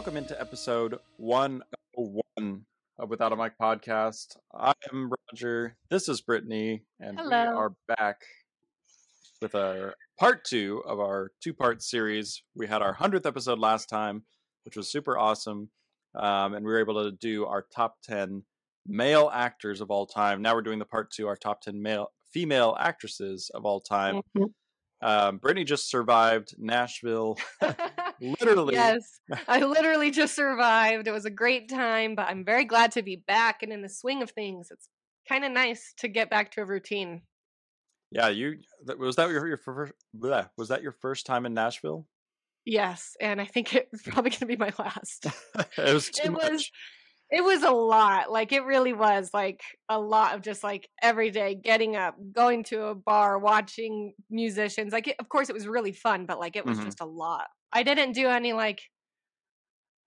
welcome 0.00 0.16
into 0.16 0.40
episode 0.40 0.98
101 1.18 2.64
of 2.98 3.10
Without 3.10 3.32
a 3.32 3.36
Mic 3.36 3.52
podcast. 3.60 4.34
I 4.54 4.72
am 4.90 5.12
Roger. 5.30 5.76
This 5.90 6.08
is 6.08 6.22
Brittanie, 6.22 6.80
and 6.98 7.18
we 7.18 7.34
are 7.34 7.74
back 7.86 8.16
with 9.42 9.54
our 9.54 9.92
part 10.18 10.46
two 10.46 10.82
of 10.86 11.00
our 11.00 11.32
two 11.42 11.52
part 11.52 11.82
series. 11.82 12.42
We 12.56 12.66
had 12.66 12.80
our 12.80 12.96
100th 12.96 13.26
episode 13.26 13.58
last 13.58 13.90
time, 13.90 14.22
which 14.64 14.74
was 14.74 14.90
super 14.90 15.18
awesome. 15.18 15.68
Um, 16.14 16.54
and 16.54 16.64
we 16.64 16.72
were 16.72 16.80
able 16.80 17.04
to 17.04 17.12
do 17.12 17.44
our 17.44 17.66
top 17.70 17.96
10 18.04 18.42
male 18.86 19.30
actors 19.30 19.82
of 19.82 19.90
all 19.90 20.06
time. 20.06 20.40
Now 20.40 20.54
we're 20.54 20.62
doing 20.62 20.78
the 20.78 20.86
part 20.86 21.10
two, 21.10 21.28
our 21.28 21.36
top 21.36 21.60
10 21.60 21.82
male 21.82 22.08
female 22.32 22.74
actresses 22.80 23.50
of 23.52 23.66
all 23.66 23.82
time. 23.82 24.22
Um, 25.02 25.38
Brittanie 25.38 25.66
just 25.66 25.88
survived 25.88 26.54
Nashville. 26.58 27.38
Literally. 28.20 28.74
yes, 28.74 29.20
I 29.48 29.60
literally 29.60 30.10
just 30.10 30.34
survived. 30.34 31.08
It 31.08 31.12
was 31.12 31.24
a 31.24 31.30
great 31.30 31.70
time, 31.70 32.14
but 32.14 32.28
I'm 32.28 32.44
very 32.44 32.66
glad 32.66 32.92
to 32.92 33.02
be 33.02 33.24
back 33.26 33.62
and 33.62 33.72
in 33.72 33.80
the 33.80 33.88
swing 33.88 34.22
of 34.22 34.30
things. 34.30 34.68
It's 34.70 34.88
kind 35.26 35.44
of 35.44 35.52
nice 35.52 35.94
to 35.98 36.08
get 36.08 36.28
back 36.28 36.52
to 36.52 36.60
a 36.60 36.66
routine. 36.66 37.22
Yeah, 38.10 38.28
you 38.28 38.58
was 38.98 39.16
that 39.16 39.30
your 39.30 39.46
your 39.46 39.56
first 39.56 39.92
bleh, 40.18 40.50
was 40.58 40.68
that 40.68 40.82
your 40.82 40.92
first 40.92 41.24
time 41.26 41.46
in 41.46 41.54
Nashville? 41.54 42.06
Yes, 42.66 43.16
and 43.20 43.40
I 43.40 43.46
think 43.46 43.74
it's 43.74 44.02
probably 44.02 44.30
going 44.30 44.40
to 44.40 44.46
be 44.46 44.56
my 44.56 44.72
last. 44.78 45.26
it 45.78 45.94
was 45.94 46.10
too 46.10 46.28
it 46.28 46.32
much. 46.32 46.50
was 46.50 46.70
it 47.30 47.44
was 47.44 47.62
a 47.62 47.70
lot 47.70 48.30
like 48.30 48.52
it 48.52 48.64
really 48.64 48.92
was 48.92 49.32
like 49.32 49.62
a 49.88 49.98
lot 50.00 50.34
of 50.34 50.42
just 50.42 50.64
like 50.64 50.88
every 51.02 51.30
day 51.30 51.54
getting 51.54 51.96
up 51.96 52.16
going 52.32 52.64
to 52.64 52.84
a 52.86 52.94
bar 52.94 53.38
watching 53.38 54.14
musicians 54.30 54.92
like 54.92 55.08
it, 55.08 55.16
of 55.18 55.28
course 55.28 55.48
it 55.48 55.52
was 55.54 55.66
really 55.68 55.92
fun 55.92 56.26
but 56.26 56.38
like 56.40 56.56
it 56.56 56.66
was 56.66 56.78
Mhm. 56.78 56.80
just 56.80 57.00
a 57.00 57.06
lot 57.06 57.46
i 57.72 57.82
didn't 57.82 58.12
do 58.12 58.28
any 58.28 58.52
like 58.52 58.80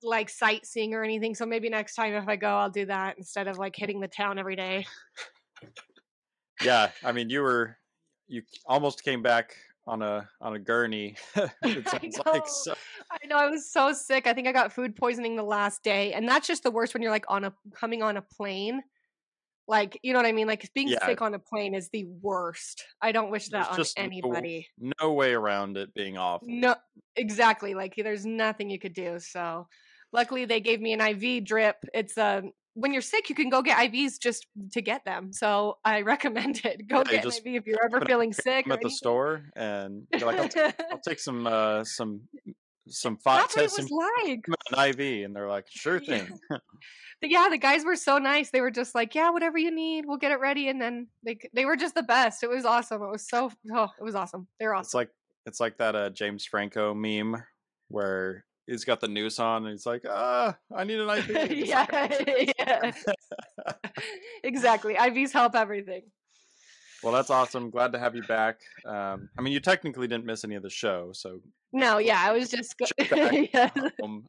like 0.01 0.29
sightseeing 0.29 0.93
or 0.93 1.03
anything 1.03 1.33
so 1.33 1.45
maybe 1.45 1.69
next 1.69 1.95
time 1.95 2.13
if 2.13 2.27
i 2.27 2.35
go 2.35 2.49
i'll 2.49 2.69
do 2.69 2.85
that 2.85 3.17
instead 3.17 3.47
of 3.47 3.57
like 3.57 3.73
hitting 3.75 4.01
the 4.01 4.07
town 4.07 4.37
every 4.37 4.55
day 4.55 4.85
Yeah, 6.59 6.91
I 7.03 7.11
mean 7.11 7.29
you 7.29 7.41
were 7.41 7.77
you 8.27 8.43
almost 8.65 9.03
came 9.03 9.21
back 9.21 9.55
on 9.85 10.01
a 10.01 10.27
on 10.41 10.55
a 10.55 10.59
gurney. 10.59 11.15
it 11.35 11.51
I 11.63 11.99
know. 12.25 12.31
like 12.31 12.47
so. 12.47 12.73
i 13.11 13.25
know 13.27 13.35
i 13.37 13.47
was 13.49 13.69
so 13.71 13.91
sick 13.93 14.27
i 14.27 14.33
think 14.33 14.47
i 14.47 14.51
got 14.53 14.71
food 14.71 14.95
poisoning 14.95 15.35
the 15.35 15.43
last 15.43 15.83
day 15.83 16.13
and 16.13 16.27
that's 16.27 16.47
just 16.47 16.63
the 16.63 16.71
worst 16.71 16.93
when 16.93 17.03
you're 17.03 17.11
like 17.11 17.25
on 17.27 17.43
a 17.43 17.53
coming 17.75 18.01
on 18.01 18.15
a 18.17 18.21
plane 18.21 18.81
like 19.67 19.99
you 20.03 20.13
know 20.13 20.19
what 20.19 20.25
i 20.25 20.31
mean 20.31 20.47
like 20.47 20.69
being 20.73 20.87
Yeah. 20.87 21.05
sick 21.05 21.21
on 21.21 21.33
a 21.33 21.39
plane 21.39 21.73
is 21.75 21.89
the 21.91 22.05
worst 22.21 22.85
i 23.01 23.11
don't 23.11 23.29
wish 23.31 23.49
There's 23.49 23.65
that 23.65 23.71
on 23.71 23.77
just 23.77 23.97
no- 23.97 24.03
anybody 24.05 24.67
no 25.01 25.13
way 25.13 25.33
around 25.33 25.77
it 25.77 25.93
being 25.93 26.17
awful. 26.17 26.47
no 26.49 26.75
exactly 27.15 27.73
like 27.73 27.93
there's 27.97 28.25
nothing 28.25 28.69
you 28.69 28.79
could 28.79 28.93
do 28.93 29.19
so 29.19 29.67
luckily 30.13 30.45
they 30.45 30.59
gave 30.61 30.79
me 30.81 30.93
an 30.93 31.01
iv 31.01 31.43
drip 31.45 31.77
it's 31.93 32.17
um 32.17 32.51
when 32.75 32.91
you're 32.91 33.01
sick 33.01 33.29
you 33.29 33.35
can 33.35 33.49
go 33.49 33.61
get 33.61 33.77
ivs 33.77 34.19
just 34.19 34.47
to 34.71 34.81
get 34.81 35.05
them 35.05 35.31
so 35.31 35.77
i 35.85 36.01
recommend 36.13 36.61
it 36.65 36.87
go 36.87 36.97
Yeah, 36.97 37.03
get 37.11 37.23
just 37.23 37.45
an 37.45 37.53
iv 37.53 37.61
if 37.61 37.67
you're 37.67 37.83
ever 37.85 38.05
feeling 38.05 38.33
sick 38.33 38.69
at 38.69 38.81
the 38.81 38.89
store 38.89 39.43
and 39.55 40.07
you're 40.11 40.25
like 40.25 40.39
I'll, 40.39 40.49
t- 40.49 40.61
I'll 40.91 40.99
take 41.07 41.19
some 41.19 41.45
uh 41.47 41.83
some 41.83 42.21
some 42.87 43.17
five 43.17 43.39
that's 43.41 43.55
what 43.55 43.65
it 43.65 43.71
some 43.71 43.85
was 43.89 44.13
like 44.25 44.45
an 44.71 44.89
IV 44.89 45.25
and 45.25 45.35
they're 45.35 45.47
like 45.47 45.65
sure 45.69 45.99
thing. 46.05 46.27
But 47.21 47.29
yeah, 47.29 47.47
the 47.49 47.57
guys 47.57 47.85
were 47.85 47.95
so 47.95 48.17
nice. 48.17 48.49
They 48.49 48.59
were 48.59 48.71
just 48.71 48.93
like, 48.93 49.15
"Yeah, 49.15 49.29
whatever 49.29 49.57
you 49.57 49.73
need, 49.73 50.05
we'll 50.05 50.17
get 50.17 50.33
it 50.33 50.41
ready." 50.41 50.67
And 50.67 50.81
then 50.81 51.07
they 51.25 51.37
they 51.53 51.63
were 51.63 51.77
just 51.77 51.95
the 51.95 52.03
best. 52.03 52.43
It 52.43 52.49
was 52.49 52.65
awesome. 52.65 53.01
It 53.01 53.09
was 53.09 53.25
so 53.25 53.49
oh, 53.73 53.87
it 53.97 54.03
was 54.03 54.15
awesome. 54.15 54.47
They're 54.59 54.73
awesome. 54.73 54.87
It's 54.87 54.93
like 54.93 55.09
it's 55.45 55.59
like 55.61 55.77
that 55.77 55.95
uh 55.95 56.09
James 56.09 56.43
Franco 56.45 56.93
meme 56.93 57.41
where 57.87 58.43
he's 58.67 58.85
got 58.85 58.99
the 59.01 59.07
noose 59.07 59.39
on 59.39 59.63
and 59.65 59.71
he's 59.71 59.85
like, 59.85 60.03
ah, 60.09 60.55
I 60.75 60.83
need 60.83 60.99
an 60.99 61.09
IV. 61.17 61.51
Yeah, 61.51 61.85
like, 61.91 62.53
yeah. 62.59 62.91
exactly. 64.43 64.95
IVs 64.95 65.31
help 65.31 65.55
everything. 65.55 66.03
Well, 67.01 67.11
that's 67.13 67.29
awesome. 67.29 67.69
Glad 67.69 67.91
to 67.93 67.99
have 67.99 68.15
you 68.15 68.23
back. 68.23 68.61
Um, 68.85 69.27
I 69.37 69.41
mean, 69.41 69.51
you 69.51 69.59
technically 69.59 70.07
didn't 70.07 70.25
miss 70.25 70.45
any 70.45 70.55
of 70.55 70.63
the 70.63 70.69
show, 70.69 71.11
so 71.13 71.41
No, 71.73 71.97
yeah, 71.97 72.21
I 72.23 72.31
was 72.31 72.49
just 72.49 72.75
go- 72.77 72.85
yeah. 73.53 73.69
um, 74.01 74.23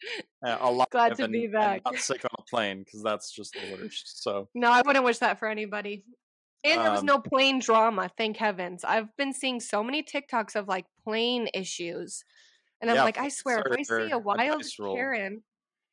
uh, 0.45 0.85
Glad 0.91 1.15
to 1.17 1.25
and, 1.25 1.33
be 1.33 1.47
back. 1.47 1.83
not 1.85 1.95
sick 1.97 2.25
on 2.25 2.31
a 2.37 2.43
plane 2.51 2.81
because 2.81 3.03
that's 3.05 3.31
just 3.31 3.53
the 3.55 3.77
worst. 3.81 4.23
So 4.25 4.49
No, 4.57 4.73
I 4.73 4.83
wouldn't 4.85 5.05
wish 5.05 5.19
that 5.19 5.39
for 5.39 5.47
anybody. 5.49 6.05
And 6.65 6.81
there 6.81 6.91
was 6.91 7.01
Um, 7.01 7.07
no 7.07 7.19
plane 7.21 7.61
drama, 7.61 8.11
thank 8.19 8.39
heavens. 8.39 8.83
I've 8.85 9.15
been 9.17 9.33
seeing 9.35 9.61
so 9.61 9.85
many 9.85 10.03
TikToks 10.03 10.57
of 10.57 10.67
like 10.67 10.87
plane 11.05 11.49
issues. 11.55 12.25
And 12.85 12.91
I'm 12.91 12.97
Yeah, 12.97 13.05
like, 13.05 13.17
I 13.17 13.29
swear, 13.31 13.63
if 13.67 13.79
I 13.79 13.83
see 13.83 14.11
a 14.11 14.19
wild. 14.19 14.63
Karen, 14.77 15.43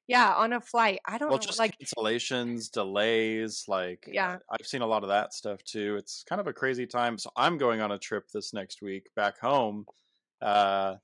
yeah, 0.10 0.34
on 0.34 0.52
a 0.52 0.60
flight, 0.60 1.00
I 1.06 1.18
don't 1.18 1.30
well, 1.30 1.38
know. 1.38 1.42
just 1.42 1.58
Like, 1.58 1.74
cancellations, 1.80 2.70
delays. 2.70 3.64
Like, 3.70 4.10
Yeah. 4.12 4.40
I've 4.50 4.68
seen 4.68 4.82
a 4.82 4.86
lot 4.86 5.04
of 5.04 5.08
that 5.10 5.34
stuff 5.34 5.64
too. 5.64 5.96
It's 5.98 6.26
kind 6.28 6.42
of 6.42 6.48
a 6.48 6.54
crazy 6.54 6.86
time. 6.86 7.18
So 7.18 7.30
I'm 7.38 7.58
going 7.58 7.80
on 7.80 7.94
a 7.94 7.98
trip 7.98 8.26
this 8.34 8.54
next 8.54 8.82
week 8.82 9.08
back 9.16 9.40
home. 9.40 9.86
Uh, 10.42 10.96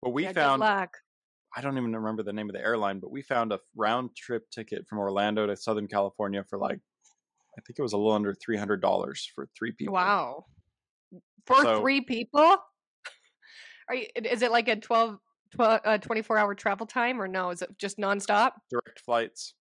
but 0.00 0.10
we 0.14 0.22
yeah, 0.22 0.32
found. 0.32 0.64
I 0.64 1.60
don't 1.60 1.76
even 1.76 1.94
remember 1.94 2.22
the 2.22 2.32
name 2.32 2.48
of 2.48 2.54
the 2.54 2.62
airline, 2.62 3.00
but 3.00 3.10
we 3.10 3.20
found 3.20 3.52
a 3.52 3.60
round 3.76 4.16
trip 4.16 4.48
ticket 4.50 4.86
from 4.88 4.98
Orlando 4.98 5.46
to 5.46 5.58
Southern 5.58 5.88
California 5.88 6.42
for 6.48 6.58
like, 6.58 6.78
I 7.58 7.60
think 7.66 7.78
it 7.78 7.82
was 7.82 7.92
a 7.92 7.98
little 7.98 8.12
under 8.12 8.32
three 8.32 8.56
hundred 8.56 8.80
dollars 8.80 9.30
for 9.34 9.46
three 9.58 9.72
people. 9.72 9.92
Wow. 9.92 10.46
For 11.44 11.56
So- 11.62 11.80
three 11.82 12.00
people? 12.00 12.56
Are 13.90 13.94
you, 13.94 14.06
is 14.16 14.40
it 14.40 14.50
like 14.50 14.68
a 14.68 14.76
12, 14.76 15.18
12 15.54 15.80
uh, 15.84 15.98
24 15.98 16.38
hour 16.38 16.54
travel 16.54 16.86
time 16.86 17.20
or 17.20 17.28
no? 17.28 17.50
Is 17.50 17.62
it 17.62 17.70
just 17.78 17.98
nonstop? 17.98 18.52
direct 18.70 19.00
flights, 19.04 19.54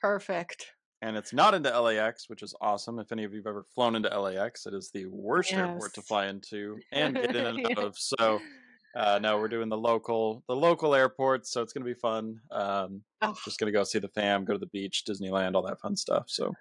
Perfect. 0.00 0.66
and 1.00 1.16
it's 1.16 1.32
not 1.32 1.54
into 1.54 1.68
LAX, 1.80 2.28
which 2.28 2.42
is 2.42 2.54
awesome. 2.60 2.98
If 2.98 3.12
any 3.12 3.24
of 3.24 3.32
you've 3.34 3.46
ever 3.46 3.64
flown 3.74 3.96
into 3.96 4.08
LAX, 4.08 4.66
it 4.66 4.74
is 4.74 4.90
the 4.92 5.06
worst 5.06 5.52
airport 5.52 5.94
to 5.94 6.02
fly 6.02 6.26
into 6.26 6.78
and 6.92 7.14
get 7.16 7.34
in 7.36 7.46
and 7.46 7.66
out 7.66 7.84
of. 7.84 7.98
So, 7.98 8.40
uh, 8.96 9.18
no, 9.22 9.38
we're 9.38 9.48
doing 9.48 9.68
the 9.68 9.76
local 9.76 10.42
the 10.48 10.56
local 10.56 10.94
airports, 10.94 11.50
so 11.52 11.62
it's 11.62 11.72
gonna 11.72 11.86
be 11.86 11.94
fun. 11.94 12.36
Um, 12.50 13.02
Oh, 13.24 13.34
just 13.44 13.58
gonna 13.60 13.72
go 13.72 13.84
see 13.84 13.98
the 14.00 14.08
fam, 14.08 14.44
go 14.44 14.52
to 14.52 14.58
the 14.58 14.66
beach, 14.66 15.04
Disneyland, 15.08 15.54
all 15.54 15.62
that 15.62 15.80
fun 15.80 15.96
stuff. 15.96 16.24
So 16.28 16.52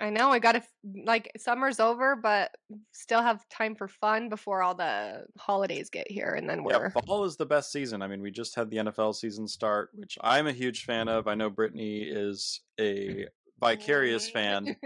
I 0.00 0.10
know. 0.10 0.30
I 0.30 0.38
got 0.38 0.52
to, 0.52 0.62
like, 1.04 1.32
summer's 1.36 1.80
over, 1.80 2.16
but 2.16 2.50
still 2.92 3.22
have 3.22 3.48
time 3.48 3.74
for 3.74 3.88
fun 3.88 4.28
before 4.28 4.62
all 4.62 4.74
the 4.74 5.24
holidays 5.38 5.90
get 5.90 6.10
here. 6.10 6.34
And 6.34 6.48
then 6.48 6.64
yeah, 6.68 6.78
we're. 6.78 6.90
fall 6.90 7.24
is 7.24 7.36
the 7.36 7.46
best 7.46 7.72
season. 7.72 8.02
I 8.02 8.06
mean, 8.06 8.22
we 8.22 8.30
just 8.30 8.54
had 8.54 8.70
the 8.70 8.78
NFL 8.78 9.14
season 9.14 9.48
start, 9.48 9.90
which 9.94 10.16
I'm 10.20 10.46
a 10.46 10.52
huge 10.52 10.84
fan 10.84 11.08
of. 11.08 11.26
I 11.26 11.34
know 11.34 11.50
Brittanie 11.50 12.04
is 12.06 12.60
a 12.80 13.26
vicarious 13.60 14.30
fan 14.30 14.76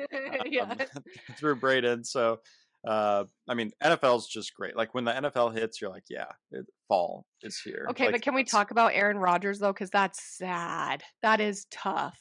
yeah. 0.47 0.63
um, 0.97 1.05
through 1.37 1.57
Braden. 1.57 2.05
So, 2.05 2.41
uh, 2.87 3.25
I 3.49 3.55
mean, 3.55 3.71
NFL's 3.83 4.27
just 4.27 4.55
great. 4.55 4.77
Like 4.77 4.95
when 4.95 5.05
the 5.05 5.13
NFL 5.13 5.55
hits, 5.55 5.81
you're 5.81 5.91
like, 5.91 6.05
yeah, 6.09 6.27
it, 6.51 6.67
fall 6.89 7.27
is 7.43 7.61
here. 7.61 7.87
Okay, 7.91 8.07
Like, 8.07 8.15
but 8.15 8.23
can 8.23 8.35
we 8.35 8.45
talk 8.45 8.71
about 8.71 8.93
Aaron 8.95 9.19
Rodgers, 9.19 9.59
though? 9.59 9.73
Because 9.73 9.91
that's 9.91 10.23
sad. 10.23 11.03
That 11.23 11.41
is 11.41 11.67
tough. 11.71 12.19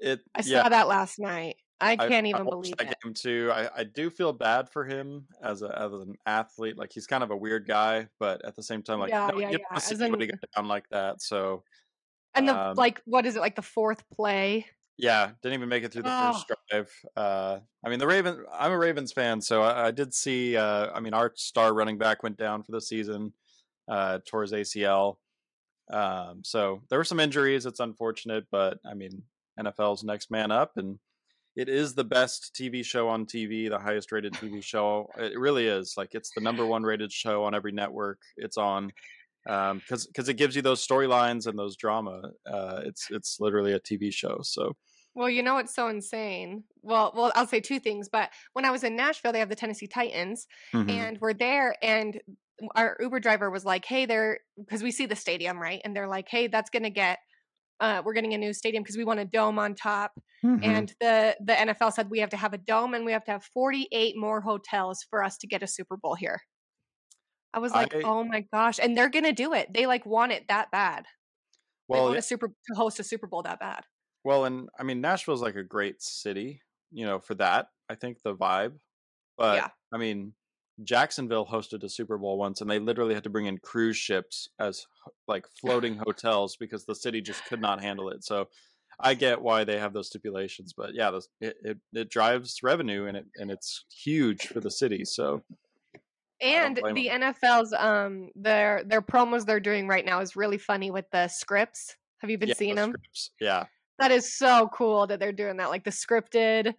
It. 0.00 0.20
I 0.34 0.42
yeah, 0.44 0.62
saw 0.62 0.68
that 0.70 0.88
last 0.88 1.18
night. 1.18 1.56
I 1.80 1.92
I- 1.92 1.96
can't 2.08 2.26
I 2.26 2.30
even 2.30 2.44
watched 2.44 2.50
believe 2.62 2.76
that 2.78 2.90
it. 2.92 2.96
game 3.02 3.14
too. 3.14 3.50
I, 3.52 3.68
I 3.80 3.84
do 3.84 4.10
feel 4.10 4.32
bad 4.32 4.68
for 4.68 4.84
him 4.84 5.26
as 5.42 5.62
a 5.62 5.76
as 5.78 5.92
an 5.92 6.16
athlete. 6.26 6.76
Like 6.76 6.92
he's 6.92 7.06
kind 7.06 7.22
of 7.22 7.30
a 7.30 7.36
weird 7.36 7.66
guy, 7.66 8.08
but 8.18 8.44
at 8.44 8.54
the 8.56 8.62
same 8.62 8.82
time, 8.82 8.98
like 9.00 9.10
Yeah, 9.10 9.28
no, 9.32 9.38
yeah, 9.38 9.50
you 9.50 9.58
don't 9.58 9.66
yeah. 9.72 9.78
see 9.78 9.94
anybody 10.00 10.26
go 10.26 10.34
down 10.56 10.68
like 10.68 10.88
that. 10.90 11.22
So 11.22 11.64
And 12.34 12.48
the 12.48 12.56
um, 12.58 12.76
like, 12.76 13.00
what 13.06 13.26
is 13.26 13.36
it 13.36 13.40
like 13.40 13.56
the 13.56 13.62
fourth 13.62 14.02
play? 14.10 14.66
Yeah, 14.98 15.30
didn't 15.42 15.54
even 15.54 15.70
make 15.70 15.82
it 15.82 15.92
through 15.92 16.02
the 16.02 16.10
first 16.10 16.44
Oh. 16.50 16.54
drive. 16.70 16.92
Uh, 17.16 17.60
I 17.82 17.88
mean, 17.88 17.98
the 17.98 18.06
Raven. 18.06 18.44
I'm 18.52 18.70
a 18.72 18.76
Ravens 18.78 19.12
fan, 19.12 19.40
so 19.40 19.62
I, 19.62 19.86
I 19.86 19.90
did 19.92 20.12
see. 20.12 20.58
Uh, 20.58 20.90
I 20.92 21.00
mean, 21.00 21.14
our 21.14 21.32
star 21.36 21.72
running 21.72 21.96
back 21.96 22.22
went 22.22 22.36
down 22.36 22.62
for 22.62 22.72
the 22.72 22.82
season, 22.82 23.32
uh, 23.88 24.18
his 24.30 24.52
ACL. 24.52 25.16
Um, 25.90 26.42
so 26.44 26.82
there 26.90 26.98
were 26.98 27.04
some 27.04 27.18
injuries. 27.18 27.64
It's 27.64 27.80
unfortunate, 27.80 28.44
but 28.50 28.78
I 28.84 28.92
mean, 28.92 29.22
NFL's 29.58 30.04
next 30.04 30.30
man 30.30 30.50
up, 30.50 30.76
and 30.76 30.98
it 31.60 31.68
is 31.68 31.94
the 31.94 32.04
best 32.04 32.54
TV 32.54 32.82
show 32.82 33.08
on 33.08 33.26
TV, 33.26 33.68
the 33.68 33.78
highest 33.78 34.12
rated 34.12 34.32
TV 34.34 34.62
show. 34.72 35.08
It 35.18 35.38
really 35.38 35.66
is. 35.66 35.94
Like 35.96 36.10
it's 36.14 36.30
the 36.34 36.40
number 36.40 36.64
one 36.66 36.82
rated 36.82 37.12
show 37.12 37.44
on 37.44 37.54
every 37.54 37.72
network 37.72 38.20
it's 38.36 38.56
on. 38.56 38.92
Um, 39.48 39.78
because 39.78 40.06
because 40.06 40.28
it 40.28 40.34
gives 40.34 40.54
you 40.54 40.62
those 40.62 40.86
storylines 40.86 41.46
and 41.46 41.58
those 41.58 41.76
drama. 41.76 42.30
Uh, 42.46 42.82
it's 42.84 43.06
it's 43.10 43.38
literally 43.40 43.72
a 43.72 43.80
TV 43.80 44.10
show. 44.12 44.40
So. 44.42 44.74
Well, 45.14 45.28
you 45.28 45.42
know 45.42 45.54
what's 45.54 45.74
so 45.74 45.88
insane? 45.88 46.64
Well, 46.82 47.12
well, 47.16 47.32
I'll 47.34 47.46
say 47.46 47.60
two 47.60 47.80
things. 47.80 48.08
But 48.08 48.30
when 48.52 48.64
I 48.64 48.70
was 48.70 48.84
in 48.84 48.94
Nashville, 48.96 49.32
they 49.32 49.40
have 49.40 49.48
the 49.48 49.56
Tennessee 49.56 49.88
Titans, 49.88 50.46
Mhm. 50.72 50.90
and 50.90 51.18
we're 51.20 51.34
there, 51.34 51.74
and 51.82 52.20
our 52.76 52.96
Uber 53.00 53.18
driver 53.20 53.50
was 53.50 53.64
like, 53.64 53.84
"Hey, 53.86 54.06
there," 54.06 54.40
because 54.58 54.82
we 54.82 54.90
see 54.92 55.06
the 55.06 55.16
stadium, 55.16 55.58
right? 55.58 55.80
And 55.84 55.96
they're 55.96 56.06
like, 56.06 56.28
"Hey, 56.28 56.46
that's 56.46 56.70
gonna 56.70 56.90
get." 56.90 57.18
Uh, 57.80 58.02
we're 58.04 58.12
getting 58.14 58.34
a 58.34 58.38
new 58.38 58.52
stadium 58.52 58.82
because 58.82 58.96
we 58.96 59.04
want 59.04 59.20
a 59.20 59.24
dome 59.24 59.58
on 59.58 59.74
top, 59.74 60.12
Mhm. 60.44 60.64
and 60.64 60.94
the 61.00 61.36
the 61.40 61.54
NFL 61.58 61.90
said 61.92 62.10
we 62.10 62.20
have 62.20 62.30
to 62.30 62.36
have 62.36 62.52
a 62.54 62.58
dome 62.58 62.94
and 62.94 63.04
we 63.04 63.12
have 63.12 63.24
to 63.24 63.30
have 63.32 63.44
48 63.44 64.16
more 64.16 64.40
hotels 64.42 65.04
for 65.10 65.22
us 65.24 65.38
to 65.38 65.46
get 65.46 65.62
a 65.62 65.66
Super 65.66 65.96
Bowl 65.96 66.14
here. 66.14 66.40
I 67.52 67.58
was 67.58 67.74
like, 67.74 67.94
I- 67.94 68.02
oh 68.04 68.24
my 68.24 68.42
gosh, 68.52 68.78
and 68.78 68.96
they're 68.96 69.08
gonna 69.10 69.32
do 69.32 69.52
it. 69.54 69.72
They 69.72 69.86
like 69.86 70.06
want 70.06 70.32
it 70.32 70.46
that 70.48 70.70
bad. 70.70 71.06
they 71.92 71.98
Well, 71.98 72.04
want 72.06 72.18
a 72.18 72.22
super 72.22 72.48
to 72.48 72.74
host 72.76 73.00
a 73.00 73.04
Super 73.04 73.26
Bowl 73.26 73.42
that 73.44 73.60
bad. 73.60 73.84
well, 74.24 74.44
and 74.44 74.68
I 74.78 74.82
mean 74.84 75.00
Nashville's 75.00 75.42
like 75.42 75.56
a 75.56 75.64
great 75.64 76.02
city, 76.02 76.62
you 76.90 77.06
know, 77.06 77.18
for 77.20 77.34
that. 77.36 77.68
I 77.88 77.94
think 77.96 78.18
the 78.22 78.36
vibe, 78.36 78.78
but 79.38 79.56
Yeah. 79.56 79.70
I 79.92 79.98
mean 79.98 80.34
Jacksonville 80.84 81.46
hosted 81.46 81.82
a 81.84 81.88
Super 81.88 82.18
Bowl 82.18 82.38
once, 82.38 82.60
and 82.60 82.70
they 82.70 82.78
literally 82.78 83.14
had 83.14 83.24
to 83.24 83.30
bring 83.30 83.46
in 83.46 83.58
cruise 83.58 83.96
ships 83.96 84.48
as 84.58 84.86
like 85.28 85.46
floating 85.60 85.96
hotels 86.06 86.56
because 86.56 86.84
the 86.84 86.94
city 86.94 87.20
just 87.20 87.44
could 87.44 87.60
not 87.60 87.82
handle 87.82 88.08
it. 88.10 88.24
So 88.24 88.48
I 89.00 89.14
get 89.14 89.40
why 89.42 89.64
they 89.64 89.78
have 89.78 89.92
those 89.92 90.08
stipulations, 90.08 90.72
but 90.76 90.94
yeah, 90.94 91.10
this, 91.10 91.28
it, 91.40 91.56
it 91.62 91.78
it 91.92 92.10
drives 92.10 92.62
revenue 92.62 93.06
and 93.06 93.16
it 93.16 93.26
and 93.36 93.50
it's 93.50 93.84
huge 94.04 94.48
for 94.48 94.60
the 94.60 94.70
city. 94.70 95.04
So 95.04 95.42
And 96.40 96.76
the 96.76 96.84
the 96.94 97.10
'em. 97.10 97.22
NFL's 97.22 97.72
um 97.74 98.30
their 98.34 98.82
their 98.84 99.02
promos 99.02 99.44
they're 99.44 99.60
doing 99.60 99.86
right 99.88 100.04
now 100.04 100.20
is 100.20 100.36
really 100.36 100.58
funny 100.58 100.90
with 100.90 101.06
the 101.10 101.28
scripts. 101.28 101.96
Have 102.18 102.30
you 102.30 102.38
been 102.38 102.48
yeah, 102.48 102.54
seeing 102.54 102.74
the 102.74 102.76
them? 102.76 102.90
scripts, 102.90 103.30
yeah, 103.40 103.66
That 103.98 104.10
is 104.10 104.36
so 104.36 104.68
cool 104.72 105.06
that 105.06 105.20
they're 105.20 105.32
doing 105.32 105.58
that, 105.58 105.68
like 105.70 105.84
the 105.84 105.90
scripted, 105.90 106.74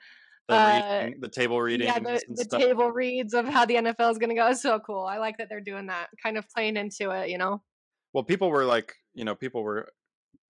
the 0.51 0.85
uh, 0.85 1.01
reading, 1.03 1.19
the 1.19 1.29
table 1.29 1.61
readings 1.61 1.91
yeah, 1.93 1.99
the, 1.99 2.21
the 2.29 2.57
table 2.57 2.91
reads 2.91 3.33
of 3.33 3.47
how 3.47 3.65
the 3.65 3.75
NFL 3.75 4.11
is 4.11 4.17
going 4.17 4.29
to 4.29 4.35
go. 4.35 4.47
It's 4.47 4.61
so 4.61 4.79
cool. 4.79 5.03
I 5.03 5.17
like 5.17 5.37
that 5.37 5.47
they're 5.49 5.61
doing 5.61 5.87
that, 5.87 6.07
kind 6.21 6.37
of 6.37 6.45
playing 6.49 6.77
into 6.77 7.11
it. 7.11 7.29
You 7.29 7.37
know? 7.37 7.61
Well, 8.13 8.23
people 8.23 8.49
were 8.49 8.65
like, 8.65 8.93
you 9.13 9.25
know, 9.25 9.35
people 9.35 9.63
were 9.63 9.87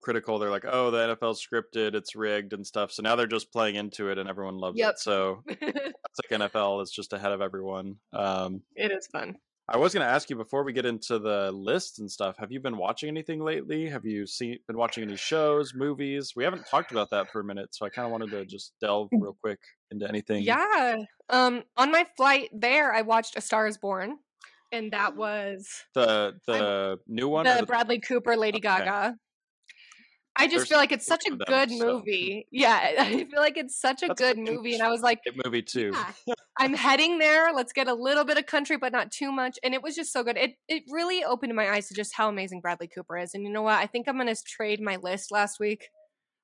critical. 0.01 0.39
They're 0.39 0.51
like, 0.51 0.65
"Oh, 0.67 0.91
the 0.91 1.15
NFL's 1.15 1.45
scripted, 1.45 1.95
it's 1.95 2.15
rigged 2.15 2.53
and 2.53 2.65
stuff." 2.65 2.91
So 2.91 3.03
now 3.03 3.15
they're 3.15 3.27
just 3.27 3.51
playing 3.51 3.75
into 3.75 4.09
it, 4.09 4.17
and 4.17 4.27
everyone 4.27 4.57
loves 4.57 4.77
Yep. 4.77 4.91
it. 4.91 4.99
So 4.99 5.43
it's 5.47 6.19
like 6.31 6.41
NFL 6.41 6.83
is 6.83 6.91
just 6.91 7.13
ahead 7.13 7.31
of 7.31 7.41
everyone. 7.41 7.95
Um, 8.13 8.61
it 8.75 8.91
is 8.91 9.07
fun. 9.07 9.35
I 9.73 9.77
was 9.77 9.93
going 9.93 10.05
to 10.05 10.11
ask 10.11 10.29
you 10.29 10.35
before 10.35 10.63
we 10.63 10.73
get 10.73 10.85
into 10.85 11.17
the 11.17 11.49
lists 11.53 11.99
and 11.99 12.11
stuff. 12.11 12.35
Have 12.37 12.51
you 12.51 12.59
been 12.59 12.75
watching 12.75 13.07
anything 13.07 13.39
lately? 13.41 13.87
Have 13.89 14.03
you 14.05 14.27
seen 14.27 14.57
been 14.67 14.75
watching 14.75 15.01
any 15.03 15.15
shows, 15.15 15.73
movies? 15.73 16.33
We 16.35 16.43
haven't 16.43 16.67
talked 16.67 16.91
about 16.91 17.09
that 17.11 17.31
for 17.31 17.39
a 17.39 17.43
minute, 17.45 17.73
so 17.73 17.85
I 17.85 17.89
kind 17.89 18.05
of 18.05 18.11
wanted 18.11 18.31
to 18.31 18.45
just 18.45 18.73
delve 18.81 19.07
real 19.13 19.37
quick 19.41 19.59
into 19.89 20.05
anything. 20.09 20.43
Yeah. 20.43 20.97
Um, 21.29 21.63
on 21.77 21.89
my 21.89 22.05
flight 22.17 22.49
there, 22.51 22.91
I 22.93 23.03
watched 23.03 23.37
A 23.37 23.41
Star 23.41 23.65
Is 23.65 23.77
Born, 23.77 24.17
and 24.73 24.91
that 24.91 25.15
was 25.15 25.69
The 25.95 26.33
the 26.47 26.99
new 27.07 27.29
one. 27.29 27.45
the 27.45 27.57
the- 27.61 27.65
Bradley 27.65 27.99
Cooper, 28.01 28.35
Lady 28.35 28.57
Okay. 28.57 28.63
Gaga. 28.67 29.15
I 30.35 30.45
just 30.45 30.55
There's 30.55 30.67
feel 30.69 30.77
like 30.77 30.91
it's 30.91 31.05
such 31.05 31.23
a 31.27 31.31
them, 31.31 31.39
good 31.47 31.71
so- 31.71 31.97
movie. 31.97 32.47
Yeah, 32.51 32.95
I 32.99 33.25
feel 33.25 33.39
like 33.39 33.57
it's 33.57 33.79
such 33.79 34.01
a 34.03 34.07
That's 34.07 34.21
good 34.21 34.37
movie, 34.37 34.73
and 34.73 34.81
I 34.81 34.89
was 34.89 35.01
like, 35.01 35.19
movie 35.43 35.61
too. 35.61 35.93
Yeah. 36.25 36.33
I'm 36.59 36.73
heading 36.73 37.17
there. 37.17 37.51
Let's 37.53 37.73
get 37.73 37.87
a 37.87 37.93
little 37.93 38.23
bit 38.23 38.37
of 38.37 38.45
country, 38.45 38.77
but 38.77 38.91
not 38.91 39.11
too 39.11 39.31
much. 39.31 39.57
And 39.63 39.73
it 39.73 39.81
was 39.81 39.95
just 39.95 40.13
so 40.13 40.23
good. 40.23 40.37
It 40.37 40.55
it 40.67 40.83
really 40.89 41.23
opened 41.23 41.53
my 41.55 41.69
eyes 41.69 41.87
to 41.89 41.93
just 41.93 42.13
how 42.15 42.29
amazing 42.29 42.61
Bradley 42.61 42.87
Cooper 42.87 43.17
is. 43.17 43.33
And 43.33 43.43
you 43.43 43.49
know 43.51 43.61
what? 43.63 43.77
I 43.79 43.87
think 43.87 44.07
I'm 44.07 44.17
gonna 44.17 44.35
trade 44.45 44.79
my 44.81 44.97
list 44.97 45.31
last 45.31 45.59
week. 45.59 45.89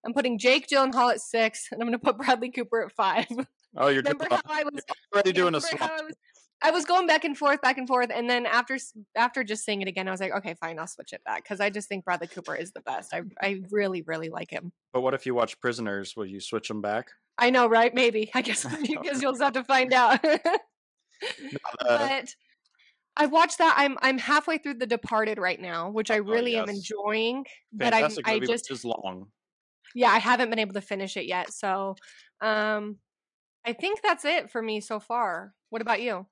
I'm 0.05 0.13
putting 0.13 0.37
Jake 0.39 0.67
Gyllenhaal 0.67 1.11
at 1.11 1.21
six, 1.21 1.67
and 1.71 1.81
I'm 1.81 1.87
gonna 1.87 1.99
put 1.99 2.17
Bradley 2.25 2.51
Cooper 2.51 2.83
at 2.85 2.91
five. 2.93 3.27
Oh, 3.75 3.87
you're 3.89 4.01
Remember 4.01 4.25
doing, 4.27 4.41
how 4.45 4.53
I 4.53 4.63
was 4.63 4.81
already 5.13 5.31
doing 5.33 5.53
a 5.55 5.61
swap. 5.61 5.81
I 5.81 6.01
was, 6.03 6.13
I 6.61 6.71
was 6.71 6.85
going 6.85 7.05
back 7.05 7.23
and 7.23 7.37
forth, 7.37 7.61
back 7.61 7.77
and 7.77 7.87
forth, 7.87 8.09
and 8.13 8.29
then 8.29 8.45
after 8.47 8.77
after 9.15 9.43
just 9.43 9.63
saying 9.63 9.81
it 9.83 9.87
again, 9.87 10.07
I 10.07 10.11
was 10.11 10.19
like, 10.19 10.31
okay, 10.37 10.55
fine, 10.55 10.79
I'll 10.79 10.87
switch 10.87 11.13
it 11.13 11.23
back 11.23 11.43
because 11.43 11.59
I 11.59 11.69
just 11.69 11.87
think 11.87 12.03
Bradley 12.05 12.27
Cooper 12.27 12.55
is 12.55 12.71
the 12.71 12.81
best. 12.81 13.13
I 13.13 13.21
I 13.41 13.61
really 13.71 14.01
really 14.01 14.29
like 14.29 14.49
him. 14.49 14.71
But 14.91 15.01
what 15.01 15.13
if 15.13 15.25
you 15.25 15.35
watch 15.35 15.59
Prisoners? 15.59 16.15
Will 16.15 16.25
you 16.25 16.39
switch 16.39 16.67
them 16.67 16.81
back? 16.81 17.11
I 17.37 17.51
know, 17.51 17.67
right? 17.67 17.93
Maybe. 17.93 18.31
I 18.33 18.41
guess 18.41 18.65
guess 19.03 19.21
you'll 19.21 19.33
just 19.33 19.43
have 19.43 19.53
to 19.53 19.63
find 19.63 19.93
out. 19.93 20.19
But 21.79 22.27
I 23.15 23.25
watched 23.25 23.57
that. 23.59 23.75
I'm 23.77 23.97
I'm 24.01 24.17
halfway 24.17 24.57
through 24.57 24.75
The 24.75 24.87
Departed 24.87 25.37
right 25.39 25.59
now, 25.59 25.89
which 25.89 26.11
I 26.11 26.19
Oh, 26.19 26.23
really 26.23 26.55
am 26.57 26.67
yes. 26.67 26.77
enjoying. 26.77 27.45
But 27.71 27.93
I 27.93 28.01
fantastic 28.01 28.27
I 28.27 28.39
just 28.39 28.67
just 28.67 28.85
long. 28.85 29.27
yeah, 29.95 30.09
I 30.11 30.19
haven't 30.19 30.49
been 30.49 30.59
able 30.59 30.73
to 30.73 30.81
finish 30.81 31.17
it 31.17 31.25
yet. 31.25 31.51
So 31.51 31.95
um 32.41 32.97
I 33.65 33.73
think 33.73 34.01
that's 34.01 34.25
it 34.25 34.49
for 34.51 34.61
me 34.61 34.81
so 34.81 34.99
far. 34.99 35.53
What 35.69 35.81
about 35.81 36.01
you? 36.01 36.27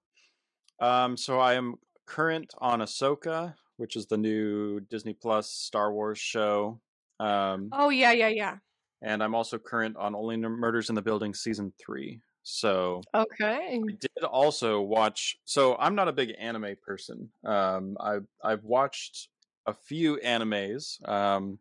Um, 0.79 1.17
so 1.17 1.39
I 1.39 1.53
am 1.53 1.75
current 2.05 2.53
on 2.59 2.79
Ahsoka, 2.79 3.55
which 3.77 3.95
is 3.95 4.07
the 4.07 4.17
new 4.17 4.79
Disney 4.81 5.13
Plus 5.13 5.49
Star 5.49 5.93
Wars 5.93 6.19
show. 6.19 6.81
Um, 7.19 7.69
Oh 7.71 7.89
yeah, 7.89 8.11
yeah, 8.11 8.27
yeah. 8.27 8.57
and 9.01 9.23
I'm 9.23 9.35
also 9.35 9.57
current 9.57 9.95
on 9.97 10.15
Only 10.15 10.37
Murders 10.37 10.89
in 10.89 10.95
the 10.95 11.01
Building 11.01 11.33
season 11.33 11.73
three. 11.79 12.21
So 12.43 13.01
Okay. 13.13 13.81
I 13.89 13.91
did 13.99 14.23
also 14.23 14.81
watch. 14.81 15.37
So 15.45 15.75
I'm 15.77 15.95
not 15.95 16.07
a 16.07 16.13
big 16.13 16.33
anime 16.37 16.75
person. 16.85 17.31
Um, 17.43 17.97
I've 17.99 18.27
I've 18.43 18.63
watched 18.63 19.29
a 19.65 19.73
few 19.73 20.17
animes, 20.17 21.07
um, 21.07 21.59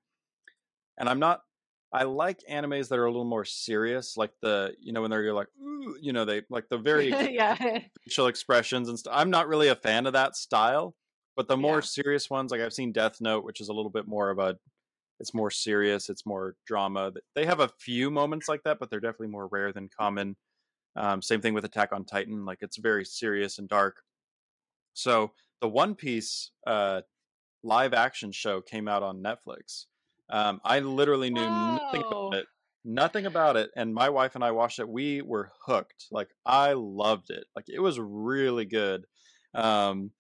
and 0.98 1.08
I'm 1.08 1.18
not. 1.18 1.42
I 1.94 2.04
like 2.04 2.40
animes 2.50 2.90
that 2.90 2.98
are 3.00 3.06
a 3.06 3.12
little 3.12 3.24
more 3.26 3.46
serious, 3.46 4.18
like 4.18 4.34
the 4.42 4.76
you 4.80 4.92
know 4.92 5.02
when 5.02 5.12
they're 5.12 5.34
like 5.34 5.48
Ooh, 5.60 5.98
you 6.00 6.12
know 6.14 6.26
they 6.26 6.44
like 6.50 6.68
the 6.70 6.78
very 6.78 7.18
yeah. 7.34 7.88
facial 8.04 8.26
expressions 8.26 8.88
and 8.88 8.98
stuff. 8.98 9.14
I'm 9.16 9.30
not 9.30 9.48
really 9.48 9.68
a 9.68 9.76
fan 9.76 10.06
of 10.06 10.12
that 10.14 10.36
style, 10.36 10.96
but 11.36 11.48
the 11.48 11.56
more 11.56 11.80
Yeah. 11.80 11.82
serious 11.82 12.30
ones, 12.30 12.52
like 12.52 12.60
I've 12.60 12.72
seen 12.74 12.92
Death 12.92 13.20
Note, 13.20 13.44
which 13.44 13.60
is 13.60 13.68
a 13.68 13.72
little 13.72 13.90
bit 13.90 14.06
more 14.08 14.30
of 14.30 14.38
a, 14.38 14.58
it's 15.20 15.34
more 15.34 15.50
serious, 15.50 16.10
it's 16.10 16.26
more 16.26 16.56
drama. 16.66 17.12
They 17.34 17.46
have 17.46 17.60
a 17.60 17.68
few 17.68 18.10
moments 18.10 18.48
like 18.48 18.64
that, 18.64 18.78
but 18.80 18.90
they're 18.90 19.00
definitely 19.00 19.28
more 19.28 19.48
rare 19.48 19.72
than 19.72 19.88
common. 19.88 20.36
Um, 20.96 21.22
same 21.22 21.40
thing 21.42 21.54
with 21.54 21.64
Attack 21.66 21.92
on 21.92 22.04
Titan, 22.06 22.44
like 22.46 22.58
it's 22.62 22.78
very 22.78 23.04
serious 23.04 23.58
and 23.58 23.68
dark. 23.68 24.02
So 24.94 25.34
the 25.60 25.68
One 25.68 25.94
Piece 25.94 26.50
uh, 26.66 27.02
live 27.62 27.94
action 27.94 28.32
show 28.32 28.62
came 28.62 28.88
out 28.88 29.02
on 29.02 29.22
Netflix. 29.22 29.86
Um, 30.30 30.60
I 30.64 30.80
literally 30.80 31.30
knew 31.30 31.40
nothing 31.40 32.02
about 32.06 32.34
it 32.34 32.46
nothing 32.84 33.24
about 33.24 33.56
it 33.56 33.70
and 33.76 33.94
my 33.94 34.10
wife 34.10 34.34
and 34.34 34.44
i 34.44 34.50
watched 34.50 34.78
it. 34.78 34.88
We 34.88 35.22
were 35.22 35.50
hooked 35.64 36.06
like 36.10 36.28
i 36.44 36.74
loved 36.74 37.30
it 37.30 37.44
like 37.56 37.64
it 37.68 37.80
was 37.80 37.98
really 37.98 38.66
good 38.66 39.06
um 39.54 40.10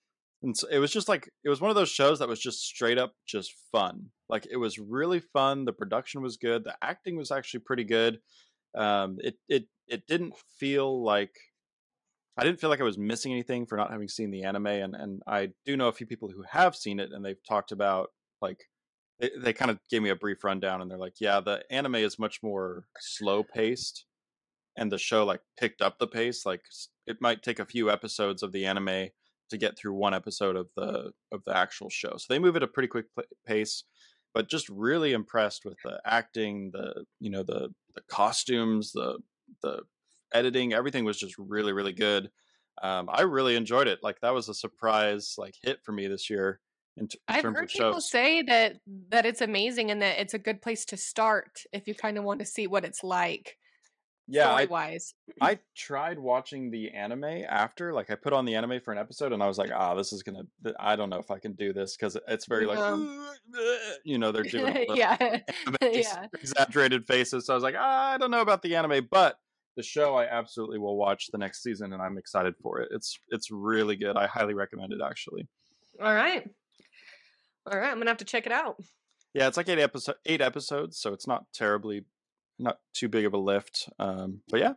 and 0.42 0.56
so 0.56 0.66
it 0.68 0.78
was 0.78 0.90
just 0.90 1.08
like 1.08 1.28
it 1.44 1.50
was 1.50 1.60
one 1.60 1.70
of 1.70 1.76
those 1.76 1.90
shows 1.90 2.18
that 2.18 2.28
was 2.28 2.40
just 2.40 2.60
straight 2.60 2.98
up 2.98 3.14
just 3.26 3.54
fun 3.70 4.06
like 4.28 4.46
it 4.50 4.56
was 4.56 4.78
really 4.78 5.20
fun 5.20 5.64
the 5.64 5.72
production 5.72 6.22
was 6.22 6.38
good 6.38 6.64
the 6.64 6.74
acting 6.82 7.16
was 7.16 7.30
actually 7.30 7.60
pretty 7.60 7.84
good 7.84 8.18
um 8.74 9.18
it 9.20 9.36
it 9.48 9.66
it 9.86 10.06
didn't 10.06 10.34
feel 10.58 11.02
like 11.04 11.34
i 12.38 12.44
didn't 12.44 12.60
feel 12.60 12.70
like 12.70 12.80
i 12.80 12.84
was 12.84 12.98
missing 12.98 13.32
anything 13.32 13.66
for 13.66 13.76
not 13.76 13.90
having 13.90 14.08
seen 14.08 14.30
the 14.30 14.44
anime 14.44 14.66
and 14.66 14.94
and 14.94 15.22
i 15.26 15.50
do 15.66 15.76
know 15.76 15.88
a 15.88 15.92
few 15.92 16.06
people 16.06 16.30
who 16.30 16.42
have 16.48 16.74
seen 16.74 16.98
it 16.98 17.10
and 17.12 17.22
they've 17.24 17.44
talked 17.46 17.72
about 17.72 18.10
like 18.40 18.64
they, 19.20 19.30
they 19.38 19.52
kind 19.52 19.70
of 19.70 19.78
gave 19.90 20.02
me 20.02 20.10
a 20.10 20.16
brief 20.16 20.42
rundown 20.44 20.80
and 20.80 20.90
they're 20.90 20.98
like 20.98 21.20
yeah 21.20 21.40
the 21.40 21.62
anime 21.70 21.96
is 21.96 22.18
much 22.18 22.40
more 22.42 22.84
slow 23.00 23.42
paced 23.42 24.06
and 24.76 24.90
the 24.90 24.98
show 24.98 25.24
like 25.24 25.40
picked 25.58 25.80
up 25.80 25.98
the 25.98 26.06
pace 26.06 26.44
like 26.44 26.62
it 27.06 27.18
might 27.20 27.42
take 27.42 27.58
a 27.58 27.66
few 27.66 27.90
episodes 27.90 28.42
of 28.42 28.52
the 28.52 28.64
anime 28.64 29.08
to 29.50 29.58
get 29.58 29.78
through 29.78 29.94
one 29.94 30.14
episode 30.14 30.56
of 30.56 30.68
the 30.76 31.12
of 31.32 31.42
the 31.46 31.56
actual 31.56 31.90
show. 31.90 32.14
So 32.16 32.26
they 32.28 32.38
move 32.38 32.56
at 32.56 32.62
a 32.62 32.68
pretty 32.68 32.88
quick 32.88 33.06
pace 33.46 33.84
but 34.32 34.48
just 34.48 34.68
really 34.68 35.12
impressed 35.12 35.64
with 35.64 35.76
the 35.84 36.00
acting 36.04 36.70
the 36.72 37.04
you 37.20 37.30
know 37.30 37.42
the 37.42 37.68
the 37.94 38.02
costumes 38.08 38.92
the 38.92 39.18
the 39.62 39.82
editing 40.32 40.72
everything 40.72 41.04
was 41.04 41.18
just 41.18 41.36
really 41.38 41.72
really 41.72 41.92
good. 41.92 42.30
Um, 42.82 43.08
i 43.12 43.22
really 43.22 43.54
enjoyed 43.54 43.86
it. 43.86 44.00
Like 44.02 44.20
that 44.20 44.34
was 44.34 44.48
a 44.48 44.54
surprise 44.54 45.34
like 45.38 45.54
hit 45.62 45.78
for 45.84 45.92
me 45.92 46.08
this 46.08 46.28
year 46.28 46.60
in, 46.96 47.08
t- 47.08 47.18
I've 47.26 47.42
heard 47.42 47.68
people 47.68 47.92
shows 47.94 48.10
say 48.10 48.42
that 48.42 48.76
that 49.10 49.26
it's 49.26 49.40
amazing 49.40 49.90
and 49.90 50.00
that 50.02 50.20
it's 50.20 50.34
a 50.34 50.38
good 50.38 50.62
place 50.62 50.84
to 50.86 50.96
start 50.96 51.62
if 51.72 51.88
you 51.88 51.94
kind 51.94 52.18
of 52.18 52.24
want 52.24 52.40
to 52.40 52.46
see 52.46 52.66
what 52.66 52.84
it's 52.84 53.02
like 53.02 53.56
yeah 54.26 54.50
I, 54.50 54.64
wise. 54.66 55.14
I 55.40 55.58
tried 55.74 56.18
watching 56.18 56.70
the 56.70 56.90
anime 56.90 57.24
after, 57.48 57.92
like 57.92 58.10
I 58.10 58.14
put 58.14 58.32
on 58.32 58.44
the 58.44 58.54
anime 58.54 58.80
for 58.80 58.92
an 58.92 58.98
episode, 58.98 59.32
and 59.32 59.42
I 59.42 59.46
was 59.46 59.58
like, 59.58 59.70
"Ah, 59.74 59.94
this 59.94 60.12
is 60.12 60.22
gonna. 60.22 60.44
I 60.78 60.96
don't 60.96 61.10
know 61.10 61.18
if 61.18 61.30
I 61.30 61.38
can 61.38 61.52
do 61.52 61.72
this 61.72 61.96
because 61.96 62.16
it's 62.28 62.46
very 62.46 62.66
like, 62.66 62.78
you 64.04 64.18
know, 64.18 64.32
they're 64.32 64.42
doing 64.44 64.86
yeah. 64.94 65.16
yeah. 65.82 66.26
exaggerated 66.32 67.06
faces. 67.06 67.46
So 67.46 67.52
I 67.52 67.56
was 67.56 67.62
like, 67.62 67.76
ah, 67.78 68.12
I 68.12 68.18
don't 68.18 68.30
know 68.30 68.40
about 68.40 68.62
the 68.62 68.76
anime, 68.76 69.08
but 69.10 69.38
the 69.76 69.82
show 69.82 70.14
I 70.14 70.26
absolutely 70.26 70.78
will 70.78 70.96
watch 70.96 71.28
the 71.32 71.38
next 71.38 71.62
season, 71.62 71.92
and 71.92 72.00
I'm 72.00 72.18
excited 72.18 72.54
for 72.62 72.80
it. 72.80 72.88
It's 72.92 73.18
it's 73.30 73.50
really 73.50 73.96
good. 73.96 74.16
I 74.16 74.26
highly 74.26 74.54
recommend 74.54 74.92
it. 74.92 75.00
Actually, 75.04 75.46
All 76.00 76.14
right. 76.14 76.48
All 77.70 77.78
right, 77.78 77.90
I'm 77.90 77.98
gonna 77.98 78.10
have 78.10 78.18
to 78.18 78.24
check 78.24 78.46
it 78.46 78.52
out. 78.52 78.76
yeah, 79.32 79.48
it's 79.48 79.56
like 79.56 79.68
eight 79.68 79.78
episode 79.78 80.16
eight 80.26 80.40
episodes, 80.40 80.98
so 80.98 81.12
it's 81.12 81.26
not 81.26 81.44
terribly, 81.52 82.04
not 82.58 82.78
too 82.94 83.08
big 83.08 83.24
of 83.24 83.32
a 83.34 83.38
lift. 83.38 83.88
Um, 83.98 84.40
but 84.48 84.60
yeah, 84.60 84.72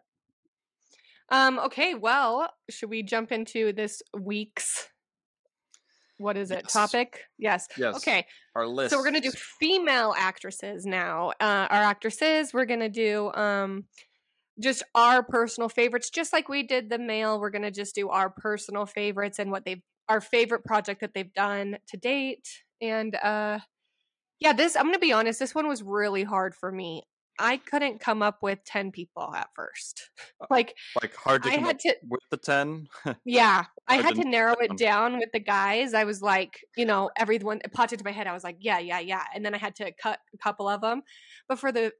Um, 1.29 1.59
okay, 1.59 1.93
well, 1.95 2.49
should 2.69 2.89
we 2.89 3.03
jump 3.03 3.31
into 3.31 3.73
this 3.73 4.01
week's 4.17 4.87
what 6.19 6.35
is 6.37 6.49
it? 6.49 6.61
Yes. 6.63 6.73
Topic? 6.73 7.25
Yes. 7.37 7.67
yes. 7.77 7.95
Okay. 7.97 8.25
our 8.55 8.65
list. 8.67 8.91
So 8.91 8.97
we're 8.97 9.05
gonna 9.05 9.21
do 9.21 9.31
female 9.31 10.15
actresses 10.17 10.85
now. 10.85 11.29
Uh, 11.39 11.67
our 11.69 11.83
actresses. 11.83 12.53
We're 12.53 12.65
gonna 12.65 12.89
do 12.89 13.31
um, 13.33 13.83
just 14.59 14.83
our 14.95 15.21
personal 15.21 15.69
favorites, 15.69 16.09
just 16.09 16.33
like 16.33 16.49
we 16.49 16.63
did 16.63 16.89
the 16.89 16.97
male. 16.97 17.39
We're 17.39 17.51
gonna 17.51 17.69
just 17.71 17.93
do 17.93 18.09
our 18.09 18.29
personal 18.31 18.85
favorites 18.87 19.37
and 19.37 19.51
what 19.51 19.65
they've 19.65 19.81
our 20.09 20.21
favorite 20.21 20.63
project 20.63 21.01
that 21.01 21.13
they've 21.13 21.33
done 21.33 21.77
to 21.89 21.97
date. 21.97 22.47
And 22.81 23.15
uh, 23.15 23.59
Yeah, 24.39 24.53
this 24.53 24.75
I'm 24.75 24.85
gonna 24.85 24.99
be 24.99 25.13
honest. 25.13 25.39
This 25.39 25.55
one 25.55 25.67
was 25.67 25.83
really 25.83 26.23
hard 26.23 26.55
for 26.55 26.71
me. 26.71 27.03
I 27.39 27.57
couldn't 27.57 27.99
come 27.99 28.23
up 28.23 28.41
with 28.41 28.63
ten 28.65 28.91
people 28.91 29.33
at 29.35 29.49
first. 29.55 30.09
Like 30.49 30.75
Like 31.01 31.15
hard 31.15 31.43
to 31.43 31.49
I 31.49 31.57
had 31.57 31.79
to 31.79 31.95
with 32.07 32.21
the 32.29 32.37
ten. 32.37 32.87
Yeah, 33.25 33.65
I 33.87 33.95
had 33.97 34.15
to 34.15 34.23
to 34.23 34.29
narrow 34.29 34.55
down. 34.55 34.63
it 34.65 34.77
down 34.77 35.17
with 35.17 35.31
the 35.33 35.39
guys. 35.39 35.93
I 35.93 36.03
was 36.03 36.21
like, 36.21 36.59
you 36.75 36.85
know, 36.85 37.09
everyone 37.17 37.59
it 37.63 37.73
popped 37.73 37.91
into 37.91 38.05
my 38.05 38.11
head. 38.11 38.27
I 38.27 38.33
was 38.33 38.43
like, 38.43 38.57
yeah, 38.59 38.79
yeah, 38.79 38.99
yeah, 38.99 39.23
and 39.33 39.43
then 39.45 39.53
I 39.55 39.57
had 39.57 39.75
to 39.77 39.91
cut 40.01 40.19
a 40.33 40.37
couple 40.37 40.69
of 40.69 40.81
them. 40.81 41.01
But 41.49 41.59
for 41.59 41.71
the, 41.71 41.91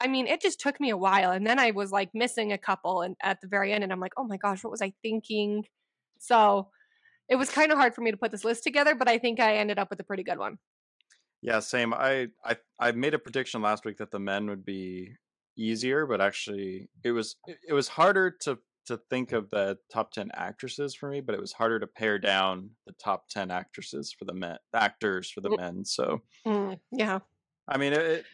I 0.00 0.08
mean, 0.08 0.26
it 0.26 0.40
just 0.42 0.60
took 0.60 0.78
me 0.80 0.90
a 0.90 0.96
while, 0.96 1.30
and 1.32 1.46
then 1.46 1.58
I 1.58 1.70
was 1.70 1.90
like 1.90 2.10
missing 2.14 2.52
a 2.52 2.58
couple, 2.58 3.02
and 3.02 3.16
at 3.22 3.40
the 3.40 3.48
very 3.48 3.72
end, 3.72 3.82
and 3.84 3.92
I'm 3.92 4.00
like, 4.00 4.14
oh 4.16 4.24
my 4.24 4.36
gosh, 4.36 4.62
what 4.62 4.70
was 4.70 4.82
I 4.82 4.92
thinking? 5.02 5.64
So 6.18 6.68
it 7.28 7.36
was 7.36 7.50
kind 7.50 7.72
of 7.72 7.78
hard 7.78 7.94
for 7.94 8.00
me 8.02 8.10
to 8.10 8.16
put 8.16 8.30
this 8.32 8.44
list 8.44 8.62
together, 8.64 8.94
but 8.94 9.08
I 9.08 9.18
think 9.18 9.40
I 9.40 9.56
ended 9.56 9.78
up 9.78 9.90
with 9.90 10.00
a 10.00 10.04
pretty 10.04 10.22
good 10.22 10.38
one. 10.38 10.58
yeah, 11.42 11.60
same. 11.60 11.92
I 11.94 12.28
I 12.44 12.56
I 12.78 12.92
made 12.92 13.14
a 13.14 13.18
prediction 13.18 13.62
last 13.62 13.84
week 13.84 13.98
that 13.98 14.10
the 14.10 14.18
men 14.18 14.46
would 14.48 14.64
be 14.64 15.14
easier, 15.56 16.06
but 16.06 16.20
actually 16.20 16.88
it 17.04 17.12
was 17.12 17.36
it, 17.46 17.72
was 17.72 17.88
harder 17.88 18.30
to 18.42 18.58
to 18.86 18.96
think 19.10 19.32
of 19.32 19.50
the 19.50 19.78
top 19.92 20.12
10 20.12 20.30
actresses 20.34 20.94
for 20.94 21.10
me, 21.10 21.20
but 21.20 21.34
it 21.34 21.40
was 21.40 21.52
harder 21.52 21.78
to 21.80 21.86
pare 21.86 22.18
down 22.18 22.70
the 22.86 22.92
top 22.92 23.28
10 23.28 23.50
actresses 23.50 24.12
for 24.12 24.24
the 24.24 24.34
men, 24.34 24.58
actors 24.74 25.30
for 25.30 25.40
the 25.40 25.50
Mm. 25.50 25.56
men. 25.56 25.84
So, 25.84 26.22
Mm, 26.46 26.80
yeah, 26.92 27.20
I 27.68 27.78
mean, 27.78 27.92
it, 27.92 28.00
it 28.00 28.26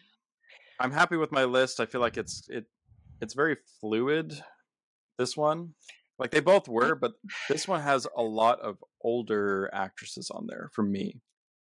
I'm 0.79 0.91
happy 0.91 1.17
with 1.17 1.31
my 1.31 1.45
list. 1.45 1.79
I 1.79 1.85
feel 1.87 2.01
like 2.01 2.17
it's 2.17 2.47
it 2.49 2.67
it's 3.21 3.33
very 3.33 3.57
fluid 3.81 4.43
this 5.17 5.37
one. 5.37 5.75
Like 6.23 6.31
they 6.31 6.39
both 6.39 6.69
were, 6.69 6.95
but 6.95 7.15
this 7.49 7.67
one 7.67 7.81
has 7.81 8.07
a 8.15 8.23
lot 8.23 8.61
of 8.61 8.77
older 9.01 9.69
actresses 9.73 10.31
on 10.31 10.47
there 10.47 10.69
for 10.71 10.81
me. 10.81 11.19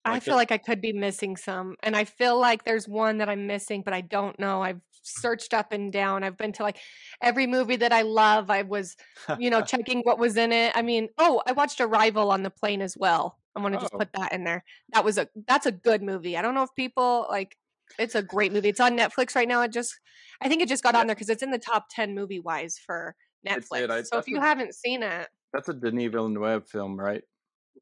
I 0.06 0.20
feel 0.20 0.34
it- 0.34 0.38
like 0.38 0.52
I 0.52 0.56
could 0.56 0.80
be 0.80 0.94
missing 0.94 1.36
some, 1.36 1.76
and 1.82 1.94
I 1.94 2.04
feel 2.06 2.40
like 2.40 2.64
there's 2.64 2.88
one 2.88 3.18
that 3.18 3.28
I'm 3.28 3.46
missing, 3.46 3.82
but 3.84 3.92
I 3.92 4.00
don't 4.00 4.38
know. 4.38 4.62
I've 4.62 4.80
searched 5.02 5.52
up 5.52 5.70
and 5.72 5.92
down. 5.92 6.24
I've 6.24 6.38
been 6.38 6.52
to 6.54 6.62
like 6.62 6.78
every 7.22 7.46
movie 7.46 7.76
that 7.76 7.92
I 7.92 8.00
love. 8.02 8.48
I 8.48 8.62
was, 8.62 8.96
you 9.38 9.50
know, 9.50 9.60
checking 9.72 10.00
what 10.00 10.18
was 10.18 10.38
in 10.38 10.50
it. 10.50 10.72
I 10.74 10.80
mean, 10.80 11.10
oh, 11.18 11.42
I 11.46 11.52
watched 11.52 11.82
Arrival 11.82 12.30
on 12.30 12.42
the 12.42 12.48
plane 12.50 12.80
as 12.80 12.96
well. 12.96 13.38
I 13.54 13.60
want 13.60 13.74
to 13.74 13.80
just 13.80 13.92
Oh. 13.92 13.98
put 13.98 14.14
that 14.14 14.32
in 14.32 14.44
there. 14.44 14.64
That 14.94 15.04
was 15.04 15.18
a 15.18 15.28
that's 15.46 15.66
a 15.66 15.72
good 15.72 16.02
movie. 16.02 16.38
I 16.38 16.42
don't 16.42 16.54
know 16.54 16.62
if 16.62 16.74
people 16.74 17.26
like. 17.28 17.54
It's 17.98 18.14
a 18.14 18.22
great 18.22 18.52
movie. 18.52 18.68
It's 18.70 18.80
on 18.80 18.96
Netflix 18.96 19.34
right 19.34 19.48
now. 19.48 19.60
It 19.62 19.72
just, 19.72 19.94
I 20.42 20.48
think 20.48 20.60
it 20.62 20.68
just 20.68 20.82
got 20.82 20.94
Yeah. 20.94 21.00
on 21.00 21.06
there 21.06 21.16
because 21.16 21.28
it's 21.30 21.42
in 21.42 21.50
the 21.50 21.58
top 21.58 21.86
ten 21.90 22.14
movie 22.14 22.40
wise 22.40 22.78
for. 22.78 23.14
Netflix. 23.46 23.90
I- 23.90 24.02
so 24.02 24.18
if 24.18 24.28
you 24.28 24.38
a- 24.38 24.40
haven't 24.40 24.74
seen 24.74 25.02
it, 25.02 25.28
That's 25.52 25.68
a 25.68 25.74
Denis 25.74 26.10
Villeneuve 26.12 26.68
film, 26.68 26.98
right? 26.98 27.22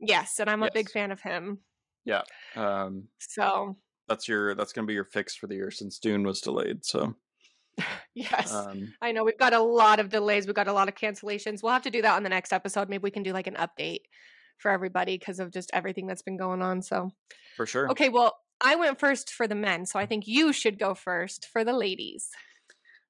yes, 0.01 0.39
and 0.39 0.49
I'm 0.51 0.63
a 0.63 0.71
big 0.71 0.91
fan 0.91 1.11
of 1.11 1.21
him. 1.21 1.59
Yeah. 2.05 2.23
Um, 2.55 3.09
So 3.19 3.77
that's 4.09 4.29
your 4.29 4.55
that's 4.55 4.73
gonna 4.73 4.87
be 4.87 4.95
your 4.95 5.05
fix 5.05 5.35
for 5.35 5.47
the 5.47 5.57
year 5.57 5.71
since 5.71 5.99
Dune 5.99 6.23
was 6.25 6.41
delayed. 6.41 6.85
So, 6.85 7.15
yes, 8.15 8.53
um, 8.55 8.95
I 9.03 9.13
know 9.13 9.25
we've 9.25 9.39
got 9.39 9.53
a 9.53 9.61
lot 9.63 9.99
of 10.01 10.09
delays. 10.11 10.47
We've 10.47 10.55
got 10.55 10.69
a 10.69 10.73
lot 10.73 10.89
of 10.89 10.95
cancellations. 10.95 11.63
We'll 11.63 11.73
have 11.73 11.83
to 11.83 11.91
do 11.91 12.03
that 12.03 12.15
on 12.17 12.23
the 12.23 12.29
next 12.29 12.53
episode. 12.53 12.89
Maybe 12.89 13.03
we 13.03 13.11
can 13.11 13.23
do 13.23 13.33
like 13.33 13.47
an 13.47 13.55
update 13.57 14.01
for 14.59 14.71
everybody 14.71 15.19
because 15.19 15.41
of 15.41 15.53
just 15.53 15.71
everything 15.75 16.07
that's 16.07 16.23
been 16.23 16.37
going 16.39 16.63
on. 16.63 16.83
So, 16.83 17.13
for 17.57 17.67
sure. 17.67 17.91
okay, 17.91 18.09
well, 18.09 18.37
I 18.61 18.77
went 18.77 18.99
first 19.01 19.31
for 19.31 19.47
the 19.49 19.55
men, 19.55 19.85
so 19.87 19.99
I 19.99 20.07
think 20.07 20.25
you 20.27 20.53
should 20.53 20.79
go 20.79 20.95
first 20.95 21.47
for 21.53 21.65
the 21.65 21.73
ladies. 21.75 22.29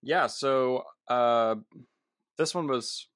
Yeah. 0.02 0.26
So, 0.28 0.84
uh, 1.08 1.56
this 2.38 2.54
one 2.54 2.66
was 2.66 3.08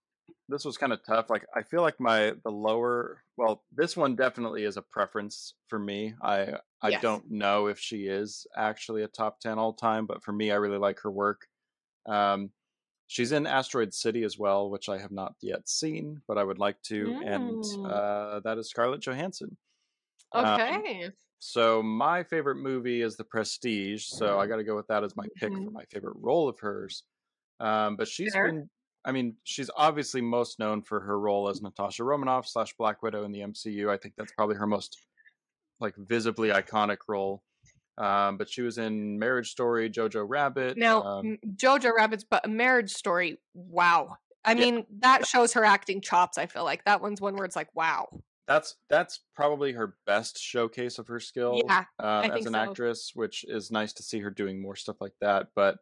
this 0.49 0.65
was 0.65 0.79
kind 0.79 0.93
of 0.93 1.05
tough. 1.05 1.31
Like 1.31 1.47
I 1.55 1.62
feel 1.62 1.83
like 1.83 2.00
my 2.00 2.35
the 2.45 2.50
lower 2.50 3.25
well, 3.37 3.65
this 3.73 3.97
one 3.97 4.17
definitely 4.17 4.65
is 4.65 4.77
a 4.77 4.83
preference 4.83 5.55
for 5.69 5.79
me. 5.79 6.15
I 6.23 6.59
I 6.83 6.91
Yes. 6.91 6.93
don't 6.93 7.31
know 7.31 7.67
if 7.69 7.79
she 7.79 8.07
is 8.07 8.47
actually 8.57 9.03
a 9.03 9.09
top 9.09 9.41
ten 9.41 9.59
all 9.59 9.75
time, 9.75 10.07
but 10.07 10.23
for 10.25 10.33
me, 10.33 10.50
I 10.53 10.57
really 10.57 10.79
like 10.79 11.00
her 11.00 11.11
work. 11.11 11.49
Um, 12.07 12.53
she's 13.09 13.33
in 13.33 13.47
Asteroid 13.47 13.95
City 13.95 14.25
as 14.25 14.39
well, 14.39 14.71
which 14.71 14.89
I 14.89 14.99
have 14.99 15.12
not 15.12 15.37
yet 15.43 15.69
seen, 15.69 16.23
but 16.29 16.39
I 16.39 16.45
would 16.45 16.59
like 16.59 16.83
to, 16.85 17.17
and 17.23 17.62
Mm. 17.62 17.85
uh, 17.85 18.41
that 18.43 18.59
is 18.59 18.71
Scarlett 18.71 19.03
Johansson. 19.03 19.59
Um, 20.35 20.59
Okay. 20.59 21.12
So 21.41 21.83
my 21.83 22.23
favorite 22.25 22.57
movie 22.57 23.03
is 23.03 23.17
The 23.17 23.25
Prestige, 23.25 24.07
so. 24.07 24.39
I 24.41 24.47
got 24.47 24.57
to 24.57 24.65
go 24.65 24.77
with 24.77 24.89
that 24.89 25.05
as 25.05 25.17
my 25.17 25.29
pick 25.37 25.59
for 25.59 25.71
Mhm. 25.71 25.75
my 25.75 25.85
favorite 25.87 26.17
role 26.19 26.49
of 26.49 26.61
hers. 26.61 27.05
Um, 27.61 27.97
but 27.97 28.09
she's 28.09 28.35
Fair. 28.35 28.39
been, 28.39 28.71
I 29.04 29.12
mean, 29.12 29.37
she's 29.45 29.71
obviously 29.76 30.21
most 30.21 30.59
known 30.59 30.83
for 30.83 31.00
her 31.00 31.19
role 31.19 31.49
as 31.49 31.62
Natasha 31.62 32.04
Romanoff 32.04 32.47
slash 32.47 32.75
Black 32.76 33.02
Widow 33.02 33.25
in 33.25 33.33
the 33.33 33.40
MCU. 33.40 33.88
I 33.90 33.97
think 33.97 34.14
that's 34.16 34.33
probably 34.33 34.57
her 34.57 34.66
most 34.66 34.99
like 35.80 35.95
visibly 35.97 36.50
iconic 36.50 36.99
role. 37.09 37.42
Um, 37.99 38.37
but 38.38 38.49
she 38.49 38.62
was 38.62 38.78
in 38.78 39.19
Marriage 39.19 39.50
Story, 39.50 39.90
Jojo 39.90 40.25
Rabbit. 40.26 40.76
now, 40.78 41.02
um, 41.02 41.38
Jojo 41.57 41.95
Rabbit's 41.95 42.25
but 42.25 42.49
marriage 42.49 42.92
story. 42.92 43.38
Wow. 43.54 44.16
I 44.45 44.52
Yeah. 44.52 44.59
mean, 44.71 44.87
that 45.00 45.26
shows 45.26 45.52
her 45.54 45.64
acting 45.64 46.00
chops. 46.00 46.38
I 46.38 46.47
feel 46.47 46.64
like 46.64 46.85
that 46.85 47.00
one's 47.02 47.21
one 47.21 47.35
where 47.37 47.45
it's 47.45 47.57
like, 47.57 47.69
wow. 47.75 48.09
that's 48.47 48.76
that's 48.88 49.21
probably 49.37 49.73
her 49.73 49.97
best 50.07 50.38
showcase 50.38 50.99
of 50.99 51.07
her 51.09 51.21
skill 51.21 51.61
Yeah, 51.66 51.85
um, 51.99 52.30
as 52.33 52.47
an 52.47 52.54
so. 52.54 52.59
actress, 52.59 53.12
which 53.14 53.45
is 53.49 53.71
nice 53.71 53.92
to 53.95 54.02
see 54.02 54.21
her 54.21 54.30
doing 54.30 54.61
more 54.62 54.76
stuff 54.76 54.97
like 55.00 55.14
that. 55.21 55.49
But 55.54 55.76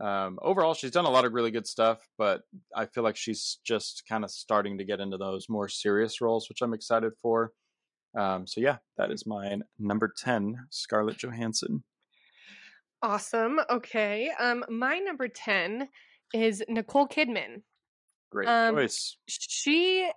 um, 0.00 0.38
overall, 0.42 0.74
she's 0.74 0.90
done 0.90 1.04
a 1.06 1.10
lot 1.10 1.24
of 1.24 1.32
really 1.32 1.50
good 1.50 1.66
stuff. 1.66 2.06
But 2.18 2.42
I 2.74 2.86
feel 2.86 3.02
like 3.04 3.16
she's 3.16 3.58
just 3.64 4.04
kind 4.08 4.24
of 4.24 4.30
starting 4.30 4.78
to 4.78 4.84
get 4.84 5.00
into 5.00 5.16
those 5.18 5.48
more 5.48 5.68
serious 5.68 6.20
roles, 6.20 6.48
which 6.48 6.62
I'm 6.62 6.74
excited 6.74 7.12
for. 7.22 7.52
Um, 8.16 8.46
so 8.46 8.60
yeah, 8.60 8.78
that 8.96 9.10
is 9.10 9.26
my 9.26 9.58
number 9.78 10.12
ten, 10.16 10.66
Scarlett 10.70 11.18
Johansson. 11.18 11.84
Awesome. 13.02 13.60
Okay. 13.70 14.30
Um, 14.38 14.64
my 14.68 14.98
number 14.98 15.28
10 15.28 15.88
is 16.32 16.64
Nicole 16.68 17.06
Kidman. 17.06 17.62
Great 18.30 18.48
Um, 18.48 18.74
choice. 18.74 19.18
She 19.28 20.10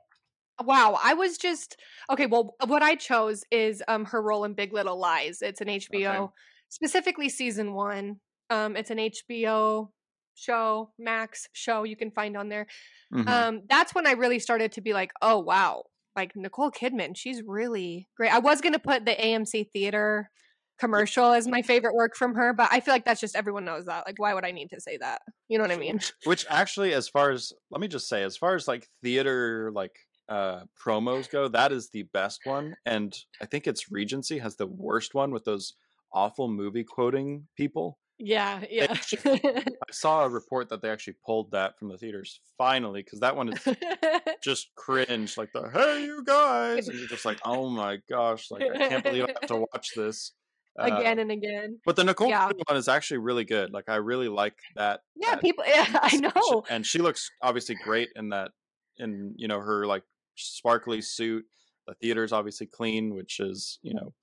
wow, 0.64 0.98
I 1.02 1.14
was 1.14 1.38
just 1.38 1.78
okay, 2.10 2.26
well 2.26 2.56
what 2.66 2.82
I 2.82 2.96
chose 2.96 3.44
is 3.52 3.84
um 3.88 4.06
her 4.06 4.22
role 4.22 4.44
in 4.46 4.54
Big 4.54 4.74
Little 4.74 4.98
Lies. 4.98 5.42
It's 5.42 5.62
an 5.62 5.68
HBO, 5.68 6.32
specifically 6.70 7.30
season 7.30 7.74
1. 7.74 8.20
Um 8.50 8.76
it's 8.76 8.90
an 8.92 9.00
HBO 9.00 9.92
show, 10.36 10.94
Max 10.98 11.48
show 11.54 11.84
you 11.84 11.96
can 11.96 12.12
find 12.12 12.38
on 12.38 12.50
there. 12.50 12.68
Mhm. 13.14 13.28
Um 13.28 13.62
that's 13.70 13.94
when 13.96 14.08
I 14.08 14.12
really 14.14 14.40
started 14.40 14.72
to 14.74 14.82
be 14.82 14.94
like, 14.94 15.12
"Oh 15.22 15.40
wow, 15.40 15.86
like 16.16 16.36
Nicole 16.36 16.72
Kidman, 16.72 17.16
she's 17.18 17.42
really 17.44 18.08
great." 18.18 18.34
I 18.34 18.40
was 18.40 18.62
going 18.62 18.74
to 18.74 18.80
put 18.80 19.06
the 19.06 19.16
AMC 19.24 19.64
theater 19.64 20.32
commercial 20.80 21.34
as 21.34 21.46
my 21.48 21.62
favorite 21.62 21.94
work 21.94 22.16
from 22.16 22.36
her, 22.36 22.54
but 22.54 22.70
I 22.72 22.80
feel 22.80 22.94
like 22.94 23.04
that's 23.06 23.20
just 23.20 23.36
everyone 23.36 23.66
knows 23.66 23.86
that. 23.86 24.06
Like 24.08 24.18
why 24.18 24.34
would 24.34 24.46
I 24.46 24.52
need 24.52 24.70
to 24.70 24.80
say 24.80 24.98
that? 24.98 25.22
You 25.50 25.58
know 25.58 25.64
what 25.66 25.72
I 25.72 25.78
mean? 25.78 26.00
Which 26.24 26.46
actually, 26.50 26.94
as 26.94 27.10
far 27.10 27.32
as 27.32 27.52
let 27.72 27.82
me 27.82 27.88
just 27.88 28.08
say, 28.08 28.24
as 28.24 28.38
far 28.38 28.56
as 28.56 28.68
like 28.68 28.88
theater 29.04 29.72
like 29.74 29.96
uh 30.30 30.64
promos 30.82 31.30
go, 31.30 31.48
that 31.50 31.72
is 31.72 31.90
the 31.90 32.04
best 32.04 32.46
one. 32.46 32.76
And 32.86 33.18
I 33.42 33.46
think 33.46 33.68
it's 33.68 33.92
Regency 33.92 34.38
has 34.40 34.56
the 34.56 34.68
worst 34.68 35.14
one 35.14 35.32
with 35.32 35.44
those 35.46 35.74
awful 36.14 36.48
movie 36.48 36.84
quoting 36.84 37.48
people. 37.56 38.00
Yeah, 38.20 38.64
yeah. 38.70 38.88
I 39.26 39.64
saw 39.92 40.26
a 40.26 40.30
report 40.30 40.70
that 40.70 40.82
they 40.82 40.90
actually 40.90 41.16
pulled 41.26 41.52
that 41.52 41.80
from 41.80 41.88
the 41.90 41.98
theaters 41.98 42.42
finally 42.58 43.02
because 43.02 43.22
that 43.22 43.36
one 43.36 43.50
is 43.54 43.68
just 44.44 44.72
cringe, 44.76 45.38
like 45.38 45.52
the 45.54 45.70
"Hey 45.70 46.04
you 46.04 46.24
guys," 46.26 46.90
and 46.90 47.00
you're 47.00 47.08
just 47.08 47.26
like, 47.26 47.40
"Oh 47.46 47.70
my 47.70 48.00
gosh!" 48.10 48.52
Like 48.52 48.64
I 48.70 48.78
can't 48.90 49.04
believe 49.04 49.24
I 49.24 49.28
have 49.40 49.48
to 49.48 49.58
watch 49.74 49.94
this 49.96 50.34
Uh, 50.78 50.84
again 50.84 51.20
and 51.20 51.32
again. 51.32 51.80
But 51.86 51.96
the 51.96 52.04
Nicole 52.04 52.30
Yeah. 52.30 52.52
One 52.68 52.78
is 52.78 52.88
actually 52.90 53.20
really 53.20 53.46
good. 53.46 53.72
Like 53.72 53.88
I 53.90 53.96
really 53.96 54.28
like 54.28 54.58
that. 54.76 55.02
Yeah, 55.16 55.32
that 55.32 55.42
people 55.42 55.64
yeah, 55.66 55.86
I 56.02 56.18
know. 56.18 56.64
and 56.70 56.86
she 56.86 57.00
looks 57.00 57.30
obviously 57.42 57.76
great 57.76 58.10
in 58.16 58.30
that. 58.30 58.52
In 58.98 59.34
you 59.38 59.48
know 59.48 59.60
her 59.62 59.86
like 59.88 60.04
sparkly 60.36 61.02
suit. 61.02 61.46
The 61.88 61.94
theater's 61.96 62.34
obviously 62.34 62.68
clean, 62.68 63.16
which 63.16 63.40
is 63.40 63.80
you 63.82 63.94
know 63.94 64.14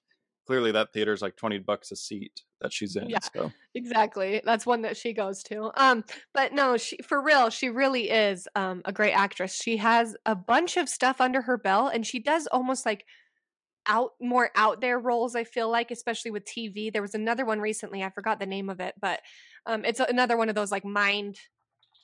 clearly 0.46 0.72
that 0.72 0.92
theater's 0.92 1.22
like 1.22 1.36
twenty 1.36 1.58
bucks 1.58 1.90
a 1.92 1.96
seat 1.96 2.42
that 2.60 2.72
she's 2.72 2.96
in. 2.96 3.10
Yeah. 3.10 3.18
So 3.34 3.52
Exactly. 3.74 4.40
That's 4.44 4.64
one 4.64 4.82
that 4.82 4.96
she 4.96 5.12
goes 5.12 5.42
to. 5.44 5.70
Um, 5.76 6.04
but 6.32 6.52
no, 6.52 6.76
she 6.76 6.98
for 7.06 7.20
real, 7.22 7.50
she 7.50 7.68
really 7.68 8.10
is 8.10 8.48
um 8.54 8.82
a 8.84 8.92
great 8.92 9.12
actress. 9.12 9.54
She 9.54 9.76
has 9.78 10.16
a 10.24 10.34
bunch 10.34 10.76
of 10.76 10.88
stuff 10.88 11.20
under 11.20 11.42
her 11.42 11.58
belt 11.58 11.92
and 11.94 12.06
she 12.06 12.18
does 12.20 12.46
almost 12.46 12.86
like 12.86 13.04
out 13.86 14.12
more 14.20 14.50
out 14.56 14.80
there 14.80 14.98
roles, 14.98 15.36
I 15.36 15.44
feel 15.44 15.70
like, 15.70 15.90
especially 15.90 16.30
with 16.30 16.44
TV. 16.44 16.92
There 16.92 17.02
was 17.02 17.14
another 17.14 17.44
one 17.44 17.60
recently, 17.60 18.02
I 18.02 18.10
forgot 18.10 18.40
the 18.40 18.46
name 18.46 18.68
of 18.70 18.80
it, 18.80 18.94
but 19.00 19.20
um 19.66 19.84
it's 19.84 20.00
another 20.00 20.36
one 20.36 20.48
of 20.48 20.54
those 20.54 20.72
like 20.72 20.84
mind 20.84 21.38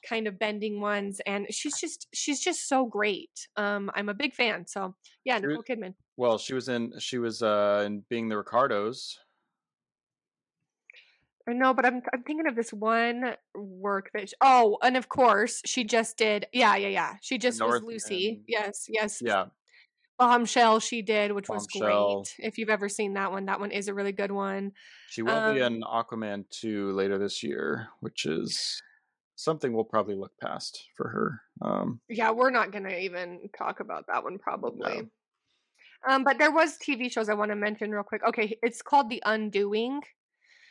kind 0.09 0.27
of 0.27 0.39
bending 0.39 0.81
ones 0.81 1.21
and 1.27 1.47
she's 1.51 1.79
just 1.81 2.07
she's 2.13 2.41
just 2.41 2.69
so 2.69 2.87
great. 2.87 3.49
Um 3.57 3.91
I'm 3.95 4.09
a 4.09 4.15
big 4.15 4.35
fan. 4.35 4.67
So, 4.67 4.95
yeah, 5.25 5.39
She 5.39 5.47
Nicole 5.47 5.63
Kidman. 5.63 5.95
well, 6.17 6.39
she 6.39 6.55
was 6.55 6.69
in 6.69 6.93
she 6.99 7.19
was 7.19 7.43
uh 7.43 7.83
in 7.87 8.05
Being 8.09 8.29
the 8.29 8.37
Ricardos. 8.37 9.19
I 11.49 11.53
know, 11.55 11.75
but 11.75 11.85
I'm 11.85 12.03
I'm 12.13 12.23
thinking 12.23 12.47
of 12.47 12.55
this 12.55 12.73
one 12.73 13.35
work 13.55 14.11
that 14.15 14.29
sh 14.29 14.33
oh, 14.41 14.79
and 14.83 14.97
of 14.97 15.09
course 15.09 15.61
she 15.67 15.83
just 15.83 16.17
did. 16.17 16.47
Yeah, 16.53 16.77
yeah, 16.77 16.89
yeah. 16.89 17.15
She 17.21 17.37
just 17.37 17.61
was 17.61 17.83
Lucy. 17.83 18.27
Northman. 18.27 18.45
Yes, 18.47 18.87
yes. 18.89 19.21
Yeah, 19.25 19.47
Bombshell 20.21 20.79
she 20.79 21.03
did, 21.03 21.33
which 21.33 21.49
was 21.49 21.67
great. 21.67 22.33
If 22.39 22.59
you've 22.59 22.71
ever 22.71 22.89
seen 22.89 23.15
that 23.15 23.33
one, 23.33 23.47
that 23.47 23.59
one 23.59 23.73
is 23.73 23.89
a 23.89 23.95
really 23.95 24.13
good 24.13 24.31
one. 24.31 24.71
She 25.09 25.23
will 25.23 25.53
be 25.53 25.61
Um, 25.61 25.75
in 25.75 25.83
Aquaman 25.83 26.45
2 26.51 26.93
later 26.93 27.19
this 27.19 27.43
year, 27.43 27.89
which 27.99 28.25
is 28.25 28.81
something 29.43 29.73
we'll 29.73 29.85
probably 29.85 30.15
look 30.15 30.33
past 30.41 30.89
for 30.97 31.09
her. 31.09 31.41
Um, 31.67 32.01
Yeah, 32.09 32.31
we're 32.31 32.51
not 32.51 32.73
gonna 32.73 32.97
even 32.97 33.49
talk 33.57 33.81
about 33.81 34.07
that 34.09 34.25
one 34.25 34.39
probably. 34.39 35.09
Um, 36.09 36.25
but 36.25 36.39
there 36.39 36.51
was 36.51 36.79
TV 36.79 37.09
shows 37.11 37.29
I 37.29 37.35
want 37.35 37.51
to 37.51 37.57
mention 37.57 37.91
real 37.93 38.03
quick. 38.03 38.23
Okay, 38.27 38.59
it's 38.63 38.83
called 38.83 39.09
The 39.09 39.23
Undoing. 39.25 40.01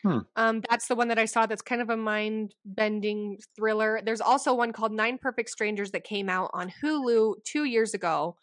Hmm. 0.04 0.20
Um, 0.36 0.62
that's 0.70 0.88
the 0.88 0.96
one 0.96 1.08
that 1.10 1.20
I 1.20 1.26
saw. 1.26 1.46
That's 1.46 1.62
kind 1.62 1.82
of 1.82 1.90
a 1.90 1.96
mind-bending 1.98 3.38
thriller. 3.56 4.02
There's 4.04 4.20
also 4.20 4.54
one 4.54 4.74
called 4.74 4.92
Nine 4.92 5.20
Perfect 5.20 5.50
Strangers 5.50 5.92
that 5.92 6.04
came 6.04 6.28
out 6.28 6.50
on 6.54 6.74
Hulu 6.84 7.44
two 7.46 7.66
years 7.66 7.94
ago. 7.94 8.36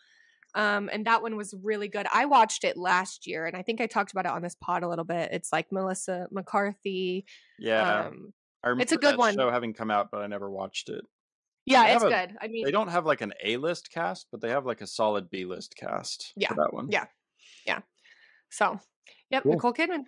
Um, 0.54 0.88
and 0.90 1.04
that 1.06 1.20
one 1.20 1.36
was 1.36 1.54
really 1.62 1.88
good. 1.88 2.06
I 2.12 2.24
watched 2.24 2.64
it 2.64 2.76
last 2.76 3.26
year, 3.26 3.44
and 3.44 3.54
I 3.56 3.62
think 3.62 3.80
I 3.80 3.86
talked 3.86 4.12
about 4.12 4.24
it 4.24 4.32
on 4.32 4.40
this 4.40 4.56
pod 4.58 4.82
a 4.82 4.88
little 4.88 5.04
bit. 5.04 5.30
It's 5.32 5.52
like 5.52 5.70
Melissa 5.70 6.26
McCarthy. 6.30 7.26
yeah, 7.58 8.06
Um, 8.06 8.32
I 8.64 8.68
remember 8.68 8.82
it's 8.82 8.92
a 8.92 8.96
good 8.96 9.16
one. 9.16 9.34
show 9.34 9.50
having 9.50 9.72
come 9.74 9.90
out, 9.90 10.08
but 10.10 10.20
I 10.22 10.26
never 10.26 10.50
watched 10.50 10.88
it. 10.88 11.04
yeah, 11.66 11.84
They 11.86 11.94
it's 11.94 12.04
a- 12.04 12.08
good. 12.08 12.36
I 12.40 12.48
mean, 12.48 12.64
They 12.64 12.70
don't 12.72 12.88
have 12.88 13.06
like 13.06 13.20
an 13.20 13.32
A 13.44 13.56
list 13.56 13.90
cast, 13.92 14.26
but 14.30 14.40
they 14.40 14.50
have 14.50 14.66
like 14.66 14.80
a 14.80 14.86
solid 14.86 15.30
B 15.30 15.44
list 15.44 15.74
cast. 15.76 16.32
Yeah, 16.36 16.48
for 16.48 16.54
that 16.56 16.72
one. 16.74 16.88
Yeah, 16.90 17.06
yeah. 17.66 17.80
so 18.50 18.80
yep, 19.30 19.42
Cool. 19.44 19.52
Nicole 19.52 19.72
Kidman. 19.74 20.04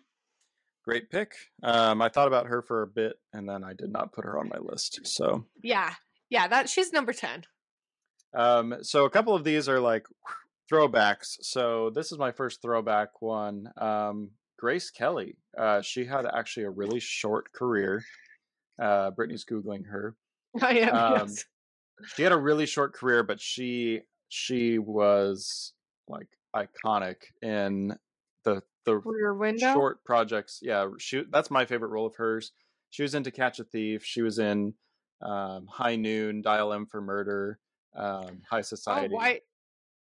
great 0.85 1.11
pick. 1.11 1.35
Um, 1.63 2.03
I 2.03 2.09
thought 2.09 2.27
about 2.29 2.47
her 2.47 2.63
for 2.63 2.83
a 2.83 2.87
bit, 2.87 3.17
and 3.33 3.49
then 3.49 3.63
I 3.63 3.73
did 3.75 3.93
not 3.93 4.13
put 4.13 4.25
her 4.25 4.39
on 4.39 4.49
my 4.49 4.59
list. 4.59 5.01
So, 5.07 5.47
Yeah, 5.63 5.95
yeah, 6.29 6.49
that 6.49 6.69
she's 6.69 6.93
number 6.93 7.13
ten. 7.13 7.45
um, 8.35 8.77
so 8.83 9.05
a 9.05 9.11
couple 9.11 9.35
of 9.35 9.45
these 9.45 9.69
are 9.69 9.79
like 9.81 10.07
throwbacks. 10.71 11.37
So 11.43 11.91
this 11.91 12.11
is 12.13 12.19
my 12.19 12.33
first 12.33 12.63
throwback 12.63 13.21
one. 13.23 13.71
Um, 13.77 14.31
Grace 14.59 14.91
Kelly. 14.91 15.37
Uh, 15.57 15.81
she 15.83 16.05
had 16.05 16.27
actually 16.27 16.65
a 16.65 16.71
really 16.71 17.01
short 17.01 17.53
career. 17.53 18.05
Uh, 18.79 19.11
Brittanie's 19.11 19.45
googling 19.45 19.87
her. 19.87 20.17
I 20.63 20.79
am. 20.81 20.95
Um, 20.95 21.13
yes. 21.29 21.45
she 22.15 22.23
had 22.23 22.33
a 22.33 22.37
really 22.39 22.67
short 22.67 22.95
career, 22.95 23.23
but 23.23 23.41
she 23.41 24.01
she 24.29 24.79
was 24.79 25.73
like 26.09 26.29
iconic 26.55 27.17
in 27.43 27.97
the 28.45 28.63
the 28.85 28.99
Rear 28.99 29.35
window. 29.35 29.73
short 29.75 30.05
projects. 30.05 30.61
Yeah, 30.63 30.89
she 30.99 31.25
that's 31.31 31.51
my 31.51 31.65
favorite 31.67 31.89
role 31.91 32.07
of 32.07 32.17
hers. 32.17 32.53
She 32.91 33.03
was 33.03 33.15
in 33.15 33.23
To 33.25 33.31
Catch 33.31 33.61
a 33.61 33.65
Thief. 33.65 34.05
She 34.05 34.23
was 34.23 34.39
in 34.39 34.75
um, 35.23 35.67
High 35.69 35.97
Noon, 35.97 36.43
Dial 36.43 36.73
M 36.73 36.87
for 36.87 37.01
Murder, 37.01 37.61
um, 37.95 38.41
High 38.51 38.59
Oh, 38.59 38.63
Society. 38.63 39.15
why? 39.15 39.41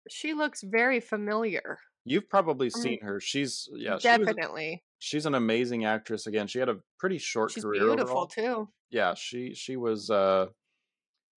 She 0.10 0.34
looks 0.34 0.62
very 0.64 1.00
familiar. 1.02 1.80
You've 2.06 2.30
probably 2.30 2.70
seen 2.70 3.00
her. 3.02 3.20
She's 3.20 3.68
yeah, 3.74 3.98
she 3.98 4.04
Definitely. 4.08 4.84
She's 5.00 5.26
an 5.26 5.36
amazing 5.36 5.86
actress. 5.86 6.28
Again, 6.28 6.48
she 6.48 6.60
had 6.60 6.70
a 6.70 6.78
pretty 7.00 7.18
short 7.18 7.52
She's 7.52 7.64
career 7.64 7.82
beautiful 7.86 8.10
overall. 8.10 8.28
too. 8.28 8.70
Yeah, 8.90 9.14
she 9.16 9.54
she 9.54 9.76
was. 9.78 10.10
uh 10.10 10.48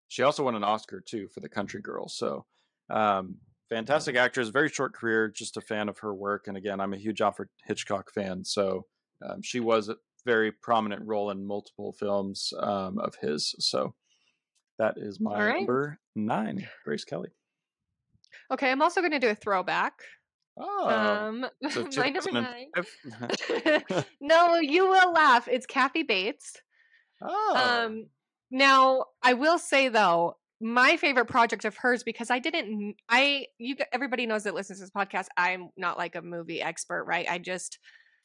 She 0.08 0.22
also 0.22 0.44
won 0.44 0.54
an 0.54 0.64
Oscar 0.64 1.00
too 1.00 1.28
for 1.28 1.40
The 1.40 1.48
Country 1.48 1.80
Girl. 1.80 2.08
So, 2.08 2.46
um, 2.90 3.36
fantastic 3.68 4.16
actress. 4.16 4.48
Very 4.48 4.68
short 4.68 4.94
career. 4.94 5.28
Just 5.28 5.56
a 5.56 5.60
fan 5.60 5.88
of 5.88 5.98
her 6.00 6.14
work. 6.14 6.46
And 6.48 6.56
again, 6.56 6.80
I'm 6.80 6.94
a 6.94 6.98
huge 6.98 7.20
Alfred 7.20 7.48
Hitchcock 7.66 8.12
fan. 8.12 8.44
So, 8.44 8.86
um, 9.26 9.42
she 9.42 9.60
was 9.60 9.88
a 9.88 9.96
very 10.24 10.52
prominent 10.52 11.02
role 11.06 11.30
in 11.30 11.46
multiple 11.46 11.92
films 11.92 12.52
um, 12.60 12.98
of 12.98 13.14
his. 13.20 13.54
So, 13.58 13.94
that 14.78 14.94
is 14.96 15.20
my 15.20 15.38
right. 15.44 15.56
number 15.58 15.98
nine, 16.14 16.68
Grace 16.84 17.04
Kelly. 17.04 17.30
Okay, 18.50 18.70
I'm 18.70 18.80
also 18.82 19.00
going 19.00 19.12
to 19.12 19.18
do 19.18 19.28
a 19.30 19.34
throwback. 19.34 19.94
Oh, 20.58 20.88
um, 20.88 21.46
so 21.70 21.86
my 21.96 22.10
number 22.10 22.32
nine. 22.32 22.66
no, 24.20 24.56
you 24.56 24.88
will 24.88 25.12
laugh. 25.12 25.48
It's 25.48 25.66
Kathy 25.66 26.02
Bates. 26.02 26.54
oh, 27.22 27.84
Um, 27.86 28.06
now 28.50 29.04
I 29.22 29.34
will 29.34 29.58
say 29.58 29.88
though, 29.88 30.36
my 30.60 30.96
favorite 30.96 31.26
project 31.26 31.64
of 31.64 31.76
hers 31.76 32.02
because 32.02 32.30
I 32.30 32.38
didn't. 32.38 32.96
I 33.08 33.46
you 33.58 33.76
everybody 33.92 34.26
knows 34.26 34.44
that 34.44 34.54
listens 34.54 34.78
to 34.78 34.84
this 34.84 34.90
podcast. 34.90 35.26
I'm 35.36 35.68
not 35.76 35.98
like 35.98 36.16
a 36.16 36.22
movie 36.22 36.60
expert, 36.60 37.04
right? 37.04 37.26
I 37.30 37.38
just 37.38 37.78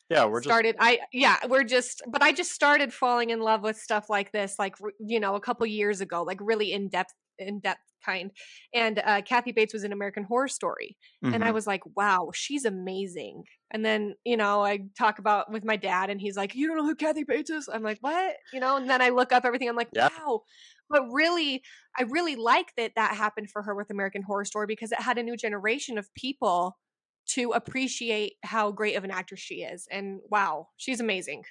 yeah, 0.09 0.25
we're 0.25 0.39
just 0.41 0.49
started. 0.49 0.75
I 0.79 0.99
yeah, 1.11 1.37
we're 1.47 1.63
just. 1.63 2.01
But 2.07 2.21
I 2.21 2.31
just 2.31 2.51
started 2.51 2.93
falling 2.93 3.29
in 3.29 3.39
love 3.39 3.61
with 3.61 3.77
stuff 3.77 4.09
like 4.09 4.31
this, 4.31 4.55
like 4.59 4.75
you 4.99 5.19
know, 5.19 5.35
a 5.35 5.39
couple 5.39 5.65
years 5.65 6.01
ago, 6.01 6.23
like 6.23 6.39
really 6.41 6.73
in 6.73 6.89
depth, 6.89 7.13
in 7.47 7.59
depth 7.59 7.81
kind. 8.03 8.31
And 8.73 8.99
uh, 8.99 9.21
Kathy 9.21 9.51
Bates 9.51 9.73
was 9.73 9.83
in 9.83 9.91
American 9.93 10.23
Horror 10.23 10.47
Story, 10.47 10.97
and 11.31 11.43
I 11.43 11.51
Mhm. 11.51 11.53
was 11.53 11.65
like, 11.67 11.81
wow, 11.95 12.31
she's 12.33 12.65
amazing. 12.65 13.43
And 13.71 13.85
then, 13.85 14.15
you 14.25 14.37
know, 14.37 14.63
I 14.63 14.79
talk 14.97 15.19
about 15.19 15.51
with 15.51 15.63
my 15.65 15.77
dad, 15.77 16.09
and 16.09 16.19
he's 16.21 16.37
like, 16.37 16.55
you 16.55 16.67
don't 16.67 16.77
know 16.77 16.85
who 16.85 16.95
Kathy 16.95 17.23
Bates 17.23 17.49
is? 17.49 17.69
I'm 17.69 17.83
like, 17.83 17.99
what? 18.01 18.35
You 18.51 18.59
know, 18.59 18.75
and 18.77 18.89
then 18.89 19.01
I 19.01 19.09
look 19.09 19.31
up 19.31 19.45
everything. 19.45 19.69
I'm 19.69 19.75
like, 19.75 19.91
Yeah. 19.91 20.09
wow. 20.17 20.41
But 20.89 21.03
really, 21.11 21.63
I 21.97 22.03
really 22.03 22.35
like 22.35 22.73
that 22.77 22.93
that 22.95 23.15
happened 23.15 23.49
for 23.49 23.63
her 23.63 23.73
with 23.75 23.89
American 23.89 24.21
Horror 24.21 24.45
Story 24.45 24.67
because 24.67 24.91
it 24.91 25.01
had 25.01 25.17
a 25.17 25.23
new 25.23 25.37
generation 25.37 25.97
of 25.97 26.13
people 26.13 26.77
to 27.25 27.51
appreciate 27.51 28.33
how 28.43 28.71
great 28.71 28.95
of 28.95 29.03
an 29.03 29.11
actress 29.11 29.39
she 29.39 29.63
is. 29.63 29.87
And 29.89 30.19
wow, 30.29 30.69
she's 30.77 30.99
amazing. 30.99 31.45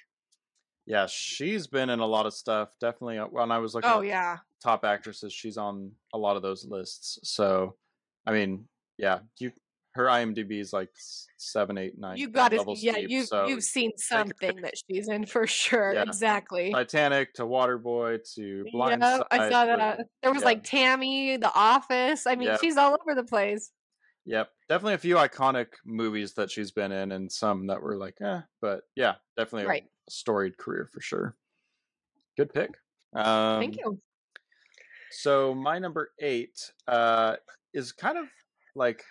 Yeah, 0.85 1.07
she's 1.09 1.67
been 1.67 1.89
in 1.89 1.99
a 1.99 2.05
lot 2.05 2.25
of 2.25 2.33
stuff. 2.33 2.69
Definitely, 2.79 3.17
uh, 3.19 3.25
when 3.27 3.51
I 3.51 3.59
was 3.59 3.73
looking 3.73 3.89
Oh, 3.89 4.01
at 4.01 4.07
yeah. 4.07 4.37
top 4.61 4.83
actresses, 4.85 5.33
she's 5.33 5.57
on 5.57 5.91
a 6.13 6.17
lot 6.17 6.35
of 6.35 6.41
those 6.41 6.65
lists. 6.65 7.19
So, 7.23 7.75
I 8.25 8.31
mean, 8.31 8.67
yeah, 8.97 9.19
you 9.39 9.51
her 9.95 10.05
IMDb 10.05 10.59
is 10.59 10.73
like 10.73 10.89
seven, 11.37 11.77
eight, 11.77 11.93
nine. 11.99 12.17
You 12.17 12.25
10 12.25 12.33
got 12.33 12.51
levels 12.53 12.81
yeah, 12.81 12.95
deep, 12.95 13.11
you've, 13.11 13.27
so 13.27 13.45
you've 13.47 13.63
seen 13.63 13.91
something 13.97 14.61
that 14.61 14.73
she's 14.89 15.07
in 15.07 15.25
for 15.27 15.45
sure. 15.45 15.93
Yeah. 15.93 16.01
Exactly. 16.01 16.71
Titanic 16.71 17.33
to 17.35 17.43
Waterboy 17.43 18.19
to 18.33 18.65
Blind 18.71 19.01
Yeah, 19.01 19.19
I 19.29 19.49
saw 19.51 19.65
that. 19.65 20.07
There 20.23 20.33
was 20.33 20.41
yeah. 20.41 20.45
like 20.45 20.63
Tammy, 20.63 21.37
The 21.37 21.51
Office. 21.53 22.25
I 22.25 22.35
mean, 22.35 22.47
Yep. 22.47 22.61
she's 22.61 22.75
all 22.75 22.97
over 22.99 23.13
the 23.13 23.23
place. 23.23 23.71
Yep, 24.25 24.49
definitely 24.69 24.93
a 24.95 24.97
few 24.97 25.15
iconic 25.17 25.67
movies 25.85 26.33
that 26.35 26.49
she's 26.49 26.71
been 26.71 26.91
in, 26.91 27.11
and 27.11 27.31
some 27.31 27.67
that 27.67 27.81
were 27.81 27.97
like, 27.97 28.15
eh. 28.21 28.41
But 28.61 28.81
yeah, 28.95 29.15
definitely 29.37 29.67
Right. 29.67 29.83
Storied 30.09 30.57
career 30.57 30.89
for 30.91 31.01
sure. 31.01 31.35
Good 32.37 32.53
pick. 32.53 32.71
Um, 33.13 33.59
Thank 33.59 33.77
you. 33.77 33.99
So 35.11 35.53
my 35.53 35.77
number 35.77 36.09
eight 36.19 36.71
uh, 36.87 37.35
is 37.73 37.91
kind 37.91 38.17
of 38.17 38.25
like 38.75 39.03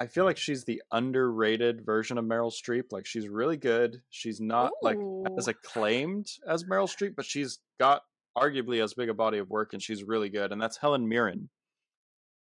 I 0.00 0.06
feel 0.06 0.24
like 0.24 0.38
she's 0.38 0.64
the 0.64 0.82
underrated 0.90 1.84
version 1.84 2.16
of 2.16 2.24
Meryl 2.24 2.50
Streep. 2.50 2.84
Like 2.90 3.04
she's 3.04 3.28
really 3.28 3.58
good. 3.58 4.00
She's 4.08 4.40
not 4.40 4.72
like 4.82 4.96
as 5.36 5.46
acclaimed 5.46 6.26
as 6.48 6.64
Meryl 6.64 6.88
Streep, 6.88 7.14
but 7.14 7.26
she's 7.26 7.58
got 7.78 8.02
arguably 8.36 8.82
as 8.82 8.94
big 8.94 9.10
a 9.10 9.14
body 9.14 9.36
of 9.38 9.50
work, 9.50 9.74
and 9.74 9.82
she's 9.82 10.02
really 10.02 10.30
good. 10.30 10.52
And 10.52 10.60
that's 10.60 10.78
Helen 10.78 11.06
Mirren. 11.06 11.50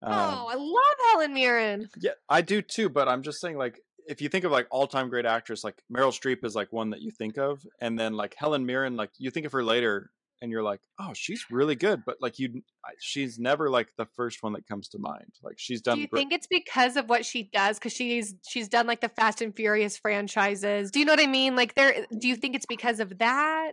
Um, 0.02 0.12
oh, 0.12 0.46
I 0.48 0.54
love 0.54 1.10
Helen 1.10 1.34
Mirren. 1.34 1.88
yeah, 2.00 2.12
I 2.28 2.42
do 2.42 2.62
too. 2.62 2.88
But 2.88 3.08
I'm 3.08 3.22
just 3.22 3.40
saying, 3.40 3.58
like, 3.58 3.80
if 4.08 4.22
you 4.22 4.28
think 4.28 4.44
of 4.44 4.50
like 4.50 4.66
all-time 4.70 5.08
great 5.08 5.26
actress, 5.26 5.62
like 5.62 5.82
Meryl 5.94 6.12
Streep 6.12 6.44
is 6.44 6.54
like 6.54 6.72
one 6.72 6.90
that 6.90 7.02
you 7.02 7.10
think 7.10 7.36
of, 7.36 7.64
and 7.80 7.98
then 7.98 8.14
like 8.14 8.34
Helen 8.36 8.66
Mirren, 8.66 8.96
like 8.96 9.10
you 9.18 9.30
think 9.30 9.46
of 9.46 9.52
her 9.52 9.62
later, 9.62 10.10
and 10.40 10.50
you're 10.50 10.62
like, 10.62 10.80
oh, 10.98 11.12
she's 11.14 11.44
really 11.50 11.74
good. 11.74 12.02
But 12.06 12.16
like 12.20 12.38
you, 12.38 12.62
she's 13.00 13.38
never 13.38 13.68
like 13.68 13.88
the 13.98 14.06
first 14.16 14.42
one 14.42 14.54
that 14.54 14.66
comes 14.66 14.88
to 14.88 14.98
mind. 14.98 15.34
Like 15.42 15.56
she's 15.58 15.80
done. 15.80 15.96
Do 15.96 16.02
you 16.02 16.08
think 16.12 16.32
it's 16.32 16.46
because 16.46 16.96
of 16.96 17.08
what 17.08 17.26
she 17.26 17.50
does? 17.52 17.78
Because 17.78 17.92
she's 17.92 18.34
she's 18.48 18.68
done 18.68 18.86
like 18.86 19.00
the 19.00 19.08
Fast 19.08 19.42
and 19.42 19.54
Furious 19.54 19.98
franchises. 19.98 20.90
Do 20.90 21.00
you 21.00 21.04
know 21.04 21.12
what 21.12 21.20
I 21.20 21.26
mean? 21.26 21.54
Like, 21.54 21.74
there. 21.74 22.06
Do 22.16 22.28
you 22.28 22.36
think 22.36 22.54
it's 22.54 22.66
because 22.66 23.00
of 23.00 23.18
that? 23.18 23.72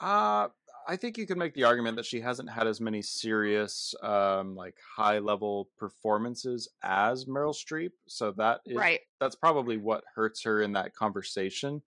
Uh, 0.00 0.48
I 0.88 0.96
think 0.96 1.18
you 1.18 1.26
could 1.26 1.36
make 1.36 1.54
the 1.54 1.64
argument 1.64 1.96
that 1.96 2.06
she 2.06 2.20
hasn't 2.20 2.50
had 2.50 2.66
as 2.66 2.80
many 2.80 3.02
serious, 3.02 3.94
um, 4.02 4.54
like 4.54 4.76
high 4.96 5.18
level 5.18 5.68
performances 5.78 6.68
as 6.82 7.24
Meryl 7.26 7.54
Streep. 7.54 7.92
So 8.08 8.32
that 8.32 8.60
is 8.66 8.76
right. 8.76 9.00
that's 9.20 9.36
probably 9.36 9.76
what 9.76 10.04
hurts 10.14 10.42
her 10.44 10.62
in 10.62 10.72
that 10.72 10.94
conversation. 10.94 11.82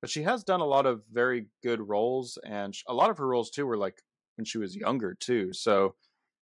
But 0.00 0.10
she 0.10 0.22
has 0.22 0.44
done 0.44 0.60
a 0.60 0.66
lot 0.66 0.86
of 0.86 1.02
very 1.12 1.46
good 1.62 1.80
roles, 1.80 2.38
and 2.44 2.74
a 2.86 2.94
lot 2.94 3.10
of 3.10 3.18
her 3.18 3.26
roles 3.26 3.50
too 3.50 3.66
were 3.66 3.76
like 3.76 4.00
when 4.36 4.44
she 4.44 4.58
was 4.58 4.76
younger 4.76 5.14
too. 5.18 5.52
So 5.52 5.94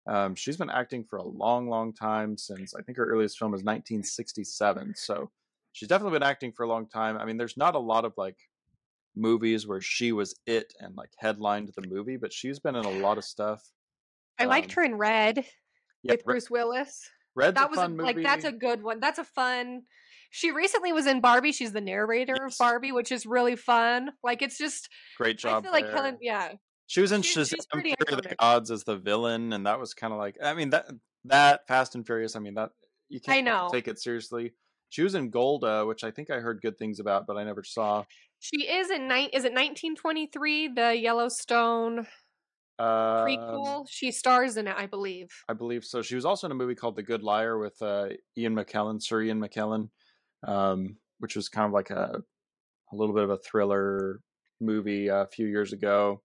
um, 0.07 0.35
she's 0.35 0.57
been 0.57 0.71
acting 0.71 1.05
for 1.05 1.19
a 1.19 1.27
long, 1.27 1.69
long 1.69 1.93
time 1.93 2.37
since 2.37 2.75
I 2.75 2.83
think 2.83 2.99
her 2.99 3.07
earliest 3.07 3.39
film 3.39 3.53
was 3.53 3.61
1967. 3.61 4.95
So 4.97 5.31
she's 5.73 5.89
definitely 5.89 6.19
been 6.19 6.29
acting 6.29 6.53
for 6.53 6.65
a 6.65 6.69
long 6.69 6.87
time. 6.89 7.17
I 7.17 7.25
mean, 7.25 7.37
there's 7.37 7.57
not 7.57 7.75
a 7.75 7.81
lot 7.81 8.05
of 8.05 8.13
like 8.17 8.37
movies 9.17 9.67
where 9.67 9.81
she 9.81 10.13
was 10.13 10.35
it 10.47 10.73
and 10.79 10.95
like 10.97 11.11
headlined 11.19 11.71
the 11.77 11.87
movie, 11.89 12.17
but 12.17 12.33
she's 12.33 12.59
been 12.59 12.77
in 12.77 12.85
a 12.85 12.91
lot 12.91 13.19
of 13.19 13.25
stuff. 13.25 13.63
I 14.39 14.45
liked 14.45 14.71
Um, 14.73 14.75
her 14.77 14.85
in 14.85 14.95
Red 14.97 15.45
Yeah, 16.03 16.13
with 16.13 16.25
Bruce 16.25 16.51
Willis. 16.51 17.09
Red's 17.35 17.55
that 17.55 17.71
was 17.71 17.79
a, 17.79 17.89
like 17.89 18.17
that's 18.23 18.45
a 18.45 18.53
good 18.53 18.83
one. 18.83 19.01
That's 19.01 19.19
a 19.19 19.25
fun. 19.25 19.83
She 20.31 20.51
recently 20.51 20.93
was 20.93 21.07
in 21.07 21.21
Barbie. 21.21 21.53
She's 21.53 21.73
the 21.73 21.81
narrator 21.81 22.37
of 22.47 22.55
Barbie, 22.59 22.93
which 22.93 23.11
is 23.13 23.25
really 23.27 23.57
fun. 23.57 24.11
Like 24.23 24.43
it's 24.43 24.59
just 24.59 24.89
great 25.17 25.39
job. 25.39 25.61
I 25.61 25.63
feel 25.63 25.73
like 25.73 25.85
there. 25.87 25.95
Helen. 25.95 26.19
Yeah, 26.21 26.53
She 26.87 27.01
was 27.01 27.13
in 27.13 27.23
She's- 27.23 27.51
Shazam 27.53 27.81
Fury 27.83 27.95
of 28.13 28.23
the. 28.23 28.35
Gods 28.39 28.71
as 28.71 28.85
the 28.85 28.97
villain, 28.97 29.53
and 29.53 29.67
that 29.67 29.81
was 29.81 29.95
kind 29.95 30.13
of 30.13 30.19
like 30.19 30.37
I 30.43 30.55
mean 30.55 30.71
that 30.71 30.87
that 31.25 31.67
Fast 31.69 31.95
and 31.95 32.05
Furious. 32.07 32.37
I 32.37 32.41
mean 32.41 32.55
that 32.55 32.71
you 33.09 33.21
can't 33.21 33.39
I 33.39 33.41
know. 33.41 33.69
take 33.73 33.89
it 33.89 33.99
seriously. 34.01 34.53
She 34.89 35.03
was 35.03 35.15
in 35.15 35.31
Golda, 35.31 35.85
which 35.85 36.05
I 36.05 36.11
think 36.11 36.31
I 36.31 36.39
heard 36.41 36.61
good 36.63 36.79
things 36.79 37.01
about, 37.01 37.27
but 37.27 37.37
I 37.37 37.45
never 37.45 37.65
saw. 37.65 38.05
She 38.39 38.69
is 38.69 38.91
in 38.91 39.09
night. 39.09 39.31
Is 39.33 39.45
it 39.45 39.53
1923? 39.53 40.69
The 40.69 40.97
Yellowstone 40.97 42.01
Um, 42.79 42.87
prequel. 43.27 43.87
She 43.89 44.11
stars 44.13 44.57
in 44.57 44.69
it, 44.69 44.77
I 44.77 44.87
believe. 44.87 45.29
I 45.49 45.55
believe 45.55 45.85
so. 45.85 46.03
She 46.03 46.15
was 46.15 46.25
also 46.25 46.47
in 46.47 46.53
a 46.53 46.55
movie 46.55 46.75
called 46.75 46.97
The 46.97 47.03
Good 47.03 47.23
Liar 47.23 47.59
with 47.59 47.81
uh, 47.81 48.09
Ian 48.37 48.55
McKellen, 48.55 49.03
Sir 49.03 49.23
Ian 49.23 49.41
McKellen, 49.41 49.89
um, 50.47 50.97
which 51.19 51.37
was 51.37 51.49
kind 51.49 51.67
of 51.67 51.73
like 51.73 51.91
a 51.91 52.23
a 52.93 52.97
little 52.97 53.15
bit 53.15 53.25
of 53.25 53.31
a 53.31 53.39
thriller 53.39 54.21
movie 54.61 55.11
uh, 55.11 55.23
a 55.23 55.27
few 55.27 55.47
years 55.47 55.73
ago. 55.73 56.23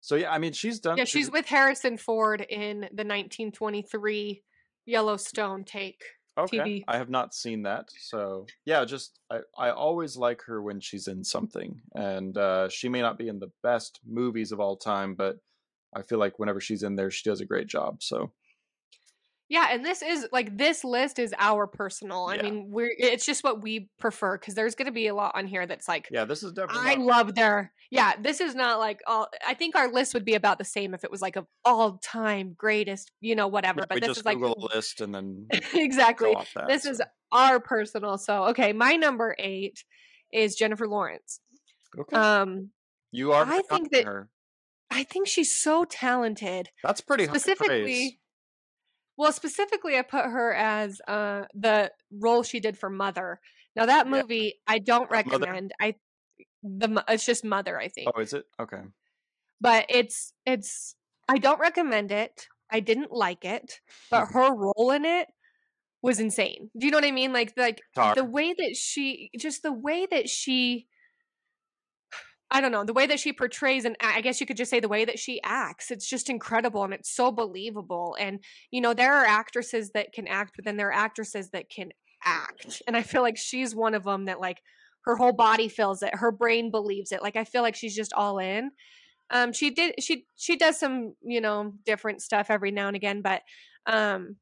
So 0.00 0.16
yeah, 0.16 0.32
I 0.32 0.38
mean, 0.38 0.52
she's 0.52 0.80
done. 0.80 0.98
Yeah, 0.98 1.04
she's 1.04 1.30
with 1.30 1.46
Harrison 1.46 1.96
Ford 1.96 2.40
in 2.40 2.80
the 2.80 3.04
1923 3.04 4.42
Yellowstone 4.86 5.64
take. 5.64 6.02
Okay. 6.38 6.58
TV. 6.58 6.84
I 6.88 6.96
have 6.96 7.10
not 7.10 7.34
seen 7.34 7.62
that, 7.62 7.90
so 7.98 8.46
yeah, 8.64 8.84
just 8.84 9.18
I 9.30 9.40
I 9.56 9.70
always 9.70 10.16
like 10.16 10.42
her 10.42 10.62
when 10.62 10.80
she's 10.80 11.08
in 11.08 11.24
something, 11.24 11.80
and 11.94 12.36
uh, 12.36 12.68
she 12.68 12.88
may 12.88 13.00
not 13.00 13.18
be 13.18 13.28
in 13.28 13.38
the 13.38 13.52
best 13.62 14.00
movies 14.06 14.52
of 14.52 14.60
all 14.60 14.76
time, 14.76 15.14
but 15.14 15.38
I 15.94 16.02
feel 16.02 16.18
like 16.18 16.38
whenever 16.38 16.60
she's 16.60 16.82
in 16.82 16.96
there, 16.96 17.10
she 17.10 17.28
does 17.28 17.40
a 17.40 17.46
great 17.46 17.66
job. 17.66 18.02
So 18.02 18.32
Yeah, 19.50 19.68
and 19.70 19.84
this 19.84 20.00
is 20.02 20.26
like 20.32 20.56
this 20.56 20.84
list 20.84 21.18
is 21.18 21.34
our 21.38 21.66
personal. 21.66 22.26
I 22.26 22.36
Yeah. 22.36 22.42
mean, 22.44 22.66
we're 22.70 22.90
it's 22.98 23.26
just 23.26 23.44
what 23.44 23.62
we 23.62 23.90
prefer 23.98 24.38
because 24.38 24.54
there's 24.54 24.74
going 24.74 24.86
to 24.86 24.92
be 24.92 25.06
a 25.06 25.14
lot 25.14 25.32
on 25.34 25.46
here 25.46 25.66
that's 25.66 25.86
like 25.86 26.08
yeah, 26.10 26.24
this 26.24 26.42
is 26.42 26.52
definitely. 26.52 26.90
I 26.90 26.94
love 26.94 27.34
their 27.34 27.72
yeah. 27.90 28.14
This 28.20 28.40
is 28.40 28.54
not 28.54 28.78
like 28.78 29.00
all. 29.06 29.28
I 29.46 29.52
think 29.54 29.76
our 29.76 29.92
list 29.92 30.14
would 30.14 30.24
be 30.24 30.34
about 30.34 30.58
the 30.58 30.64
same 30.64 30.94
if 30.94 31.04
it 31.04 31.10
was 31.10 31.20
like 31.20 31.36
of 31.36 31.46
all 31.64 31.98
time 31.98 32.54
greatest, 32.56 33.10
you 33.20 33.34
know, 33.36 33.46
whatever. 33.48 33.80
yeah, 33.80 33.86
but 33.90 34.00
this 34.02 34.16
is 34.16 34.24
like 34.24 34.38
Google 34.38 34.68
a 34.72 34.74
list 34.74 35.00
and 35.02 35.14
then 35.14 35.46
exactly. 35.74 36.34
that. 36.54 36.66
This 36.66 36.86
is 36.86 37.02
our 37.30 37.60
personal. 37.60 38.16
So 38.16 38.44
okay, 38.46 38.72
my 38.72 38.94
number 38.94 39.36
eight 39.38 39.84
is 40.32 40.56
Jennifer 40.56 40.88
Lawrence. 40.88 41.40
okay. 41.98 42.16
Um, 42.16 42.70
you 43.12 43.32
are. 43.32 43.44
I 43.46 43.60
think 43.60 43.90
that- 43.92 44.06
her. 44.06 44.30
I 44.90 45.02
think 45.02 45.26
she's 45.26 45.54
so 45.56 45.84
talented. 45.84 46.70
That's 46.82 47.00
pretty 47.00 47.24
specifically 47.26 48.20
well 49.16 49.32
specifically 49.32 49.96
i 49.96 50.02
put 50.02 50.24
her 50.24 50.52
as 50.54 51.00
uh 51.08 51.44
the 51.54 51.90
role 52.12 52.42
she 52.42 52.60
did 52.60 52.76
for 52.78 52.90
mother 52.90 53.40
now 53.76 53.86
that 53.86 54.06
Yeah. 54.06 54.22
movie 54.22 54.54
i 54.66 54.78
don't 54.78 55.10
Mother? 55.10 55.24
recommend 55.46 55.72
i 55.80 55.94
the 56.62 57.04
it's 57.08 57.26
just 57.26 57.44
mother 57.44 57.78
i 57.78 57.88
think 57.88 58.10
Oh, 58.14 58.20
is 58.20 58.32
it? 58.32 58.44
Okay. 58.58 58.80
but 59.60 59.86
it's 59.88 60.32
it's 60.46 60.94
i 61.28 61.38
don't 61.38 61.60
recommend 61.60 62.10
it 62.10 62.48
i 62.70 62.80
didn't 62.80 63.12
like 63.12 63.44
it 63.44 63.80
but 64.10 64.26
her 64.26 64.54
role 64.54 64.90
in 64.90 65.04
it 65.04 65.28
was 66.02 66.20
insane 66.20 66.70
do 66.78 66.86
you 66.86 66.90
know 66.92 66.98
what 66.98 67.04
i 67.04 67.10
mean 67.10 67.32
like 67.32 67.52
like 67.56 67.80
Tar. 67.94 68.14
the 68.14 68.24
way 68.24 68.54
that 68.56 68.76
she 68.76 69.30
just 69.38 69.62
the 69.62 69.72
way 69.72 70.06
that 70.10 70.28
she 70.28 70.86
I 72.54 72.60
don't 72.60 72.70
know, 72.70 72.84
the 72.84 72.92
way 72.92 73.06
that 73.08 73.18
she 73.18 73.32
portrays 73.32 73.84
and 73.84 73.96
I 74.00 74.20
guess 74.20 74.40
you 74.40 74.46
could 74.46 74.56
just 74.56 74.70
say 74.70 74.78
the 74.78 74.88
way 74.88 75.04
that 75.04 75.18
she 75.18 75.40
acts. 75.42 75.90
It's 75.90 76.08
just 76.08 76.30
incredible 76.30 76.84
and 76.84 76.94
it's 76.94 77.10
so 77.10 77.32
believable. 77.32 78.16
And 78.20 78.38
you 78.70 78.80
know, 78.80 78.94
there 78.94 79.12
are 79.12 79.26
actresses 79.26 79.90
that 79.94 80.12
can 80.12 80.28
act, 80.28 80.52
but 80.54 80.64
then 80.64 80.76
there 80.76 80.90
are 80.90 80.92
actresses 80.92 81.50
that 81.50 81.68
can 81.68 81.90
act. 82.24 82.80
And 82.86 82.96
I 82.96 83.02
feel 83.02 83.22
like 83.22 83.36
she's 83.36 83.74
one 83.74 83.92
of 83.92 84.04
them 84.04 84.26
that 84.26 84.38
like 84.38 84.62
her 85.04 85.16
whole 85.16 85.32
body 85.32 85.66
feels 85.68 86.00
it, 86.04 86.14
her 86.14 86.30
brain 86.30 86.70
believes 86.70 87.10
it. 87.10 87.22
Like 87.22 87.34
I 87.34 87.42
feel 87.42 87.62
like 87.62 87.74
she's 87.74 87.96
just 87.96 88.12
all 88.12 88.38
in. 88.38 88.70
Um 89.30 89.52
she 89.52 89.70
did 89.70 89.96
she 90.00 90.24
she 90.36 90.56
does 90.56 90.78
some, 90.78 91.14
you 91.22 91.40
know, 91.40 91.74
different 91.84 92.22
stuff 92.22 92.50
every 92.50 92.70
now 92.70 92.86
and 92.86 92.94
again, 92.94 93.20
but 93.20 93.42
um 93.86 94.36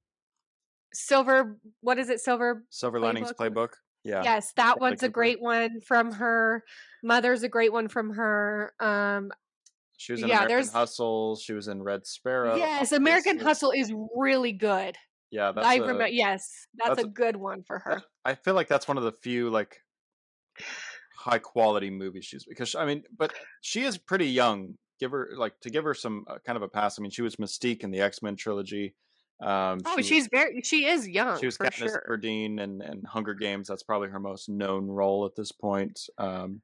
Silver 0.93 1.57
what 1.81 1.99
is 1.99 2.11
it? 2.11 2.21
Silver 2.21 2.63
Silver 2.69 3.01
Linings 3.01 3.33
Playbook? 3.33 3.55
Playbook. 3.55 3.69
Yeah. 4.05 4.23
Yes, 4.25 4.53
that 4.57 4.81
one's 4.81 5.03
a 5.03 5.09
great 5.09 5.41
one 5.41 5.81
from 5.81 6.13
her. 6.13 6.65
Mother's 7.05 7.43
a 7.45 7.49
great 7.49 7.73
one 7.73 7.89
from 7.89 8.11
her. 8.15 8.73
Um, 8.81 9.31
She 9.97 10.13
was 10.13 10.23
in 10.23 10.29
Yeah, 10.29 10.39
American 10.39 10.49
there's- 10.49 10.73
Hustle. 10.73 11.37
She 11.37 11.53
was 11.53 11.69
in 11.69 11.83
Red 11.83 12.07
Sparrow. 12.07 12.57
yes, 12.57 12.91
American. 12.91 13.39
Hustle 13.39 13.71
is 13.71 13.93
really 14.17 14.53
good. 14.53 14.97
Yeah, 15.31 15.53
that's 15.53 15.67
I 15.67 15.75
a- 15.77 15.81
remember. 15.81 16.09
Yes, 16.09 16.67
that's, 16.75 16.89
that's 16.91 17.03
a 17.05 17.07
a- 17.07 17.11
good 17.11 17.37
one 17.37 17.63
for 17.63 17.79
her. 17.79 17.95
that- 17.97 18.05
I 18.25 18.35
feel 18.35 18.55
like 18.55 18.67
that's 18.69 18.89
one 18.89 18.99
of 18.99 19.05
the 19.05 19.13
few 19.23 19.49
like 19.51 19.79
high 21.17 21.39
quality 21.39 21.91
movies 21.91 22.25
she's 22.25 22.45
because 22.45 22.75
I 22.75 22.85
mean, 22.85 23.05
but 23.17 23.33
she 23.61 23.83
is 23.85 23.97
pretty 23.99 24.27
young. 24.27 24.75
Give 24.99 25.13
her 25.13 25.31
like 25.37 25.59
to 25.61 25.71
give 25.71 25.85
her 25.85 25.95
some 25.95 26.25
uh, 26.29 26.39
kind 26.45 26.57
of 26.57 26.63
a 26.63 26.69
pass. 26.69 26.99
I 26.99 27.03
mean, 27.03 27.11
she 27.11 27.23
was 27.23 27.37
Mystique 27.37 27.83
in 27.85 27.91
the 27.91 28.01
X 28.01 28.23
Men 28.23 28.37
trilogy. 28.37 28.95
Um, 29.43 29.81
Oh, 29.85 29.97
she, 29.97 30.03
she's 30.05 30.29
very. 30.29 30.63
She 30.63 30.85
is 30.87 31.09
young. 31.09 31.39
she 31.41 31.47
was 31.47 31.59
Katniss 31.59 31.75
sure. 31.75 32.05
Everdeen 32.09 32.61
and 32.63 32.81
and 32.83 33.07
Hunger 33.07 33.35
Games. 33.35 33.69
That's 33.69 33.83
probably 33.83 34.09
her 34.11 34.21
most 34.21 34.49
known 34.49 34.87
role 34.87 35.27
at 35.27 35.35
this 35.35 35.51
point. 35.53 36.01
Um, 36.19 36.63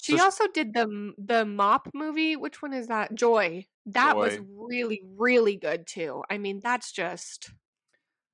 She 0.00 0.16
so- 0.16 0.24
also 0.24 0.44
did 0.52 0.74
the 0.74 1.12
the 1.18 1.44
Mop 1.44 1.88
movie. 1.94 2.36
Which 2.36 2.60
one 2.62 2.72
is 2.74 2.88
that? 2.88 3.14
Joy. 3.14 3.64
That 3.86 4.16
was 4.16 4.38
really 4.54 5.02
really 5.16 5.56
good 5.56 5.86
too. 5.86 6.22
I 6.28 6.36
mean, 6.38 6.60
that's 6.62 6.92
just 6.92 7.50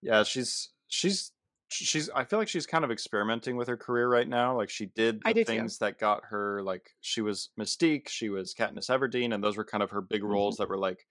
yeah, 0.03 0.25
she's 0.25 0.71
she's 0.89 1.31
she's 1.71 2.11
I 2.11 2.25
feel 2.25 2.39
like 2.39 2.49
she's 2.49 2.67
kind 2.67 2.85
of 2.85 2.91
experimenting 2.91 3.57
with 3.57 3.69
her 3.69 3.77
career 3.77 4.09
right 4.09 4.29
now. 4.29 4.57
Like 4.57 4.71
she 4.71 4.87
did 4.87 5.21
the 5.25 5.33
too. 5.35 5.45
things 5.45 5.79
that 5.79 5.99
got 5.99 6.23
her 6.31 6.63
like 6.63 6.91
she 7.01 7.21
was 7.21 7.51
Mystique, 7.59 8.09
she 8.09 8.29
was 8.29 8.55
Katniss 8.55 8.91
Everdeen, 8.91 9.33
and 9.33 9.43
those 9.43 9.57
were 9.57 9.65
kind 9.65 9.83
of 9.83 9.91
her 9.91 10.01
big 10.03 10.25
roles 10.25 10.57
that 10.57 10.69
were 10.69 10.77
like 10.79 11.07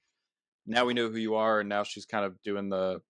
now 0.65 0.85
we 0.85 0.93
know 0.93 1.09
who 1.09 1.17
you 1.17 1.35
are, 1.35 1.59
and 1.59 1.69
now 1.69 1.83
she's 1.83 2.05
kind 2.05 2.25
of 2.25 2.41
doing 2.41 2.69
the 2.69 3.01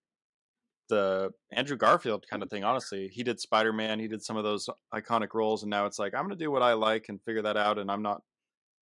the 0.90 1.32
Andrew 1.52 1.78
Garfield 1.78 2.26
kind 2.30 2.44
of 2.44 2.50
thing. 2.50 2.64
Honestly, 2.64 3.10
he 3.12 3.24
did 3.24 3.40
Spider 3.40 3.74
Man, 3.74 4.00
he 4.00 4.08
did 4.08 4.22
some 4.24 4.38
of 4.38 4.44
those 4.44 4.70
iconic 4.94 5.34
roles, 5.34 5.64
and 5.64 5.70
now 5.70 5.86
it's 5.86 6.00
like 6.00 6.14
I'm 6.14 6.24
gonna 6.24 6.36
do 6.36 6.52
what 6.52 6.62
I 6.62 6.74
like 6.74 7.06
and 7.10 7.22
figure 7.24 7.42
that 7.44 7.58
out. 7.58 7.78
And 7.80 7.90
I'm 7.92 8.02
not. 8.02 8.22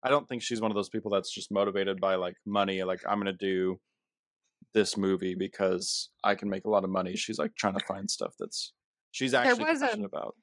I 0.04 0.10
don't 0.10 0.28
think 0.28 0.42
she's 0.42 0.62
one 0.62 0.72
of 0.72 0.76
those 0.76 0.90
people 0.90 1.12
that's 1.12 1.32
just 1.32 1.52
motivated 1.52 2.02
by 2.02 2.16
like 2.16 2.36
money. 2.46 2.84
Like 2.84 3.02
I'm 3.08 3.20
gonna 3.20 3.34
do 3.34 3.80
this 4.74 4.98
movie 4.98 5.36
because 5.36 6.10
I 6.24 6.36
can 6.36 6.50
make 6.50 6.66
a 6.66 6.70
lot 6.70 6.84
of 6.84 6.90
money. 6.90 7.16
She's 7.16 7.38
like 7.38 7.56
trying 7.56 7.78
to 7.78 7.86
find 7.86 8.10
stuff 8.10 8.34
that's 8.40 8.74
she's 9.12 9.34
actually 9.34 9.66
was 9.66 9.82
a- 9.82 9.88
passionate 9.88 10.06
about. 10.06 10.36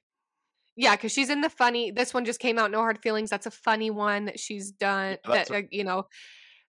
yeah, 0.76 0.94
because 0.94 1.12
she's 1.12 1.30
in 1.30 1.40
the 1.40 1.50
funny. 1.50 1.90
This 1.90 2.14
one 2.14 2.24
just 2.24 2.40
came 2.40 2.58
out. 2.58 2.70
No 2.70 2.78
hard 2.78 3.00
feelings. 3.02 3.30
That's 3.30 3.46
a 3.46 3.50
funny 3.50 3.90
one 3.90 4.26
that 4.26 4.38
she's 4.38 4.70
done. 4.70 5.18
Yeah, 5.26 5.34
that 5.34 5.50
a 5.50 5.56
uh, 5.56 5.62
you 5.70 5.84
know. 5.84 6.04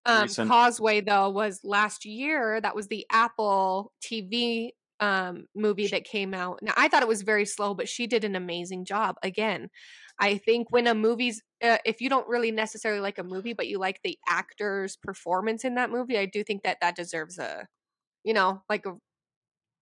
Um, 0.07 0.29
Causeway 0.29 1.01
though 1.01 1.31
was 1.31 1.61
last 1.65 2.05
year. 2.05 2.61
That 2.61 2.77
was 2.77 2.89
the 2.89 3.07
Apple 3.11 3.93
TV 4.03 4.71
um 5.01 5.47
movie 5.55 5.89
that 5.89 6.05
came 6.05 6.33
out. 6.33 6.61
Now 6.63 6.73
I 6.77 6.89
thought 6.89 7.03
it 7.03 7.09
was 7.09 7.23
very 7.23 7.45
slow, 7.45 7.75
but 7.75 7.89
she 7.89 8.07
did 8.07 8.25
an 8.25 8.37
amazing 8.37 8.85
job. 8.85 9.17
Again, 9.23 9.69
I 10.19 10.39
think 10.39 10.71
when 10.71 10.87
a 10.87 10.95
movie's 10.95 11.43
uh, 11.63 11.79
if 11.85 12.01
you 12.01 12.09
don't 12.09 12.29
really 12.29 12.51
necessarily 12.51 13.01
like 13.01 13.19
a 13.19 13.25
movie, 13.25 13.53
but 13.53 13.67
you 13.67 13.79
like 13.79 14.01
the 14.03 14.19
actor's 14.29 14.97
performance 14.97 15.65
in 15.65 15.75
that 15.75 15.91
movie, 15.91 16.19
I 16.19 16.27
do 16.27 16.43
think 16.43 16.63
that 16.63 16.79
that 16.81 16.97
deserves 16.97 17.39
a, 17.39 17.67
you 18.25 18.33
know, 18.33 18.63
like 18.69 18.87
a 18.87 18.95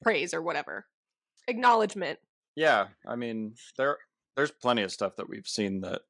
praise 0.03 0.35
or 0.35 0.43
whatever, 0.43 0.87
acknowledgement. 1.47 2.19
Yeah, 2.57 2.89
I 3.07 3.17
mean 3.17 3.55
there 3.77 3.99
there's 4.37 4.51
plenty 4.51 4.83
of 4.83 4.93
stuff 4.93 5.17
that 5.17 5.29
we've 5.29 5.47
seen 5.47 5.81
that 5.83 6.03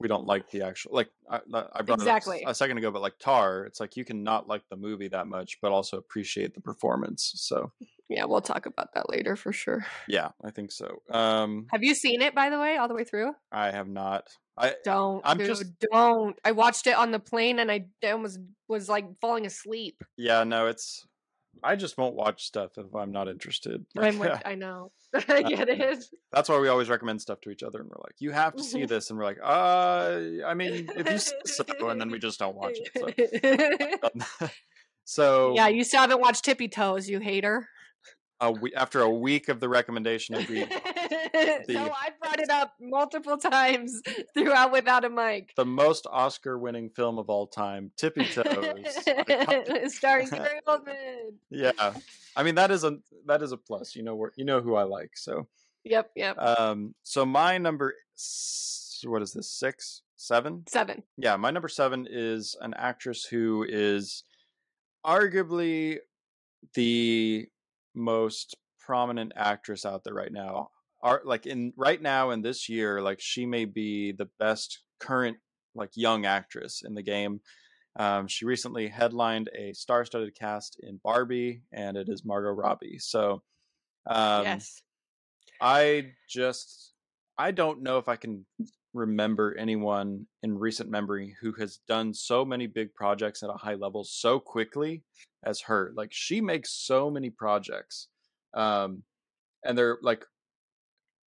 we 0.00 0.08
don't 0.08 0.26
like 0.26 0.48
the 0.50 0.62
actual 0.62 0.94
like 0.94 1.08
I, 1.30 1.40
I 1.72 1.82
brought 1.82 1.98
Exactly. 1.98 2.44
a 2.46 2.54
second 2.54 2.78
ago, 2.78 2.90
but 2.90 3.02
like 3.02 3.18
Tar, 3.18 3.64
it's 3.64 3.80
like 3.80 3.96
you 3.96 4.04
can 4.04 4.22
not 4.22 4.46
like 4.48 4.62
the 4.70 4.76
movie 4.76 5.08
that 5.08 5.26
much, 5.26 5.58
but 5.60 5.72
also 5.72 5.96
appreciate 5.98 6.54
the 6.54 6.60
performance. 6.60 7.32
So 7.36 7.72
Yeah, 8.08 8.24
we'll 8.24 8.40
talk 8.40 8.66
about 8.66 8.94
that 8.94 9.10
later 9.10 9.34
for 9.36 9.52
sure. 9.52 9.84
yeah, 10.06 10.28
I 10.44 10.50
think 10.50 10.70
so. 10.72 11.02
Um, 11.10 11.66
Have 11.72 11.82
you 11.82 11.94
seen 11.94 12.22
it 12.22 12.34
by 12.34 12.48
the 12.50 12.58
way, 12.60 12.76
all 12.76 12.86
the 12.88 12.94
way 12.94 13.04
through? 13.04 13.32
I 13.52 13.70
have 13.70 13.88
not. 13.88 14.28
I 14.56 14.74
Don't. 14.84 15.20
I'm 15.24 15.38
dude, 15.38 15.46
just- 15.48 15.78
don't. 15.92 16.38
I 16.44 16.52
watched 16.52 16.86
it 16.86 16.96
on 16.96 17.10
the 17.10 17.20
plane 17.20 17.58
and 17.58 17.70
I 17.70 17.86
almost 18.04 18.38
was 18.68 18.88
like 18.88 19.06
falling 19.20 19.46
asleep. 19.46 20.02
yeah 20.16 20.44
no, 20.44 20.66
it's 20.66 21.06
I 21.62 21.76
just 21.76 21.98
won't 21.98 22.14
watch 22.14 22.44
stuff 22.44 22.72
if 22.78 22.94
I'm 22.94 23.12
not 23.12 23.28
interested. 23.28 23.84
I'm 23.98 24.18
with, 24.18 24.40
I 24.44 24.54
know. 24.54 24.92
I 25.14 25.42
get 25.42 25.68
it. 25.68 26.04
That's 26.32 26.48
why 26.48 26.58
we 26.58 26.68
always 26.68 26.88
recommend 26.88 27.20
stuff 27.22 27.40
to 27.42 27.50
each 27.50 27.62
other, 27.62 27.80
and 27.80 27.88
we're 27.88 28.02
like, 28.02 28.16
"You 28.18 28.30
have 28.32 28.56
to 28.56 28.62
see 28.62 28.84
Mhm. 28.84 28.88
this," 28.88 29.10
and 29.10 29.18
we're 29.18 29.24
like, 29.24 29.38
"Uh, 29.42 30.44
I 30.46 30.54
mean, 30.54 30.88
if 30.96 31.10
you 31.10 31.18
say 31.18 31.32
so," 31.44 31.64
and 31.88 32.00
then 32.00 32.10
we 32.10 32.18
just 32.18 32.38
don't 32.38 32.56
watch 32.56 32.78
it. 32.80 32.90
So, 32.98 34.10
so 35.04 35.54
yeah, 35.54 35.68
you 35.68 35.84
still 35.84 36.00
haven't 36.00 36.20
watched 36.20 36.44
Tippy 36.44 36.68
Toes, 36.68 37.08
you 37.08 37.20
hater. 37.20 37.68
A 38.40 38.50
we- 38.52 38.74
after 38.74 39.00
a 39.02 39.10
week 39.10 39.48
of 39.48 39.58
the 39.60 39.68
recommendation, 39.68 40.34
agreed. 40.36 40.68
so 40.72 40.78
I 41.92 42.10
brought 42.20 42.38
it 42.40 42.50
up 42.50 42.74
multiple 42.80 43.36
times 43.36 44.00
throughout 44.34 44.70
without 44.72 45.04
a 45.04 45.10
mic. 45.10 45.52
the 45.56 45.64
most 45.64 46.06
Oscar-winning 46.10 46.90
film 46.90 47.18
of 47.18 47.28
all 47.30 47.46
time, 47.46 47.90
Tippy 47.96 48.24
Toes. 48.26 48.44
Starring 49.94 50.28
Gary 50.28 50.60
Oldman. 50.66 51.32
yeah, 51.50 51.94
I 52.36 52.42
mean 52.42 52.54
that 52.54 52.70
is 52.70 52.84
a 52.84 52.98
that 53.26 53.42
is 53.42 53.52
a 53.52 53.56
plus. 53.56 53.96
You 53.96 54.02
know 54.02 54.14
where 54.14 54.32
you 54.36 54.44
know 54.44 54.60
who 54.60 54.74
I 54.76 54.84
like. 54.84 55.10
So, 55.16 55.48
Yep, 55.84 56.10
yep. 56.16 56.38
um, 56.38 56.94
so 57.02 57.24
my 57.26 57.58
number, 57.58 57.94
s- 58.16 59.00
what 59.04 59.22
is 59.22 59.32
this? 59.32 59.50
Six, 59.50 60.02
seven? 60.16 60.64
Seven. 60.68 61.02
yeah, 61.16 61.36
my 61.36 61.50
number 61.50 61.68
seven 61.68 62.06
is 62.08 62.56
an 62.60 62.74
actress 62.76 63.24
who 63.24 63.64
is 63.68 64.22
arguably 65.06 65.98
the 66.74 67.46
most 67.98 68.56
prominent 68.80 69.32
actress 69.36 69.84
out 69.84 70.04
there 70.04 70.14
right 70.14 70.32
now. 70.32 70.70
Are 71.02 71.22
like 71.24 71.46
in 71.46 71.72
right 71.76 72.00
now 72.00 72.30
in 72.30 72.42
this 72.42 72.68
year, 72.68 73.00
like 73.00 73.20
she 73.20 73.46
may 73.46 73.66
be 73.66 74.12
the 74.12 74.28
best 74.40 74.80
current 74.98 75.36
like 75.74 75.90
young 75.94 76.26
actress 76.26 76.82
in 76.84 76.94
the 76.94 77.02
game. 77.02 77.40
Um, 77.98 78.26
she 78.28 78.44
recently 78.44 78.88
headlined 78.88 79.50
a 79.56 79.72
star-studded 79.72 80.34
cast 80.36 80.76
in 80.80 81.00
Barbie, 81.02 81.62
and 81.72 81.96
it 81.96 82.08
is 82.08 82.24
Margot 82.24 82.50
Robbie. 82.50 82.98
So, 82.98 83.42
um, 84.06 84.44
yes. 84.44 84.82
I 85.60 86.12
just 86.28 86.94
I 87.36 87.52
don't 87.52 87.82
know 87.82 87.98
if 87.98 88.08
I 88.08 88.16
can 88.16 88.44
remember 88.98 89.56
anyone 89.58 90.26
in 90.42 90.58
recent 90.58 90.90
memory 90.90 91.36
who 91.40 91.52
has 91.52 91.78
done 91.88 92.12
so 92.12 92.44
many 92.44 92.66
big 92.66 92.94
projects 92.94 93.42
at 93.42 93.50
a 93.50 93.54
high 93.54 93.74
level 93.74 94.04
so 94.04 94.38
quickly 94.38 95.02
as 95.44 95.60
her. 95.62 95.92
Like 95.96 96.10
she 96.12 96.40
makes 96.40 96.70
so 96.72 97.10
many 97.10 97.30
projects. 97.30 98.08
Um 98.54 99.02
and 99.64 99.76
they're 99.76 99.98
like 100.02 100.24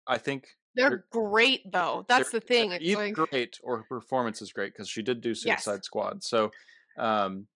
I 0.06 0.18
think 0.18 0.48
they're, 0.74 0.90
they're 0.90 1.04
great 1.10 1.70
though. 1.72 2.04
That's 2.08 2.30
the 2.30 2.40
thing. 2.40 2.72
It's 2.72 2.84
either 2.84 3.06
like... 3.06 3.14
great 3.14 3.58
or 3.62 3.78
her 3.78 3.84
performance 3.88 4.42
is 4.42 4.52
great 4.52 4.72
because 4.72 4.88
she 4.88 5.02
did 5.02 5.20
do 5.20 5.34
Suicide 5.34 5.72
yes. 5.72 5.84
Squad. 5.84 6.22
So 6.22 6.50
um 6.98 7.46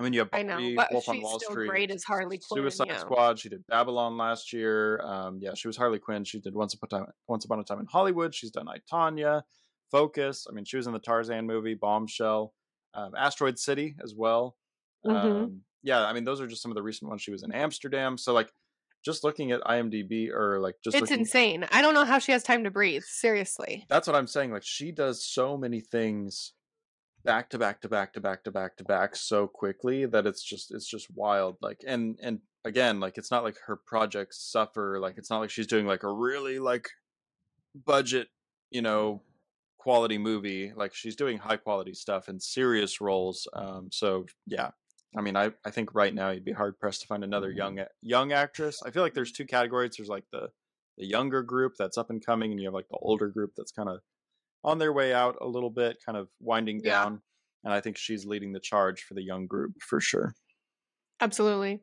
I 0.00 0.02
mean, 0.02 0.14
you 0.14 0.20
have 0.20 0.30
I 0.32 0.42
know, 0.42 0.58
but 0.74 0.90
Wolf 0.92 1.08
on 1.10 1.20
Wall 1.20 1.38
still 1.38 1.50
Street. 1.50 1.68
Great 1.68 1.90
as 1.90 2.02
Harley 2.04 2.38
Quinn. 2.38 2.62
Suicide 2.62 2.86
yeah. 2.88 2.98
Squad. 3.00 3.38
She 3.38 3.50
did 3.50 3.66
Babylon 3.66 4.16
last 4.16 4.50
year. 4.50 4.98
Um, 5.02 5.40
yeah, 5.42 5.50
she 5.54 5.68
was 5.68 5.76
Harley 5.76 5.98
Quinn. 5.98 6.24
She 6.24 6.40
did 6.40 6.54
Once 6.54 6.72
Upon 6.72 6.88
a 7.02 7.04
Time, 7.04 7.12
Once 7.28 7.44
Upon 7.44 7.60
a 7.60 7.64
Time 7.64 7.80
in 7.80 7.86
Hollywood. 7.86 8.34
She's 8.34 8.50
done 8.50 8.66
I, 8.66 8.78
Tonya, 8.90 9.42
Focus. 9.90 10.46
I 10.48 10.54
mean, 10.54 10.64
she 10.64 10.78
was 10.78 10.86
in 10.86 10.94
the 10.94 11.00
Tarzan 11.00 11.46
movie, 11.46 11.74
Bombshell, 11.74 12.54
um, 12.94 13.12
Asteroid 13.14 13.58
City 13.58 13.94
as 14.02 14.14
well. 14.16 14.56
Mm-hmm. 15.06 15.26
Um, 15.26 15.60
yeah, 15.82 16.02
I 16.06 16.14
mean, 16.14 16.24
those 16.24 16.40
are 16.40 16.46
just 16.46 16.62
some 16.62 16.70
of 16.70 16.76
the 16.76 16.82
recent 16.82 17.10
ones. 17.10 17.20
She 17.20 17.30
was 17.30 17.42
in 17.42 17.52
Amsterdam. 17.52 18.16
So 18.16 18.32
like, 18.32 18.50
just 19.04 19.22
looking 19.22 19.52
at 19.52 19.60
IMDb 19.62 20.30
or 20.30 20.60
like 20.60 20.76
just 20.82 20.96
it's 20.96 21.10
insane. 21.10 21.66
I 21.70 21.82
don't 21.82 21.94
know 21.94 22.04
how 22.04 22.18
she 22.18 22.32
has 22.32 22.42
time 22.42 22.64
to 22.64 22.70
breathe. 22.70 23.02
Seriously, 23.04 23.84
that's 23.90 24.06
what 24.06 24.16
I'm 24.16 24.26
saying. 24.26 24.50
Like, 24.50 24.64
she 24.64 24.92
does 24.92 25.22
so 25.22 25.58
many 25.58 25.80
things 25.80 26.52
back 27.24 27.50
to 27.50 27.58
back 27.58 27.80
to 27.80 27.88
back 27.88 28.12
to 28.12 28.20
back 28.20 28.44
to 28.44 28.50
back 28.50 28.76
to 28.76 28.84
back 28.84 29.14
so 29.14 29.46
quickly 29.46 30.06
that 30.06 30.26
it's 30.26 30.42
just 30.42 30.72
it's 30.72 30.88
just 30.88 31.06
wild 31.14 31.56
like 31.60 31.82
and 31.86 32.18
and 32.22 32.40
again 32.64 33.00
like 33.00 33.18
it's 33.18 33.30
not 33.30 33.44
like 33.44 33.56
her 33.66 33.76
projects 33.76 34.50
suffer 34.50 34.98
like 35.00 35.18
it's 35.18 35.30
not 35.30 35.40
like 35.40 35.50
she's 35.50 35.66
doing 35.66 35.86
like 35.86 36.02
a 36.02 36.12
really 36.12 36.58
like 36.58 36.88
budget 37.86 38.28
you 38.70 38.82
know 38.82 39.22
quality 39.78 40.18
movie 40.18 40.72
like 40.76 40.94
she's 40.94 41.16
doing 41.16 41.38
high 41.38 41.56
quality 41.56 41.94
stuff 41.94 42.28
and 42.28 42.42
serious 42.42 43.00
roles 43.00 43.48
um 43.54 43.88
so 43.90 44.26
yeah. 44.46 44.70
I 45.16 45.22
mean 45.22 45.36
i 45.36 45.50
i 45.64 45.70
think 45.70 45.94
right 45.94 46.14
now 46.14 46.30
you'd 46.30 46.44
be 46.44 46.52
hard 46.52 46.78
pressed 46.78 47.00
to 47.00 47.06
find 47.06 47.24
another 47.24 47.50
young 47.50 47.80
young 48.00 48.32
actress. 48.32 48.82
I 48.84 48.90
feel 48.90 49.02
like 49.02 49.14
there's 49.14 49.32
two 49.32 49.46
categories. 49.46 49.94
There's 49.96 50.08
like 50.08 50.24
the 50.30 50.50
the 50.98 51.06
younger 51.06 51.42
group 51.42 51.72
that's 51.78 51.98
up 51.98 52.10
and 52.10 52.24
coming 52.24 52.52
and 52.52 52.60
you 52.60 52.66
have 52.66 52.74
like 52.74 52.88
the 52.90 52.98
older 52.98 53.28
group 53.28 53.52
that's 53.56 53.72
kind 53.72 53.88
of 53.88 54.00
on 54.64 54.78
their 54.78 54.92
way 54.92 55.12
out 55.12 55.36
a 55.40 55.46
little 55.46 55.70
bit, 55.70 55.98
kind 56.04 56.18
of 56.18 56.28
winding 56.40 56.80
yeah. 56.82 57.04
down. 57.04 57.22
And 57.64 57.72
I 57.72 57.80
think 57.80 57.96
she's 57.96 58.24
leading 58.24 58.52
the 58.52 58.60
charge 58.60 59.02
for 59.02 59.14
the 59.14 59.22
young 59.22 59.46
group 59.46 59.72
for 59.80 60.00
sure. 60.00 60.34
Absolutely. 61.20 61.80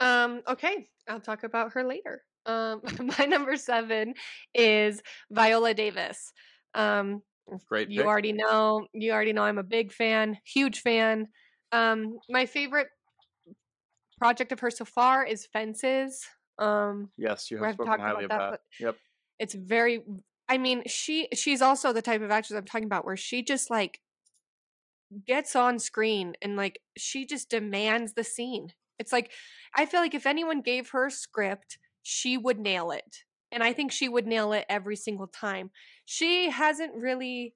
Um, 0.00 0.42
okay, 0.48 0.86
I'll 1.08 1.20
talk 1.20 1.44
about 1.44 1.72
her 1.72 1.84
later. 1.84 2.22
Um, 2.46 2.82
my 3.18 3.24
number 3.24 3.56
seven 3.56 4.14
is 4.54 5.02
Viola 5.30 5.74
Davis. 5.74 6.32
Um, 6.74 7.22
Great. 7.68 7.90
You 7.90 8.04
already 8.04 8.32
know. 8.32 8.86
You 8.92 9.12
already 9.12 9.32
know. 9.32 9.42
I'm 9.42 9.58
a 9.58 9.64
big 9.64 9.92
fan, 9.92 10.38
huge 10.44 10.80
fan. 10.80 11.26
Um, 11.72 12.18
my 12.28 12.46
favorite 12.46 12.88
project 14.18 14.52
of 14.52 14.60
her 14.60 14.70
so 14.70 14.84
far 14.84 15.24
is 15.24 15.46
Fences. 15.46 16.24
Um, 16.58 17.10
yes, 17.16 17.50
you 17.50 17.62
have 17.62 17.74
spoken 17.74 17.98
highly 18.00 18.24
about, 18.24 18.36
about 18.36 18.50
that. 18.52 18.60
Yep. 18.78 18.96
It's 19.38 19.54
very, 19.54 20.02
I 20.50 20.58
mean, 20.58 20.82
she 20.86 21.28
she's 21.32 21.62
also 21.62 21.92
the 21.92 22.02
type 22.02 22.22
of 22.22 22.32
actress 22.32 22.58
I'm 22.58 22.64
talking 22.64 22.84
about 22.84 23.04
where 23.04 23.16
she 23.16 23.42
just 23.42 23.70
like 23.70 24.00
gets 25.26 25.54
on 25.54 25.78
screen 25.78 26.34
and 26.42 26.56
like 26.56 26.80
she 26.98 27.24
just 27.24 27.48
demands 27.48 28.14
the 28.14 28.24
scene. 28.24 28.72
It's 28.98 29.12
like 29.12 29.30
I 29.76 29.86
feel 29.86 30.00
like 30.00 30.14
if 30.14 30.26
anyone 30.26 30.60
gave 30.60 30.90
her 30.90 31.06
a 31.06 31.10
script, 31.10 31.78
she 32.02 32.36
would 32.36 32.58
nail 32.58 32.90
it. 32.90 33.18
And 33.52 33.62
I 33.62 33.72
think 33.72 33.92
she 33.92 34.08
would 34.08 34.26
nail 34.26 34.52
it 34.52 34.66
every 34.68 34.96
single 34.96 35.28
time. 35.28 35.70
She 36.04 36.50
hasn't 36.50 36.96
really 36.96 37.54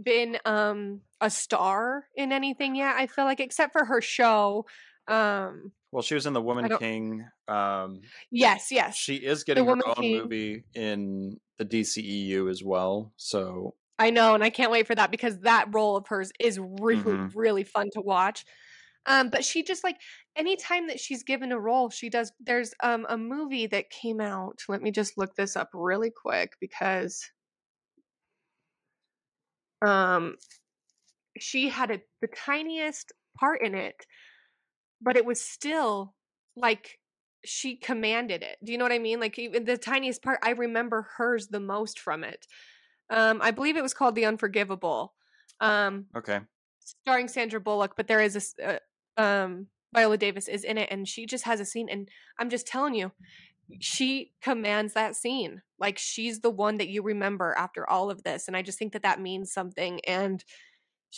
been 0.00 0.38
um 0.44 1.02
a 1.20 1.30
star 1.30 2.06
in 2.16 2.32
anything 2.32 2.74
yet, 2.74 2.96
I 2.96 3.06
feel 3.06 3.24
like 3.24 3.38
except 3.38 3.72
for 3.72 3.84
her 3.84 4.00
show. 4.00 4.66
Um 5.06 5.70
well, 5.92 6.02
she 6.02 6.14
was 6.14 6.26
in 6.26 6.32
the 6.32 6.42
Woman 6.42 6.76
King. 6.78 7.24
Um, 7.48 8.02
yes, 8.30 8.70
yes. 8.70 8.96
She 8.96 9.14
is 9.14 9.44
getting 9.44 9.64
her 9.64 9.70
own 9.72 9.94
King. 9.94 10.18
movie 10.18 10.64
in 10.74 11.40
the 11.58 11.64
DCEU 11.64 12.50
as 12.50 12.62
well. 12.62 13.12
So 13.16 13.74
I 13.98 14.10
know, 14.10 14.34
and 14.34 14.44
I 14.44 14.50
can't 14.50 14.70
wait 14.70 14.86
for 14.86 14.94
that 14.94 15.10
because 15.10 15.38
that 15.40 15.68
role 15.72 15.96
of 15.96 16.06
hers 16.06 16.30
is 16.38 16.58
really, 16.58 17.02
mm-hmm. 17.02 17.38
really 17.38 17.64
fun 17.64 17.88
to 17.94 18.00
watch. 18.00 18.44
Um, 19.06 19.30
but 19.30 19.44
she 19.44 19.62
just 19.62 19.84
like 19.84 19.96
anytime 20.34 20.88
that 20.88 21.00
she's 21.00 21.22
given 21.22 21.52
a 21.52 21.58
role, 21.58 21.90
she 21.90 22.10
does. 22.10 22.32
There's 22.40 22.74
um 22.82 23.06
a 23.08 23.16
movie 23.16 23.66
that 23.68 23.90
came 23.90 24.20
out. 24.20 24.58
Let 24.68 24.82
me 24.82 24.90
just 24.90 25.16
look 25.16 25.34
this 25.36 25.56
up 25.56 25.70
really 25.72 26.10
quick 26.10 26.54
because 26.60 27.24
um 29.80 30.36
she 31.38 31.68
had 31.68 31.90
a 31.90 32.00
the 32.20 32.28
tiniest 32.28 33.12
part 33.38 33.62
in 33.62 33.74
it, 33.74 33.94
but 35.00 35.16
it 35.16 35.24
was 35.24 35.40
still 35.40 36.14
like 36.56 36.98
she 37.46 37.76
commanded 37.76 38.42
it. 38.42 38.58
Do 38.62 38.72
you 38.72 38.78
know 38.78 38.84
what 38.84 38.92
I 38.92 38.98
mean? 38.98 39.20
Like 39.20 39.38
even 39.38 39.64
the 39.64 39.76
tiniest 39.76 40.22
part, 40.22 40.38
I 40.42 40.50
remember 40.50 41.08
hers 41.16 41.48
the 41.48 41.60
most 41.60 41.98
from 41.98 42.24
it. 42.24 42.46
Um, 43.10 43.40
I 43.42 43.50
believe 43.50 43.76
it 43.76 43.82
was 43.82 43.94
called 43.94 44.14
The 44.14 44.26
Unforgivable. 44.26 45.14
Um, 45.60 46.06
okay. 46.16 46.40
Starring 46.80 47.28
Sandra 47.28 47.60
Bullock, 47.60 47.94
but 47.96 48.08
there 48.08 48.20
is 48.20 48.54
a 48.60 48.80
uh, 49.18 49.20
um, 49.20 49.68
Viola 49.94 50.18
Davis 50.18 50.48
is 50.48 50.64
in 50.64 50.78
it, 50.78 50.88
and 50.90 51.08
she 51.08 51.26
just 51.26 51.44
has 51.44 51.60
a 51.60 51.64
scene, 51.64 51.88
and 51.88 52.08
I'm 52.38 52.50
just 52.50 52.66
telling 52.66 52.94
you, 52.94 53.12
she 53.80 54.32
commands 54.42 54.94
that 54.94 55.16
scene. 55.16 55.62
Like 55.78 55.98
she's 55.98 56.40
the 56.40 56.50
one 56.50 56.78
that 56.78 56.88
you 56.88 57.02
remember 57.02 57.54
after 57.56 57.88
all 57.88 58.10
of 58.10 58.22
this, 58.22 58.46
and 58.46 58.56
I 58.56 58.62
just 58.62 58.78
think 58.78 58.92
that 58.92 59.02
that 59.02 59.20
means 59.20 59.52
something. 59.52 60.00
And 60.06 60.44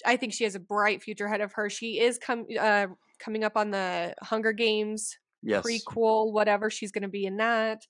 I 0.06 0.16
think 0.16 0.32
she 0.32 0.44
has 0.44 0.54
a 0.54 0.60
bright 0.60 1.02
future 1.02 1.26
ahead 1.26 1.40
of 1.40 1.52
her. 1.54 1.68
She 1.68 1.98
is 2.00 2.18
com- 2.18 2.46
uh, 2.58 2.86
coming 3.18 3.44
up 3.44 3.56
on 3.56 3.70
the 3.70 4.14
Hunger 4.22 4.52
Games 4.52 5.18
yes. 5.42 5.64
prequel, 5.64 6.32
whatever. 6.32 6.70
She's 6.70 6.92
going 6.92 7.02
to 7.02 7.08
be 7.08 7.24
in 7.24 7.38
that. 7.38 7.82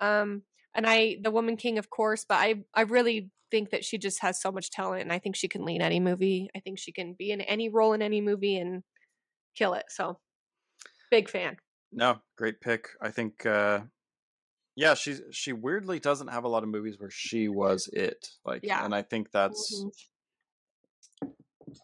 Um, 0.00 0.42
and 0.74 0.86
I, 0.86 1.16
the 1.22 1.30
Woman 1.30 1.56
King, 1.56 1.78
of 1.78 1.90
course, 1.90 2.24
but 2.28 2.36
I, 2.36 2.56
I 2.74 2.82
really 2.82 3.30
think 3.50 3.70
that 3.70 3.84
she 3.84 3.98
just 3.98 4.20
has 4.22 4.40
so 4.40 4.52
much 4.52 4.70
talent, 4.70 5.02
and 5.02 5.12
I 5.12 5.18
think 5.18 5.34
she 5.34 5.48
can 5.48 5.64
lead 5.64 5.80
any 5.80 6.00
movie. 6.00 6.50
I 6.54 6.60
think 6.60 6.78
she 6.78 6.92
can 6.92 7.14
be 7.18 7.30
in 7.30 7.40
any 7.40 7.68
role 7.68 7.92
in 7.94 8.02
any 8.02 8.20
movie 8.20 8.56
and 8.56 8.82
kill 9.56 9.74
it. 9.74 9.86
So, 9.88 10.18
big 11.10 11.28
fan. 11.28 11.56
No, 11.90 12.18
great 12.36 12.60
pick. 12.60 12.88
I 13.00 13.10
think, 13.10 13.46
uh, 13.46 13.80
yeah, 14.76 14.94
she's 14.94 15.22
she 15.32 15.52
weirdly 15.52 15.98
doesn't 15.98 16.28
have 16.28 16.44
a 16.44 16.48
lot 16.48 16.62
of 16.62 16.68
movies 16.68 16.96
where 16.98 17.10
she 17.10 17.48
was 17.48 17.88
it. 17.92 18.28
Like, 18.44 18.60
yeah, 18.62 18.84
and 18.84 18.94
I 18.94 19.02
think 19.02 19.30
that's. 19.32 19.82
Mm-hmm. 19.82 21.28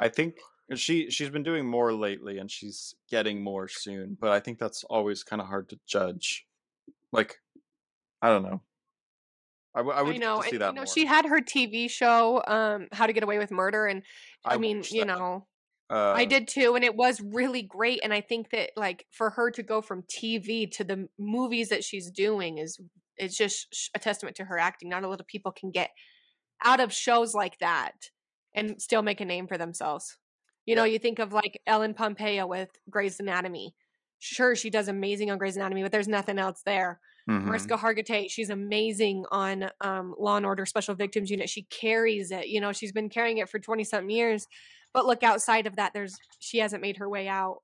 I 0.01 0.09
think 0.09 0.37
she 0.75 1.11
she's 1.11 1.31
been 1.31 1.43
doing 1.43 1.67
more 1.67 1.93
lately 1.93 2.39
and 2.39 2.51
she's 2.51 2.95
getting 3.11 3.43
more 3.43 3.69
soon 3.69 4.17
but 4.21 4.31
i 4.31 4.41
think 4.41 4.59
that's 4.59 4.85
always 4.85 5.23
kind 5.23 5.43
of 5.43 5.49
hard 5.49 5.69
to 5.69 5.79
judge 5.87 6.47
like 7.13 7.41
i 8.23 8.29
don't 8.29 8.43
know 8.43 8.61
i, 9.75 9.81
I 9.81 10.03
would 10.03 10.15
I 10.15 10.19
know, 10.19 10.41
see 10.41 10.53
and, 10.53 10.61
that 10.61 10.75
you 10.75 10.81
know 10.81 10.85
she 10.87 11.05
had 11.05 11.27
her 11.27 11.41
tv 11.41 11.91
show 11.91 12.43
um 12.47 12.89
how 12.93 13.07
to 13.07 13.13
get 13.13 13.23
away 13.23 13.39
with 13.39 13.51
murder 13.51 13.87
and 13.87 14.03
i, 14.45 14.55
I 14.55 14.59
mean 14.59 14.83
you 14.91 15.05
that. 15.05 15.07
know 15.07 15.47
uh, 15.91 16.15
I 16.17 16.25
did 16.25 16.49
too, 16.49 16.77
and 16.77 16.85
it 16.85 16.97
was 16.97 17.21
really 17.21 17.63
great. 17.63 18.01
And 18.03 18.13
I 18.13 18.23
think 18.23 18.51
that 18.51 18.71
like 18.75 19.05
for 19.11 19.29
her 19.31 19.51
to 19.51 19.63
go 19.63 19.83
from 19.83 20.03
TV 20.05 20.71
to 20.73 20.83
the 20.83 21.09
movies 21.19 21.69
that 21.69 21.85
she's 21.85 22.11
doing 22.11 22.57
is 22.57 22.81
it's 23.19 23.37
just 23.37 23.91
a 23.95 23.99
testament 23.99 24.35
to 24.37 24.45
her 24.45 24.59
acting. 24.59 24.89
Not 24.89 25.05
a 25.05 25.09
lot 25.09 25.21
of 25.21 25.27
people 25.27 25.53
can 25.53 25.71
get 25.71 25.91
out 26.65 26.81
of 26.81 26.91
shows 26.91 27.35
like 27.35 27.59
that 27.59 27.93
and 28.55 28.81
still 28.81 29.03
make 29.03 29.21
a 29.21 29.27
name 29.27 29.47
for 29.47 29.59
themselves. 29.59 30.17
You 30.67 30.75
know, 30.77 30.85
you 30.85 30.99
think 30.99 31.19
of 31.19 31.33
like 31.33 31.61
Ellen 31.67 31.95
Pompeo 31.95 32.47
with 32.47 32.71
Grey's 32.89 33.21
Anatomy. 33.21 33.75
Sure, 34.19 34.57
she 34.57 34.71
does 34.71 34.89
amazing 34.89 35.31
on 35.31 35.39
Grey's 35.39 35.57
Anatomy, 35.57 35.83
but 35.83 35.93
there's 35.93 36.09
nothing 36.09 36.39
else 36.39 36.63
there. 36.65 37.01
Mm-hmm. 37.29 37.47
Mariska 37.47 37.77
Hargitay, 37.77 38.31
she's 38.31 38.51
amazing 38.51 39.25
on 39.31 39.71
um, 39.81 40.15
Law 40.19 40.37
and 40.37 40.47
Order 40.47 40.67
Special 40.67 40.95
Victims 40.95 41.31
Unit. 41.31 41.49
She 41.49 41.63
carries 41.65 42.31
it. 42.31 42.49
You 42.49 42.61
know, 42.61 42.73
she's 42.73 42.93
been 42.93 43.09
carrying 43.09 43.39
it 43.39 43.49
for 43.49 43.59
twenty 43.59 43.85
something 43.85 44.11
years. 44.11 44.47
But 44.93 45.07
look 45.07 45.23
outside 45.23 45.67
of 45.67 45.77
that, 45.77 45.93
there's 45.93 46.17
she 46.39 46.59
hasn't 46.59 46.83
made 46.83 46.99
her 46.99 47.09
way 47.09 47.29
out. 47.29 47.59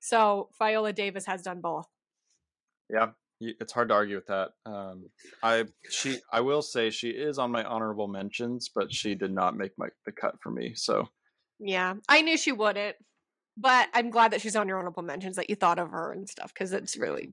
So 0.00 0.50
Viola 0.58 0.92
Davis 0.92 1.26
has 1.26 1.42
done 1.42 1.60
both. 1.60 1.86
Yeah, 2.88 3.08
it's 3.40 3.72
hard 3.72 3.88
to 3.88 3.94
argue 3.94 4.16
with 4.16 4.26
that. 4.26 4.50
Um, 4.64 5.10
I 5.42 5.64
she 5.90 6.18
I 6.32 6.40
will 6.40 6.62
say 6.62 6.90
she 6.90 7.10
is 7.10 7.38
on 7.38 7.50
my 7.50 7.64
honorable 7.64 8.08
mentions, 8.08 8.70
but 8.74 8.92
she 8.92 9.14
did 9.14 9.32
not 9.32 9.56
make 9.56 9.72
my 9.76 9.88
the 10.04 10.12
cut 10.12 10.36
for 10.42 10.50
me. 10.50 10.74
So 10.74 11.08
yeah, 11.58 11.94
I 12.08 12.22
knew 12.22 12.36
she 12.36 12.52
wouldn't, 12.52 12.96
but 13.56 13.88
I'm 13.94 14.10
glad 14.10 14.32
that 14.32 14.40
she's 14.40 14.56
on 14.56 14.68
your 14.68 14.78
honorable 14.78 15.02
mentions 15.02 15.36
that 15.36 15.50
you 15.50 15.56
thought 15.56 15.78
of 15.78 15.90
her 15.90 16.12
and 16.12 16.28
stuff 16.28 16.52
because 16.52 16.72
it's 16.72 16.96
really 16.96 17.32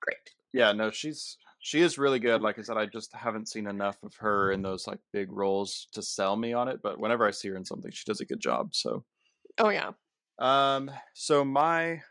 great. 0.00 0.34
yeah, 0.52 0.72
no, 0.72 0.90
she's 0.90 1.36
she 1.60 1.80
is 1.80 1.96
really 1.96 2.18
good. 2.18 2.42
Like 2.42 2.58
I 2.58 2.62
said, 2.62 2.76
I 2.76 2.86
just 2.86 3.12
haven't 3.14 3.48
seen 3.48 3.68
enough 3.68 3.96
of 4.02 4.14
her 4.16 4.50
in 4.50 4.62
those 4.62 4.86
like 4.86 4.98
big 5.12 5.30
roles 5.30 5.86
to 5.92 6.02
sell 6.02 6.36
me 6.36 6.52
on 6.52 6.68
it. 6.68 6.80
But 6.82 6.98
whenever 6.98 7.26
I 7.26 7.30
see 7.30 7.48
her 7.48 7.56
in 7.56 7.64
something, 7.64 7.90
she 7.92 8.04
does 8.04 8.20
a 8.20 8.26
good 8.26 8.40
job. 8.40 8.74
So, 8.74 9.04
Oh 9.58 9.68
yeah, 9.68 9.92
um, 10.38 10.90
so 11.14 11.44
my 11.44 12.02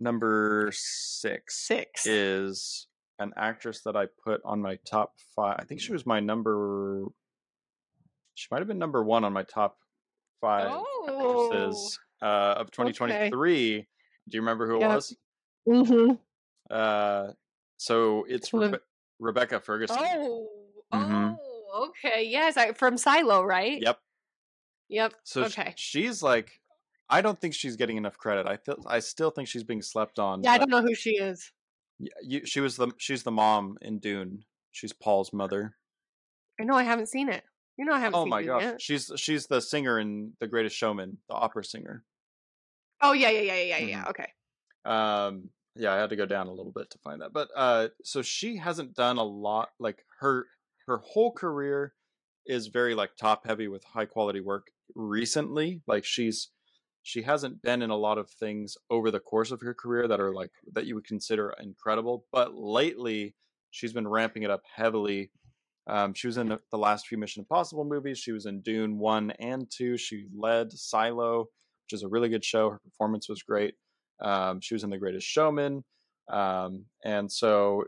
number 0.00 0.70
six 0.72 1.66
six. 1.66 2.06
is 2.06 2.86
an 3.18 3.32
actress 3.36 3.82
that 3.82 3.96
I 3.96 4.06
put 4.24 4.40
on 4.44 4.62
my 4.62 4.78
top 4.86 5.12
five. 5.36 5.56
I 5.58 5.64
think 5.64 5.80
she 5.80 5.92
was 5.92 6.06
my 6.06 6.20
number. 6.20 7.04
She 8.34 8.48
might 8.50 8.60
have 8.60 8.68
been 8.68 8.78
number 8.78 9.04
one 9.04 9.24
on 9.24 9.34
my 9.34 9.42
top 9.42 9.76
five 10.40 10.68
oh. 10.70 11.50
actresses 11.52 11.98
uh, 12.22 12.54
of 12.58 12.70
2023. 12.70 13.86
Do 14.28 14.36
you 14.36 14.40
remember 14.40 14.68
who 14.68 14.76
it 14.76 14.80
Yep. 14.80 14.90
was? 14.90 15.16
Mm-hmm. 15.68 16.12
Uh, 16.70 17.32
so 17.76 18.24
it's 18.28 18.50
Rebe- 18.50 18.80
Rebecca 19.18 19.60
Ferguson. 19.60 19.98
Oh. 20.00 20.48
Mhm. 20.92 21.36
Oh. 21.40 21.88
Okay. 21.88 22.24
Yes, 22.24 22.56
I, 22.56 22.72
from 22.72 22.96
Silo, 22.96 23.42
right? 23.42 23.80
Yep. 23.80 23.98
Yep. 24.88 25.14
So 25.24 25.44
okay. 25.44 25.72
she's 25.76 26.22
like, 26.22 26.60
I 27.08 27.20
don't 27.20 27.40
think 27.40 27.54
she's 27.54 27.76
getting 27.76 27.96
enough 27.96 28.18
credit. 28.18 28.46
I 28.46 28.56
feel, 28.56 28.76
I 28.86 29.00
still 29.00 29.30
think 29.30 29.48
she's 29.48 29.64
being 29.64 29.82
slept 29.82 30.18
on. 30.18 30.42
Yeah, 30.42 30.52
I 30.52 30.58
don't 30.58 30.70
know 30.70 30.82
who 30.82 30.94
she 30.94 31.10
is. 31.10 31.52
You, 32.22 32.46
she 32.46 32.60
was 32.60 32.76
the 32.76 32.92
she's 32.98 33.22
the 33.22 33.30
mom 33.30 33.76
in 33.82 33.98
Dune. 33.98 34.44
She's 34.72 34.92
Paul's 34.92 35.32
mother. 35.32 35.76
I 36.60 36.64
know 36.64 36.74
I 36.74 36.82
haven't 36.82 37.08
seen 37.08 37.28
it. 37.28 37.44
You 37.76 37.84
know 37.84 37.92
I 37.94 38.00
haven't 38.00 38.14
Oh 38.18 38.24
seen 38.24 38.30
my 38.30 38.42
gosh, 38.42 38.62
yet. 38.62 38.82
she's 38.82 39.10
she's 39.16 39.46
the 39.46 39.60
singer 39.60 39.98
in 39.98 40.34
The 40.40 40.46
Greatest 40.48 40.76
Showman, 40.76 41.18
the 41.28 41.34
opera 41.34 41.64
singer. 41.64 42.04
Oh 43.00 43.12
yeah, 43.12 43.30
yeah, 43.30 43.40
yeah, 43.40 43.54
yeah, 43.54 43.78
yeah, 43.78 43.78
Mm-hmm. 43.78 43.88
yeah. 43.88 44.04
Okay. 44.08 44.32
Um, 44.84 45.50
yeah, 45.76 45.92
I 45.92 45.96
had 45.98 46.10
to 46.10 46.16
go 46.16 46.26
down 46.26 46.46
a 46.48 46.52
little 46.52 46.72
bit 46.72 46.90
to 46.90 46.98
find 46.98 47.22
that, 47.22 47.32
but 47.32 47.48
uh, 47.56 47.88
so 48.02 48.22
she 48.22 48.56
hasn't 48.56 48.94
done 48.94 49.18
a 49.18 49.24
lot. 49.24 49.70
Like 49.78 50.04
her 50.20 50.46
her 50.86 50.98
whole 50.98 51.32
career 51.32 51.94
is 52.46 52.66
very 52.68 52.94
like 52.94 53.16
top 53.16 53.46
heavy 53.46 53.68
with 53.68 53.84
high 53.84 54.06
quality 54.06 54.40
work 54.40 54.68
recently. 54.94 55.82
Like 55.86 56.04
she's 56.04 56.50
she 57.02 57.22
hasn't 57.22 57.62
been 57.62 57.82
in 57.82 57.90
a 57.90 57.96
lot 57.96 58.18
of 58.18 58.30
things 58.30 58.76
over 58.90 59.10
the 59.10 59.20
course 59.20 59.50
of 59.50 59.60
her 59.62 59.74
career 59.74 60.08
that 60.08 60.20
are 60.20 60.34
like 60.34 60.50
that 60.72 60.86
you 60.86 60.94
would 60.94 61.06
consider 61.06 61.54
incredible. 61.60 62.26
But 62.32 62.54
lately, 62.54 63.36
she's 63.70 63.92
been 63.92 64.08
ramping 64.08 64.42
it 64.42 64.50
up 64.50 64.62
heavily. 64.74 65.30
Um, 65.86 66.14
she 66.14 66.26
was 66.26 66.36
in 66.36 66.48
the, 66.48 66.78
last 66.78 67.06
few 67.06 67.18
Mission 67.18 67.40
Impossible 67.40 67.84
movies. 67.84 68.18
She 68.18 68.32
was 68.32 68.46
in 68.46 68.60
Dune 68.60 68.98
one 68.98 69.32
and 69.40 69.68
two. 69.70 69.96
She 69.96 70.26
led 70.36 70.70
Silo, 70.72 71.40
which 71.84 71.92
is 71.92 72.02
a 72.02 72.08
really 72.08 72.28
good 72.28 72.44
show. 72.44 72.70
Her 72.70 72.78
performance 72.78 73.28
was 73.28 73.42
great. 73.42 73.74
Um, 74.22 74.60
she 74.60 74.74
was 74.74 74.84
in 74.84 74.90
The 74.90 74.98
Greatest 74.98 75.26
Showman, 75.26 75.82
um, 76.30 76.84
and 77.04 77.32
so, 77.32 77.84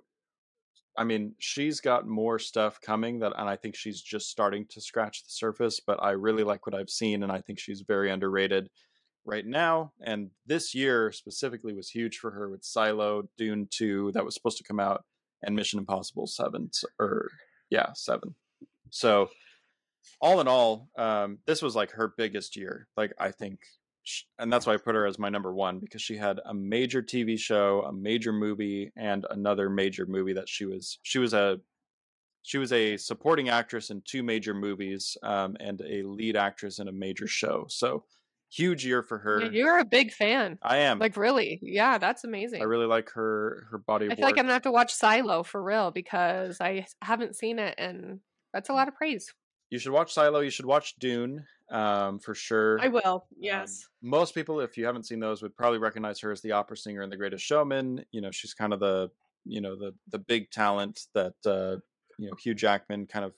I 0.97 1.05
mean, 1.05 1.35
she's 1.39 1.81
got 1.81 2.07
more 2.07 2.39
stuff 2.39 2.81
coming 2.81 3.19
that, 3.21 3.35
and 3.37 3.49
I 3.49 3.57
think 3.57 3.77
she's 3.77 4.01
just 4.01 4.31
starting 4.31 4.67
to 4.71 4.81
scratch 4.81 5.23
the 5.23 5.31
surface. 5.31 5.81
But 5.87 6.03
I 6.03 6.13
really 6.13 6.43
like 6.43 6.67
what 6.67 6.75
I've 6.75 6.91
seen, 6.91 7.23
and 7.23 7.31
I 7.31 7.43
think 7.43 7.59
she's 7.59 7.85
very 7.87 8.11
underrated 8.11 8.69
right 9.25 9.47
now. 9.47 9.93
And 10.05 10.31
this 10.47 10.75
year 10.75 11.13
specifically 11.13 11.75
was 11.75 11.91
huge 11.91 12.17
for 12.17 12.31
her 12.31 12.49
with 12.49 12.65
Silo, 12.65 13.25
Dune 13.37 13.69
two 13.71 14.11
that 14.15 14.25
was 14.25 14.35
supposed 14.35 14.59
to 14.59 14.65
come 14.65 14.81
out, 14.81 15.05
and 15.43 15.55
Mission 15.55 15.79
Impossible 15.79 16.27
seven, 16.27 16.71
or 16.99 17.29
yeah, 17.73 17.87
seven. 17.95 18.35
So, 18.91 19.31
all 20.21 20.41
in 20.41 20.47
all, 20.47 20.91
um, 20.99 21.39
this 21.47 21.63
was 21.63 21.75
like 21.75 21.91
her 21.93 22.13
biggest 22.19 22.55
year. 22.55 22.87
Like 22.99 23.15
I 23.19 23.31
think 23.31 23.61
and 24.39 24.53
that's 24.53 24.67
why 24.67 24.75
I 24.75 24.77
put 24.77 24.95
her 24.95 25.07
as 25.07 25.19
my 25.19 25.31
number 25.31 25.55
one 25.55 25.79
because 25.79 26.03
she 26.03 26.17
had 26.17 26.41
a 26.45 26.53
major 26.53 27.03
TV 27.03 27.39
show, 27.39 27.83
a 27.83 27.93
major 27.93 28.33
movie, 28.33 28.93
and 28.97 29.25
another 29.31 29.71
major 29.71 30.05
movie 30.05 30.35
that 30.35 30.49
she 30.49 30.67
was 30.67 30.99
she 31.03 31.19
was 31.19 31.33
a 31.33 31.59
she 32.43 32.59
was 32.59 32.73
a 32.73 32.99
supporting 32.99 33.49
actress 33.49 33.91
in 33.91 34.03
two 34.05 34.23
major 34.23 34.53
movies 34.53 35.17
um, 35.23 35.57
and 35.61 35.81
a 35.81 36.03
lead 36.03 36.37
actress 36.37 36.79
in 36.79 36.89
a 36.89 36.93
major 36.93 37.27
show. 37.27 37.65
So 37.69 38.05
huge 38.53 38.85
year 38.85 39.03
for 39.03 39.19
her. 39.19 39.51
You're 39.51 39.79
a 39.79 39.85
big 39.85 40.13
fan. 40.13 40.59
I 40.63 40.79
am. 40.79 40.99
Like 40.99 41.17
really? 41.17 41.59
Yeah, 41.63 41.99
that's 41.99 42.25
amazing. 42.25 42.61
I 42.61 42.65
really 42.65 42.87
like 42.87 43.11
her 43.11 43.67
her 43.71 43.79
body 43.79 44.07
I 44.07 44.15
feel 44.15 44.23
work. 44.25 44.33
like 44.33 44.39
I'm 44.39 44.45
gonna 44.45 44.53
have 44.53 44.63
to 44.63 44.73
watch 44.73 44.93
Silo 44.93 45.43
for 45.43 45.63
real 45.63 45.91
because 45.91 46.61
I 46.61 46.87
haven't 47.01 47.37
seen 47.37 47.59
it, 47.59 47.75
and 47.79 48.21
that's 48.53 48.69
a 48.69 48.73
lot 48.73 48.89
of 48.89 48.95
praise. 48.95 49.33
you 49.71 49.79
should 49.79 49.93
watch 49.93 50.13
Silo. 50.13 50.41
You 50.41 50.51
should 50.51 50.67
watch 50.67 50.97
Dune 50.97 51.47
um, 51.71 52.19
for 52.19 52.35
sure. 52.35 52.79
I 52.81 52.89
will. 52.89 53.03
Um, 53.05 53.21
Yes. 53.39 53.89
most 54.03 54.35
people, 54.35 54.61
if 54.61 54.77
you 54.77 54.85
haven't 54.85 55.05
seen 55.07 55.19
those, 55.21 55.41
would 55.43 55.57
probably 55.57 55.79
recognize 55.79 56.21
her 56.21 56.31
as 56.31 56.43
the 56.43 56.53
opera 56.53 56.77
singer 56.77 57.01
in 57.03 57.09
The 57.11 57.17
Greatest 57.17 57.45
Showman. 57.45 58.05
You 58.13 58.21
know, 58.21 58.31
she's 58.31 58.53
kind 58.55 58.73
of 58.75 58.81
the 58.81 59.11
you 59.45 59.61
know 59.61 59.75
the 59.77 59.95
the 60.09 60.19
big 60.19 60.51
talent 60.51 61.07
that 61.15 61.35
uh, 61.47 61.77
you 62.19 62.29
know 62.29 62.37
Hugh 62.39 62.55
Jackman 62.55 63.07
kind 63.07 63.25
of 63.25 63.33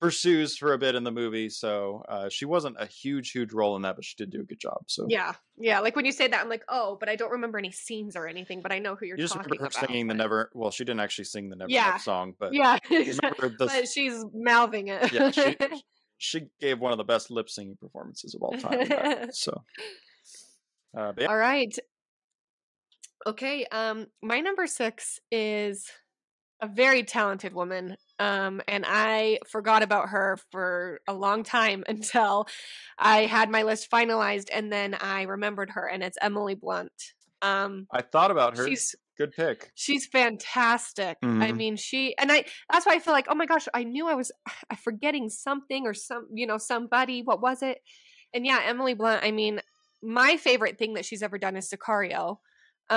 pursues 0.00 0.56
for 0.56 0.72
a 0.74 0.78
bit 0.78 0.94
in 0.94 1.04
the 1.04 1.10
movie. 1.10 1.48
So 1.48 2.04
uh, 2.08 2.28
she 2.28 2.44
wasn't 2.44 2.76
a 2.78 2.86
huge 2.86 3.30
huge 3.30 3.52
role 3.52 3.76
in 3.76 3.82
that, 3.82 3.96
but 3.96 4.04
she 4.04 4.14
did 4.16 4.30
do 4.30 4.40
a 4.40 4.44
good 4.44 4.60
job. 4.60 4.78
So 4.86 5.06
yeah. 5.08 5.32
Yeah. 5.56 5.80
Like 5.80 5.96
when 5.96 6.04
you 6.04 6.12
say 6.12 6.28
that, 6.28 6.40
I'm 6.40 6.48
like, 6.48 6.64
oh, 6.68 6.96
but 7.00 7.08
I 7.08 7.16
don't 7.16 7.30
remember 7.30 7.58
any 7.58 7.70
scenes 7.70 8.16
or 8.16 8.26
anything. 8.28 8.60
But 8.60 8.72
I 8.72 8.78
know 8.80 8.96
who 8.96 9.06
you're 9.06 9.16
you 9.16 9.24
just 9.24 9.34
talking 9.34 9.50
remember 9.50 9.64
her 9.64 9.78
about. 9.78 9.88
singing 9.88 10.06
the 10.08 10.14
Never. 10.14 10.50
Well, 10.54 10.70
she 10.70 10.84
didn't 10.84 11.00
actually 11.00 11.24
sing 11.24 11.48
the 11.48 11.56
Never 11.56 11.70
Yeah. 11.70 11.96
Song, 11.98 12.34
but 12.38 12.52
Yeah. 12.52 12.78
the- 12.90 13.54
but 13.58 13.88
she's 13.88 14.22
mouthing 14.34 14.88
it. 14.88 15.12
yeah, 15.12 15.30
she 15.30 15.56
she 16.18 16.40
gave 16.60 16.80
one 16.80 16.92
of 16.92 16.98
the 16.98 17.04
best 17.04 17.30
lip 17.30 17.48
singing 17.48 17.76
performances 17.80 18.34
of 18.34 18.42
all 18.42 18.52
time. 18.58 18.88
that. 18.88 19.34
so. 19.36 19.62
Uh, 20.96 21.12
but 21.12 21.22
yeah, 21.22 21.28
All 21.28 21.36
right. 21.36 21.76
Okay. 23.26 23.64
Um, 23.66 24.06
my 24.22 24.40
number 24.40 24.66
six 24.66 25.18
is 25.30 25.90
a 26.60 26.68
very 26.68 27.02
talented 27.02 27.52
woman. 27.54 27.96
Um, 28.18 28.62
and 28.68 28.84
I 28.86 29.40
forgot 29.48 29.82
about 29.82 30.10
her 30.10 30.38
for 30.52 31.00
a 31.08 31.14
long 31.14 31.42
time 31.42 31.84
until 31.88 32.46
I 32.98 33.26
had 33.26 33.50
my 33.50 33.62
list 33.62 33.90
finalized, 33.90 34.48
and 34.52 34.72
then 34.72 34.94
I 34.94 35.22
remembered 35.22 35.70
her, 35.70 35.86
and 35.88 36.02
it's 36.02 36.18
Emily 36.20 36.54
Blunt. 36.54 36.92
Um, 37.42 37.88
I 37.90 38.02
thought 38.02 38.30
about 38.30 38.54
her. 38.54 38.66
she's 38.66 38.94
Good 39.16 39.32
pick. 39.32 39.72
she's 39.74 40.06
fantastic. 40.06 41.18
I 41.40 41.52
Mhm. 41.52 41.58
mean, 41.58 41.76
she 41.76 42.16
and 42.18 42.30
I. 42.32 42.44
That's 42.70 42.86
why 42.86 42.94
I 42.94 42.98
feel 43.00 43.12
like, 43.14 43.26
oh 43.28 43.34
my 43.34 43.46
gosh, 43.46 43.66
I 43.74 43.84
knew 43.84 44.06
I 44.08 44.14
was 44.14 44.32
forgetting 44.78 45.28
something 45.30 45.86
or 45.86 45.94
some, 45.94 46.28
you 46.32 46.46
know, 46.46 46.58
somebody. 46.58 47.22
What 47.22 47.40
was 47.40 47.62
it? 47.62 47.78
And 48.32 48.46
yeah, 48.46 48.60
Emily 48.64 48.94
Blunt. 48.94 49.24
I 49.24 49.30
mean, 49.30 49.60
my 50.02 50.36
favorite 50.36 50.78
thing 50.78 50.94
that 50.94 51.04
she's 51.04 51.22
ever 51.22 51.38
done 51.38 51.56
is 51.56 51.70
Sicario. 51.70 52.38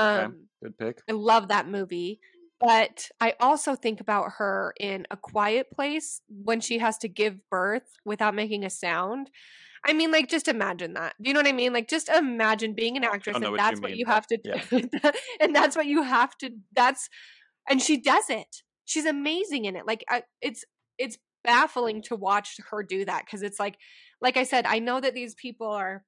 Okay. 0.01 0.27
Um, 0.27 0.49
Good 0.62 0.77
pick. 0.77 1.03
I 1.10 1.13
love 1.13 1.49
that 1.49 1.67
movie. 1.67 2.19
But 2.60 3.10
I 3.22 3.36
also 3.39 3.76
think 3.76 4.00
about 4.00 4.34
her 4.38 4.74
in 4.80 5.06
A 5.12 5.17
Quiet 5.17 5.70
Place 5.72 6.22
when 6.28 6.60
she 6.60 6.80
has 6.80 6.98
to 7.00 7.08
give 7.08 7.48
birth 7.50 7.98
without 8.04 8.34
making 8.34 8.63
a 8.63 8.70
sound. 8.70 9.30
I 9.86 9.93
mean, 9.93 10.12
like, 10.12 10.28
just 10.28 10.48
imagine 10.48 10.93
that. 10.96 11.13
Do 11.22 11.30
you 11.30 11.34
know 11.34 11.39
what 11.39 11.48
I 11.48 11.52
mean? 11.52 11.72
Like, 11.72 11.88
just 11.88 12.10
imagine 12.10 12.74
being 12.74 12.98
an 12.98 13.04
actress 13.04 13.36
and 13.36 13.46
what 13.46 13.52
you 13.52 13.58
that's 13.58 13.80
what 13.80 13.91
mean, 13.91 14.00
you 14.00 14.06
have 14.08 14.26
to 14.28 14.38
do. 14.38 14.54
and 15.39 15.56
that's 15.56 15.76
what 15.76 15.86
you 15.86 16.02
have 16.02 16.36
to, 16.39 16.50
that's, 16.76 17.10
and 17.70 17.82
she 17.82 18.02
does 18.02 18.30
it. 18.30 18.63
She's 18.86 19.06
amazing 19.06 19.65
in 19.65 19.76
it. 19.76 19.86
Like, 19.86 20.04
I, 20.10 20.24
it's, 20.41 20.65
it's 20.98 21.20
baffling 21.43 22.02
to 22.04 22.15
watch 22.15 22.58
her 22.72 22.82
do 22.82 23.06
that 23.06 23.26
because 23.26 23.43
it's 23.43 23.60
like, 23.60 23.78
like 24.20 24.36
I 24.36 24.43
said, 24.43 24.65
I 24.65 24.80
know 24.80 25.00
that 25.00 25.13
these 25.13 25.36
people 25.36 25.67
are 25.67 26.04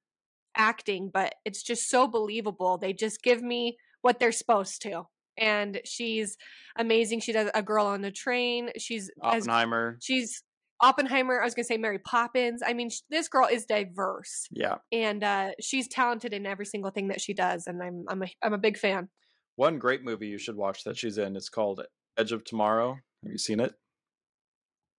acting, 0.56 1.10
but 1.12 1.36
it's 1.44 1.62
just 1.62 1.88
so 1.88 2.08
believable. 2.08 2.76
They 2.76 2.92
just 2.92 3.22
give 3.22 3.40
me 3.40 3.78
what 4.02 4.18
they're 4.18 4.32
supposed 4.32 4.82
to. 4.82 5.04
And 5.40 5.80
she's 5.84 6.36
amazing. 6.76 7.20
She 7.20 7.32
does 7.32 7.50
a 7.54 7.62
girl 7.62 7.86
on 7.86 8.02
the 8.02 8.10
train. 8.12 8.70
She's 8.78 9.10
as 9.24 9.44
Oppenheimer. 9.48 9.98
she's 10.02 10.42
Oppenheimer. 10.82 11.40
I 11.40 11.44
was 11.44 11.54
gonna 11.54 11.64
say 11.64 11.76
Mary 11.78 11.98
Poppins. 11.98 12.62
I 12.64 12.72
mean, 12.74 12.90
sh- 12.90 13.00
this 13.10 13.28
girl 13.28 13.46
is 13.50 13.64
diverse, 13.66 14.46
Yeah. 14.50 14.76
and 14.92 15.22
uh, 15.24 15.50
she's 15.60 15.88
talented 15.88 16.32
in 16.32 16.46
every 16.46 16.66
single 16.66 16.90
thing 16.90 17.08
that 17.08 17.20
she 17.20 17.34
does. 17.34 17.66
And 17.66 17.82
I'm 17.82 18.04
I'm 18.08 18.22
a 18.22 18.26
I'm 18.42 18.52
a 18.54 18.58
big 18.58 18.76
fan. 18.78 19.08
One 19.56 19.78
great 19.78 20.02
movie 20.04 20.28
you 20.28 20.38
should 20.38 20.56
watch 20.56 20.84
that 20.84 20.96
she's 20.96 21.18
in 21.18 21.36
is 21.36 21.48
called 21.50 21.82
Edge 22.16 22.32
of 22.32 22.44
Tomorrow. 22.44 22.98
Have 23.24 23.32
you 23.32 23.38
seen 23.38 23.60
it? 23.60 23.74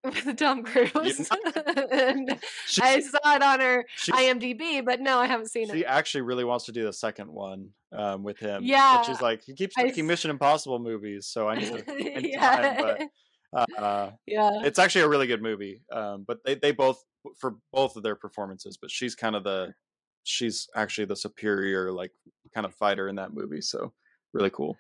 With 0.04 0.38
Tom 0.38 0.64
Cruise, 0.64 1.30
and 1.92 2.40
She, 2.66 2.82
I 2.82 3.00
saw 3.02 3.36
it 3.36 3.44
on 3.44 3.60
her 3.60 3.86
she, 3.96 4.12
IMDb, 4.12 4.84
but 4.84 5.00
no, 5.00 5.20
I 5.20 5.28
haven't 5.28 5.52
seen 5.52 5.68
she 5.68 5.74
it. 5.74 5.76
She 5.78 5.86
actually 5.86 6.22
really 6.22 6.44
wants 6.44 6.66
to 6.66 6.72
do 6.72 6.84
the 6.84 6.94
second 6.94 7.32
one 7.32 7.70
um, 7.92 8.24
with 8.24 8.40
him. 8.40 8.64
Yeah, 8.64 8.98
But 8.98 9.04
she's 9.06 9.22
like, 9.22 9.44
he 9.44 9.54
keeps 9.54 9.78
making 9.78 10.06
s- 10.06 10.08
Mission 10.08 10.32
Impossible 10.32 10.80
movies, 10.80 11.28
so 11.28 11.48
I 11.48 11.56
need 11.56 11.86
to. 11.86 11.96
need 11.96 12.32
yeah, 12.32 12.74
time, 12.74 13.10
but, 13.54 13.78
uh, 13.78 14.12
yeah. 14.26 14.62
it's 14.64 14.80
actually 14.80 15.02
a 15.02 15.10
really 15.10 15.28
good 15.28 15.42
movie. 15.42 15.84
Um, 15.92 16.24
but 16.28 16.40
they, 16.46 16.56
they 16.56 16.72
both, 16.72 17.04
for 17.40 17.58
both 17.72 17.96
of 17.96 18.02
their 18.02 18.16
performances, 18.16 18.78
but 18.82 18.90
she's 18.90 19.14
kind 19.14 19.36
of 19.36 19.44
the, 19.44 19.72
she's 20.24 20.68
actually 20.76 21.06
the 21.06 21.16
superior, 21.16 21.92
like, 21.92 22.12
kind 22.56 22.66
of 22.66 22.74
fighter 22.74 23.08
in 23.08 23.18
that 23.18 23.34
movie. 23.36 23.62
So 23.62 23.94
really 24.34 24.50
cool. 24.50 24.78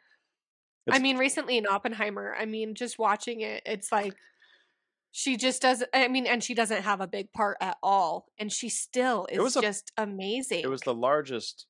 I 0.89 0.97
mean, 0.97 1.17
recently 1.17 1.57
in 1.57 1.67
Oppenheimer, 1.67 2.35
I 2.37 2.45
mean, 2.45 2.73
just 2.73 2.97
watching 2.97 3.41
it, 3.41 3.61
it's 3.67 3.91
like 3.91 4.15
she 5.11 5.37
just 5.37 5.61
doesn't. 5.61 5.89
I 5.93 6.07
mean, 6.07 6.25
and 6.25 6.43
she 6.43 6.53
doesn't 6.53 6.83
have 6.83 7.01
a 7.01 7.07
big 7.07 7.31
part 7.33 7.57
at 7.61 7.77
all, 7.83 8.27
and 8.39 8.51
she 8.51 8.69
still 8.69 9.27
is 9.31 9.39
was 9.39 9.55
a- 9.57 9.61
just 9.61 9.91
amazing. 9.97 10.61
It 10.61 10.69
was 10.69 10.81
the 10.81 10.93
largest 10.93 11.67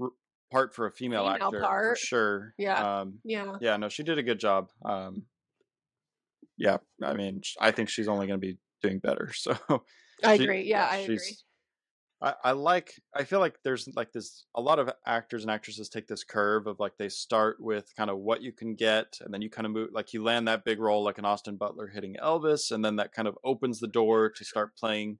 r- 0.00 0.10
part 0.50 0.74
for 0.74 0.86
a 0.86 0.92
female, 0.92 1.24
Female 1.24 1.46
actor 1.48 1.60
part. 1.60 1.98
for 1.98 2.04
sure. 2.06 2.54
Yeah. 2.58 3.00
Um, 3.00 3.18
Yeah. 3.24 3.56
yeah, 3.60 3.76
no, 3.76 3.88
she 3.88 4.02
did 4.02 4.18
a 4.18 4.22
good 4.22 4.38
job. 4.38 4.70
Um, 4.84 5.26
yeah, 6.56 6.78
I 7.02 7.14
mean, 7.14 7.42
I 7.60 7.70
think 7.72 7.88
she's 7.88 8.08
only 8.08 8.26
going 8.26 8.40
to 8.40 8.46
be 8.46 8.58
doing 8.82 8.98
better. 8.98 9.32
So 9.34 9.56
I 10.24 10.36
she- 10.36 10.44
agree. 10.44 10.62
Yeah, 10.68 10.86
I 10.88 10.98
agree. 10.98 11.18
I, 12.22 12.34
I 12.44 12.52
like. 12.52 12.94
I 13.14 13.24
feel 13.24 13.40
like 13.40 13.58
there's 13.64 13.88
like 13.96 14.12
this. 14.12 14.46
A 14.54 14.60
lot 14.60 14.78
of 14.78 14.90
actors 15.06 15.42
and 15.42 15.50
actresses 15.50 15.88
take 15.88 16.06
this 16.06 16.22
curve 16.24 16.66
of 16.66 16.78
like 16.78 16.96
they 16.98 17.08
start 17.08 17.56
with 17.60 17.92
kind 17.96 18.10
of 18.10 18.18
what 18.18 18.42
you 18.42 18.52
can 18.52 18.74
get, 18.74 19.18
and 19.20 19.34
then 19.34 19.42
you 19.42 19.50
kind 19.50 19.66
of 19.66 19.72
move. 19.72 19.90
Like 19.92 20.12
you 20.12 20.22
land 20.22 20.46
that 20.48 20.64
big 20.64 20.78
role, 20.80 21.02
like 21.02 21.18
an 21.18 21.24
Austin 21.24 21.56
Butler 21.56 21.88
hitting 21.88 22.16
Elvis, 22.22 22.70
and 22.70 22.84
then 22.84 22.96
that 22.96 23.12
kind 23.12 23.26
of 23.26 23.36
opens 23.44 23.80
the 23.80 23.88
door 23.88 24.30
to 24.30 24.44
start 24.44 24.76
playing 24.76 25.18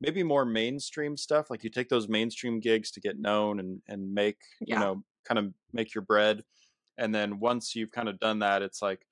maybe 0.00 0.22
more 0.22 0.44
mainstream 0.44 1.16
stuff. 1.16 1.50
Like 1.50 1.64
you 1.64 1.70
take 1.70 1.88
those 1.88 2.08
mainstream 2.08 2.60
gigs 2.60 2.90
to 2.92 3.00
get 3.00 3.18
known 3.18 3.58
and 3.58 3.82
and 3.88 4.14
make 4.14 4.38
Yeah. 4.60 4.76
you 4.76 4.80
know 4.80 5.04
kind 5.26 5.38
of 5.38 5.52
make 5.72 5.94
your 5.94 6.02
bread, 6.02 6.44
and 6.98 7.14
then 7.14 7.40
once 7.40 7.74
you've 7.74 7.90
kind 7.90 8.08
of 8.08 8.20
done 8.20 8.38
that, 8.40 8.62
it's 8.62 8.80
like 8.80 9.06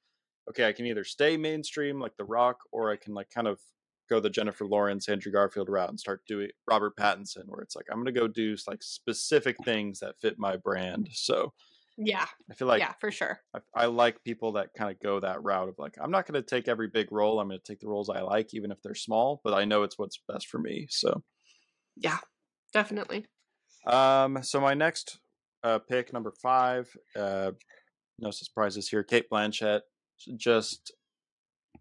okay, 0.51 0.69
I 0.69 0.73
can 0.73 0.87
either 0.87 1.05
stay 1.05 1.37
mainstream 1.37 2.01
like 2.01 2.17
The 2.17 2.25
Rock, 2.25 2.59
or 2.73 2.91
I 2.93 2.97
can 2.97 3.15
like 3.15 3.31
kind 3.31 3.49
of 3.49 3.61
go 4.09 4.21
the 4.21 4.31
Jennifer 4.31 4.67
Lawrence, 4.67 5.09
Andrew 5.09 5.33
Garfield 5.33 5.69
route 5.69 5.89
and 5.89 5.99
start 6.01 6.23
doing 6.27 6.49
Robert 6.69 6.97
Pattinson, 6.97 7.45
where 7.47 7.61
it's 7.63 7.77
like 7.77 7.87
I'm 7.91 7.99
gonna 7.99 8.13
go 8.13 8.29
do 8.29 8.57
like 8.67 8.83
specific 8.83 9.57
things 9.65 10.01
that 10.01 10.17
fit 10.21 10.39
my 10.39 10.57
brand. 10.57 11.09
So 11.13 11.53
Yeah. 11.99 12.27
I 12.51 12.55
feel 12.55 12.69
like 12.69 12.81
yeah, 12.81 12.95
for 13.01 13.11
sure. 13.11 13.41
I, 13.55 13.61
I 13.75 13.87
like 13.87 14.23
people 14.25 14.53
that 14.53 14.71
kind 14.77 14.91
of 14.91 14.99
go 15.01 15.21
that 15.21 15.43
route 15.43 15.69
of 15.69 15.75
like 15.79 15.95
I'm 16.01 16.11
not 16.11 16.27
gonna 16.27 16.43
take 16.43 16.69
every 16.69 16.89
big 16.89 17.13
role. 17.13 17.39
I'm 17.41 17.49
gonna 17.49 17.61
take 17.65 17.81
the 17.81 17.89
roles 17.89 18.09
I 18.11 18.21
like, 18.23 18.55
even 18.55 18.71
if 18.71 18.83
they're 18.83 18.95
small, 18.95 19.41
but 19.45 19.55
I 19.55 19.65
know 19.65 19.83
it's 19.83 19.99
what's 19.99 20.23
best 20.29 20.49
for 20.49 20.59
me. 20.59 20.87
So 20.91 21.23
Yeah. 21.97 22.19
Definitely. 22.73 23.27
um, 23.87 24.43
so 24.43 24.61
my 24.61 24.75
next 24.75 25.19
uh, 25.63 25.79
pick, 25.79 26.13
number 26.13 26.33
five, 26.43 26.89
uh, 27.15 27.53
no 28.19 28.31
surprises 28.31 28.89
here. 28.89 29.03
Cate 29.05 29.27
Blanchett, 29.31 29.81
just 30.37 30.93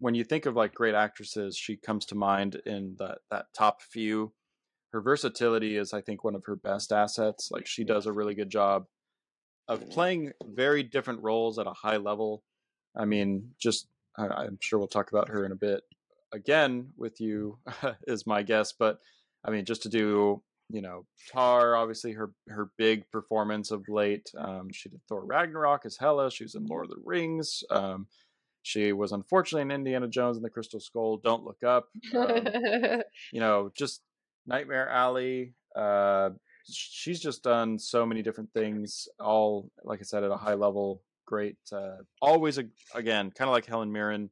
when 0.02 0.16
you 0.16 0.24
think 0.24 0.46
of 0.46 0.56
like 0.56 0.74
great 0.74 0.96
actresses, 0.96 1.56
she 1.56 1.76
comes 1.76 2.04
to 2.06 2.16
mind 2.16 2.60
in 2.66 2.96
that 2.98 3.18
that 3.30 3.46
top 3.56 3.80
few. 3.80 4.32
Her 4.92 5.00
versatility 5.00 5.76
is, 5.76 5.94
I 5.94 6.00
think, 6.00 6.24
one 6.24 6.34
of 6.34 6.44
her 6.46 6.56
best 6.56 6.90
assets. 6.90 7.50
Like 7.52 7.68
she 7.68 7.84
does 7.84 8.06
a 8.06 8.12
really 8.12 8.34
good 8.34 8.50
job 8.50 8.86
of 9.68 9.88
playing 9.90 10.32
very 10.44 10.82
different 10.82 11.22
roles 11.22 11.56
at 11.60 11.68
a 11.68 11.72
high 11.72 11.98
level. 11.98 12.42
I 12.96 13.04
mean, 13.04 13.52
just 13.60 13.86
I, 14.18 14.26
I'm 14.26 14.58
sure 14.60 14.80
we'll 14.80 14.88
talk 14.88 15.12
about 15.12 15.28
her 15.28 15.46
in 15.46 15.52
a 15.52 15.56
bit 15.56 15.82
again 16.34 16.88
with 16.96 17.20
you 17.20 17.58
is 18.08 18.26
my 18.26 18.42
guess, 18.42 18.72
but 18.72 18.98
I 19.44 19.52
mean, 19.52 19.64
just 19.64 19.84
to 19.84 19.88
do 19.88 20.42
you 20.68 20.82
know 20.82 21.06
Tar, 21.32 21.76
obviously 21.76 22.10
her 22.14 22.32
her 22.48 22.72
big 22.76 23.08
performance 23.12 23.70
of 23.70 23.88
late. 23.88 24.28
Um, 24.36 24.68
she 24.72 24.88
did 24.88 25.00
Thor 25.08 25.24
Ragnarok 25.24 25.86
as 25.86 25.96
Hela. 25.96 26.32
She 26.32 26.42
was 26.42 26.56
in 26.56 26.66
Lord 26.66 26.86
of 26.86 26.90
the 26.90 27.02
Rings. 27.04 27.62
Um, 27.70 28.08
she 28.62 28.92
was 28.92 29.12
unfortunately 29.12 29.62
in 29.62 29.70
Indiana 29.70 30.08
Jones 30.08 30.36
and 30.36 30.44
the 30.44 30.50
Crystal 30.50 30.80
Skull. 30.80 31.18
Don't 31.18 31.44
look 31.44 31.62
up. 31.64 31.88
Um, 32.14 32.46
you 33.32 33.40
know, 33.40 33.70
just 33.76 34.02
Nightmare 34.46 34.88
Alley. 34.88 35.54
Uh, 35.74 36.30
she's 36.64 37.20
just 37.20 37.42
done 37.42 37.78
so 37.78 38.06
many 38.06 38.22
different 38.22 38.52
things, 38.52 39.08
all 39.18 39.70
like 39.84 40.00
I 40.00 40.04
said 40.04 40.24
at 40.24 40.30
a 40.30 40.36
high 40.36 40.54
level. 40.54 41.02
Great, 41.26 41.56
uh, 41.72 41.96
always 42.20 42.58
a, 42.58 42.64
again, 42.94 43.30
kind 43.30 43.48
of 43.48 43.52
like 43.52 43.66
Helen 43.66 43.92
Mirren. 43.92 44.30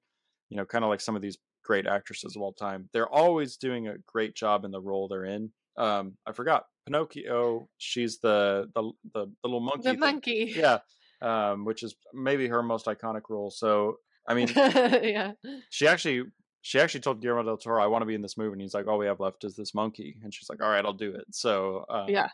You 0.49 0.57
know, 0.57 0.65
kind 0.65 0.85
of 0.85 0.91
like 0.91 1.01
some 1.01 1.17
of 1.17 1.23
these 1.23 1.39
great 1.65 1.87
actresses 1.87 2.37
of 2.37 2.43
all 2.43 2.53
time. 2.53 2.89
They're 2.93 3.09
always 3.09 3.57
doing 3.57 3.89
a 3.89 3.99
great 4.07 4.35
job 4.35 4.65
in 4.65 4.71
the 4.71 4.81
role 4.81 5.09
they're 5.09 5.25
in. 5.25 5.51
Um, 5.77 6.15
I 6.27 6.33
forgot 6.33 6.67
Pinocchio. 6.87 7.69
She's 7.79 8.19
the 8.19 8.69
the 8.75 8.93
the, 9.15 9.27
the 9.27 9.33
little 9.45 9.61
monkey. 9.61 9.83
the 9.83 9.91
thing. 9.91 10.01
monkey. 10.01 10.53
Yeah, 10.55 10.79
um, 11.23 11.65
which 11.65 11.83
is 11.83 11.95
maybe 12.13 12.49
her 12.49 12.63
most 12.63 12.87
iconic 12.87 13.23
role. 13.29 13.51
So 13.51 13.99
I 14.29 14.35
mean, 14.35 14.49
yeah. 14.57 15.33
she 15.71 15.87
actually 15.87 16.25
she 16.63 16.79
actually 16.79 17.01
told 17.01 17.21
Guillermo 17.23 17.43
del 17.43 17.57
Toro, 17.57 17.83
"I 17.83 17.87
want 17.87 18.03
to 18.03 18.07
be 18.07 18.15
in 18.15 18.23
this 18.23 18.37
movie," 18.37 18.53
and 18.53 18.61
he's 18.61 18.75
like, 18.75 18.87
"All 18.87 18.99
we 18.99 19.07
have 19.07 19.21
left 19.21 19.45
is 19.45 19.57
this 19.57 19.75
monkey," 19.75 20.17
and 20.23 20.33
she's 20.33 20.49
like, 20.51 20.63
"All 20.63 20.69
right, 20.71 20.85
I'll 20.85 20.93
do 20.93 21.15
it." 21.15 21.25
So 21.33 21.85
um, 21.89 22.09
Yeah. 22.09 22.29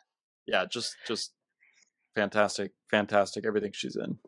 yeah, 0.47 0.65
just 0.67 0.97
just 1.07 1.33
fantastic, 2.15 2.73
fantastic 2.91 3.45
everything 3.47 3.73
she's 3.73 3.97
in. 3.97 4.19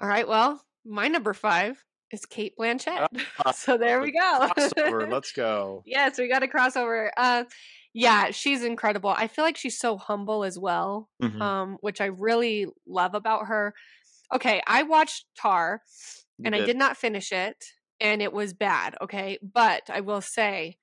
All 0.00 0.08
right. 0.08 0.26
Well, 0.26 0.62
my 0.84 1.08
number 1.08 1.34
five 1.34 1.84
is 2.10 2.24
Cate 2.24 2.54
Blanchett. 2.58 3.06
Ah, 3.44 3.52
so 3.52 3.76
there 3.78 4.00
we 4.00 4.12
go. 4.12 4.48
Crossover, 4.56 5.08
let's 5.12 5.32
go. 5.32 5.82
yes, 5.86 6.18
we 6.18 6.28
got 6.28 6.42
a 6.42 6.46
crossover. 6.46 7.10
Uh, 7.16 7.44
yeah, 7.92 8.30
she's 8.30 8.62
incredible. 8.64 9.10
I 9.10 9.26
feel 9.26 9.44
like 9.44 9.56
she's 9.56 9.78
so 9.78 9.96
humble 9.96 10.44
as 10.44 10.58
well, 10.58 11.08
Mhm. 11.22 11.40
um, 11.40 11.78
which 11.80 12.00
I 12.00 12.06
really 12.06 12.66
love 12.86 13.14
about 13.14 13.46
her. 13.46 13.74
Okay, 14.32 14.62
I 14.66 14.82
watched 14.84 15.26
Tar 15.36 15.82
You 16.38 16.44
and 16.44 16.54
I 16.54 16.60
did 16.62 16.76
not 16.76 16.96
finish 16.96 17.32
it, 17.32 17.64
and 18.00 18.22
it 18.22 18.32
was 18.32 18.54
bad. 18.54 18.96
Okay, 19.02 19.38
but 19.42 19.90
I 19.90 20.00
will 20.00 20.20
say 20.22 20.78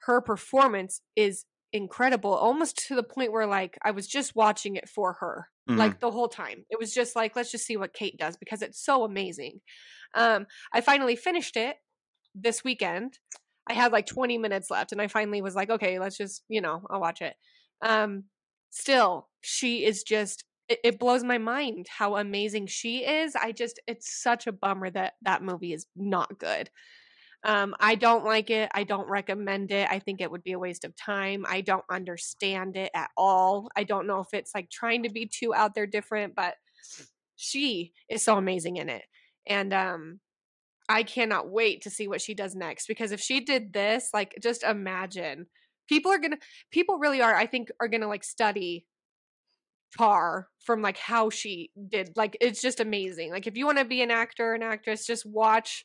her 0.00 0.20
performance 0.20 1.02
is 1.16 1.44
incredible, 1.72 2.34
almost 2.34 2.78
to 2.88 2.96
the 2.96 3.02
point 3.02 3.32
where 3.32 3.46
like 3.46 3.78
I 3.82 3.90
was 3.92 4.08
just 4.08 4.34
watching 4.36 4.76
it 4.76 4.88
for 4.88 5.14
her 5.14 5.48
Mhm. 5.66 5.76
like 5.76 6.00
the 6.00 6.10
whole 6.10 6.28
time. 6.28 6.66
It 6.70 6.78
was 6.80 6.92
just 6.94 7.16
like, 7.16 7.36
let's 7.36 7.52
just 7.52 7.66
see 7.66 7.76
what 7.76 7.94
Cate 7.94 8.18
does 8.18 8.36
because 8.36 8.62
it's 8.62 8.82
so 8.84 9.04
amazing. 9.04 9.60
Um, 10.14 10.46
I 10.72 10.80
finally 10.80 11.16
finished 11.16 11.56
it 11.56 11.78
this 12.34 12.64
weekend. 12.64 13.18
I 13.68 13.74
had 13.74 13.92
like 13.92 14.06
20 14.06 14.38
minutes 14.38 14.70
left 14.70 14.92
and 14.92 15.00
I 15.00 15.08
finally 15.08 15.42
was 15.42 15.54
like, 15.54 15.70
okay, 15.70 15.98
let's 15.98 16.16
just, 16.16 16.44
you 16.48 16.60
know, 16.60 16.82
I'll 16.90 17.00
watch 17.00 17.22
it. 17.22 17.36
Um, 17.82 18.24
still, 18.70 19.30
she 19.42 19.84
is 19.84 20.02
just, 20.02 20.44
it, 20.84 20.98
blows 20.98 21.24
my 21.24 21.38
mind 21.38 21.86
how 21.88 22.16
amazing 22.16 22.66
she 22.66 23.04
is. 23.04 23.34
I 23.36 23.52
just, 23.52 23.80
it's 23.86 24.22
such 24.22 24.46
a 24.46 24.52
bummer 24.52 24.90
that 24.90 25.14
that 25.22 25.42
movie 25.42 25.72
is 25.72 25.86
not 25.96 26.38
good. 26.38 26.70
Um, 27.42 27.74
I 27.80 27.94
don't 27.94 28.24
like 28.24 28.50
it. 28.50 28.70
I 28.74 28.84
don't 28.84 29.08
recommend 29.08 29.72
it. 29.72 29.88
I 29.90 29.98
think 29.98 30.20
it 30.20 30.30
would 30.30 30.42
be 30.42 30.52
a 30.52 30.58
waste 30.58 30.84
of 30.84 30.94
time. 30.96 31.46
I 31.48 31.62
don't 31.62 31.84
understand 31.90 32.76
it 32.76 32.90
at 32.94 33.10
all. 33.16 33.70
I 33.76 33.84
don't 33.84 34.06
know 34.06 34.20
if 34.20 34.28
it's 34.34 34.54
like 34.54 34.70
trying 34.70 35.04
to 35.04 35.10
be 35.10 35.26
too 35.26 35.54
out 35.54 35.74
there 35.74 35.86
different, 35.86 36.34
but 36.34 36.54
she 37.36 37.92
is 38.08 38.22
so 38.22 38.36
amazing 38.36 38.76
in 38.76 38.88
it. 38.88 39.04
And 39.46 39.72
um 39.72 40.20
I 40.88 41.04
cannot 41.04 41.50
wait 41.50 41.82
to 41.82 41.90
see 41.90 42.08
what 42.08 42.20
she 42.20 42.34
does 42.34 42.54
next 42.56 42.88
because 42.88 43.12
if 43.12 43.20
she 43.20 43.40
did 43.40 43.72
this, 43.72 44.10
like 44.12 44.36
just 44.42 44.64
imagine. 44.64 45.46
People 45.88 46.12
are 46.12 46.18
going 46.18 46.32
to 46.32 46.38
people 46.70 46.98
really 46.98 47.20
are 47.22 47.34
I 47.34 47.46
think 47.46 47.70
are 47.80 47.88
going 47.88 48.02
to 48.02 48.08
like 48.08 48.24
study 48.24 48.86
Tar 49.96 50.48
from 50.64 50.82
like 50.82 50.98
how 50.98 51.30
she 51.30 51.70
did. 51.88 52.10
Like 52.16 52.36
it's 52.40 52.60
just 52.60 52.80
amazing. 52.80 53.30
Like 53.30 53.46
if 53.46 53.56
you 53.56 53.66
want 53.66 53.78
to 53.78 53.84
be 53.84 54.02
an 54.02 54.10
actor 54.10 54.54
an 54.54 54.62
actress 54.62 55.06
just 55.06 55.26
watch 55.26 55.84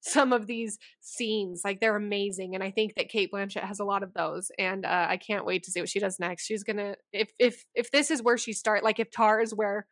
some 0.00 0.34
of 0.34 0.46
these 0.46 0.78
scenes 1.00 1.62
like 1.64 1.80
they're 1.80 1.96
amazing 1.96 2.54
and 2.54 2.62
i 2.62 2.70
think 2.70 2.94
that 2.94 3.08
Cate 3.08 3.30
Blanchett 3.32 3.64
has 3.64 3.80
a 3.80 3.86
lot 3.86 4.02
of 4.02 4.12
those 4.12 4.50
and 4.58 4.84
uh, 4.84 5.06
i 5.08 5.16
can't 5.16 5.46
wait 5.46 5.62
to 5.62 5.70
see 5.70 5.80
what 5.80 5.88
she 5.88 5.98
does 5.98 6.20
next 6.20 6.44
she's 6.44 6.62
gonna 6.62 6.94
if 7.10 7.30
if 7.38 7.64
if 7.74 7.90
this 7.90 8.10
is 8.10 8.22
where 8.22 8.36
she 8.36 8.52
start 8.52 8.84
like 8.84 9.00
if 9.00 9.10
tar 9.10 9.40
is 9.40 9.54
where 9.54 9.86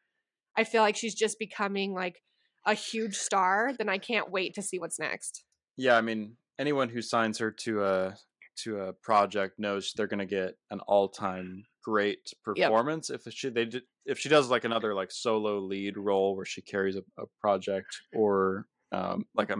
i 0.54 0.64
feel 0.64 0.82
like 0.82 0.96
she's 0.96 1.14
just 1.14 1.38
becoming 1.38 1.94
like 1.94 2.22
a 2.66 2.74
huge 2.74 3.16
star 3.16 3.72
then 3.78 3.88
i 3.88 3.96
can't 3.96 4.30
wait 4.30 4.52
to 4.52 4.60
see 4.60 4.78
what's 4.78 4.98
next 4.98 5.44
Yeah, 5.76 5.96
I 5.96 6.00
mean, 6.00 6.36
anyone 6.58 6.88
who 6.88 7.02
signs 7.02 7.38
her 7.38 7.50
to 7.50 7.84
a 7.84 8.16
to 8.64 8.80
a 8.80 8.92
project 8.92 9.58
knows 9.58 9.92
they're 9.96 10.06
to 10.18 10.26
get 10.26 10.56
an 10.70 10.80
all 10.80 11.08
time 11.08 11.64
great 11.82 12.32
performance. 12.44 13.10
If 13.10 13.22
she 13.30 13.48
they 13.50 13.64
did, 13.66 13.82
if 14.06 14.18
she 14.18 14.28
does 14.28 14.48
like 14.50 14.64
another 14.64 14.94
like 14.94 15.10
solo 15.10 15.58
lead 15.58 15.96
role 15.96 16.36
where 16.36 16.44
she 16.44 16.62
carries 16.62 16.96
a, 16.96 17.02
a 17.18 17.24
project 17.40 17.88
or 18.14 18.66
um 18.92 19.24
like 19.34 19.50
a 19.50 19.56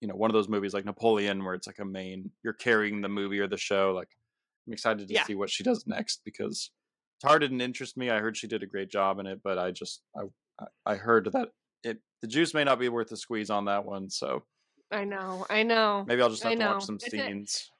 you 0.00 0.08
know 0.08 0.14
one 0.16 0.30
of 0.30 0.34
those 0.34 0.48
movies 0.48 0.72
like 0.74 0.84
Napoleon 0.84 1.44
where 1.44 1.54
it's 1.54 1.66
like 1.66 1.78
a 1.78 1.84
main 1.84 2.30
you're 2.42 2.52
carrying 2.54 3.00
the 3.00 3.08
movie 3.08 3.38
or 3.40 3.46
the 3.48 3.56
show. 3.56 3.92
Like 3.94 4.08
I'm 4.66 4.72
excited 4.72 5.06
to 5.08 5.14
Yeah. 5.14 5.24
see 5.24 5.34
what 5.34 5.50
she 5.50 5.62
does 5.62 5.86
next 5.86 6.22
because 6.24 6.70
Tar 7.22 7.38
didn't 7.38 7.60
interest 7.60 7.96
me. 7.96 8.08
I 8.10 8.18
heard 8.20 8.36
she 8.36 8.46
did 8.46 8.62
a 8.62 8.66
great 8.66 8.90
job 8.90 9.18
in 9.18 9.26
it, 9.26 9.40
but 9.44 9.58
I 9.58 9.70
just 9.70 10.02
I 10.16 10.22
I- 10.86 10.96
heard 10.96 11.30
that 11.32 11.48
it 11.84 11.98
the 12.22 12.28
juice 12.28 12.52
may 12.54 12.64
not 12.64 12.78
be 12.78 12.88
worth 12.88 13.08
the 13.08 13.16
squeeze 13.16 13.50
on 13.50 13.64
that 13.66 13.84
one. 13.84 14.10
So 14.10 14.42
i 14.92 15.04
know 15.04 15.46
i 15.48 15.62
know 15.62 16.04
maybe 16.08 16.20
I'll 16.20 16.30
just 16.30 16.42
have 16.42 16.58
to 16.58 16.64
watch 16.66 16.82
some 16.84 16.96
It's 16.96 17.06
a- 17.06 17.10
scenes. 17.10 17.70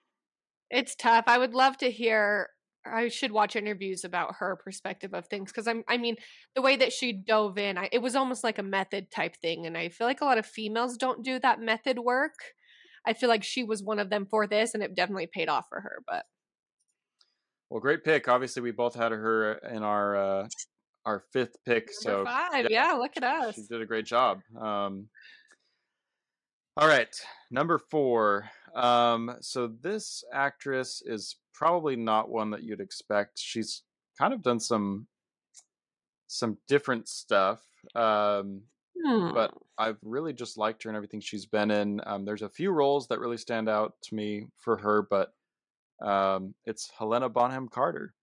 it's 0.70 0.94
tough 0.94 1.24
i 1.26 1.36
would 1.36 1.54
love 1.54 1.76
to 1.78 1.90
hear 1.90 2.48
i 2.84 3.08
should 3.08 3.32
watch 3.32 3.56
interviews 3.56 4.04
about 4.04 4.36
her 4.38 4.56
perspective 4.56 5.14
of 5.14 5.26
things 5.26 5.50
because 5.50 5.66
i'm 5.66 5.82
i 5.88 5.96
mean 5.96 6.16
the 6.54 6.62
way 6.62 6.76
that 6.76 6.92
she 6.92 7.12
dove 7.12 7.58
in 7.58 7.76
I, 7.76 7.88
it 7.92 8.02
was 8.02 8.16
almost 8.16 8.42
like 8.44 8.58
a 8.58 8.62
method 8.62 9.10
type 9.10 9.36
thing 9.36 9.66
and 9.66 9.76
i 9.76 9.88
feel 9.88 10.06
like 10.06 10.20
a 10.20 10.24
lot 10.24 10.38
of 10.38 10.46
females 10.46 10.96
don't 10.96 11.24
do 11.24 11.38
that 11.40 11.60
method 11.60 11.98
work 11.98 12.34
i 13.06 13.12
feel 13.12 13.28
like 13.28 13.44
she 13.44 13.64
was 13.64 13.82
one 13.82 13.98
of 13.98 14.10
them 14.10 14.26
for 14.30 14.46
this 14.46 14.74
and 14.74 14.82
it 14.82 14.94
definitely 14.94 15.28
paid 15.32 15.48
off 15.48 15.66
for 15.68 15.80
her 15.80 16.02
but 16.06 16.24
Well, 17.70 17.80
great 17.80 18.02
pick. 18.02 18.26
Obviously, 18.26 18.62
we 18.62 18.72
both 18.72 18.96
had 18.96 19.12
her 19.12 19.52
in 19.54 19.84
our 19.84 20.16
uh, 20.16 20.48
our 21.06 21.22
fifth 21.32 21.56
pick. 21.64 21.88
So 21.92 22.24
number 22.24 22.30
five 22.30 22.66
yeah, 22.68 22.92
look 22.92 23.12
at 23.16 23.22
us 23.22 23.54
she 23.54 23.62
did 23.70 23.80
a 23.80 23.86
great 23.86 24.06
job. 24.06 24.40
Um, 24.60 25.08
all 26.76 26.88
right, 26.88 27.14
number 27.50 27.78
four. 27.78 28.48
Um, 28.74 29.36
so 29.40 29.66
this 29.66 30.22
actress 30.32 31.02
is 31.04 31.36
probably 31.52 31.96
not 31.96 32.30
one 32.30 32.50
that 32.50 32.62
you'd 32.62 32.80
expect. 32.80 33.38
She's 33.38 33.82
kind 34.18 34.32
of 34.32 34.42
done 34.42 34.60
some 34.60 35.06
some 36.26 36.58
different 36.68 37.08
stuff. 37.08 37.62
Um, 37.94 38.62
but 39.02 39.50
Hmm. 39.50 39.56
I've 39.78 39.98
really 40.02 40.32
just 40.34 40.58
liked 40.58 40.82
her 40.82 40.90
and 40.90 40.96
everything 40.96 41.20
she's 41.20 41.46
been 41.46 41.70
in. 41.70 42.00
Um, 42.04 42.24
there's 42.26 42.42
a 42.42 42.48
few 42.50 42.70
roles 42.70 43.08
that 43.08 43.18
really 43.18 43.38
stand 43.38 43.68
out 43.68 43.94
to 44.02 44.14
me 44.14 44.46
for 44.58 44.76
her, 44.76 45.02
but 45.02 45.32
um, 46.02 46.54
it's 46.66 46.90
Helena 46.90 47.28
Bonham 47.30 47.68
Carter. 47.68 48.14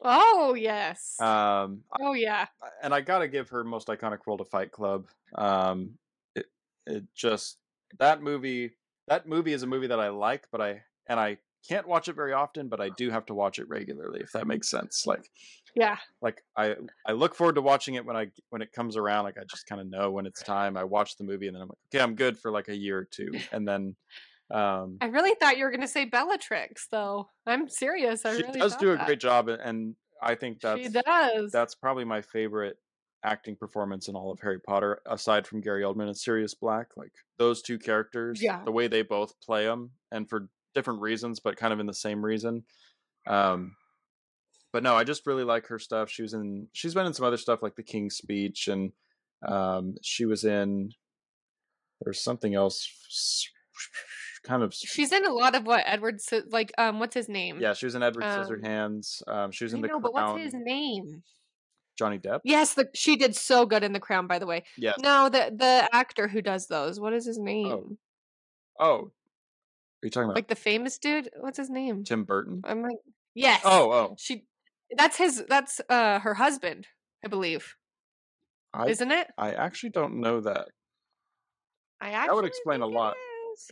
Oh 0.00 0.54
yes. 0.54 1.20
Um, 1.20 1.82
oh 2.00 2.12
yeah. 2.12 2.46
I- 2.62 2.68
and 2.82 2.94
I 2.94 3.00
gotta 3.00 3.28
give 3.28 3.48
her 3.50 3.64
most 3.64 3.88
iconic 3.88 4.18
role 4.26 4.38
to 4.38 4.44
Fight 4.44 4.70
Club. 4.70 5.08
Um, 5.34 5.98
it 6.86 7.04
just 7.14 7.58
that 7.98 8.22
movie 8.22 8.72
that 9.06 9.26
movie 9.28 9.52
is 9.52 9.62
a 9.62 9.66
movie 9.66 9.86
that 9.88 10.00
I 10.00 10.08
like, 10.08 10.48
but 10.50 10.60
I 10.60 10.82
and 11.06 11.20
I 11.20 11.38
can't 11.68 11.88
watch 11.88 12.08
it 12.08 12.16
very 12.16 12.32
often, 12.32 12.68
but 12.68 12.80
I 12.80 12.90
do 12.90 13.10
have 13.10 13.26
to 13.26 13.34
watch 13.34 13.58
it 13.58 13.68
regularly 13.68 14.20
if 14.20 14.32
that 14.32 14.46
makes 14.46 14.68
sense. 14.70 15.06
Like 15.06 15.30
Yeah. 15.74 15.98
like 16.20 16.42
I 16.56 16.76
I 17.06 17.12
look 17.12 17.34
forward 17.34 17.56
to 17.56 17.62
watching 17.62 17.94
it 17.94 18.04
when 18.04 18.16
I 18.16 18.30
when 18.50 18.62
it 18.62 18.72
comes 18.72 18.96
around. 18.96 19.24
Like 19.24 19.38
I 19.38 19.44
just 19.44 19.66
kind 19.66 19.80
of 19.80 19.86
know 19.88 20.10
when 20.10 20.26
it's 20.26 20.42
time. 20.42 20.76
I 20.76 20.84
watch 20.84 21.16
the 21.16 21.24
movie 21.24 21.46
and 21.48 21.54
then 21.56 21.62
I'm 21.62 21.68
like, 21.68 21.78
okay, 21.94 22.02
I'm 22.02 22.14
good 22.14 22.38
for 22.38 22.50
like 22.50 22.68
a 22.68 22.76
year 22.76 22.98
or 22.98 23.04
two, 23.04 23.32
and 23.52 23.66
then 23.66 23.96
um, 24.50 24.98
I 25.00 25.06
really 25.06 25.34
thought 25.34 25.58
you 25.58 25.64
were 25.64 25.70
gonna 25.70 25.88
say 25.88 26.04
Bellatrix, 26.04 26.88
though. 26.90 27.28
I'm 27.46 27.68
serious. 27.68 28.24
I 28.24 28.30
she 28.30 28.42
really 28.42 28.60
does 28.60 28.76
do 28.76 28.92
a 28.92 28.96
that. 28.96 29.06
great 29.06 29.20
job, 29.20 29.48
and 29.48 29.96
I 30.22 30.34
think 30.34 30.60
that's 30.60 30.84
she 30.84 30.88
does. 30.88 31.52
that's 31.52 31.74
probably 31.74 32.04
my 32.04 32.22
favorite 32.22 32.78
acting 33.24 33.56
performance 33.56 34.08
in 34.08 34.14
all 34.14 34.30
of 34.30 34.38
Harry 34.40 34.60
Potter, 34.60 35.00
aside 35.06 35.46
from 35.46 35.60
Gary 35.60 35.82
Oldman 35.82 36.06
and 36.06 36.16
Sirius 36.16 36.54
Black. 36.54 36.88
Like 36.96 37.12
those 37.38 37.62
two 37.62 37.78
characters, 37.78 38.40
Yeah. 38.42 38.62
the 38.64 38.70
way 38.72 38.86
they 38.86 39.02
both 39.02 39.38
play 39.40 39.64
them, 39.64 39.90
and 40.12 40.28
for 40.28 40.48
different 40.74 41.00
reasons, 41.00 41.40
but 41.40 41.56
kind 41.56 41.72
of 41.72 41.80
in 41.80 41.86
the 41.86 41.94
same 41.94 42.24
reason. 42.24 42.64
Um, 43.26 43.76
but 44.72 44.82
no, 44.82 44.94
I 44.94 45.04
just 45.04 45.26
really 45.26 45.44
like 45.44 45.66
her 45.68 45.78
stuff. 45.78 46.10
She 46.10 46.22
was 46.22 46.34
in, 46.34 46.68
she's 46.72 46.94
been 46.94 47.06
in 47.06 47.14
some 47.14 47.24
other 47.26 47.36
stuff 47.36 47.62
like 47.62 47.76
The 47.76 47.82
King's 47.82 48.16
Speech, 48.16 48.68
and 48.68 48.92
um, 49.46 49.94
she 50.02 50.24
was 50.26 50.44
in. 50.44 50.90
There's 52.00 52.22
something 52.22 52.54
else, 52.54 53.48
kind 54.42 54.62
of. 54.62 54.74
She's 54.74 55.12
in 55.12 55.24
a 55.24 55.32
lot 55.32 55.54
of 55.54 55.64
what 55.64 55.84
Edward 55.86 56.18
like. 56.50 56.72
Um, 56.76 56.98
what's 56.98 57.14
his 57.14 57.28
name? 57.28 57.60
Yeah, 57.60 57.72
she 57.72 57.86
was 57.86 57.94
in 57.94 58.02
Edward 58.02 58.24
Um, 58.24 58.44
Scissorhands. 58.46 59.22
Um, 59.28 59.52
she 59.52 59.64
was 59.64 59.72
I 59.74 59.76
in 59.76 59.82
The 59.82 59.88
know, 59.88 60.00
but 60.00 60.12
what's 60.12 60.38
his 60.42 60.54
name? 60.54 61.22
Johnny 61.98 62.18
Depp. 62.18 62.40
Yes, 62.44 62.74
the 62.74 62.88
she 62.94 63.16
did 63.16 63.36
so 63.36 63.66
good 63.66 63.84
in 63.84 63.92
The 63.92 64.00
Crown. 64.00 64.26
By 64.26 64.38
the 64.38 64.46
way, 64.46 64.64
Yes. 64.76 64.96
no, 65.00 65.28
the 65.28 65.52
the 65.56 65.88
actor 65.92 66.28
who 66.28 66.42
does 66.42 66.66
those. 66.66 66.98
What 67.00 67.12
is 67.12 67.24
his 67.26 67.38
name? 67.38 67.98
Oh, 68.78 68.96
are 68.96 69.10
you 70.02 70.10
talking 70.10 70.24
about 70.24 70.34
Like 70.36 70.48
the 70.48 70.54
famous 70.56 70.98
dude. 70.98 71.30
What's 71.40 71.58
his 71.58 71.70
name? 71.70 72.04
Tim 72.04 72.24
Burton? 72.24 72.62
I'm 72.64 72.82
like, 72.82 72.96
yes. 73.34 73.60
Oh, 73.64 73.92
oh, 73.92 74.16
she. 74.18 74.44
That's 74.96 75.16
his. 75.16 75.44
That's 75.48 75.80
uh 75.88 76.18
her 76.20 76.34
husband, 76.34 76.86
I 77.24 77.28
believe. 77.28 77.74
I 78.72 78.88
Isn't 78.88 79.12
it? 79.12 79.28
I 79.38 79.52
actually 79.52 79.90
don't 79.90 80.20
know 80.20 80.40
that. 80.40 80.68
I 82.00 82.10
That 82.10 82.34
would 82.34 82.44
explain 82.44 82.80
a 82.80 82.86
lot. 82.86 83.14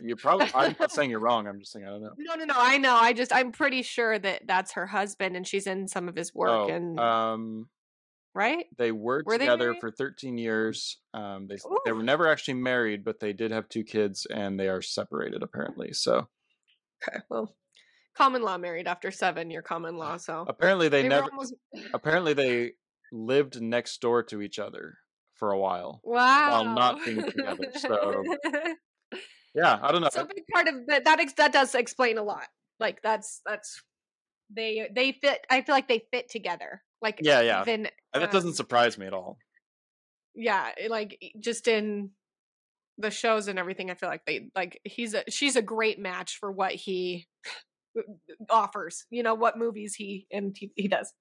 You 0.01 0.15
probably. 0.15 0.47
I'm 0.55 0.75
not 0.79 0.91
saying 0.93 1.09
you're 1.09 1.19
wrong. 1.19 1.45
I'm 1.45 1.59
just 1.59 1.73
saying 1.73 1.85
I 1.85 1.89
don't 1.89 2.01
know. 2.01 2.13
No, 2.17 2.35
no, 2.35 2.45
no. 2.45 2.53
I 2.57 2.77
know. 2.77 2.95
I 2.95 3.11
just 3.11 3.33
I'm 3.33 3.51
pretty 3.51 3.81
sure 3.81 4.17
that 4.17 4.43
that's 4.47 4.71
her 4.73 4.87
husband, 4.87 5.35
and 5.35 5.45
she's 5.45 5.67
in 5.67 5.87
some 5.89 6.07
of 6.07 6.15
his 6.15 6.33
work. 6.33 6.49
Oh, 6.51 6.69
and 6.69 6.97
um, 6.99 7.67
right? 8.33 8.65
they 8.77 8.91
were, 8.91 9.23
Were 9.25 9.37
together 9.37 9.67
married? 9.71 9.79
for 9.81 9.91
13 9.91 10.37
years. 10.37 10.97
Um, 11.13 11.47
they 11.47 11.57
they 11.85 11.91
were 11.91 12.03
never 12.03 12.27
actually 12.27 12.55
married, 12.55 13.03
but 13.03 13.19
they 13.19 13.33
did 13.33 13.51
have 13.51 13.69
two 13.69 13.83
kids, 13.83 14.25
and 14.29 14.59
they 14.59 14.67
are 14.67 14.81
separated 14.81 15.43
apparently. 15.43 15.93
So 15.93 16.27
Okay. 17.07 17.19
Well, 17.29 17.55
common 18.15 18.41
law 18.43 18.57
married 18.57 18.87
after 18.87 19.11
seven. 19.11 19.51
Your 19.51 19.61
common 19.61 19.97
law. 19.97 20.17
So 20.17 20.45
apparently 20.47 20.87
they, 20.89 21.01
they 21.03 21.07
never. 21.09 21.29
almost 21.31 21.53
Apparently 21.93 22.33
they 22.33 22.71
lived 23.11 23.61
next 23.61 23.99
door 24.01 24.23
to 24.23 24.41
each 24.41 24.57
other 24.59 24.95
for 25.35 25.51
a 25.51 25.59
while. 25.59 25.99
wow. 26.03 26.51
While 26.51 26.75
not 26.75 27.03
being 27.05 27.23
together, 27.23 27.71
so- 27.77 28.23
Yeah, 29.55 29.77
I 29.83 29.91
don't 29.91 30.01
know. 30.01 30.09
so 30.11 30.21
a 30.21 30.25
big 30.25 30.45
part 30.51 30.67
of 30.67 30.87
that 30.87 31.03
that 31.05 31.19
ex- 31.19 31.33
that 31.33 31.53
does 31.53 31.75
explain 31.75 32.17
a 32.17 32.23
lot. 32.23 32.47
Like 32.79 33.01
that's 33.03 33.39
that's 33.45 33.83
they 34.49 34.89
they 34.95 35.11
fit. 35.11 35.45
I 35.49 35.61
feel 35.61 35.75
like 35.75 35.87
they 35.87 36.05
fit 36.11 36.27
together. 36.29 36.81
Like 37.03 37.19
Yeah, 37.21 37.41
yeah. 37.41 37.61
Even 37.61 37.89
that 38.13 38.31
doesn't 38.31 38.49
um, 38.51 38.55
surprise 38.55 38.97
me 38.97 39.05
at 39.05 39.13
all. 39.13 39.37
yeah, 40.33 40.71
like 40.89 41.19
just 41.39 41.67
in 41.67 42.09
the 42.97 43.11
shows 43.11 43.47
and 43.47 43.59
everything. 43.59 43.91
I 43.91 43.95
feel 43.95 44.09
like 44.09 44.25
they 44.25 44.49
like 44.55 44.79
he's 44.83 45.13
a 45.13 45.23
she's 45.29 45.55
a 45.55 45.61
great 45.61 45.99
match 45.99 46.37
for 46.39 46.51
what 46.51 46.71
he 46.71 47.27
offers. 48.49 49.05
You 49.11 49.21
know 49.23 49.35
what 49.35 49.57
movies 49.57 49.93
he 49.95 50.25
and 50.31 50.55
he, 50.57 50.71
he 50.75 50.87
does. 50.87 51.13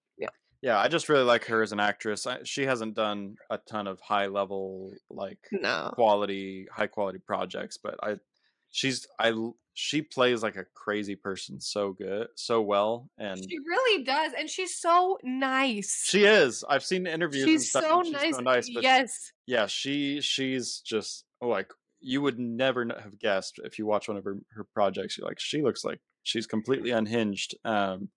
Yeah, 0.64 0.78
I 0.78 0.86
just 0.86 1.08
really 1.08 1.24
like 1.24 1.46
her 1.46 1.60
as 1.60 1.72
an 1.72 1.80
actress. 1.80 2.24
I, 2.24 2.38
she 2.44 2.66
hasn't 2.66 2.94
done 2.94 3.34
a 3.50 3.58
ton 3.58 3.88
of 3.88 3.98
high 4.00 4.26
level 4.28 4.92
like 5.10 5.40
No. 5.50 5.90
quality 5.92 6.68
high 6.72 6.86
quality 6.86 7.18
projects 7.18 7.78
but 7.82 7.96
i 8.00 8.14
she's 8.72 9.06
I 9.18 9.32
she 9.74 10.02
plays 10.02 10.42
like 10.42 10.56
a 10.56 10.64
crazy 10.74 11.16
person 11.16 11.60
so 11.60 11.92
good 11.92 12.26
so 12.34 12.60
well 12.60 13.08
and 13.18 13.38
She 13.38 13.58
really 13.58 14.04
does, 14.04 14.32
and 14.38 14.50
she's 14.50 14.78
so 14.78 15.18
nice. 15.22 16.04
she 16.06 16.24
is 16.24 16.64
i've 16.68 16.84
seen 16.84 17.06
interviews 17.06 17.44
and 17.44 17.52
she's 17.52 17.68
stuff 17.70 17.84
so 17.84 18.02
she's 18.02 18.12
nice. 18.12 18.34
so 18.34 18.40
nice 18.40 18.70
but 18.74 18.82
yes. 18.82 19.32
yeah 19.46 19.66
she 19.66 20.20
she's 20.20 20.80
just 20.84 21.24
oh, 21.40 21.48
like 21.48 21.70
you 22.00 22.20
would 22.20 22.38
never 22.38 22.84
have 23.00 23.18
guessed 23.18 23.60
if 23.64 23.78
you 23.78 23.86
watch 23.86 24.08
one 24.08 24.16
of 24.16 24.24
her, 24.24 24.36
her 24.54 24.66
projects 24.74 25.16
you're 25.16 25.26
like 25.26 25.38
she 25.38 25.62
looks 25.62 25.84
like 25.84 26.00
she's 26.22 26.46
completely 26.46 26.90
unhinged 26.90 27.54
um 27.64 28.08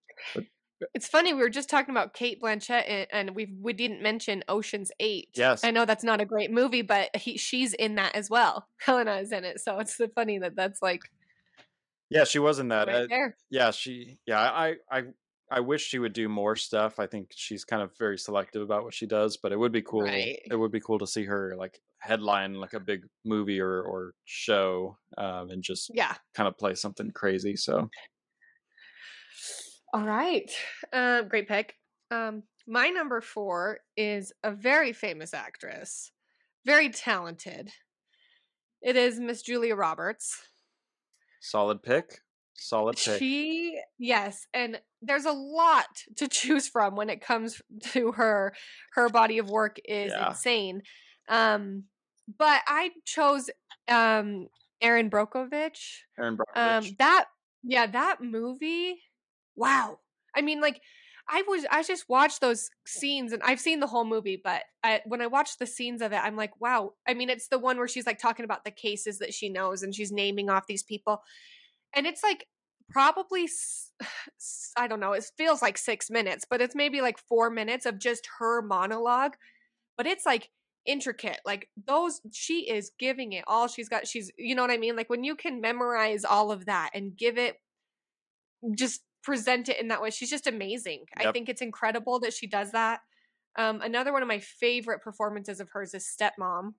It's 0.94 1.08
funny 1.08 1.32
we 1.32 1.40
were 1.40 1.48
just 1.50 1.70
talking 1.70 1.92
about 1.94 2.12
Cate 2.12 2.40
Blanchett, 2.40 2.84
and, 2.86 3.06
and 3.12 3.34
we 3.36 3.56
we 3.60 3.72
didn't 3.72 4.02
mention 4.02 4.44
Ocean's 4.48 4.90
Eight. 5.00 5.30
Yes. 5.34 5.64
I 5.64 5.70
know 5.70 5.84
that's 5.86 6.04
not 6.04 6.20
a 6.20 6.26
great 6.26 6.50
movie, 6.50 6.82
but 6.82 7.14
he 7.16 7.38
she's 7.38 7.72
in 7.74 7.94
that 7.94 8.14
as 8.14 8.28
well. 8.28 8.68
Helena 8.78 9.16
is 9.16 9.32
in 9.32 9.44
it, 9.44 9.60
so 9.60 9.78
it's 9.78 9.96
so 9.96 10.08
funny 10.14 10.38
that 10.38 10.54
that's 10.56 10.82
like 10.82 11.00
yeah 12.10 12.24
she 12.24 12.38
was 12.38 12.58
in 12.58 12.68
that 12.68 12.86
right 12.88 13.04
Uh, 13.04 13.06
there. 13.08 13.36
yeah 13.50 13.70
she 13.70 14.18
yeah 14.26 14.40
i 14.40 14.76
i 14.90 15.04
i 15.50 15.60
wish 15.60 15.82
she 15.84 15.98
would 15.98 16.12
do 16.12 16.28
more 16.28 16.54
stuff 16.54 16.98
i 16.98 17.06
think 17.06 17.30
she's 17.34 17.64
kind 17.64 17.82
of 17.82 17.96
very 17.98 18.18
selective 18.18 18.62
about 18.62 18.84
what 18.84 18.94
she 18.94 19.06
does 19.06 19.36
but 19.36 19.52
it 19.52 19.58
would 19.58 19.72
be 19.72 19.82
cool 19.82 20.02
Right. 20.02 20.38
it 20.50 20.56
would 20.56 20.70
be 20.72 20.80
cool 20.80 20.98
to 21.00 21.06
see 21.06 21.24
her 21.24 21.56
like 21.56 21.80
headline 21.98 22.54
like 22.54 22.74
a 22.74 22.80
big 22.80 23.06
movie 23.24 23.60
or 23.60 23.82
or 23.82 24.14
show 24.24 24.96
um 25.18 25.50
and 25.50 25.62
just 25.62 25.90
Yeah. 25.94 26.14
kind 26.34 26.46
of 26.48 26.56
play 26.58 26.74
something 26.74 27.10
crazy 27.10 27.56
so 27.56 27.90
All 29.92 30.04
right. 30.06 30.50
Um, 30.92 31.28
great 31.28 31.48
pick. 31.48 31.76
Um, 32.10 32.44
my 32.66 32.88
number 32.88 33.20
four 33.20 33.80
is 33.96 34.32
a 34.42 34.50
very 34.52 34.92
famous 34.92 35.32
actress, 35.32 36.12
very 36.64 36.90
talented. 36.90 37.72
It 38.80 38.96
is 38.96 39.20
Miss 39.20 39.42
Julia 39.42 39.76
Roberts. 39.76 40.48
solid 41.40 41.82
pick 41.82 42.20
solid 42.54 42.96
pick 43.02 43.22
She, 43.28 43.80
yes, 43.98 44.46
and 44.54 44.80
there's 45.02 45.26
a 45.26 45.32
lot 45.32 45.86
to 46.16 46.28
choose 46.28 46.68
from 46.68 46.96
when 46.96 47.10
it 47.10 47.20
comes 47.20 47.60
to 47.92 48.12
her. 48.12 48.54
Her 48.92 49.10
body 49.10 49.38
of 49.38 49.50
work 49.50 49.78
is 49.84 50.12
Yeah. 50.12 50.28
insane. 50.28 50.82
Um, 51.28 51.84
but 52.38 52.62
I 52.66 52.92
chose 53.04 53.50
um 53.88 54.48
Erin 54.80 55.10
Brockovich. 55.10 56.02
Erin 56.18 56.36
Um, 56.54 56.94
that 56.98 57.26
yeah, 57.62 57.86
that 57.86 58.22
movie. 58.22 59.02
Wow. 59.56 60.00
I 60.34 60.42
mean, 60.42 60.60
like, 60.60 60.80
I 61.28 61.42
was 61.48 61.66
I 61.70 61.82
just 61.82 62.08
watched 62.08 62.40
those 62.40 62.70
scenes, 62.86 63.32
and 63.32 63.42
I've 63.42 63.58
seen 63.60 63.80
the 63.80 63.86
whole 63.88 64.04
movie, 64.04 64.40
but 64.42 64.62
I, 64.84 65.00
when 65.06 65.20
I 65.20 65.26
watched 65.26 65.58
the 65.58 65.66
scenes 65.66 66.00
of 66.02 66.12
it, 66.12 66.20
I'm 66.22 66.36
like, 66.36 66.60
wow. 66.60 66.92
I 67.08 67.14
mean, 67.14 67.30
it's 67.30 67.48
the 67.48 67.58
one 67.58 67.78
where 67.78 67.88
she's 67.88 68.06
like 68.06 68.18
talking 68.18 68.44
about 68.44 68.64
the 68.64 68.70
cases 68.70 69.18
that 69.18 69.34
she 69.34 69.48
knows, 69.48 69.82
and 69.82 69.94
she's 69.94 70.12
naming 70.12 70.48
off 70.50 70.66
these 70.68 70.84
people, 70.84 71.22
and 71.94 72.06
it's 72.06 72.22
like 72.22 72.46
probably 72.90 73.48
I 74.76 74.86
don't 74.88 75.00
know. 75.00 75.12
It 75.12 75.30
feels 75.36 75.62
like 75.62 75.78
six 75.78 76.10
minutes, 76.10 76.44
but 76.48 76.60
it's 76.60 76.74
maybe 76.74 77.00
like 77.00 77.18
four 77.18 77.50
minutes 77.50 77.86
of 77.86 77.98
just 77.98 78.28
her 78.38 78.62
monologue, 78.62 79.34
but 79.96 80.06
it's 80.06 80.26
like 80.26 80.50
intricate 80.86 81.40
like 81.46 81.68
those 81.86 82.20
she 82.32 82.68
is 82.70 82.92
giving 82.98 83.32
it 83.32 83.44
all 83.46 83.68
she's 83.68 83.88
got 83.88 84.06
she's 84.06 84.32
you 84.38 84.54
know 84.54 84.62
what 84.62 84.70
i 84.70 84.76
mean 84.78 84.96
like 84.96 85.10
when 85.10 85.24
you 85.24 85.36
can 85.36 85.60
memorize 85.60 86.24
all 86.24 86.50
of 86.52 86.66
that 86.66 86.90
and 86.94 87.16
give 87.16 87.38
it 87.38 87.56
just 88.74 89.02
present 89.26 89.68
it 89.68 89.80
in 89.80 89.88
that 89.88 90.00
way 90.00 90.08
she's 90.08 90.30
just 90.30 90.46
amazing 90.46 91.04
i 91.16 91.32
think 91.32 91.48
it's 91.48 91.60
incredible 91.60 92.20
that 92.20 92.32
she 92.32 92.46
does 92.46 92.70
that 92.70 93.00
um 93.58 93.80
another 93.82 94.12
one 94.12 94.22
of 94.22 94.28
my 94.28 94.38
favorite 94.38 95.02
performances 95.02 95.58
of 95.58 95.68
hers 95.72 95.92
is 95.94 96.06
stepmom 96.08 96.74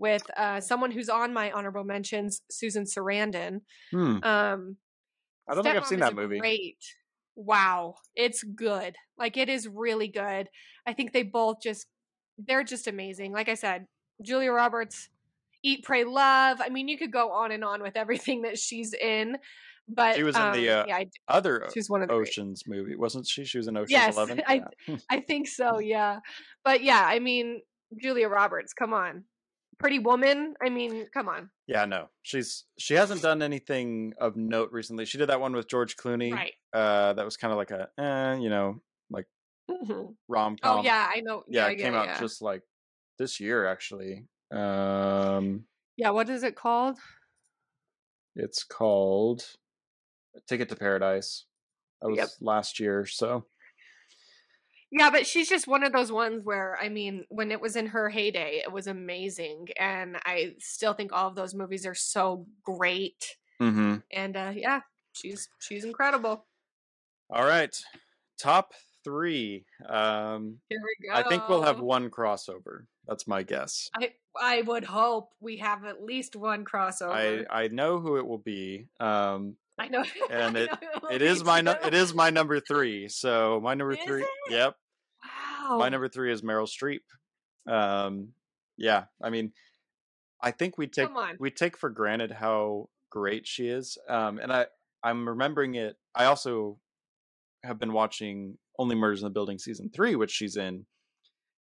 with 0.00 0.24
uh 0.36 0.60
someone 0.60 0.90
who's 0.90 1.08
on 1.08 1.32
my 1.32 1.52
honorable 1.52 1.84
mentions 1.84 2.42
susan 2.50 2.84
sarandon 2.84 3.60
hmm. 3.92 4.18
um 4.24 4.76
i 5.48 5.54
don't 5.54 5.62
think 5.62 5.76
i've 5.76 5.86
seen 5.86 6.00
that 6.00 6.16
movie 6.16 6.40
Great. 6.40 6.76
Wow. 7.34 7.94
It's 8.14 8.42
good. 8.42 8.96
Like 9.16 9.36
it 9.36 9.48
is 9.48 9.68
really 9.68 10.08
good. 10.08 10.48
I 10.86 10.92
think 10.92 11.12
they 11.12 11.22
both 11.22 11.62
just 11.62 11.86
they're 12.38 12.64
just 12.64 12.86
amazing. 12.86 13.32
Like 13.32 13.48
I 13.48 13.54
said, 13.54 13.86
Julia 14.22 14.52
Roberts, 14.52 15.08
Eat, 15.62 15.84
Pray, 15.84 16.04
Love. 16.04 16.60
I 16.60 16.68
mean, 16.68 16.88
you 16.88 16.98
could 16.98 17.12
go 17.12 17.30
on 17.30 17.52
and 17.52 17.64
on 17.64 17.82
with 17.82 17.96
everything 17.96 18.42
that 18.42 18.58
she's 18.58 18.92
in. 18.94 19.36
But 19.88 20.16
She 20.16 20.22
was 20.22 20.36
in 20.36 20.52
the, 20.52 20.70
um, 20.70 20.82
uh, 20.82 20.86
yeah, 20.86 20.96
I, 20.96 21.06
Other 21.28 21.68
she's 21.74 21.90
one 21.90 22.02
of 22.02 22.08
the 22.08 22.14
great- 22.14 22.28
Ocean's 22.28 22.62
movie, 22.66 22.94
wasn't 22.96 23.26
she? 23.26 23.44
She 23.44 23.58
was 23.58 23.66
in 23.68 23.76
Ocean's 23.76 23.90
Yes, 23.90 24.16
Eleven. 24.16 24.42
I- 24.48 24.62
Yeah. 24.86 24.96
I 25.10 25.20
think 25.20 25.48
so, 25.48 25.78
yeah. 25.80 26.20
But 26.64 26.82
yeah, 26.82 27.04
I 27.06 27.18
mean, 27.18 27.60
Julia 28.00 28.28
Roberts, 28.28 28.72
come 28.72 28.94
on. 28.94 29.24
Pretty 29.78 29.98
Woman, 29.98 30.54
I 30.64 30.68
mean, 30.70 31.06
come 31.12 31.28
on. 31.28 31.50
yeah, 31.66 31.84
no, 31.86 32.08
she's 32.22 32.64
she 32.78 32.94
hasn't 32.94 33.20
done 33.22 33.42
anything 33.42 34.12
of 34.20 34.36
note 34.36 34.70
recently. 34.70 35.04
She 35.06 35.18
did 35.18 35.28
that 35.28 35.40
one 35.40 35.54
with 35.54 35.66
George 35.68 35.96
Clooney. 35.96 36.32
Right. 36.32 36.52
Uh, 36.72 37.14
that 37.14 37.24
was 37.24 37.36
kind 37.36 37.50
of 37.50 37.58
like 37.58 37.72
a, 37.72 37.88
eh, 37.98 38.34
you 38.38 38.48
know, 38.48 38.80
Mhm. 39.70 40.14
rom 40.28 40.56
com. 40.56 40.78
Oh 40.80 40.82
yeah, 40.82 41.08
I 41.12 41.20
know. 41.20 41.44
yeah, 41.48 41.66
Yeah, 41.66 41.72
it 41.72 41.76
came 41.78 41.94
out 41.94 42.06
yeah. 42.06 42.18
just 42.20 42.42
like 42.42 42.62
this 43.18 43.40
year 43.40 43.66
actually. 43.66 44.26
Um, 44.52 45.64
Yeah, 45.96 46.10
what 46.10 46.28
is 46.28 46.42
it 46.42 46.56
called? 46.56 46.98
it's 48.34 48.64
called 48.64 49.44
Ticket 50.46 50.68
to 50.70 50.76
Paradise. 50.76 51.44
That 52.00 52.08
was 52.08 52.16
Yep. 52.18 52.28
last 52.40 52.80
year, 52.80 53.06
so 53.06 53.46
Yeah, 54.90 55.10
but 55.10 55.26
she's 55.26 55.48
just 55.48 55.66
one 55.66 55.84
of 55.84 55.92
those 55.92 56.12
ones 56.12 56.42
where 56.44 56.76
I 56.80 56.88
mean, 56.88 57.24
when 57.30 57.50
it 57.50 57.60
was 57.60 57.76
in 57.76 57.86
her 57.86 58.10
heyday, 58.10 58.60
it 58.64 58.70
was 58.70 58.86
amazing, 58.86 59.68
and 59.78 60.18
I 60.26 60.54
still 60.58 60.92
think 60.92 61.12
all 61.12 61.28
of 61.28 61.34
those 61.34 61.54
movies 61.54 61.86
are 61.86 61.94
so 61.94 62.46
great. 62.62 63.36
mm-hmm. 63.60 63.96
And 64.12 64.36
uh, 64.36 64.52
yeah, 64.54 64.80
she's 65.12 65.48
she's 65.60 65.84
incredible. 65.84 66.46
All 67.30 67.46
right, 67.46 67.74
top 68.38 68.74
three. 69.04 69.64
Um, 69.88 70.58
Here 70.68 70.80
we 70.82 71.08
go. 71.08 71.14
I 71.14 71.22
think 71.22 71.48
we'll 71.48 71.62
have 71.62 71.80
one 71.80 72.10
crossover. 72.10 72.84
That's 73.06 73.26
my 73.26 73.42
guess. 73.42 73.90
I 73.94 74.12
I 74.38 74.62
would 74.62 74.84
hope 74.84 75.30
we 75.40 75.56
have 75.58 75.84
at 75.84 76.02
least 76.02 76.36
one 76.36 76.64
crossover. 76.64 77.46
I 77.50 77.64
I 77.64 77.68
know 77.68 77.98
who 77.98 78.18
it 78.18 78.26
will 78.26 78.38
be. 78.38 78.88
Um, 79.00 79.56
I 79.78 79.88
know, 79.88 80.04
and 80.30 80.56
it- 80.56 80.70
know 80.70 81.08
it 81.10 81.22
is 81.22 81.42
my 81.44 81.60
it 81.84 81.94
is 81.94 82.14
my 82.14 82.30
number 82.30 82.60
three. 82.60 83.08
So 83.08 83.60
my 83.62 83.74
number 83.74 83.92
Is 83.94 83.98
three. 84.06 84.22
it? 84.22 84.28
Yep, 84.50 84.74
Wow. 85.68 85.78
my 85.78 85.88
number 85.88 86.08
three 86.08 86.32
is 86.32 86.42
Meryl 86.42 86.68
Streep. 86.68 87.00
Um, 87.72 88.28
yeah, 88.76 89.04
I 89.22 89.30
mean, 89.30 89.52
I 90.42 90.50
think 90.50 90.76
we 90.78 90.86
take 90.88 91.08
we 91.38 91.50
take 91.50 91.76
for 91.76 91.90
granted 91.90 92.30
how 92.32 92.88
great 93.10 93.46
she 93.46 93.68
is. 93.68 93.96
Um, 94.08 94.38
and 94.38 94.52
I 94.52 94.66
I'm 95.02 95.28
remembering 95.28 95.74
it. 95.74 95.96
I 96.14 96.26
also 96.26 96.78
have 97.64 97.78
been 97.78 97.92
watching 97.92 98.58
Only 98.78 98.94
Murders 98.96 99.22
in 99.22 99.26
the 99.26 99.30
Building 99.32 99.58
season 99.58 99.90
three, 99.94 100.16
which 100.16 100.30
she's 100.32 100.56
in, 100.56 100.84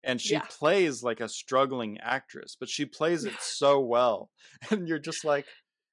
and 0.03 0.20
she 0.20 0.34
Yeah. 0.34 0.41
plays 0.49 1.01
like 1.03 1.20
a 1.22 1.30
struggling 1.30 1.97
actress, 2.01 2.57
but 2.59 2.70
she 2.70 2.86
plays 2.86 3.24
it 3.26 3.34
so 3.39 3.80
well, 3.80 4.30
and 4.72 4.88
you're 4.88 4.99
just 4.99 5.24
like. 5.24 5.45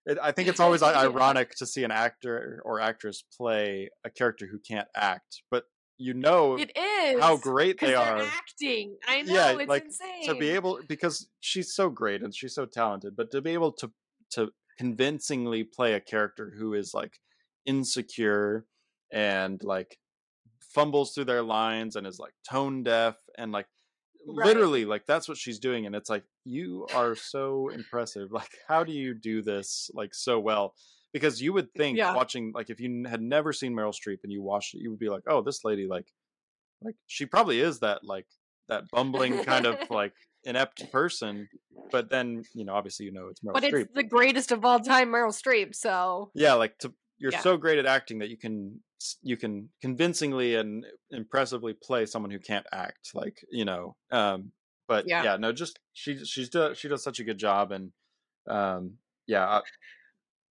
It, 0.07 0.19
I 0.23 0.33
think 0.33 0.49
it's 0.49 0.61
always 0.61 0.83
ironic 0.83 1.51
to 1.57 1.67
see 1.67 1.85
an 1.85 1.91
actor 1.91 2.63
or 2.65 2.81
actress 2.81 3.23
play 3.37 3.91
a 4.05 4.11
character 4.11 4.47
who 4.51 4.59
can't 4.59 4.89
act, 4.97 5.43
but 5.51 5.65
you 5.99 6.15
know 6.15 6.57
It 6.57 6.71
is 6.77 7.21
how 7.21 7.37
great 7.37 7.81
they 7.81 7.95
are 7.95 8.23
acting. 8.23 8.97
I 9.07 9.23
know 9.23 9.35
Yeah, 9.35 9.51
it's 9.51 9.69
like, 9.69 9.85
insane. 9.85 10.27
to 10.27 10.35
be 10.35 10.51
able 10.51 10.81
because 10.89 11.29
she's 11.41 11.75
so 11.75 11.91
great 11.91 12.23
and 12.23 12.35
she's 12.35 12.55
so 12.55 12.67
talented 12.67 13.17
but 13.17 13.31
to 13.33 13.43
be 13.43 13.51
able 13.51 13.73
to 13.73 13.91
to 14.31 14.51
convincingly 14.79 15.65
play 15.65 15.95
a 15.95 16.01
character 16.01 16.55
who 16.57 16.75
is 16.75 16.95
like 16.95 17.19
insecure 17.67 18.65
and 19.13 19.61
like 19.65 19.99
fumbles 20.61 21.13
through 21.13 21.25
their 21.25 21.43
lines 21.43 21.97
and 21.97 22.07
is 22.07 22.19
like 22.19 22.35
tone 22.49 22.85
deaf 22.85 23.17
and 23.37 23.51
like 23.51 23.67
Right. 24.27 24.47
literally 24.47 24.85
like 24.85 25.07
that's 25.07 25.29
what 25.29 25.39
she's 25.39 25.59
doing 25.59 25.87
and 25.87 25.95
it's 25.95 26.11
like 26.11 26.25
you 26.45 26.87
are 26.95 27.15
so 27.15 27.69
impressive 27.69 28.31
like 28.33 28.51
how 28.67 28.85
do 28.85 28.93
you 28.93 29.15
do 29.15 29.43
this 29.43 29.91
like 29.95 30.15
so 30.15 30.39
well 30.39 30.75
because 31.13 31.41
you 31.41 31.53
would 31.55 31.73
think 31.75 31.97
Yeah. 31.99 32.15
watching 32.15 32.53
like 32.55 32.69
if 32.69 32.79
you 32.81 33.05
had 33.09 33.23
never 33.23 33.53
seen 33.53 33.73
Meryl 33.75 33.95
Streep 33.95 34.19
and 34.25 34.33
you 34.33 34.43
watched 34.43 34.75
it 34.75 34.81
you 34.83 34.91
would 34.91 34.99
be 34.99 35.09
like 35.09 35.23
oh 35.29 35.41
this 35.43 35.65
lady 35.65 35.87
like 35.87 36.07
like 36.83 36.97
she 37.07 37.27
probably 37.27 37.61
is 37.61 37.81
that 37.81 38.05
like 38.05 38.27
that 38.69 38.85
bumbling 38.93 39.43
kind 39.45 39.65
of 39.67 39.79
like 39.91 40.13
inept 40.45 40.91
person 40.93 41.49
but 41.91 42.11
then 42.11 42.43
you 42.55 42.65
know 42.65 42.75
obviously 42.75 43.07
you 43.07 43.13
know 43.13 43.29
it's 43.29 43.41
Meryl 43.41 43.55
but 43.55 43.63
Streep 43.63 43.83
it's 43.83 43.95
the 43.95 44.03
greatest 44.03 44.53
of 44.53 44.65
all 44.65 44.79
time, 44.79 45.09
Meryl 45.09 45.33
Streep. 45.33 45.75
So 45.75 46.31
yeah 46.35 46.55
like 46.55 46.77
to 46.79 46.93
you're 47.19 47.33
Yeah. 47.33 47.41
so 47.41 47.57
great 47.57 47.79
at 47.79 47.87
acting 47.87 48.19
that 48.19 48.29
you 48.29 48.37
can 48.37 48.81
you 49.23 49.37
can 49.37 49.69
convincingly 49.81 50.57
and 50.57 50.85
impressively 51.11 51.73
play 51.73 52.05
someone 52.07 52.31
who 52.31 52.39
can't 52.39 52.67
act 52.73 53.11
like 53.15 53.45
you 53.51 53.65
know 53.65 53.97
um 54.11 54.51
but 54.89 55.07
Yeah. 55.07 55.23
yeah, 55.23 55.37
no 55.37 55.53
just 55.53 55.79
she 55.93 56.25
she's 56.25 56.49
do, 56.49 56.75
she 56.75 56.89
does 56.89 57.03
such 57.03 57.21
a 57.21 57.25
good 57.25 57.39
job 57.39 57.73
and 57.73 57.93
um 58.49 58.95
yeah 59.27 59.47
I, 59.47 59.61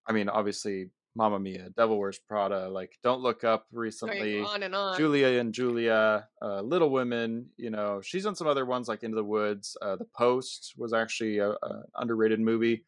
I 0.07 0.13
mean 0.13 0.29
obviously 0.29 0.91
Mamma 1.15 1.39
Mia 1.39 1.69
Devil 1.75 1.97
Wears 1.99 2.19
Prada 2.19 2.69
like 2.69 2.91
Don't 3.03 3.21
Look 3.21 3.43
Up 3.43 3.65
recently 3.71 4.39
on 4.39 4.61
and 4.63 4.75
on. 4.75 4.95
Julia 4.97 5.39
and 5.39 5.51
Julia, 5.51 6.27
uh, 6.43 6.61
Little 6.61 6.91
Women. 6.91 7.47
You 7.57 7.71
know, 7.71 8.01
she's 8.03 8.23
done 8.23 8.35
some 8.35 8.45
other 8.45 8.67
ones 8.67 8.87
like 8.87 9.01
Into 9.01 9.15
the 9.15 9.23
Woods. 9.23 9.75
Uh, 9.81 9.95
the 9.95 10.05
Post 10.15 10.75
was 10.77 10.93
actually 10.93 11.39
a, 11.39 11.49
a 11.53 11.81
underrated 11.95 12.39
movie. 12.39 12.85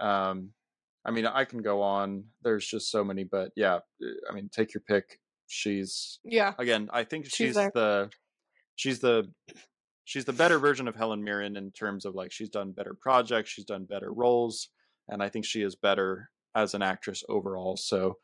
Um, 0.00 0.50
I 1.08 1.10
mean, 1.10 1.24
I 1.24 1.46
can 1.46 1.62
go 1.62 1.80
on. 1.80 2.24
There's 2.42 2.66
just 2.66 2.90
so 2.90 3.02
many, 3.02 3.24
but 3.24 3.50
yeah, 3.56 3.76
uh, 3.76 4.30
I 4.30 4.34
mean, 4.34 4.50
take 4.52 4.74
your 4.74 4.82
pick. 4.86 5.18
She's 5.46 6.20
yeah, 6.22 6.52
again. 6.58 6.90
I 6.92 7.04
think 7.04 7.24
She's 7.24 7.34
she's, 7.34 7.54
the 7.54 8.10
she's 8.76 8.98
the 8.98 9.32
she's 10.04 10.26
the 10.26 10.34
better 10.34 10.58
version 10.58 10.86
of 10.86 10.94
Helen 10.94 11.24
Mirren 11.24 11.56
in 11.56 11.72
terms 11.72 12.04
of 12.04 12.14
like 12.14 12.30
she's 12.30 12.50
done 12.50 12.72
better 12.72 12.94
projects, 13.00 13.48
she's 13.48 13.64
done 13.64 13.86
better 13.86 14.12
roles, 14.12 14.68
and 15.08 15.22
I 15.22 15.30
think 15.30 15.46
she 15.46 15.62
is 15.62 15.76
better 15.76 16.28
as 16.54 16.74
an 16.74 16.82
actress 16.82 17.24
overall. 17.30 17.78
So, 17.78 18.18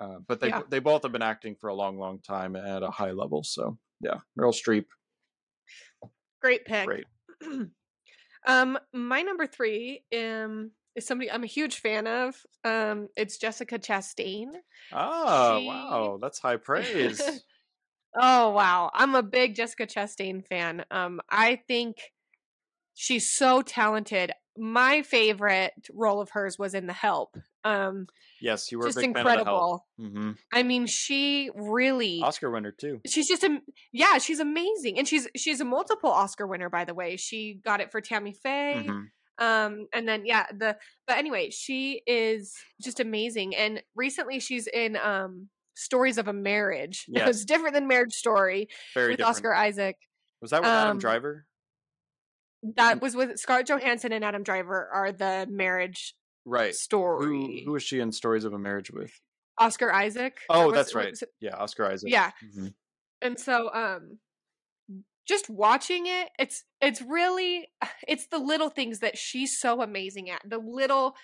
uh, 0.00 0.16
but 0.26 0.40
they 0.40 0.48
Yeah. 0.48 0.62
they 0.68 0.80
both 0.80 1.04
have 1.04 1.12
been 1.12 1.22
acting 1.22 1.54
for 1.54 1.68
a 1.68 1.74
long, 1.74 1.96
long 1.96 2.18
time 2.18 2.56
at 2.56 2.82
a 2.82 2.90
high 2.90 3.12
level. 3.12 3.44
So 3.44 3.78
yeah, 4.00 4.18
Meryl 4.36 4.52
Streep, 4.52 4.86
great 6.42 6.64
pick. 6.64 6.86
great. 6.86 7.06
um, 8.48 8.78
my 8.92 9.22
number 9.22 9.46
three 9.46 10.02
um 10.12 10.72
is 10.96 11.06
somebody 11.06 11.30
I'm 11.30 11.44
a 11.44 11.46
huge 11.48 11.78
fan 11.80 12.06
of. 12.06 12.34
Um, 12.64 13.08
it's 13.16 13.38
Jessica 13.38 13.78
Chastain. 13.78 14.48
Oh 14.92 15.58
She- 15.58 15.66
wow, 15.66 16.18
that's 16.20 16.38
high 16.38 16.56
praise. 16.56 17.20
Oh 18.18 18.50
wow, 18.52 18.90
I'm 18.94 19.14
a 19.14 19.22
big 19.22 19.54
Jessica 19.54 19.86
Chastain 19.86 20.42
fan. 20.46 20.86
Um, 20.90 21.20
I 21.28 21.56
think 21.68 21.98
she's 22.94 23.30
so 23.30 23.60
talented. 23.62 24.32
My 24.56 25.02
favorite 25.02 25.88
role 25.92 26.22
of 26.22 26.30
hers 26.30 26.58
was 26.58 26.72
in 26.74 26.86
The 26.86 26.94
Help. 26.94 27.36
Um, 27.62 28.06
yes, 28.40 28.72
you 28.72 28.78
were 28.78 28.86
just 28.86 28.96
a 28.96 29.00
big 29.02 29.12
fan 29.14 29.26
of 29.26 29.32
the 29.32 29.44
help. 29.44 29.82
incredible. 29.98 30.16
hmm 30.22 30.32
I 30.50 30.62
mean, 30.62 30.86
she 30.86 31.50
really 31.54 32.20
Oscar 32.22 32.50
winner 32.50 32.72
too. 32.72 33.02
she's 33.06 33.28
just 33.28 33.44
a 33.44 33.60
yeah, 33.92 34.16
she's 34.16 34.40
amazing, 34.40 34.98
and 34.98 35.06
she's 35.06 35.28
she's 35.36 35.60
a 35.60 35.64
multiple 35.66 36.10
Oscar 36.10 36.46
winner 36.46 36.70
by 36.70 36.86
the 36.86 36.94
way. 36.94 37.16
She 37.16 37.60
got 37.62 37.80
it 37.82 37.92
for 37.92 38.00
Tammy 38.00 38.32
Faye, 38.32 38.84
Mhm. 38.86 39.08
Um, 39.38 39.86
and 39.94 40.08
then 40.08 40.24
yeah, 40.26 40.46
the 40.56 40.76
but 41.06 41.18
anyway, 41.18 41.50
she 41.50 42.02
is 42.06 42.54
just 42.82 43.00
amazing. 43.00 43.54
And 43.56 43.82
recently, 43.94 44.40
she's 44.40 44.66
in 44.66 44.96
um 44.96 45.48
Stories 45.74 46.18
of 46.18 46.26
a 46.28 46.32
Marriage. 46.32 47.04
Yes. 47.08 47.28
it's 47.28 47.44
different 47.44 47.74
than 47.74 47.86
Marriage 47.86 48.14
Story 48.14 48.68
Very 48.94 49.10
with 49.12 49.18
different. 49.18 49.36
Oscar 49.36 49.54
Isaac. 49.54 49.96
Was 50.40 50.50
that 50.52 50.62
with 50.62 50.70
Adam 50.70 50.90
um, 50.92 50.98
Driver? 50.98 51.46
That 52.76 53.00
was 53.00 53.14
with 53.14 53.38
Scarlett 53.38 53.66
Johansson 53.68 54.12
and 54.12 54.24
Adam 54.24 54.42
Driver 54.42 54.88
are 54.92 55.12
the 55.12 55.46
marriage 55.48 56.14
Right. 56.44 56.74
Story. 56.74 57.62
who 57.64 57.72
was 57.72 57.82
she 57.82 58.00
in 58.00 58.12
Stories 58.12 58.44
of 58.44 58.52
a 58.52 58.58
Marriage 58.58 58.90
with? 58.90 59.12
Oscar 59.58 59.92
Isaac. 59.92 60.38
Oh, 60.50 60.66
was- 60.66 60.74
that's 60.74 60.94
right. 60.94 61.10
was 61.10 61.22
Yeah, 61.40 61.56
Oscar 61.56 61.86
Isaac. 61.90 62.10
Yeah. 62.10 62.30
Mhm. 62.44 62.74
and 63.22 63.38
so 63.40 63.72
um 63.72 64.18
just 65.26 65.50
watching 65.50 66.06
it 66.06 66.28
it's 66.38 66.64
it's 66.80 67.02
really 67.02 67.68
it's 68.08 68.26
the 68.28 68.38
little 68.38 68.70
things 68.70 69.00
that 69.00 69.18
she's 69.18 69.58
so 69.58 69.82
amazing 69.82 70.30
at 70.30 70.40
the 70.48 70.58
little 70.58 71.14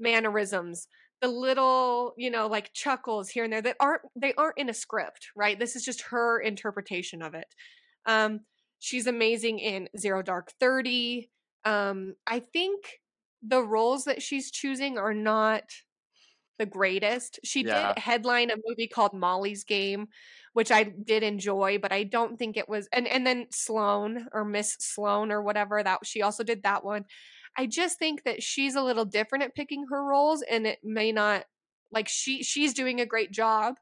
mannerisms 0.00 0.88
the 1.24 1.28
little 1.28 2.12
you 2.18 2.30
know 2.30 2.46
like 2.46 2.72
chuckles 2.74 3.30
here 3.30 3.44
and 3.44 3.52
there 3.52 3.62
that 3.62 3.76
aren't 3.80 4.02
they 4.14 4.34
aren't 4.34 4.58
in 4.58 4.68
a 4.68 4.74
script 4.74 5.28
right? 5.34 5.58
This 5.58 5.74
is 5.74 5.84
just 5.84 6.02
her 6.10 6.38
interpretation 6.40 7.22
of 7.22 7.34
it. 7.34 7.46
Um 8.06 8.40
she's 8.78 9.06
amazing 9.06 9.58
in 9.58 9.88
zero 9.96 10.20
dark 10.20 10.52
30 10.60 11.30
um 11.64 12.14
i 12.26 12.38
think 12.38 12.84
the 13.42 13.62
roles 13.62 14.04
that 14.04 14.20
she's 14.20 14.50
choosing 14.50 14.98
are 14.98 15.14
not 15.14 15.62
the 16.58 16.66
greatest 16.66 17.40
she 17.44 17.62
Yeah. 17.62 17.94
did 17.94 17.98
headline 17.98 18.50
a 18.50 18.56
movie 18.66 18.88
called 18.88 19.12
molly's 19.14 19.64
game 19.64 20.08
which 20.52 20.70
I 20.70 20.84
did 20.84 21.24
enjoy, 21.24 21.78
but 21.78 21.92
I 21.92 22.04
don't 22.04 22.36
think 22.38 22.56
it 22.56 22.68
was. 22.68 22.88
And 22.92 23.08
and 23.08 23.26
then 23.26 23.46
Sloane 23.50 24.28
or 24.32 24.44
Miss 24.44 24.76
Sloane 24.78 25.32
or 25.32 25.42
whatever 25.42 25.82
that 25.82 26.06
she 26.06 26.22
also 26.22 26.44
did 26.44 26.62
that 26.62 26.84
one. 26.84 27.06
I 27.56 27.66
just 27.66 27.98
think 27.98 28.22
that 28.24 28.42
she's 28.42 28.74
a 28.76 28.82
little 28.82 29.04
different 29.04 29.44
at 29.44 29.54
picking 29.54 29.86
her 29.90 30.04
roles, 30.04 30.42
and 30.42 30.66
it 30.66 30.78
may 30.84 31.12
not 31.12 31.46
like 31.90 32.08
she 32.08 32.42
she's 32.42 32.72
doing 32.74 33.00
a 33.00 33.06
great 33.06 33.32
job. 33.32 33.76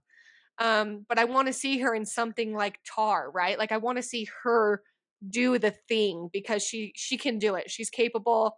Um, 0.58 1.04
but 1.08 1.18
I 1.18 1.24
want 1.24 1.48
to 1.48 1.52
see 1.52 1.78
her 1.78 1.94
in 1.94 2.04
something 2.06 2.54
like 2.54 2.80
Tar, 2.84 3.30
right? 3.30 3.58
Like 3.58 3.72
I 3.72 3.78
want 3.78 3.96
to 3.98 4.02
see 4.02 4.28
her 4.44 4.82
do 5.28 5.58
the 5.58 5.72
thing 5.88 6.28
because 6.32 6.62
she 6.64 6.92
she 6.96 7.16
can 7.18 7.38
do 7.38 7.54
it. 7.54 7.70
She's 7.70 7.90
capable. 7.90 8.56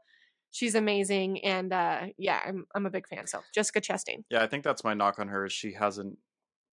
She's 0.54 0.74
amazing, 0.74 1.44
and 1.44 1.72
uh, 1.72 2.06
yeah, 2.16 2.40
I'm 2.46 2.64
I'm 2.74 2.86
a 2.86 2.90
big 2.90 3.06
fan. 3.08 3.26
So 3.26 3.42
Jessica 3.54 3.80
Chastain. 3.80 4.24
Yeah, 4.30 4.42
I 4.42 4.46
think 4.46 4.64
that's 4.64 4.84
my 4.84 4.94
knock 4.94 5.18
on 5.18 5.28
her. 5.28 5.44
Is 5.46 5.52
she 5.52 5.72
hasn't, 5.72 6.16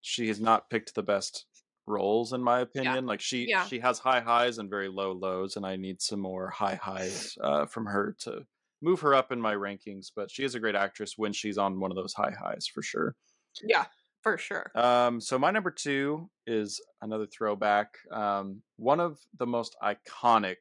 she 0.01 0.27
has 0.29 0.39
not 0.39 0.69
picked 0.69 0.95
the 0.95 1.03
best 1.03 1.45
roles 1.87 2.31
in 2.31 2.41
my 2.41 2.59
opinion. 2.61 3.05
Like 3.07 3.19
she 3.21 3.47
Yeah. 3.49 3.65
she 3.65 3.79
has 3.79 3.99
high 3.99 4.21
highs 4.21 4.59
and 4.59 4.69
very 4.69 4.87
low 4.87 5.11
lows, 5.11 5.55
and 5.57 5.65
I 5.65 5.75
need 5.75 6.01
some 6.01 6.19
more 6.21 6.49
high 6.49 6.75
highs 6.75 7.35
uh, 7.41 7.65
from 7.65 7.85
her 7.87 8.15
to 8.21 8.45
move 8.81 9.01
her 9.01 9.13
up 9.15 9.31
in 9.31 9.41
my 9.41 9.55
rankings. 9.55 10.07
But 10.15 10.29
she 10.31 10.43
is 10.43 10.55
a 10.55 10.59
great 10.59 10.75
actress 10.75 11.13
when 11.17 11.33
she's 11.33 11.57
on 11.57 11.79
one 11.79 11.91
of 11.91 11.97
those 11.97 12.13
high 12.13 12.33
highs 12.39 12.67
for 12.67 12.81
sure. 12.83 13.15
Yeah, 13.63 13.85
for 14.21 14.37
sure. 14.37 14.71
Um, 14.75 15.19
so 15.19 15.37
my 15.39 15.51
number 15.51 15.71
two 15.71 16.29
is 16.47 16.79
another 17.01 17.25
throwback. 17.27 17.97
Um, 18.11 18.61
one 18.77 18.99
of 18.99 19.19
the 19.37 19.47
most 19.47 19.75
iconic 19.83 20.57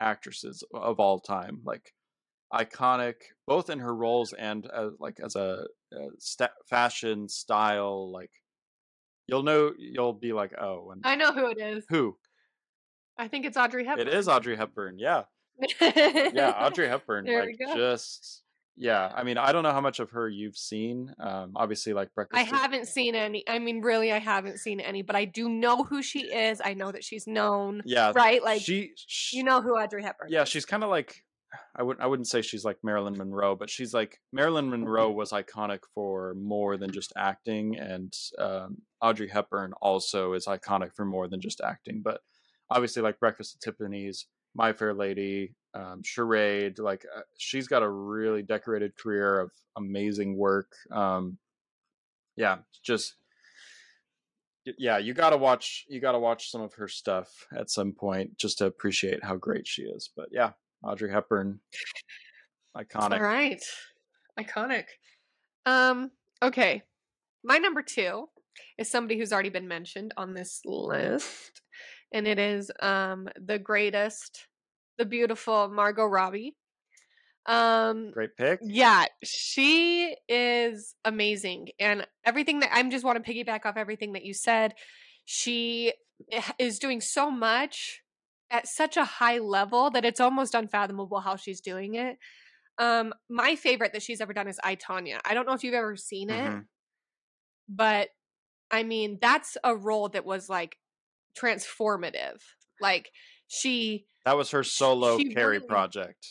actresses 0.00 0.64
of 0.74 0.98
all 1.00 1.20
time, 1.20 1.60
like 1.64 1.92
iconic 2.52 3.14
both 3.46 3.70
in 3.70 3.78
her 3.80 3.94
roles 3.94 4.32
and 4.32 4.66
as, 4.66 4.90
like 5.00 5.18
as 5.24 5.36
a, 5.36 5.64
a 5.92 5.96
sta 6.18 6.48
fashion 6.68 7.28
style. 7.28 8.10
Like 8.12 8.30
you'll 9.26 9.42
know, 9.42 9.72
you'll 9.78 10.12
be 10.12 10.32
like, 10.32 10.52
oh, 10.60 10.90
and 10.92 11.02
I 11.04 11.16
know 11.16 11.32
who 11.32 11.50
it 11.50 11.58
is. 11.60 11.84
who? 11.88 12.16
I 13.18 13.28
think 13.28 13.46
it's 13.46 13.56
Audrey 13.56 13.84
Hepburn. 13.86 14.06
It 14.08 14.14
is 14.14 14.28
Audrey 14.28 14.56
Hepburn. 14.56 14.98
Yeah, 14.98 15.22
yeah, 15.80 16.50
Audrey 16.58 16.88
Hepburn. 16.88 17.24
There 17.24 17.40
like 17.40 17.56
we 17.58 17.66
go. 17.66 17.74
just. 17.76 18.42
Yeah, 18.78 19.10
I 19.14 19.22
mean, 19.24 19.38
I 19.38 19.52
don't 19.52 19.62
know 19.62 19.72
how 19.72 19.80
much 19.80 20.00
of 20.00 20.10
her 20.10 20.28
you've 20.28 20.58
seen. 20.58 21.10
Um, 21.18 21.52
obviously, 21.56 21.94
like 21.94 22.14
Breakfast. 22.14 22.38
I 22.38 22.42
haven't 22.42 22.88
seen 22.88 23.14
any. 23.14 23.42
I 23.48 23.58
mean, 23.58 23.80
really, 23.80 24.12
I 24.12 24.18
haven't 24.18 24.58
seen 24.58 24.80
any, 24.80 25.00
but 25.00 25.16
I 25.16 25.24
do 25.24 25.48
know 25.48 25.82
who 25.84 26.02
she 26.02 26.30
is. 26.30 26.60
I 26.62 26.74
know 26.74 26.92
that 26.92 27.02
she's 27.02 27.26
known, 27.26 27.80
Yeah, 27.86 28.12
right? 28.14 28.42
Like 28.42 28.60
she, 28.60 28.90
she 28.96 29.38
you 29.38 29.44
know 29.44 29.62
who 29.62 29.78
Audrey 29.78 30.02
Hepburn. 30.02 30.28
yeah 30.30 30.42
is. 30.42 30.50
she's 30.50 30.66
kind 30.66 30.84
of 30.84 30.90
like 30.90 31.24
i 31.76 31.82
wouldn't 31.82 32.02
i 32.02 32.06
wouldn't 32.06 32.28
say 32.28 32.42
she's 32.42 32.64
like 32.64 32.78
marilyn 32.82 33.16
monroe 33.16 33.54
but 33.54 33.70
she's 33.70 33.94
like 33.94 34.20
marilyn 34.32 34.68
monroe 34.68 35.10
was 35.10 35.32
iconic 35.32 35.80
for 35.94 36.34
more 36.34 36.76
than 36.76 36.90
just 36.90 37.12
acting 37.16 37.76
and 37.78 38.12
um, 38.38 38.76
audrey 39.02 39.28
hepburn 39.28 39.72
also 39.80 40.32
is 40.32 40.46
iconic 40.46 40.94
for 40.94 41.04
more 41.04 41.28
than 41.28 41.40
just 41.40 41.60
acting 41.60 42.00
but 42.02 42.20
obviously 42.70 43.02
like 43.02 43.18
breakfast 43.20 43.56
at 43.56 43.60
tiffany's 43.60 44.26
my 44.54 44.72
fair 44.72 44.94
lady 44.94 45.54
um, 45.74 46.00
charade 46.02 46.78
like 46.78 47.04
uh, 47.16 47.20
she's 47.36 47.68
got 47.68 47.82
a 47.82 47.88
really 47.88 48.42
decorated 48.42 48.96
career 48.96 49.40
of 49.40 49.50
amazing 49.76 50.36
work 50.36 50.72
um, 50.90 51.38
yeah 52.36 52.58
just 52.82 53.16
yeah 54.78 54.98
you 54.98 55.14
gotta 55.14 55.36
watch 55.36 55.84
you 55.88 56.00
gotta 56.00 56.18
watch 56.18 56.50
some 56.50 56.60
of 56.60 56.74
her 56.74 56.88
stuff 56.88 57.46
at 57.56 57.70
some 57.70 57.92
point 57.92 58.36
just 58.36 58.58
to 58.58 58.66
appreciate 58.66 59.22
how 59.22 59.36
great 59.36 59.66
she 59.66 59.82
is 59.82 60.10
but 60.16 60.28
yeah 60.32 60.50
audrey 60.82 61.10
hepburn 61.10 61.60
iconic 62.76 63.12
All 63.12 63.20
right. 63.20 63.62
Iconic. 64.38 64.84
Um, 65.64 66.10
okay. 66.42 66.82
My 67.42 67.58
number 67.58 67.82
two 67.82 68.28
is 68.78 68.90
somebody 68.90 69.18
who's 69.18 69.32
already 69.32 69.48
been 69.48 69.68
mentioned 69.68 70.12
on 70.16 70.34
this 70.34 70.60
list. 70.64 71.62
And 72.12 72.26
it 72.26 72.38
is 72.38 72.70
um 72.80 73.28
the 73.36 73.58
greatest, 73.58 74.46
the 74.98 75.04
beautiful 75.04 75.68
Margot 75.68 76.06
Robbie. 76.06 76.54
Um 77.46 78.10
great 78.10 78.36
pick 78.36 78.60
yeah, 78.62 79.06
she 79.22 80.16
is 80.28 80.94
amazing. 81.04 81.68
And 81.78 82.06
everything 82.24 82.60
that 82.60 82.70
I'm 82.72 82.90
just 82.90 83.04
want 83.04 83.22
to 83.22 83.32
piggyback 83.32 83.66
off 83.66 83.76
everything 83.76 84.12
that 84.12 84.24
you 84.24 84.34
said. 84.34 84.74
She 85.24 85.92
is 86.58 86.78
doing 86.78 87.00
so 87.00 87.30
much 87.30 88.02
at 88.50 88.66
such 88.68 88.96
a 88.96 89.04
high 89.04 89.38
level 89.38 89.90
that 89.90 90.04
it's 90.04 90.20
almost 90.20 90.54
unfathomable 90.54 91.20
how 91.20 91.36
she's 91.36 91.60
doing 91.60 91.94
it. 91.94 92.16
Um, 92.78 93.12
my 93.28 93.56
favorite 93.56 93.92
that 93.94 94.02
she's 94.02 94.20
ever 94.20 94.32
done 94.32 94.48
is 94.48 94.60
I 94.62 94.76
Tonya. 94.76 95.18
I 95.24 95.34
don't 95.34 95.46
know 95.46 95.54
if 95.54 95.64
you've 95.64 95.74
ever 95.74 95.96
seen 95.96 96.30
it, 96.30 96.50
Mhm. 96.50 96.66
but 97.68 98.10
I 98.70 98.82
mean, 98.82 99.18
that's 99.20 99.56
a 99.64 99.74
role 99.76 100.08
that 100.10 100.24
was 100.24 100.48
like 100.48 100.76
transformative. 101.38 102.40
Like 102.80 103.10
she 103.48 104.06
that 104.24 104.36
was 104.36 104.50
her 104.50 104.64
solo 104.64 105.18
carrie 105.18 105.58
really- 105.58 105.66
project 105.66 106.26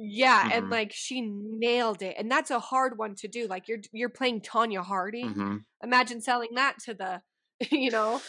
yeah, 0.00 0.48
and 0.52 0.66
Mhm. 0.66 0.70
like 0.70 0.92
she 0.92 1.20
nailed 1.22 2.02
it. 2.02 2.14
And 2.16 2.30
that's 2.30 2.52
a 2.52 2.60
hard 2.60 2.96
one 2.98 3.16
to 3.16 3.26
do. 3.28 3.48
Like 3.48 3.66
you're 3.66 3.80
you're 3.92 4.08
playing 4.08 4.42
Tonya 4.42 4.84
Harding. 4.84 5.34
Mhm. 5.34 5.64
Imagine 5.82 6.20
selling 6.20 6.54
that 6.54 6.78
to 6.84 6.94
the 6.94 7.20
you 7.72 7.90
know, 7.90 8.20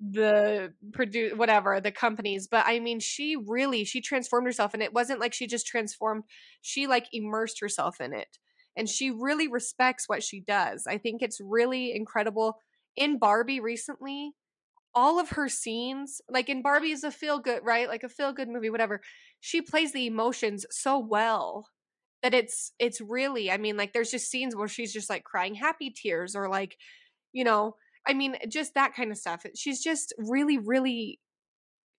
the 0.00 0.72
produce 0.92 1.34
whatever, 1.34 1.80
the 1.80 1.90
companies. 1.92 2.46
But 2.48 2.64
I 2.66 2.78
mean, 2.78 3.00
she 3.00 3.36
really 3.36 3.84
she 3.84 4.00
transformed 4.00 4.46
herself 4.46 4.74
and 4.74 4.82
it 4.82 4.92
wasn't 4.92 5.20
like 5.20 5.34
she 5.34 5.46
just 5.46 5.66
transformed, 5.66 6.24
she 6.60 6.86
like 6.86 7.06
immersed 7.12 7.60
herself 7.60 8.00
in 8.00 8.12
it. 8.12 8.38
And 8.76 8.88
she 8.88 9.10
really 9.10 9.48
respects 9.48 10.08
what 10.08 10.22
she 10.22 10.40
does. 10.40 10.86
I 10.86 10.98
think 10.98 11.20
it's 11.20 11.40
really 11.40 11.92
incredible. 11.94 12.58
In 12.96 13.18
Barbie 13.18 13.60
recently, 13.60 14.32
all 14.94 15.20
of 15.20 15.30
her 15.30 15.48
scenes, 15.48 16.20
like 16.28 16.48
in 16.48 16.62
Barbie 16.62 16.92
is 16.92 17.04
a 17.04 17.10
feel 17.10 17.38
good, 17.38 17.60
right? 17.64 17.88
Like 17.88 18.04
a 18.04 18.08
feel 18.08 18.32
good 18.32 18.48
movie, 18.48 18.70
whatever. 18.70 19.00
She 19.40 19.62
plays 19.62 19.92
the 19.92 20.06
emotions 20.06 20.66
so 20.70 20.98
well 20.98 21.68
that 22.22 22.34
it's 22.34 22.72
it's 22.78 23.00
really, 23.00 23.50
I 23.50 23.56
mean, 23.58 23.76
like 23.76 23.92
there's 23.92 24.10
just 24.10 24.30
scenes 24.30 24.56
where 24.56 24.68
she's 24.68 24.92
just 24.92 25.10
like 25.10 25.24
crying 25.24 25.54
happy 25.54 25.90
tears 25.90 26.34
or 26.34 26.48
like, 26.48 26.76
you 27.32 27.44
know, 27.44 27.76
I 28.06 28.14
mean, 28.14 28.36
just 28.48 28.74
that 28.74 28.94
kind 28.94 29.10
of 29.10 29.18
stuff. 29.18 29.44
She's 29.56 29.82
just 29.82 30.14
really, 30.18 30.58
really 30.58 31.20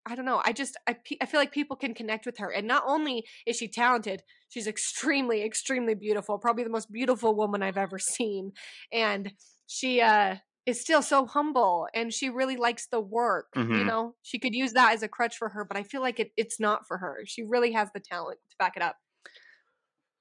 I 0.05 0.15
don't 0.15 0.25
know. 0.25 0.41
I 0.43 0.53
just 0.53 0.77
I, 0.87 0.97
I 1.21 1.25
feel 1.25 1.39
like 1.39 1.51
people 1.51 1.75
can 1.77 1.93
connect 1.93 2.25
with 2.25 2.37
her, 2.39 2.51
and 2.51 2.67
not 2.67 2.83
only 2.87 3.25
is 3.45 3.57
she 3.57 3.67
talented, 3.69 4.23
she's 4.49 4.65
extremely, 4.67 5.43
extremely 5.43 5.93
beautiful. 5.93 6.39
Probably 6.39 6.63
the 6.63 6.69
most 6.69 6.91
beautiful 6.91 7.35
woman 7.35 7.61
I've 7.61 7.77
ever 7.77 7.99
seen, 7.99 8.53
and 8.91 9.33
she 9.67 10.01
uh 10.01 10.37
is 10.65 10.81
still 10.81 11.01
so 11.01 11.25
humble, 11.25 11.87
and 11.93 12.13
she 12.13 12.29
really 12.29 12.57
likes 12.57 12.87
the 12.87 13.01
work. 13.01 13.53
You 13.73 13.85
Mhm. 13.85 13.85
know, 13.85 14.15
she 14.23 14.39
could 14.39 14.55
use 14.55 14.73
that 14.73 14.93
as 14.93 15.03
a 15.03 15.07
crutch 15.09 15.37
for 15.37 15.49
her, 15.49 15.65
but 15.65 15.77
I 15.77 15.83
feel 15.83 16.01
like 16.01 16.19
it, 16.19 16.31
it's 16.37 16.59
not 16.59 16.87
for 16.87 16.97
her. 16.97 17.21
She 17.25 17.43
really 17.43 17.71
has 17.73 17.89
the 17.93 17.99
talent 17.99 18.39
to 18.51 18.55
back 18.57 18.75
it 18.77 18.81
up. 18.83 18.97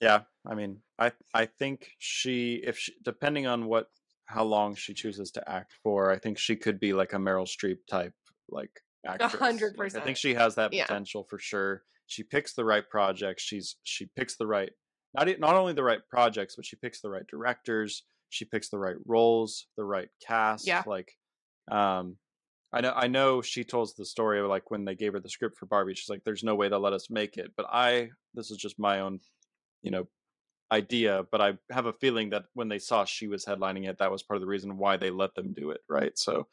yeah 0.00 0.24
i 0.46 0.54
mean 0.54 0.82
i 0.98 1.12
i 1.34 1.46
think 1.46 1.92
she 1.98 2.54
if 2.64 2.78
she 2.78 2.94
depending 3.02 3.46
on 3.46 3.66
what 3.66 3.90
how 4.28 4.44
long 4.44 4.74
she 4.74 4.94
chooses 4.94 5.30
to 5.32 5.50
act 5.50 5.72
for 5.82 6.10
i 6.12 6.18
think 6.18 6.38
she 6.38 6.54
could 6.54 6.78
be 6.78 6.92
like 6.92 7.12
a 7.12 7.16
meryl 7.16 7.46
streep 7.46 7.78
type 7.90 8.12
like 8.48 8.70
actress 9.06 9.34
hundred 9.34 9.74
Like, 9.76 9.94
i 9.96 10.00
think 10.00 10.16
she 10.16 10.34
has 10.34 10.54
that 10.56 10.72
Yeah. 10.72 10.84
potential 10.86 11.26
for 11.28 11.38
sure 11.38 11.82
she 12.06 12.22
picks 12.22 12.54
the 12.54 12.64
right 12.64 12.88
projects 12.88 13.42
she's 13.42 13.76
she 13.82 14.06
picks 14.16 14.36
the 14.36 14.46
right 14.46 14.70
not 15.14 15.28
not 15.38 15.54
only 15.56 15.72
the 15.72 15.82
right 15.82 16.00
projects 16.10 16.56
but 16.56 16.64
she 16.66 16.76
picks 16.76 17.00
the 17.00 17.10
right 17.10 17.26
directors 17.28 18.04
she 18.30 18.44
picks 18.44 18.68
the 18.68 18.78
right 18.78 18.96
roles 19.06 19.66
the 19.76 19.84
right 19.84 20.08
cast 20.26 20.66
Yeah. 20.66 20.82
like 20.86 21.12
um 21.70 22.16
I 22.70 22.82
know 22.82 22.92
I 22.94 23.06
know 23.06 23.40
she 23.40 23.64
tells 23.64 23.94
the 23.94 24.04
story 24.04 24.40
of 24.40 24.46
like 24.46 24.70
when 24.70 24.84
they 24.84 24.94
gave 24.94 25.14
her 25.14 25.20
the 25.20 25.30
script 25.30 25.56
for 25.56 25.64
Barbie, 25.64 25.94
she's 25.94 26.10
like, 26.10 26.22
There's 26.24 26.44
no 26.44 26.54
way 26.54 26.68
they'll 26.68 26.80
let 26.80 26.92
us 26.92 27.08
make 27.08 27.38
it. 27.38 27.52
But 27.56 27.64
I 27.72 28.10
this 28.34 28.50
is 28.50 28.58
just 28.58 28.78
my 28.78 29.00
own, 29.00 29.20
you 29.80 29.90
know, 29.90 30.06
idea, 30.70 31.24
but 31.30 31.40
I 31.40 31.58
have 31.70 31.86
a 31.86 31.92
feeling 31.92 32.30
that 32.30 32.44
when 32.54 32.68
they 32.68 32.78
saw 32.78 33.04
she 33.04 33.26
was 33.28 33.44
headlining 33.44 33.88
it, 33.88 33.98
that 33.98 34.10
was 34.10 34.22
part 34.22 34.36
of 34.36 34.42
the 34.42 34.46
reason 34.46 34.76
why 34.78 34.96
they 34.96 35.10
let 35.10 35.34
them 35.34 35.52
do 35.54 35.70
it, 35.70 35.80
right? 35.88 36.16
So 36.18 36.46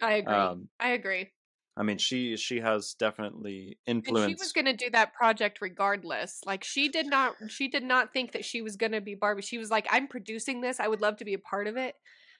I 0.00 0.14
agree. 0.14 0.34
um 0.34 0.68
I 0.80 0.90
agree. 0.90 1.30
I 1.76 1.82
mean 1.84 1.96
she 1.98 2.36
she 2.36 2.60
has 2.60 2.94
definitely 2.98 3.78
And 3.86 4.04
she 4.06 4.12
was 4.12 4.52
going 4.52 4.66
to 4.66 4.76
do 4.76 4.90
that 4.90 5.14
project 5.14 5.60
regardless. 5.62 6.40
Like 6.44 6.64
she 6.64 6.88
did 6.88 7.06
not 7.06 7.34
she 7.48 7.68
did 7.68 7.82
not 7.82 8.12
think 8.12 8.32
that 8.32 8.44
she 8.44 8.60
was 8.60 8.76
going 8.76 8.92
to 8.92 9.00
be 9.00 9.14
Barbie. 9.14 9.42
She 9.42 9.58
was 9.58 9.70
like 9.70 9.86
I'm 9.90 10.06
producing 10.06 10.60
this. 10.60 10.80
I 10.80 10.88
would 10.88 11.00
love 11.00 11.16
to 11.18 11.24
be 11.24 11.34
a 11.34 11.38
part 11.38 11.66
of 11.66 11.76
it. 11.78 11.94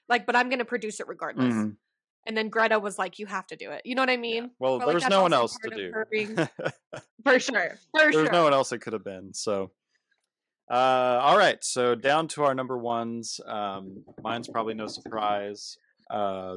Like 0.09 0.27
but 0.27 0.37
I'm 0.37 0.49
going 0.51 0.59
to 0.59 0.67
produce 0.67 1.01
it 1.01 1.09
regardless. 1.09 1.55
Mhm, 1.55 1.77
And 2.27 2.37
then 2.37 2.51
Greta 2.51 2.79
was 2.79 2.99
like 2.99 3.19
you 3.19 3.25
have 3.27 3.47
to 3.47 3.57
do 3.57 3.71
it. 3.71 3.83
You 3.87 3.95
know 3.95 4.03
what 4.03 4.11
I 4.11 4.15
yeah. 4.15 4.19
mean? 4.21 4.51
Well, 4.59 4.79
But, 4.79 4.89
like, 4.89 4.93
there 5.01 5.07
was 5.07 5.09
no 5.09 5.23
one 5.23 5.33
else 5.33 5.57
to 5.65 5.71
do. 5.71 5.93
being- 6.11 6.37
For 7.25 7.39
sure. 7.41 7.79
For 7.97 8.13
sure. 8.13 8.31
no 8.33 8.43
one 8.45 8.53
else 8.53 8.73
it 8.73 8.81
could 8.81 8.93
have 8.93 9.05
been. 9.05 9.33
So 9.33 9.71
uh 10.73 11.21
all 11.23 11.37
right, 11.37 11.63
so 11.63 11.95
down 11.95 12.29
to 12.29 12.45
our 12.45 12.55
number 12.55 12.79
ones. 12.79 13.41
Um 13.47 14.05
mine's 14.23 14.49
probably 14.49 14.75
no 14.75 14.87
surprise. 14.87 15.77
Uh 16.11 16.57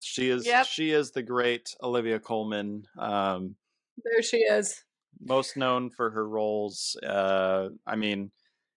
she 0.00 0.28
is 0.30 0.46
Yep. 0.46 0.66
she 0.66 0.90
is 0.90 1.10
the 1.12 1.22
great 1.22 1.74
Olivia 1.82 2.18
Colman. 2.18 2.84
Um 2.98 3.56
there 4.04 4.22
she 4.22 4.38
is. 4.38 4.82
most 5.20 5.56
known 5.56 5.90
for 5.90 6.10
her 6.10 6.26
roles. 6.28 6.96
Uh, 7.06 7.68
I 7.86 7.94
mean, 7.94 8.30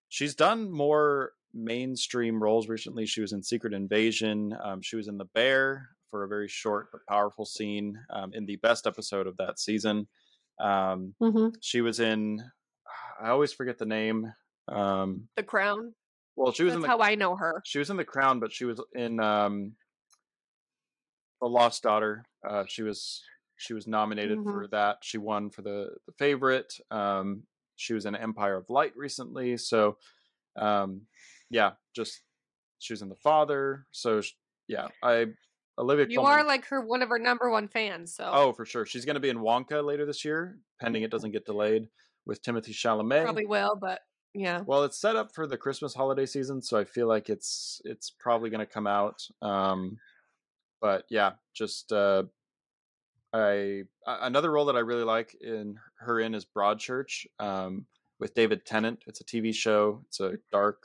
she's 0.09 0.35
done 0.35 0.69
more 0.71 1.31
mainstream 1.53 2.43
roles 2.43 2.67
recently. 2.67 3.05
She 3.05 3.21
was 3.21 3.31
in 3.31 3.41
Secret 3.41 3.73
Invasion. 3.73 4.53
Um, 4.61 4.81
she 4.81 4.97
was 4.97 5.07
in 5.07 5.17
The 5.17 5.25
Bear 5.33 5.87
for 6.11 6.23
a 6.25 6.27
very 6.27 6.49
short 6.49 6.89
but 6.91 7.01
powerful 7.09 7.45
scene 7.45 7.97
um, 8.11 8.31
in 8.33 8.45
the 8.45 8.57
best 8.57 8.85
episode 8.85 9.25
of 9.25 9.37
that 9.37 9.57
season. 9.57 10.07
Um, 10.59 11.15
Mm-hmm. 11.21 11.55
she 11.61 11.79
was 11.81 11.99
in. 12.01 12.41
I 13.21 13.29
always 13.29 13.53
forget 13.53 13.77
the 13.77 13.85
name. 13.85 14.33
Um, 14.67 15.27
The 15.35 15.43
Crown. 15.43 15.93
well, 16.35 16.51
she 16.51 16.63
was 16.63 16.73
That's 16.73 16.77
in 16.77 16.81
the 16.81 16.87
how 16.87 16.99
I 17.01 17.15
know 17.15 17.35
her. 17.35 17.61
she 17.65 17.79
was 17.79 17.89
in 17.89 17.97
The 17.97 18.05
Crown, 18.05 18.39
but 18.39 18.51
she 18.51 18.65
was 18.65 18.81
in 18.93 19.19
um, 19.19 19.73
The 21.41 21.47
Lost 21.47 21.83
Daughter. 21.83 22.25
Uh, 22.47 22.63
she 22.67 22.83
was 22.83 23.21
she 23.57 23.73
was 23.73 23.87
nominated 23.87 24.37
Mhm. 24.39 24.43
for 24.51 24.67
that. 24.71 24.97
She 25.01 25.17
won 25.17 25.49
for 25.49 25.61
the 25.61 25.95
the 26.07 26.13
favorite. 26.13 26.73
Um, 26.91 27.43
she 27.77 27.93
was 27.93 28.05
in 28.05 28.15
Empire 28.15 28.55
of 28.57 28.69
Light 28.69 28.93
recently. 28.95 29.57
So, 29.57 29.97
um, 30.55 31.01
yeah, 31.49 31.73
just 31.95 32.21
she 32.79 32.93
was 32.93 33.01
in 33.01 33.09
The 33.09 33.15
Father. 33.15 33.85
So 33.91 34.21
yeah, 34.67 34.87
I 35.03 35.27
Olivia. 35.77 36.07
You 36.09 36.21
are 36.21 36.43
like 36.43 36.65
her 36.67 36.81
one 36.81 37.01
of 37.01 37.09
her 37.09 37.19
number 37.19 37.49
one 37.49 37.67
fans. 37.67 38.15
So 38.15 38.29
oh, 38.33 38.53
for 38.53 38.65
sure, 38.65 38.85
she's 38.85 39.05
going 39.05 39.15
to 39.15 39.19
be 39.21 39.29
in 39.29 39.37
Wonka 39.37 39.83
later 39.83 40.05
this 40.05 40.25
year, 40.25 40.57
pending 40.81 41.03
it 41.03 41.11
doesn't 41.11 41.31
get 41.31 41.45
delayed 41.45 41.87
with 42.25 42.41
Timothée 42.41 42.69
Chalamet. 42.69 43.23
Probably 43.23 43.45
will, 43.45 43.77
but 43.79 44.01
yeah. 44.33 44.61
Well, 44.65 44.83
it's 44.83 44.99
set 44.99 45.15
up 45.15 45.33
for 45.33 45.47
the 45.47 45.57
Christmas 45.57 45.93
holiday 45.93 46.25
season, 46.25 46.61
so 46.61 46.77
I 46.77 46.83
feel 46.83 47.07
like 47.07 47.29
it's 47.29 47.81
it's 47.85 48.11
probably 48.19 48.49
going 48.49 48.65
to 48.65 48.71
come 48.71 48.87
out. 48.87 49.21
Um, 49.41 49.97
but 50.81 51.05
yeah, 51.09 51.33
just 51.53 51.91
uh, 51.91 52.23
I 53.33 53.83
another 54.05 54.51
role 54.51 54.65
that 54.65 54.75
I 54.75 54.79
really 54.79 55.03
like 55.03 55.35
in 55.39 55.79
her 55.99 56.19
in 56.19 56.35
is 56.35 56.45
Broadchurch 56.45 57.25
um, 57.39 57.85
with 58.19 58.33
David 58.33 58.65
Tennant. 58.65 58.99
It's 59.07 59.21
a 59.21 59.25
TV 59.25 59.53
show. 59.53 60.01
It's 60.07 60.19
a 60.19 60.33
dark 60.51 60.83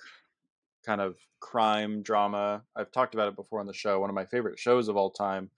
kind 0.84 1.01
of 1.01 1.16
crime 1.41 2.03
drama. 2.03 2.62
I've 2.76 2.93
talked 2.93 3.14
about 3.14 3.28
it 3.28 3.36
before 3.36 3.61
on 3.61 3.66
the 3.66 3.74
show. 3.74 4.01
One 4.01 4.11
of 4.11 4.14
my 4.14 4.26
favorite 4.26 4.59
shows 4.59 4.88
of 4.88 4.97
all 4.97 5.11
time. 5.11 5.51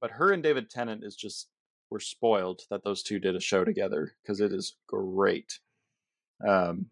But 0.00 0.12
her 0.12 0.32
and 0.32 0.42
David 0.42 0.70
Tennant 0.70 1.02
is 1.02 1.16
just 1.16 1.48
we're 1.90 2.00
spoiled 2.00 2.62
that 2.70 2.84
those 2.84 3.02
two 3.02 3.18
did 3.18 3.34
a 3.34 3.40
show 3.40 3.64
together 3.64 4.14
because 4.22 4.40
it 4.40 4.52
is 4.52 4.76
great. 4.86 5.60
Um, 6.46 6.86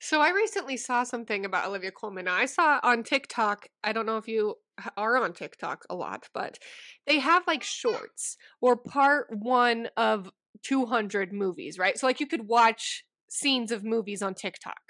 so 0.00 0.20
I 0.22 0.30
recently 0.30 0.78
saw 0.78 1.04
something 1.04 1.44
about 1.44 1.68
Olivia 1.68 1.90
Colman. 1.90 2.26
I 2.26 2.46
saw 2.46 2.80
on 2.82 3.02
TikTok. 3.02 3.68
I 3.84 3.92
don't 3.92 4.06
know 4.06 4.16
if 4.16 4.26
you 4.26 4.56
are 4.96 5.22
on 5.22 5.34
TikTok 5.34 5.84
a 5.90 5.94
lot, 5.94 6.28
but 6.32 6.58
they 7.06 7.18
have 7.18 7.46
like 7.46 7.62
shorts 7.62 8.38
or 8.62 8.76
part 8.76 9.26
one 9.30 9.88
of 9.98 10.30
200 10.62 11.32
movies, 11.32 11.78
right? 11.78 11.98
So 11.98 12.06
like 12.06 12.18
you 12.18 12.26
could 12.26 12.48
watch 12.48 13.04
scenes 13.28 13.70
of 13.70 13.84
movies 13.84 14.22
on 14.22 14.34
TikTok. 14.34 14.80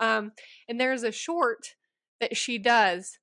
Um, 0.00 0.32
and 0.68 0.80
there's 0.80 1.04
a 1.04 1.12
short 1.12 1.74
that 2.20 2.36
she 2.36 2.58
does. 2.58 3.18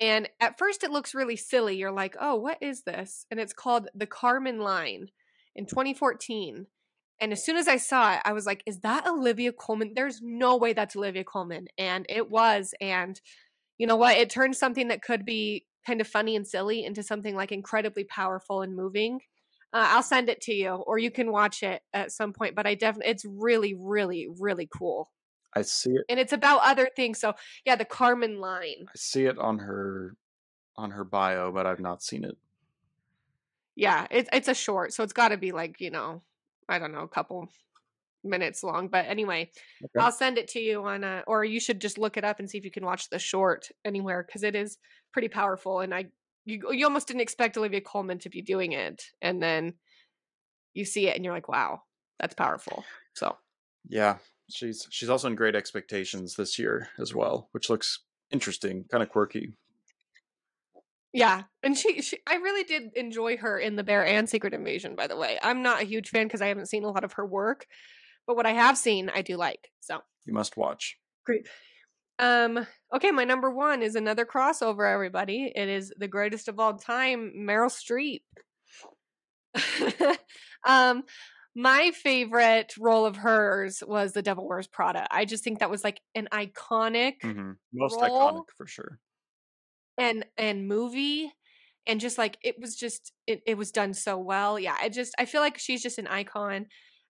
And 0.00 0.28
at 0.40 0.58
first 0.58 0.84
it 0.84 0.90
looks 0.90 1.14
really 1.14 1.36
silly. 1.36 1.76
You're 1.76 1.92
like, 1.92 2.16
oh, 2.20 2.36
what 2.36 2.58
is 2.60 2.82
this? 2.82 3.26
And 3.30 3.40
it's 3.40 3.52
called 3.52 3.88
The 3.94 4.06
Karman 4.06 4.60
Line 4.60 5.08
in 5.54 5.66
2014. 5.66 6.66
And 7.20 7.32
as 7.32 7.42
soon 7.42 7.56
as 7.56 7.66
I 7.66 7.78
saw 7.78 8.14
it, 8.14 8.20
I 8.24 8.32
was 8.34 8.44
like, 8.44 8.62
is 8.66 8.80
that 8.80 9.06
Olivia 9.06 9.52
Colman? 9.52 9.92
There's 9.94 10.20
no 10.22 10.56
way 10.56 10.74
that's 10.74 10.96
Olivia 10.96 11.24
Colman. 11.24 11.68
And 11.78 12.04
it 12.08 12.30
was. 12.30 12.74
And 12.80 13.18
you 13.78 13.86
know 13.86 13.96
what? 13.96 14.18
It 14.18 14.28
turned 14.28 14.56
something 14.56 14.88
that 14.88 15.02
could 15.02 15.24
be 15.24 15.66
kind 15.86 16.00
of 16.00 16.06
funny 16.06 16.36
and 16.36 16.46
silly 16.46 16.84
into 16.84 17.02
something 17.02 17.34
like 17.34 17.52
incredibly 17.52 18.04
powerful 18.04 18.60
and 18.60 18.76
moving. 18.76 19.20
Uh, 19.72 19.86
I'll 19.90 20.02
send 20.02 20.28
it 20.28 20.40
to 20.42 20.54
you, 20.54 20.70
or 20.70 20.98
you 20.98 21.10
can 21.10 21.32
watch 21.32 21.62
it 21.62 21.82
at 21.92 22.12
some 22.12 22.32
point. 22.32 22.54
But 22.54 22.66
I 22.66 22.74
definitely, 22.74 23.12
it's 23.12 23.24
really, 23.24 23.74
really, 23.74 24.28
really 24.38 24.68
cool. 24.76 25.10
I 25.56 25.62
see 25.62 25.90
it, 25.90 26.04
and 26.08 26.20
it's 26.20 26.32
about 26.32 26.60
other 26.64 26.88
things. 26.94 27.18
So 27.18 27.34
yeah, 27.64 27.76
the 27.76 27.84
Karman 27.84 28.38
line. 28.38 28.86
I 28.88 28.96
see 28.96 29.24
it 29.24 29.38
on 29.38 29.58
her 29.58 30.14
on 30.76 30.90
her 30.90 31.04
bio, 31.04 31.50
but 31.50 31.66
I've 31.66 31.80
not 31.80 32.02
seen 32.02 32.24
it. 32.24 32.36
Yeah, 33.74 34.06
it's 34.10 34.28
it's 34.32 34.48
a 34.48 34.54
short, 34.54 34.92
so 34.92 35.02
it's 35.02 35.14
got 35.14 35.28
to 35.28 35.38
be 35.38 35.52
like 35.52 35.80
you 35.80 35.90
know, 35.90 36.22
I 36.68 36.78
don't 36.78 36.92
know, 36.92 37.00
a 37.00 37.08
couple 37.08 37.48
minutes 38.22 38.62
long. 38.62 38.88
But 38.88 39.06
anyway, 39.06 39.50
okay. 39.82 40.04
I'll 40.04 40.12
send 40.12 40.36
it 40.36 40.48
to 40.48 40.60
you 40.60 40.84
on 40.84 41.04
a, 41.04 41.24
or 41.26 41.44
you 41.44 41.60
should 41.60 41.80
just 41.80 41.96
look 41.96 42.16
it 42.16 42.24
up 42.24 42.38
and 42.38 42.50
see 42.50 42.58
if 42.58 42.64
you 42.64 42.70
can 42.70 42.84
watch 42.84 43.08
the 43.08 43.18
short 43.18 43.68
anywhere 43.84 44.24
because 44.26 44.42
it 44.42 44.54
is 44.54 44.78
pretty 45.12 45.28
powerful. 45.28 45.80
And 45.80 45.94
I, 45.94 46.06
you, 46.44 46.72
you 46.72 46.84
almost 46.84 47.08
didn't 47.08 47.22
expect 47.22 47.56
Olivia 47.56 47.80
Colman 47.80 48.18
to 48.20 48.28
be 48.28 48.42
doing 48.42 48.72
it, 48.72 49.04
and 49.22 49.42
then 49.42 49.74
you 50.74 50.84
see 50.84 51.08
it 51.08 51.16
and 51.16 51.24
you're 51.24 51.34
like, 51.34 51.48
wow, 51.48 51.82
that's 52.20 52.34
powerful. 52.34 52.84
So 53.14 53.36
yeah, 53.88 54.18
she's 54.50 54.86
she's 54.90 55.08
also 55.08 55.28
in 55.28 55.34
Great 55.34 55.54
Expectations 55.54 56.34
this 56.34 56.58
year 56.58 56.88
as 56.98 57.14
well, 57.14 57.48
which 57.52 57.70
looks 57.70 58.00
interesting, 58.30 58.84
kind 58.90 59.02
of 59.02 59.08
quirky. 59.08 59.52
Yeah, 61.12 61.44
and 61.62 61.76
she, 61.76 62.02
she 62.02 62.18
I 62.26 62.36
really 62.36 62.64
did 62.64 62.90
enjoy 62.94 63.38
her 63.38 63.58
in 63.58 63.76
The 63.76 63.84
Bear 63.84 64.04
and 64.04 64.28
Secret 64.28 64.52
Invasion. 64.52 64.94
By 64.94 65.06
the 65.06 65.16
way, 65.16 65.38
I'm 65.42 65.62
not 65.62 65.80
a 65.80 65.86
huge 65.86 66.10
fan 66.10 66.26
because 66.26 66.42
I 66.42 66.48
haven't 66.48 66.68
seen 66.68 66.84
a 66.84 66.90
lot 66.90 67.04
of 67.04 67.14
her 67.14 67.24
work, 67.24 67.66
but 68.26 68.36
what 68.36 68.46
I 68.46 68.52
have 68.52 68.76
seen, 68.76 69.10
I 69.14 69.22
do 69.22 69.36
like. 69.36 69.70
So 69.80 70.00
you 70.26 70.32
must 70.32 70.56
watch. 70.56 70.98
Great. 71.24 71.48
Um. 72.18 72.66
Okay, 72.94 73.10
my 73.10 73.24
number 73.24 73.50
one 73.50 73.82
is 73.82 73.94
another 73.94 74.26
crossover. 74.26 74.90
Everybody, 74.92 75.52
it 75.54 75.68
is 75.68 75.92
the 75.96 76.08
greatest 76.08 76.48
of 76.48 76.58
all 76.58 76.74
time, 76.74 77.32
Meryl 77.36 77.70
Streep. 77.70 78.22
um 80.66 81.02
my 81.56 81.90
favorite 81.90 82.74
role 82.78 83.06
of 83.06 83.16
hers 83.16 83.82
was 83.84 84.12
The 84.12 84.20
Devil 84.20 84.46
Wears 84.46 84.66
Prada. 84.66 85.08
I 85.10 85.24
just 85.24 85.42
think 85.42 85.60
that 85.60 85.70
was 85.70 85.82
like 85.82 86.02
an 86.14 86.28
iconic, 86.30 87.14
mm-hmm. 87.24 87.52
most 87.72 87.98
iconic 87.98 88.44
for 88.54 88.66
sure, 88.66 88.98
and 89.96 90.26
and 90.36 90.68
movie, 90.68 91.32
and 91.86 91.98
just 91.98 92.18
like 92.18 92.36
it 92.44 92.56
was 92.60 92.76
just 92.76 93.12
it, 93.26 93.40
it 93.46 93.56
was 93.56 93.72
done 93.72 93.94
so 93.94 94.18
well. 94.18 94.58
Yeah, 94.60 94.76
I 94.78 94.90
just 94.90 95.14
I 95.18 95.24
feel 95.24 95.40
like 95.40 95.56
she's 95.56 95.82
just 95.82 95.98
an 95.98 96.06
icon. 96.06 96.66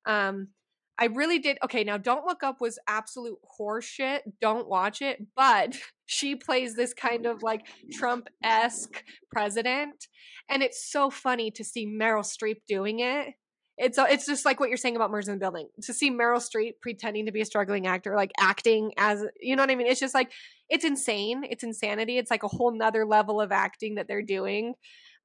Um, 0.07 0.49
I 0.97 1.07
really 1.07 1.41
did. 1.41 1.59
Okay, 1.65 1.83
now 1.83 1.97
Don't 1.97 2.25
Look 2.25 2.45
Up 2.45 2.61
was 2.61 2.79
absolute 2.87 3.39
horseshit. 3.59 4.21
Don't 4.41 4.69
watch 4.69 5.03
it. 5.03 5.27
But 5.35 5.77
she 6.07 6.37
plays 6.37 6.77
this 6.77 6.95
kind 6.95 7.27
of 7.27 7.43
like 7.43 7.67
Trump 7.93 8.29
esque 8.45 9.03
president. 9.33 10.07
And 10.49 10.63
it's 10.63 10.89
so 10.89 11.11
funny 11.11 11.51
to 11.51 11.65
see 11.65 11.85
Meryl 11.85 12.23
Streep 12.23 12.59
doing 12.69 13.01
it 13.01 13.35
it's 13.79 13.99
it's 13.99 14.27
just 14.27 14.45
like 14.45 14.59
what 14.59 14.69
you're 14.71 14.79
saying 14.79 14.97
about 14.97 15.11
Murders 15.11 15.29
in 15.29 15.35
the 15.35 15.41
Building. 15.41 15.69
To 15.83 15.93
see 15.93 16.11
Meryl 16.11 16.41
Streep 16.41 16.75
pretending 16.81 17.27
to 17.27 17.33
be 17.33 17.43
a 17.43 17.45
struggling 17.45 17.87
actor, 17.87 18.17
like 18.17 18.33
acting 18.39 18.93
as 18.97 19.25
you 19.41 19.55
know 19.55 19.63
what 19.63 19.71
I 19.71 19.77
mean. 19.77 19.87
It's 19.87 20.01
just 20.01 20.15
like 20.15 20.33
it's 20.69 20.85
insane. 20.85 21.45
It's 21.49 21.63
insanity. 21.63 22.19
It's 22.19 22.31
like 22.31 22.43
a 22.43 22.49
whole 22.49 22.73
nother 22.73 23.05
level 23.05 23.41
of 23.41 23.53
acting 23.53 23.97
that 23.97 24.09
they're 24.09 24.23
doing, 24.23 24.75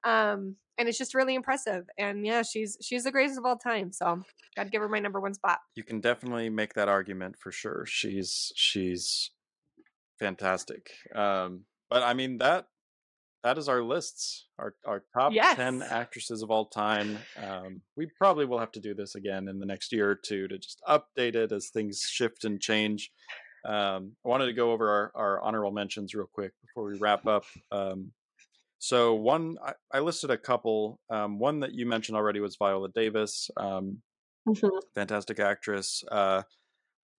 um, 0.04 0.56
and 0.76 0.88
it's 0.88 0.98
just 0.98 1.14
really 1.14 1.34
impressive. 1.34 1.84
And 1.98 2.26
yeah, 2.26 2.42
she's 2.42 2.76
she's 2.82 3.04
the 3.04 3.10
greatest 3.12 3.38
of 3.38 3.46
all 3.46 3.56
time. 3.56 3.90
So 3.92 4.22
got 4.54 4.64
to 4.64 4.70
give 4.70 4.82
her 4.82 4.88
my 4.88 4.98
number 4.98 5.20
one 5.20 5.34
spot. 5.34 5.58
You 5.74 5.82
can 5.82 6.00
definitely 6.00 6.50
make 6.50 6.74
that 6.74 6.88
argument 6.88 7.36
for 7.38 7.52
sure. 7.52 7.84
She's 7.86 8.52
she's 8.54 9.30
fantastic. 10.18 10.90
Um, 11.14 11.64
but 11.88 12.02
I 12.02 12.12
mean 12.12 12.38
that 12.38 12.66
that 13.44 13.58
is 13.58 13.68
our 13.68 13.82
lists, 13.82 14.46
our 14.58 14.74
our 14.86 15.04
top 15.14 15.32
yes. 15.32 15.56
ten 15.56 15.82
actresses 15.82 16.42
of 16.42 16.50
all 16.50 16.66
time. 16.66 17.18
Um, 17.42 17.82
we 17.96 18.06
probably 18.16 18.46
will 18.46 18.58
have 18.58 18.72
to 18.72 18.80
do 18.80 18.94
this 18.94 19.14
again 19.14 19.48
in 19.48 19.58
the 19.58 19.66
next 19.66 19.92
year 19.92 20.10
or 20.10 20.14
two 20.14 20.48
to 20.48 20.58
just 20.58 20.80
update 20.88 21.34
it 21.34 21.52
as 21.52 21.68
things 21.68 22.00
shift 22.08 22.44
and 22.44 22.60
change. 22.60 23.10
Um, 23.64 24.12
I 24.24 24.28
wanted 24.28 24.46
to 24.46 24.52
go 24.54 24.72
over 24.72 24.90
our, 24.90 25.12
our, 25.14 25.40
honorable 25.40 25.70
mentions 25.70 26.14
real 26.14 26.28
quick 26.32 26.50
before 26.62 26.84
we 26.84 26.98
wrap 26.98 27.26
up. 27.28 27.44
Um, 27.70 28.10
so 28.80 29.14
one, 29.14 29.56
I, 29.64 29.74
I, 29.92 30.00
listed 30.00 30.30
a 30.30 30.36
couple. 30.36 30.98
Um, 31.08 31.38
one 31.38 31.60
that 31.60 31.72
you 31.72 31.86
mentioned 31.86 32.16
already 32.16 32.40
was 32.40 32.56
Viola 32.56 32.88
Davis, 32.88 33.48
um, 33.56 33.98
mm-hmm. 34.48 34.66
fantastic 34.96 35.38
actress. 35.38 36.02
Uh, 36.10 36.42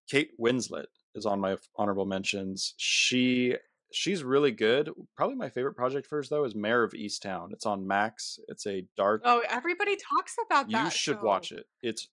Kate 0.10 0.32
Winslet 0.38 0.88
is 1.16 1.26
on 1.26 1.40
my 1.40 1.56
honorable 1.78 2.06
mentions. 2.06 2.74
She 2.76 3.56
she's 3.94 4.24
really 4.24 4.52
good. 4.52 4.90
Probably 5.16 5.36
my 5.36 5.50
favorite 5.50 5.76
project 5.76 6.08
first 6.08 6.30
though 6.30 6.44
is 6.44 6.56
Mare 6.56 6.84
of 6.84 6.94
Easttown. 6.94 7.52
It's 7.52 7.66
on 7.66 7.88
Max. 7.88 8.40
It's 8.48 8.66
a 8.68 8.86
dark. 8.98 9.22
Oh, 9.26 9.44
everybody 9.50 9.96
talks 9.96 10.36
about 10.46 10.70
that. 10.70 10.86
You 10.86 10.92
should 10.92 11.20
show. 11.20 11.26
watch 11.26 11.52
it. 11.52 11.66
It's 11.82 12.10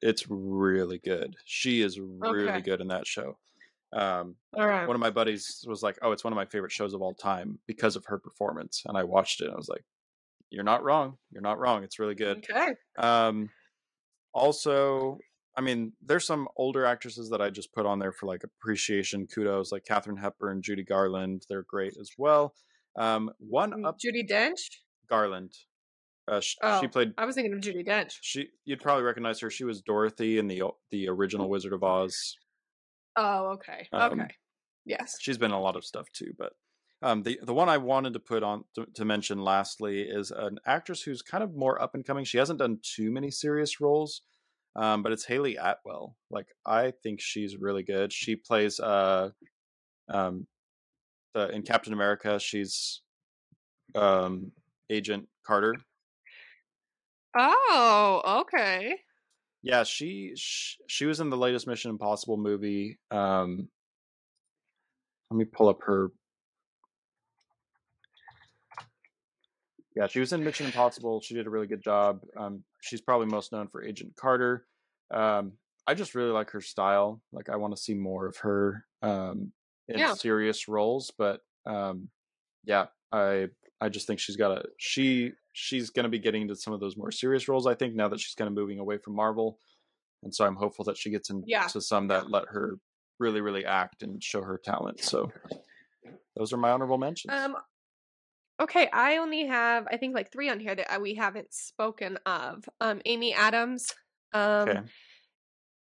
it's 0.00 0.26
really 0.28 0.98
good. 0.98 1.36
She 1.44 1.82
is 1.82 1.98
really 1.98 2.48
okay. 2.48 2.60
good 2.60 2.80
in 2.80 2.88
that 2.88 3.06
show. 3.06 3.38
Um, 3.92 4.36
all 4.56 4.66
right. 4.66 4.86
One 4.86 4.94
of 4.94 5.00
my 5.00 5.10
buddies 5.10 5.64
was 5.66 5.82
like, 5.82 5.98
"Oh, 6.02 6.12
it's 6.12 6.24
one 6.24 6.32
of 6.32 6.36
my 6.36 6.44
favorite 6.44 6.72
shows 6.72 6.94
of 6.94 7.02
all 7.02 7.14
time 7.14 7.58
because 7.66 7.96
of 7.96 8.04
her 8.06 8.18
performance," 8.18 8.82
and 8.86 8.96
I 8.96 9.04
watched 9.04 9.40
it. 9.40 9.46
and 9.46 9.54
I 9.54 9.56
was 9.56 9.68
like, 9.68 9.84
"You're 10.50 10.64
not 10.64 10.84
wrong. 10.84 11.16
You're 11.32 11.42
not 11.42 11.58
wrong. 11.58 11.84
It's 11.84 11.98
really 11.98 12.14
good." 12.14 12.44
Okay. 12.50 12.74
Um, 12.98 13.50
also, 14.34 15.18
I 15.58 15.60
mean, 15.60 15.92
there's 16.00 16.24
some 16.24 16.46
older 16.56 16.84
actresses 16.84 17.30
that 17.30 17.42
I 17.42 17.50
just 17.50 17.72
put 17.72 17.84
on 17.84 17.98
there 17.98 18.12
for 18.12 18.26
like 18.26 18.44
appreciation, 18.44 19.26
kudos, 19.26 19.72
like 19.72 19.84
Katharine 19.84 20.16
Hepburn, 20.16 20.62
Judy 20.62 20.84
Garland. 20.84 21.46
They're 21.48 21.64
great 21.68 21.94
as 22.00 22.12
well. 22.16 22.54
Um, 22.96 23.32
one 23.40 23.72
mm, 23.72 23.84
up, 23.84 23.98
Judi 23.98 24.22
Dench, 24.24 24.60
Garland. 25.10 25.52
Uh, 26.28 26.38
she, 26.38 26.56
oh, 26.62 26.80
she 26.80 26.86
played. 26.86 27.12
I 27.18 27.24
was 27.24 27.34
thinking 27.34 27.52
of 27.54 27.58
Judi 27.58 27.84
Dench. 27.84 28.12
She, 28.20 28.50
you'd 28.66 28.80
probably 28.80 29.02
recognize 29.02 29.40
her. 29.40 29.50
She 29.50 29.64
was 29.64 29.82
Dorothy 29.82 30.38
in 30.38 30.46
the 30.46 30.62
the 30.92 31.08
original 31.08 31.50
Wizard 31.50 31.72
of 31.72 31.82
Oz. 31.82 32.36
Oh, 33.16 33.54
okay, 33.54 33.88
um, 33.92 34.20
okay, 34.20 34.34
yes. 34.84 35.16
She's 35.20 35.38
been 35.38 35.50
in 35.50 35.56
a 35.56 35.60
lot 35.60 35.74
of 35.74 35.84
stuff 35.84 36.06
too, 36.12 36.34
but 36.38 36.52
um, 37.02 37.24
the 37.24 37.40
the 37.42 37.54
one 37.54 37.68
I 37.68 37.78
wanted 37.78 38.12
to 38.12 38.20
put 38.20 38.44
on 38.44 38.62
to, 38.76 38.86
to, 38.94 39.04
mention 39.04 39.42
lastly 39.42 40.02
is 40.02 40.30
an 40.30 40.58
actress 40.66 41.02
who's 41.02 41.20
kind 41.20 41.42
of 41.42 41.56
more 41.56 41.82
up 41.82 41.96
and 41.96 42.04
coming. 42.04 42.24
She 42.24 42.38
hasn't 42.38 42.60
done 42.60 42.78
too 42.80 43.10
many 43.10 43.32
serious 43.32 43.80
roles, 43.80 44.22
um, 44.78 45.02
but 45.02 45.10
it's 45.10 45.24
Hayley 45.24 45.56
Atwell. 45.56 46.14
Like 46.30 46.46
I 46.64 46.92
think 47.02 47.20
she's 47.20 47.56
really 47.56 47.82
good. 47.82 48.12
She 48.12 48.36
plays 48.36 48.78
uh, 48.78 49.30
um, 50.08 50.46
the, 51.34 51.48
in 51.48 51.62
Captain 51.62 51.92
America. 51.92 52.38
She's 52.38 53.02
um, 53.96 54.52
Agent 54.88 55.26
Carter. 55.44 55.74
Oh, 57.36 58.42
okay. 58.42 58.94
Yeah, 59.62 59.82
she, 59.82 60.32
she 60.36 60.76
she 60.86 61.06
was 61.06 61.18
in 61.18 61.28
the 61.30 61.36
latest 61.36 61.66
Mission 61.66 61.90
Impossible 61.90 62.36
movie. 62.36 62.98
Um, 63.10 63.68
let 65.30 65.38
me 65.38 65.44
pull 65.44 65.68
up 65.68 65.80
her. 65.86 66.12
Yeah, 69.98 70.06
she 70.06 70.20
was 70.20 70.32
in 70.32 70.44
Mission 70.44 70.66
Impossible. 70.66 71.20
She 71.20 71.34
did 71.34 71.46
a 71.46 71.50
really 71.50 71.66
good 71.66 71.82
job. 71.82 72.20
Um, 72.36 72.62
she's 72.80 73.00
probably 73.00 73.26
most 73.26 73.50
known 73.50 73.66
for 73.66 73.82
Agent 73.82 74.14
Carter. 74.14 74.64
Um, 75.12 75.54
I 75.88 75.94
just 75.94 76.14
really 76.14 76.30
like 76.30 76.50
her 76.50 76.60
style. 76.60 77.20
Like, 77.32 77.48
I 77.48 77.56
want 77.56 77.74
to 77.74 77.82
see 77.82 77.94
more 77.94 78.26
of 78.26 78.36
her 78.38 78.84
um, 79.02 79.52
in 79.88 79.98
Yeah. 79.98 80.14
serious 80.14 80.68
roles. 80.68 81.10
But 81.18 81.40
um, 81.66 82.10
yeah, 82.64 82.86
I 83.10 83.48
I 83.80 83.88
just 83.88 84.06
think 84.06 84.20
she's 84.20 84.36
got 84.36 84.52
a 84.52 84.64
she 84.78 85.32
she's 85.52 85.90
going 85.90 86.04
to 86.04 86.08
be 86.10 86.20
getting 86.20 86.42
into 86.42 86.54
some 86.54 86.72
of 86.74 86.78
those 86.80 86.96
more 86.96 87.10
serious 87.10 87.48
roles. 87.48 87.66
I 87.66 87.74
think 87.74 87.96
now 87.96 88.08
that 88.08 88.20
she's 88.20 88.34
kind 88.34 88.46
of 88.46 88.54
moving 88.54 88.78
away 88.78 88.98
from 88.98 89.16
Marvel, 89.16 89.58
and 90.22 90.32
so 90.32 90.44
I'm 90.46 90.54
hopeful 90.56 90.84
that 90.84 90.96
she 90.96 91.10
gets 91.10 91.28
into 91.30 91.44
Yeah. 91.48 91.66
some 91.66 92.06
that 92.08 92.30
let 92.30 92.44
her 92.50 92.78
really 93.18 93.40
really 93.40 93.64
act 93.64 94.04
and 94.04 94.22
show 94.22 94.42
her 94.42 94.60
talent. 94.62 95.00
So 95.00 95.32
those 96.36 96.52
are 96.52 96.56
my 96.56 96.70
honorable 96.70 96.98
mentions. 96.98 97.32
Um. 97.34 97.56
Okay, 98.60 98.88
I 98.92 99.18
only 99.18 99.46
have 99.46 99.86
I 99.90 99.96
think 99.96 100.14
like 100.14 100.32
three 100.32 100.48
on 100.48 100.58
here 100.60 100.74
that 100.74 100.94
uh, 100.96 101.00
we 101.00 101.14
haven't 101.14 101.52
spoken 101.54 102.18
of. 102.26 102.68
Um, 102.80 103.00
Amy 103.04 103.32
Adams. 103.32 103.94
Um, 104.32 104.68
okay, 104.68 104.82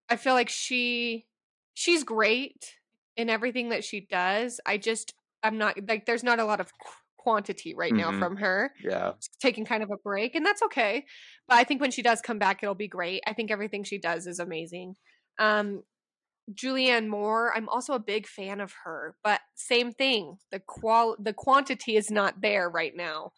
I 0.09 0.15
feel 0.17 0.34
like 0.34 0.49
she 0.49 1.26
she's 1.73 2.03
great 2.03 2.76
in 3.17 3.30
everything 3.30 3.69
that 3.69 3.84
she 3.84 4.01
does. 4.01 4.59
I 4.65 4.78
just 4.78 5.13
I'm 5.43 5.57
not 5.57 5.78
like 5.88 6.05
there's 6.05 6.23
not 6.23 6.39
a 6.39 6.45
lot 6.45 6.59
of 6.59 6.71
quantity 7.17 7.73
right 7.76 7.95
now 7.95 8.11
Mhm. 8.11 8.19
from 8.19 8.36
her. 8.38 8.73
yeah, 8.84 9.13
She's 9.19 9.38
taking 9.38 9.65
kind 9.65 9.82
of 9.84 9.89
a 9.91 9.97
break, 9.97 10.36
and 10.36 10.45
that's 10.45 10.61
okay. 10.63 11.05
But 11.47 11.57
I 11.57 11.63
think 11.63 11.82
when 11.82 11.91
she 11.91 12.01
does 12.03 12.21
come 12.21 12.38
back, 12.39 12.61
it'll 12.61 12.76
be 12.76 12.88
great. 12.88 13.23
I 13.26 13.34
think 13.34 13.49
everything 13.51 13.84
she 13.84 13.97
does 13.97 14.28
is 14.28 14.39
amazing. 14.39 14.95
Um, 15.39 15.84
Julianne 16.54 17.08
Moore, 17.08 17.52
I'm 17.56 17.68
also 17.70 17.93
a 17.93 18.00
big 18.00 18.28
fan 18.28 18.62
of 18.62 18.74
her, 18.84 19.16
but 19.24 19.41
same 19.56 19.91
thing. 19.91 20.38
The 20.52 20.60
qual 20.60 21.16
the 21.20 21.34
quantity 21.34 21.96
is 21.98 22.12
not 22.12 22.41
there 22.41 22.70
right 22.70 22.96
now. 22.96 23.32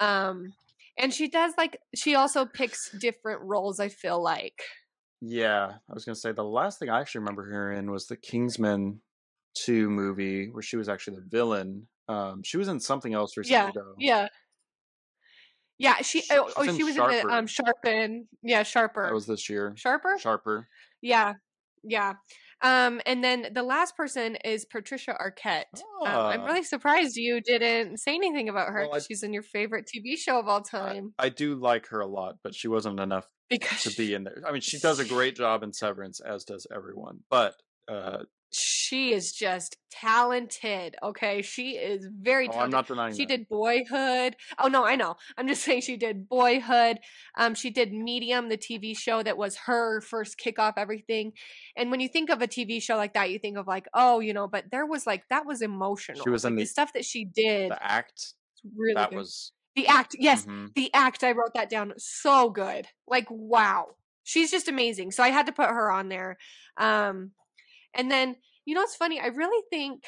Um, 0.00 0.54
and 0.98 1.12
she 1.12 1.28
does 1.28 1.52
like 1.58 1.78
she 1.94 2.14
also 2.14 2.46
picks 2.46 2.90
different 2.92 3.42
roles. 3.42 3.80
I 3.80 3.88
feel 3.88 4.22
like. 4.22 4.62
yeah. 5.20 5.72
I 5.90 5.94
was 5.94 6.04
going 6.04 6.14
to 6.14 6.20
say 6.20 6.32
the 6.32 6.44
last 6.44 6.78
thing 6.78 6.88
I 6.90 7.00
actually 7.00 7.20
remember 7.20 7.44
her 7.50 7.72
in 7.72 7.90
was 7.90 8.06
the 8.06 8.16
Kingsman 8.16 9.00
two 9.54 9.90
movie 9.90 10.48
where 10.50 10.62
she 10.62 10.76
was 10.76 10.88
actually 10.88 11.16
the 11.16 11.26
villain. 11.28 11.88
Um, 12.08 12.42
she 12.44 12.56
was 12.56 12.68
in 12.68 12.80
something 12.80 13.12
else 13.14 13.36
recently 13.36 13.66
Yeah, 13.66 13.70
though. 13.74 13.94
Yeah. 13.98 14.28
Yeah, 15.78 15.96
she 16.02 16.22
oh, 16.32 16.48
she's 16.48 16.54
oh 16.56 16.76
she 16.76 16.82
was 16.84 16.94
Sharper. 16.96 17.14
in 17.14 17.26
the 17.26 17.32
um 17.34 17.46
Sharpen. 17.46 18.28
Yeah, 18.42 18.62
Sharper. 18.64 19.06
That 19.06 19.14
was 19.14 19.26
this 19.26 19.48
year. 19.48 19.74
Sharper? 19.76 20.18
Sharper. 20.18 20.68
Yeah. 21.00 21.34
Yeah. 21.84 22.14
Um 22.62 23.00
and 23.06 23.22
then 23.22 23.48
the 23.52 23.62
last 23.62 23.96
person 23.96 24.36
is 24.44 24.64
Patricia 24.64 25.14
Arquette. 25.20 25.64
Um, 26.04 26.06
I'm 26.06 26.40
Ah. 26.40 26.46
really 26.46 26.64
surprised 26.64 27.16
you 27.16 27.40
didn't 27.40 27.98
say 27.98 28.14
anything 28.14 28.48
about 28.48 28.68
her. 28.68 28.82
Well, 28.86 28.96
I- 28.96 28.98
She's 29.00 29.22
in 29.22 29.32
your 29.32 29.42
favorite 29.44 29.86
TV 29.86 30.16
show 30.16 30.38
of 30.38 30.48
all 30.48 30.64
I, 30.72 30.78
time 30.78 31.14
I 31.18 31.28
do 31.28 31.54
like 31.54 31.86
her 31.88 32.00
a 32.00 32.06
lot, 32.06 32.36
but 32.42 32.54
she 32.54 32.68
wasn't 32.68 32.98
enough 33.00 33.28
because 33.48 33.84
to 33.84 33.96
be 33.96 34.12
in 34.14 34.24
there. 34.24 34.42
I 34.46 34.52
mean, 34.52 34.60
she 34.60 34.78
does 34.78 34.98
a 34.98 35.04
great 35.14 35.36
job 35.36 35.62
in 35.62 35.72
Severance, 35.72 36.20
as 36.20 36.44
does 36.44 36.66
everyone. 36.74 37.20
But 37.30 37.54
uh, 37.88 38.24
she 38.50 39.12
is 39.12 39.32
just 39.32 39.76
talented. 39.90 40.96
Okay, 41.02 41.42
she 41.42 41.72
is 41.72 42.06
very 42.20 42.48
oh, 42.48 42.52
talented. 42.52 42.64
I'm 42.64 42.70
not 42.78 42.86
denying 42.86 43.14
She 43.14 43.26
that. 43.26 43.36
did 43.36 43.48
Boyhood. 43.48 44.36
Oh 44.58 44.68
no, 44.68 44.84
I 44.84 44.96
know. 44.96 45.16
I'm 45.36 45.48
just 45.48 45.62
saying 45.64 45.82
she 45.82 45.96
did 45.96 46.28
Boyhood. 46.28 46.98
Um, 47.36 47.54
she 47.54 47.70
did 47.70 47.92
Medium, 47.92 48.48
the 48.48 48.56
TV 48.58 48.96
show 48.96 49.22
that 49.22 49.36
was 49.36 49.56
her 49.66 50.00
first 50.00 50.38
kick 50.38 50.58
off 50.58 50.74
everything. 50.76 51.32
And 51.76 51.90
when 51.90 52.00
you 52.00 52.08
think 52.08 52.30
of 52.30 52.40
a 52.42 52.46
TV 52.48 52.80
show 52.82 52.96
like 52.96 53.14
that, 53.14 53.30
you 53.30 53.38
think 53.38 53.58
of 53.58 53.66
like, 53.66 53.86
oh, 53.94 54.20
you 54.20 54.32
know, 54.32 54.48
but 54.48 54.70
there 54.70 54.86
was 54.86 55.06
like 55.06 55.24
that 55.30 55.46
was 55.46 55.62
emotional. 55.62 56.22
She 56.22 56.30
was 56.30 56.44
in 56.44 56.52
Like, 56.54 56.58
the- 56.58 56.62
the 56.64 56.68
stuff 56.68 56.92
that 56.94 57.04
she 57.04 57.24
did. 57.24 57.70
the 57.70 57.82
act 57.82 58.34
really 58.76 58.94
that 58.94 59.10
good. 59.10 59.16
was 59.16 59.52
the 59.76 59.86
act. 59.86 60.16
Yes, 60.18 60.46
mhm. 60.46 60.74
the 60.74 60.92
act. 60.94 61.22
I 61.22 61.32
wrote 61.32 61.54
that 61.54 61.70
down. 61.70 61.92
So 61.98 62.50
good. 62.50 62.86
Like 63.06 63.26
wow, 63.30 63.88
she's 64.24 64.50
just 64.50 64.68
amazing. 64.68 65.10
So 65.12 65.22
I 65.22 65.28
had 65.28 65.46
to 65.46 65.52
put 65.52 65.68
her 65.68 65.90
on 65.90 66.08
there. 66.08 66.38
Um, 66.76 67.32
and 67.98 68.10
then 68.10 68.36
you 68.64 68.74
know 68.74 68.82
it's 68.82 68.96
funny? 68.96 69.20
I 69.20 69.26
really 69.26 69.62
think. 69.70 70.04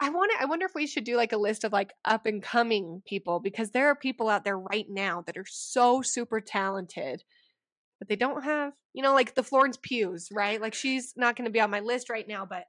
I 0.00 0.10
want 0.10 0.30
to. 0.32 0.42
I 0.42 0.46
wonder 0.46 0.64
if 0.66 0.74
we 0.74 0.86
should 0.86 1.04
do 1.04 1.16
like 1.16 1.32
a 1.32 1.36
list 1.38 1.64
of 1.64 1.72
like 1.72 1.92
up 2.04 2.26
and 2.26 2.42
coming 2.42 3.02
people 3.06 3.40
because 3.40 3.70
there 3.70 3.88
are 3.88 3.96
people 3.96 4.28
out 4.28 4.44
there 4.44 4.58
right 4.58 4.86
now 4.88 5.22
that 5.26 5.36
are 5.36 5.46
so 5.48 6.02
super 6.02 6.40
talented, 6.40 7.24
but 7.98 8.08
they 8.08 8.14
don't 8.14 8.44
have, 8.44 8.74
you 8.92 9.02
know, 9.02 9.12
like 9.12 9.34
the 9.34 9.42
Florence 9.42 9.76
Pughs, 9.76 10.28
right? 10.32 10.60
Like 10.60 10.74
she's 10.74 11.14
not 11.16 11.34
going 11.34 11.46
to 11.46 11.50
be 11.50 11.60
on 11.60 11.70
my 11.70 11.80
list 11.80 12.10
right 12.10 12.28
now, 12.28 12.46
but 12.48 12.64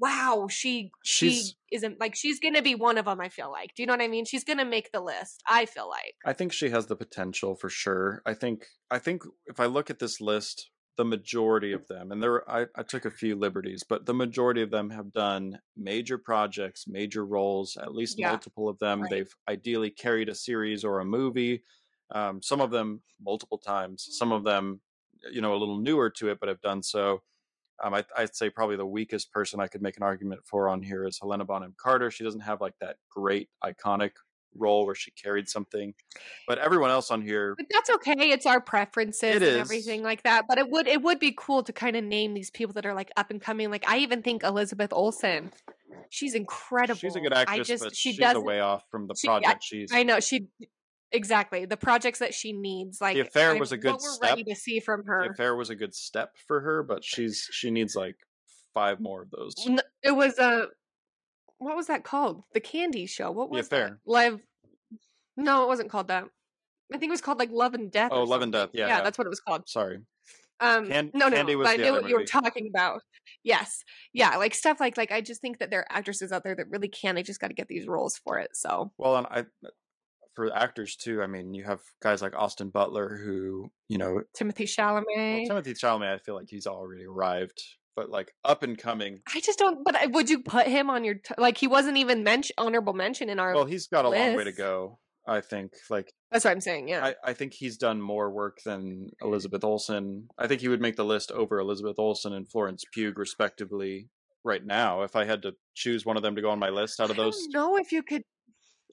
wow, 0.00 0.46
she 0.50 0.90
she 1.04 1.30
She's- 1.30 1.54
isn't 1.72 2.00
like 2.00 2.14
she's 2.14 2.40
going 2.40 2.54
to 2.54 2.62
be 2.62 2.74
one 2.74 2.96
of 2.96 3.04
them. 3.04 3.20
I 3.20 3.28
feel 3.28 3.50
like. 3.50 3.74
Do 3.74 3.82
you 3.82 3.86
know 3.86 3.92
what 3.92 4.00
I 4.02 4.08
mean? 4.08 4.24
She's 4.24 4.44
going 4.44 4.58
to 4.58 4.64
make 4.64 4.92
the 4.92 5.00
list. 5.02 5.42
I 5.46 5.66
feel 5.66 5.88
like. 5.90 6.14
I 6.24 6.32
think 6.32 6.54
she 6.54 6.70
has 6.70 6.86
the 6.86 6.96
potential 6.96 7.54
for 7.54 7.68
sure. 7.68 8.22
I 8.24 8.32
think 8.32 8.64
I 8.90 8.98
think 8.98 9.24
if 9.46 9.60
I 9.60 9.66
look 9.66 9.90
at 9.90 9.98
this 9.98 10.22
list, 10.22 10.70
the 10.96 11.04
majority 11.04 11.72
of 11.72 11.86
them, 11.88 12.12
and 12.12 12.22
there 12.22 12.48
I, 12.50 12.66
I 12.74 12.82
took 12.82 13.04
a 13.04 13.10
few 13.10 13.36
liberties, 13.36 13.82
but 13.88 14.06
the 14.06 14.14
majority 14.14 14.62
of 14.62 14.70
them 14.70 14.90
have 14.90 15.12
done 15.12 15.60
major 15.76 16.18
projects, 16.18 16.86
major 16.88 17.24
roles, 17.26 17.76
at 17.76 17.94
least 17.94 18.18
Yeah. 18.18 18.30
multiple 18.30 18.68
of 18.68 18.78
them. 18.78 19.02
Right. 19.02 19.10
They've 19.10 19.34
ideally 19.48 19.90
carried 19.90 20.28
a 20.28 20.34
series 20.34 20.84
or 20.84 21.00
a 21.00 21.04
movie. 21.04 21.64
Um, 22.10 22.40
some 22.42 22.60
of 22.60 22.70
them 22.70 23.02
multiple 23.20 23.58
times. 23.58 24.06
Some 24.12 24.32
of 24.32 24.44
them, 24.44 24.80
you 25.32 25.40
know, 25.40 25.54
a 25.54 25.58
little 25.58 25.78
newer 25.78 26.08
to 26.10 26.30
it, 26.30 26.38
but 26.40 26.48
have 26.48 26.60
done 26.60 26.82
so. 26.82 27.22
Um, 27.82 27.92
I, 27.94 28.04
I'd 28.16 28.34
say 28.34 28.48
probably 28.48 28.76
the 28.76 28.86
weakest 28.86 29.32
person 29.32 29.60
I 29.60 29.66
could 29.66 29.82
make 29.82 29.98
an 29.98 30.02
argument 30.02 30.40
for 30.46 30.68
on 30.68 30.82
here 30.82 31.04
is 31.06 31.18
Helena 31.18 31.44
Bonham 31.44 31.74
Carter. 31.76 32.10
She 32.10 32.24
doesn't 32.24 32.40
have 32.40 32.60
like 32.60 32.74
that 32.80 32.96
great 33.10 33.50
iconic 33.62 34.12
role 34.58 34.86
where 34.86 34.94
she 34.94 35.10
carried 35.12 35.48
something, 35.48 35.94
but 36.48 36.58
everyone 36.58 36.90
else 36.90 37.10
on 37.10 37.22
here, 37.22 37.54
But 37.56 37.66
that's 37.70 37.90
okay. 37.90 38.14
It's 38.30 38.46
our 38.46 38.60
preferences 38.60 39.22
It 39.36 39.42
and 39.42 39.44
is. 39.44 39.56
everything 39.58 40.02
like 40.02 40.22
that. 40.24 40.46
But 40.48 40.58
it 40.58 40.68
would 40.70 40.86
it 40.88 41.02
would 41.02 41.18
be 41.18 41.34
cool 41.36 41.62
to 41.64 41.72
kind 41.72 41.96
of 41.96 42.04
name 42.04 42.34
these 42.34 42.50
people 42.50 42.72
that 42.74 42.86
are 42.86 42.94
like 42.94 43.10
up 43.16 43.30
and 43.30 43.40
coming. 43.40 43.70
Like 43.70 43.88
I 43.88 43.98
even 43.98 44.22
think 44.22 44.42
Elizabeth 44.42 44.92
Olsen, 44.92 45.52
she's 46.10 46.34
incredible. 46.34 46.98
she's 46.98 47.16
a 47.16 47.20
good 47.20 47.32
I 47.32 47.42
actress, 47.42 47.68
just 47.68 47.84
but 47.84 47.96
she 47.96 48.10
she's 48.12 48.18
does 48.18 48.36
a 48.36 48.40
way 48.40 48.60
off 48.60 48.82
from 48.90 49.06
the 49.06 49.14
she- 49.14 49.28
I- 49.28 49.40
project 49.40 49.62
she's. 49.64 49.90
I 49.92 50.02
know 50.02 50.20
she 50.20 50.48
exactly 51.12 51.64
the 51.66 51.76
projects 51.76 52.18
that 52.18 52.34
she 52.34 52.52
needs. 52.52 53.00
Like 53.00 53.14
the 53.14 53.20
Affair 53.20 53.50
I- 53.54 53.58
was 53.58 53.72
a 53.72 53.76
good 53.76 53.92
what 53.92 54.02
we're 54.02 54.10
step. 54.14 54.30
ready 54.30 54.44
to 54.44 54.54
see 54.54 54.80
from 54.80 55.02
the 55.02 55.06
her. 55.12 55.30
affair 55.30 55.54
was 55.56 55.70
a 55.70 55.74
good 55.76 55.94
step 55.94 56.32
for 56.46 56.60
her, 56.60 56.82
but 56.82 57.04
she's 57.04 57.48
she 57.52 57.70
needs 57.70 57.94
like 57.94 58.16
five 58.74 59.00
more 59.00 59.22
of 59.22 59.30
those. 59.30 59.54
It 60.02 60.10
was 60.14 60.38
a 60.38 60.66
what 61.58 61.76
was 61.76 61.86
that 61.86 62.04
called? 62.04 62.42
The 62.52 62.60
Candy 62.60 63.06
Show. 63.06 63.30
What 63.30 63.50
was 63.50 63.66
Affair. 63.66 63.98
that? 64.04 64.10
Live. 64.10 64.40
No, 65.36 65.64
it 65.64 65.66
wasn't 65.68 65.90
called 65.90 66.08
that. 66.08 66.24
I 66.92 66.98
think 66.98 67.10
it 67.10 67.12
was 67.12 67.20
called 67.20 67.38
like 67.38 67.50
Love 67.50 67.74
and 67.74 67.90
Death. 67.90 68.10
Oh, 68.12 68.24
Love 68.24 68.42
and. 68.42 68.52
Death, 68.52 68.70
yeah, 68.72 68.86
yeah, 68.86 68.96
yeah. 68.98 69.02
that's 69.02 69.18
what 69.18 69.26
it 69.26 69.30
was 69.30 69.40
called. 69.40 69.68
Sorry, 69.68 69.98
Um, 70.60 70.86
Can- 70.88 71.10
no, 71.14 71.28
no, 71.28 71.36
Candy 71.36 71.56
was 71.56 71.66
but 71.66 71.80
I 71.80 71.82
knew 71.82 71.92
what 71.92 72.08
you 72.08 72.16
were 72.16 72.24
talking 72.24 72.68
about. 72.72 73.02
Yes, 73.42 73.82
yeah, 74.12 74.36
like 74.36 74.54
stuff 74.54 74.80
like 74.80 74.96
like 74.96 75.10
I 75.12 75.20
just 75.20 75.40
think 75.40 75.58
that 75.58 75.70
there 75.70 75.80
are 75.80 75.86
actresses 75.96 76.32
out 76.32 76.44
there 76.44 76.54
that 76.54 76.68
really 76.70 76.88
can. 76.88 77.14
They 77.14 77.22
just 77.22 77.40
got 77.40 77.48
to 77.48 77.54
get 77.54 77.68
these 77.68 77.86
roles 77.86 78.18
for 78.18 78.38
it. 78.38 78.50
So 78.54 78.92
well, 78.98 79.16
and 79.16 79.26
I 79.28 79.44
for 80.34 80.54
actors 80.54 80.96
too. 80.96 81.22
I 81.22 81.26
mean, 81.26 81.54
you 81.54 81.64
have 81.64 81.80
guys 82.02 82.22
like 82.22 82.36
Austin 82.36 82.70
Butler 82.70 83.16
who 83.16 83.70
you 83.88 83.98
know 83.98 84.22
Timothée 84.38 84.70
well, 84.78 85.02
Chalamet. 85.02 85.48
Timothée 85.48 85.78
Chalamet. 85.78 86.14
I 86.14 86.18
feel 86.18 86.36
like 86.36 86.48
he's 86.48 86.66
already 86.66 87.04
arrived, 87.04 87.62
but 87.96 88.10
like 88.10 88.32
up 88.44 88.62
and 88.62 88.78
coming. 88.78 89.20
I 89.34 89.40
just 89.40 89.58
don't. 89.58 89.84
But 89.84 89.96
I- 89.96 90.06
would 90.06 90.30
you 90.30 90.42
put 90.42 90.66
him 90.66 90.90
on 90.90 91.02
your 91.02 91.14
t- 91.14 91.34
like? 91.38 91.58
He 91.58 91.66
wasn't 91.66 91.96
even 91.96 92.22
mention 92.22 92.54
honorable 92.58 92.92
mention 92.92 93.28
in 93.28 93.40
our. 93.40 93.54
Well, 93.54 93.64
he's 93.64 93.88
got 93.88 94.04
a 94.04 94.10
long 94.10 94.36
way 94.36 94.44
to 94.44 94.52
go. 94.52 94.98
I 95.26 95.40
think 95.40 95.72
like 95.90 96.12
that's 96.30 96.44
what 96.44 96.52
I'm 96.52 96.60
saying. 96.60 96.88
Yeah. 96.88 97.04
I, 97.04 97.14
I 97.24 97.32
think 97.32 97.54
he's 97.54 97.76
done 97.76 98.00
more 98.00 98.30
work 98.30 98.58
than 98.64 99.10
mm. 99.22 99.26
Elizabeth 99.26 99.64
Olsen. 99.64 100.28
I 100.38 100.46
think 100.46 100.60
he 100.60 100.68
would 100.68 100.80
make 100.80 100.96
the 100.96 101.04
list 101.04 101.32
over 101.32 101.58
Elizabeth 101.58 101.96
Olsen 101.98 102.32
and 102.32 102.48
Florence 102.48 102.84
Pugh, 102.92 103.12
respectively, 103.16 104.08
right 104.44 104.64
now. 104.64 105.02
If 105.02 105.16
I 105.16 105.24
had 105.24 105.42
to 105.42 105.52
choose 105.74 106.06
one 106.06 106.16
of 106.16 106.22
them 106.22 106.36
to 106.36 106.42
go 106.42 106.50
on 106.50 106.58
my 106.58 106.70
list 106.70 107.00
out 107.00 107.10
of 107.10 107.18
I 107.18 107.24
those, 107.24 107.46
know 107.50 107.76
if 107.76 107.92
you 107.92 108.02
could. 108.02 108.22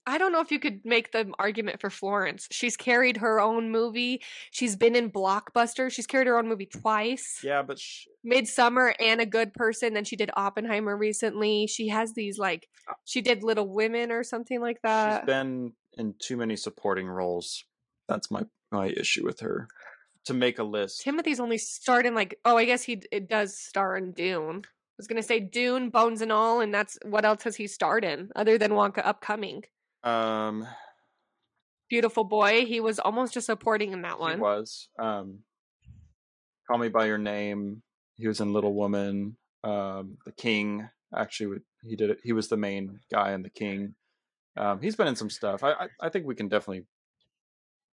I 0.06 0.18
don't 0.18 0.32
know 0.34 0.42
if 0.42 0.52
you 0.52 0.60
could 0.60 0.82
make 0.84 1.12
the 1.12 1.32
argument 1.40 1.80
for 1.80 1.90
Florence. 1.90 2.48
She's 2.52 2.76
carried 2.76 3.18
her 3.18 3.40
own 3.40 3.72
movie. 3.72 4.22
She's 4.52 4.76
been 4.76 4.96
in 4.96 5.10
Blockbuster. 5.10 5.90
She's 5.92 6.08
carried 6.08 6.28
her 6.28 6.38
own 6.38 6.50
movie 6.50 6.66
twice. 6.66 7.40
yeah, 7.44 7.62
but 7.62 7.80
sh- 7.80 8.06
Midsommar 8.26 8.94
and 9.00 9.22
A 9.22 9.26
Good 9.26 9.54
Person. 9.54 9.94
Then 9.94 10.04
she 10.04 10.16
did 10.18 10.30
Oppenheimer 10.36 10.98
recently. 10.98 11.68
She 11.68 11.88
has 11.88 12.14
these 12.14 12.38
like 12.38 12.68
uh, 12.90 12.94
she 13.06 13.22
did 13.22 13.44
Little 13.44 13.68
Women 13.68 14.12
or 14.12 14.24
something 14.24 14.60
like 14.60 14.78
she's 14.78 14.82
that. 14.84 15.26
been 15.26 15.72
in 15.98 16.16
too 16.20 16.36
many 16.38 16.56
supporting 16.58 17.08
roles. 17.08 17.64
That's 18.10 18.30
my 18.30 18.44
my 18.72 18.88
issue 18.88 19.24
with 19.26 19.40
her. 19.40 19.68
To 20.26 20.34
make 20.34 20.58
a 20.60 20.64
list, 20.64 21.06
Timothée's 21.06 21.40
only 21.40 21.58
starred 21.58 22.06
in 22.06 22.16
like 22.16 22.40
oh 22.46 22.58
I 22.58 22.66
guess 22.66 22.84
he 22.84 23.02
it 23.12 23.30
does 23.30 23.58
star 23.58 23.96
in 23.98 24.12
Dune. 24.12 24.64
I 24.66 24.96
was 24.98 25.08
gonna 25.08 25.24
say 25.24 25.40
Dune, 25.40 25.90
Bones 25.90 26.22
and 26.22 26.32
All, 26.32 26.60
and 26.62 26.74
that's 26.74 26.98
what 27.06 27.26
else 27.26 27.44
has 27.44 27.56
he 27.56 27.68
starred 27.68 28.04
in 28.04 28.30
other 28.36 28.58
than 28.58 28.72
Wonka 28.72 29.06
Upcoming? 29.06 29.64
Um, 30.04 30.68
Beautiful 31.90 32.24
Boy. 32.24 32.66
He 32.66 32.80
was 32.80 33.00
almost 33.00 33.34
just 33.34 33.46
supporting 33.48 33.92
in 33.94 34.02
that 34.02 34.20
one. 34.20 34.36
he 34.36 34.42
was. 34.42 34.90
Um, 35.00 35.40
Call 36.70 36.78
Me 36.80 36.90
by 36.90 37.06
Your 37.06 37.18
Name. 37.18 37.82
He 38.16 38.28
was 38.28 38.40
in 38.42 38.54
Little 38.54 38.74
Woman. 38.74 39.38
Um, 39.64 40.18
the 40.26 40.32
King. 40.32 40.88
Actually, 41.16 41.60
he 41.84 41.96
did 41.96 42.10
it. 42.10 42.20
He 42.24 42.34
was 42.34 42.48
the 42.48 42.58
main 42.58 43.00
guy 43.12 43.34
in 43.34 43.44
The 43.44 43.50
King. 43.50 43.96
Um, 44.58 44.82
he's 44.82 44.96
been 44.96 45.08
in 45.08 45.16
some 45.16 45.30
stuff. 45.30 45.64
I, 45.64 45.72
I, 45.72 45.88
I 46.02 46.10
think 46.10 46.26
we 46.26 46.36
can 46.36 46.48
definitely 46.48 46.86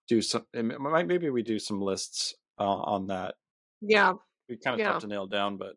do 0.07 0.21
some. 0.21 0.45
Maybe 0.53 1.29
we 1.29 1.43
do 1.43 1.59
some 1.59 1.81
lists 1.81 2.33
uh, 2.59 2.63
on 2.63 3.07
that. 3.07 3.35
Yeah, 3.81 4.13
we 4.47 4.57
kind 4.57 4.75
of 4.75 4.79
Yeah. 4.79 4.93
tough 4.93 5.01
to 5.01 5.07
nail 5.07 5.27
down, 5.27 5.57
but 5.57 5.73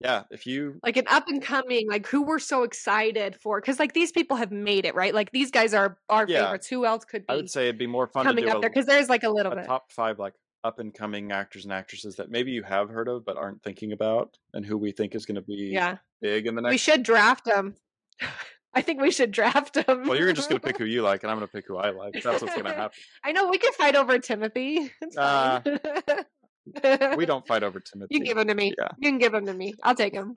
yeah, 0.00 0.24
if 0.30 0.46
you 0.46 0.78
like 0.84 0.96
an 0.96 1.06
up 1.08 1.28
and 1.28 1.42
coming, 1.42 1.88
like 1.88 2.06
who 2.06 2.22
we're 2.22 2.38
so 2.38 2.62
excited 2.62 3.36
for, 3.36 3.60
because 3.60 3.78
like 3.78 3.94
these 3.94 4.12
people 4.12 4.36
have 4.36 4.52
made 4.52 4.84
it, 4.84 4.94
right? 4.94 5.12
Like 5.14 5.32
these 5.32 5.50
guys 5.50 5.74
are 5.74 5.98
our 6.08 6.26
Yeah. 6.28 6.44
favorites. 6.44 6.68
Who 6.68 6.84
else 6.86 7.04
could 7.04 7.26
be? 7.26 7.32
I 7.32 7.36
would 7.36 7.50
say 7.50 7.64
it'd 7.64 7.78
be 7.78 7.86
more 7.86 8.06
fun 8.06 8.24
to 8.24 8.30
coming 8.30 8.44
do 8.44 8.50
up 8.50 8.56
a, 8.58 8.60
there? 8.60 8.70
Because 8.70 8.86
there's 8.86 9.08
like 9.08 9.24
a 9.24 9.30
little 9.30 9.52
a 9.52 9.56
bit. 9.56 9.66
top 9.66 9.90
five 9.90 10.18
like 10.18 10.34
up 10.64 10.78
and 10.78 10.92
coming 10.94 11.32
actors 11.32 11.64
and 11.64 11.72
actresses 11.72 12.16
that 12.16 12.30
maybe 12.30 12.50
you 12.52 12.62
have 12.62 12.90
heard 12.90 13.08
of 13.08 13.24
but 13.24 13.36
aren't 13.36 13.62
thinking 13.62 13.92
about, 13.92 14.36
and 14.54 14.64
who 14.66 14.76
we 14.78 14.92
think 14.92 15.14
is 15.14 15.26
going 15.26 15.36
to 15.36 15.40
be 15.42 15.70
yeah, 15.72 15.98
big 16.20 16.46
in 16.46 16.54
the 16.54 16.62
next. 16.62 16.72
we 16.72 16.78
should 16.78 17.02
draft 17.02 17.44
them. 17.44 17.74
I 18.74 18.82
think 18.82 19.00
we 19.00 19.10
should 19.10 19.30
draft 19.32 19.74
them. 19.74 20.06
Well, 20.06 20.16
you're 20.18 20.32
just 20.32 20.48
going 20.48 20.60
to 20.60 20.66
pick 20.66 20.76
who 20.78 20.84
you 20.84 21.02
like, 21.02 21.22
and 21.24 21.30
I'm 21.32 21.38
going 21.38 21.48
to 21.48 21.52
pick 21.52 21.66
who 21.66 21.76
I 21.78 21.90
like. 21.90 22.12
That's 22.22 22.42
what's 22.42 22.54
going 22.54 22.64
to 22.66 22.74
happen. 22.74 22.98
I 23.24 23.32
know 23.32 23.48
we 23.48 23.58
could 23.58 23.74
fight 23.74 23.96
over 23.96 24.18
Timothée. 24.18 24.90
Uh. 25.16 25.60
We 27.16 27.26
don't 27.26 27.46
fight 27.46 27.62
over 27.62 27.80
Timothée. 27.80 28.06
You 28.10 28.20
can 28.20 28.26
give 28.26 28.38
him 28.38 28.48
to 28.48 28.54
me. 28.54 28.74
Yeah. 28.78 28.88
You 28.98 29.10
can 29.10 29.18
give 29.18 29.34
him 29.34 29.46
to 29.46 29.54
me. 29.54 29.74
I'll 29.82 29.94
take 29.94 30.14
him. 30.14 30.34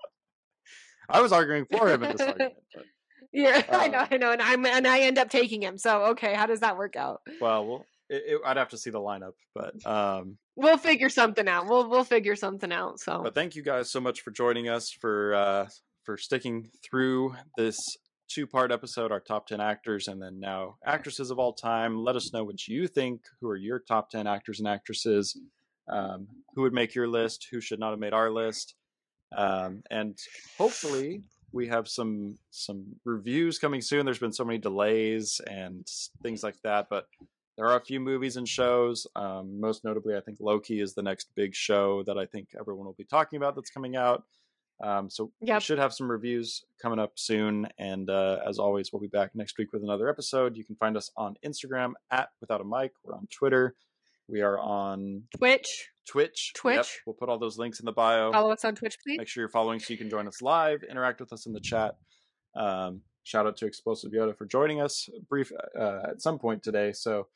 I 1.09 1.21
was 1.21 1.31
arguing 1.31 1.65
for 1.65 1.89
him 1.89 2.03
in 2.03 2.11
this 2.15 2.21
argument. 2.27 2.53
But, 2.73 2.85
Yeah, 3.33 3.63
I 3.71 3.87
know, 3.87 3.97
Uh, 3.99 4.07
I 4.11 4.17
know, 4.17 4.31
and 4.31 4.41
I'm 4.41 4.65
and 4.65 4.87
I 4.87 4.99
end 5.01 5.17
up 5.17 5.29
taking 5.29 5.61
him. 5.61 5.77
So 5.77 6.05
okay, 6.11 6.33
how 6.33 6.45
does 6.45 6.59
that 6.61 6.77
work 6.77 6.95
out? 6.95 7.21
well, 7.39 7.65
we'll 7.65 7.85
it, 8.09 8.23
it, 8.27 8.41
I'd 8.45 8.57
have 8.57 8.69
to 8.69 8.77
see 8.77 8.89
the 8.89 8.99
lineup, 8.99 9.33
but 9.55 9.85
um, 9.85 10.37
We'll 10.57 10.77
figure 10.77 11.09
something 11.09 11.47
out. 11.47 11.67
We'll 11.67 11.89
we'll 11.89 12.03
figure 12.03 12.35
something 12.35 12.71
out. 12.71 12.99
So 12.99 13.21
but 13.23 13.33
thank 13.35 13.55
you 13.55 13.63
guys 13.63 13.89
so 13.89 14.01
much 14.01 14.21
for 14.21 14.31
joining 14.31 14.67
us 14.67 14.91
for 14.91 15.33
uh, 15.33 15.67
for 16.03 16.17
sticking 16.17 16.69
through 16.83 17.35
this 17.57 17.77
two 18.27 18.45
part 18.47 18.71
episode, 18.71 19.11
our 19.13 19.21
top 19.21 19.47
ten 19.47 19.61
actors, 19.61 20.07
and 20.09 20.21
then 20.21 20.39
now 20.41 20.75
actresses 20.85 21.31
of 21.31 21.39
all 21.39 21.53
time. 21.53 22.03
Let 22.03 22.17
us 22.17 22.33
know 22.33 22.43
what 22.43 22.67
you 22.67 22.87
think. 22.87 23.21
Who 23.39 23.47
are 23.49 23.55
your 23.55 23.79
top 23.79 24.09
ten 24.09 24.27
actors 24.27 24.59
and 24.59 24.67
actresses? 24.67 25.37
Um, 25.91 26.27
who 26.55 26.61
would 26.63 26.73
make 26.73 26.95
your 26.95 27.07
list? 27.07 27.47
Who 27.51 27.61
should 27.61 27.79
not 27.79 27.91
have 27.91 27.99
made 27.99 28.13
our 28.13 28.31
list? 28.31 28.75
Um, 29.35 29.83
and 29.89 30.17
hopefully 30.57 31.23
we 31.53 31.67
have 31.67 31.87
some 31.87 32.37
some 32.49 32.85
reviews 33.05 33.59
coming 33.59 33.81
soon. 33.81 34.05
There's 34.05 34.19
been 34.19 34.33
so 34.33 34.45
many 34.45 34.59
delays 34.59 35.39
and 35.49 35.87
things 36.23 36.43
like 36.43 36.55
that, 36.63 36.87
but 36.89 37.07
there 37.57 37.67
are 37.67 37.77
a 37.77 37.85
few 37.85 37.99
movies 37.99 38.37
and 38.37 38.47
shows. 38.47 39.05
Um, 39.15 39.59
most 39.59 39.83
notably, 39.83 40.15
I 40.15 40.21
think 40.21 40.37
Loki 40.39 40.79
is 40.79 40.93
the 40.93 41.03
next 41.03 41.29
big 41.35 41.53
show 41.53 42.03
that 42.03 42.17
I 42.17 42.25
think 42.25 42.49
everyone 42.59 42.85
will 42.85 42.93
be 42.93 43.05
talking 43.05 43.37
about 43.37 43.55
that's 43.55 43.69
coming 43.69 43.95
out. 43.95 44.23
Um, 44.83 45.09
so 45.09 45.31
we 45.39 45.59
should 45.59 45.77
have 45.77 45.93
some 45.93 46.09
reviews 46.09 46.63
coming 46.81 46.97
up 46.97 47.11
soon. 47.15 47.67
And 47.77 48.09
uh, 48.09 48.39
as 48.47 48.57
always, 48.57 48.91
we'll 48.91 49.01
be 49.01 49.07
back 49.07 49.35
next 49.35 49.57
week 49.57 49.71
with 49.73 49.83
another 49.83 50.09
episode. 50.09 50.57
You 50.57 50.63
can 50.65 50.75
find 50.75 50.97
us 50.97 51.11
on 51.15 51.35
Instagram 51.45 51.93
at 52.09 52.29
Without 52.39 52.61
a 52.61 52.65
Mic. 52.65 52.93
We're 53.03 53.13
on 53.13 53.27
Twitter. 53.29 53.75
We 54.31 54.41
are 54.41 54.57
on 54.57 55.23
Twitch, 55.37 55.89
Twitch. 56.07 56.53
Yep, 56.55 56.61
Twitch. 56.61 57.01
We'll 57.05 57.15
put 57.15 57.27
all 57.27 57.37
those 57.37 57.57
links 57.57 57.81
in 57.81 57.85
the 57.85 57.91
bio. 57.91 58.31
follow 58.31 58.51
us 58.51 58.63
on 58.63 58.75
Twitch, 58.75 58.97
please. 59.03 59.17
Make 59.17 59.27
sure 59.27 59.41
you're 59.41 59.49
following 59.49 59.79
so 59.79 59.91
you 59.91 59.97
can 59.97 60.09
join 60.09 60.27
us 60.27 60.41
live, 60.41 60.83
interact 60.89 61.19
with 61.19 61.33
us 61.33 61.45
in 61.45 61.53
the 61.53 61.59
chat. 61.59 61.95
Um, 62.55 63.01
shout 63.23 63.45
out 63.45 63.57
to 63.57 63.65
Explosive 63.65 64.11
Yoda 64.11 64.37
for 64.37 64.45
joining 64.45 64.81
us 64.81 65.09
brief 65.29 65.51
uh, 65.77 65.99
at 66.09 66.21
some 66.21 66.39
point 66.39 66.63
today. 66.63 66.93
So 66.93 67.27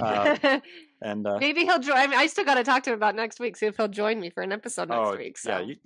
uh, 0.00 0.60
and 1.02 1.26
uh, 1.26 1.38
Maybe 1.38 1.64
he'll 1.64 1.80
join. 1.80 1.96
I, 1.96 2.06
mean, 2.06 2.18
I 2.18 2.26
still 2.26 2.44
got 2.44 2.54
to 2.54 2.64
talk 2.64 2.84
to 2.84 2.90
him 2.90 2.96
about 2.96 3.14
next 3.14 3.40
week. 3.40 3.56
See 3.56 3.66
if 3.66 3.76
he'll 3.76 3.88
join 3.88 4.20
me 4.20 4.30
for 4.30 4.42
an 4.42 4.52
episode 4.52 4.88
next 4.88 5.08
oh 5.08 5.16
week. 5.16 5.38
So 5.38 5.50
yeah, 5.50 5.60
you, 5.60 5.76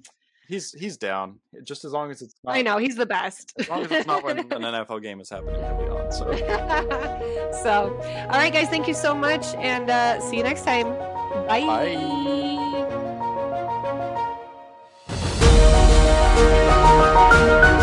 he's 0.51 0.72
he's 0.72 0.96
down. 0.96 1.38
Just 1.62 1.84
as 1.84 1.92
long 1.92 2.11
as 2.11 2.20
it's 2.20 2.34
not, 2.44 2.57
I 2.57 2.62
know 2.62 2.76
he's 2.76 2.96
the 2.96 3.07
best. 3.07 3.55
as 3.59 3.68
long 3.68 3.84
as 3.84 3.90
it's 3.90 4.07
not 4.07 4.22
when 4.22 4.38
an 4.40 4.46
NFL 4.48 5.01
game 5.03 5.20
is 5.20 5.30
happening, 5.30 5.55
he'll 5.55 5.78
be 5.78 5.84
on. 5.88 6.12
So, 6.12 6.26
so 7.62 7.96
all 8.24 8.38
right, 8.38 8.53
guys, 8.53 8.68
thank 8.68 8.88
you 8.88 8.94
so 8.94 9.14
much, 9.14 9.55
and 9.55 9.88
uh, 9.88 10.20
see 10.20 10.36
you 10.36 10.42
next 10.42 10.64
time. 10.64 10.88
Bye. 11.46 11.64
Bye. 11.64 12.61
Thank 17.32 17.74
you. 17.74 17.80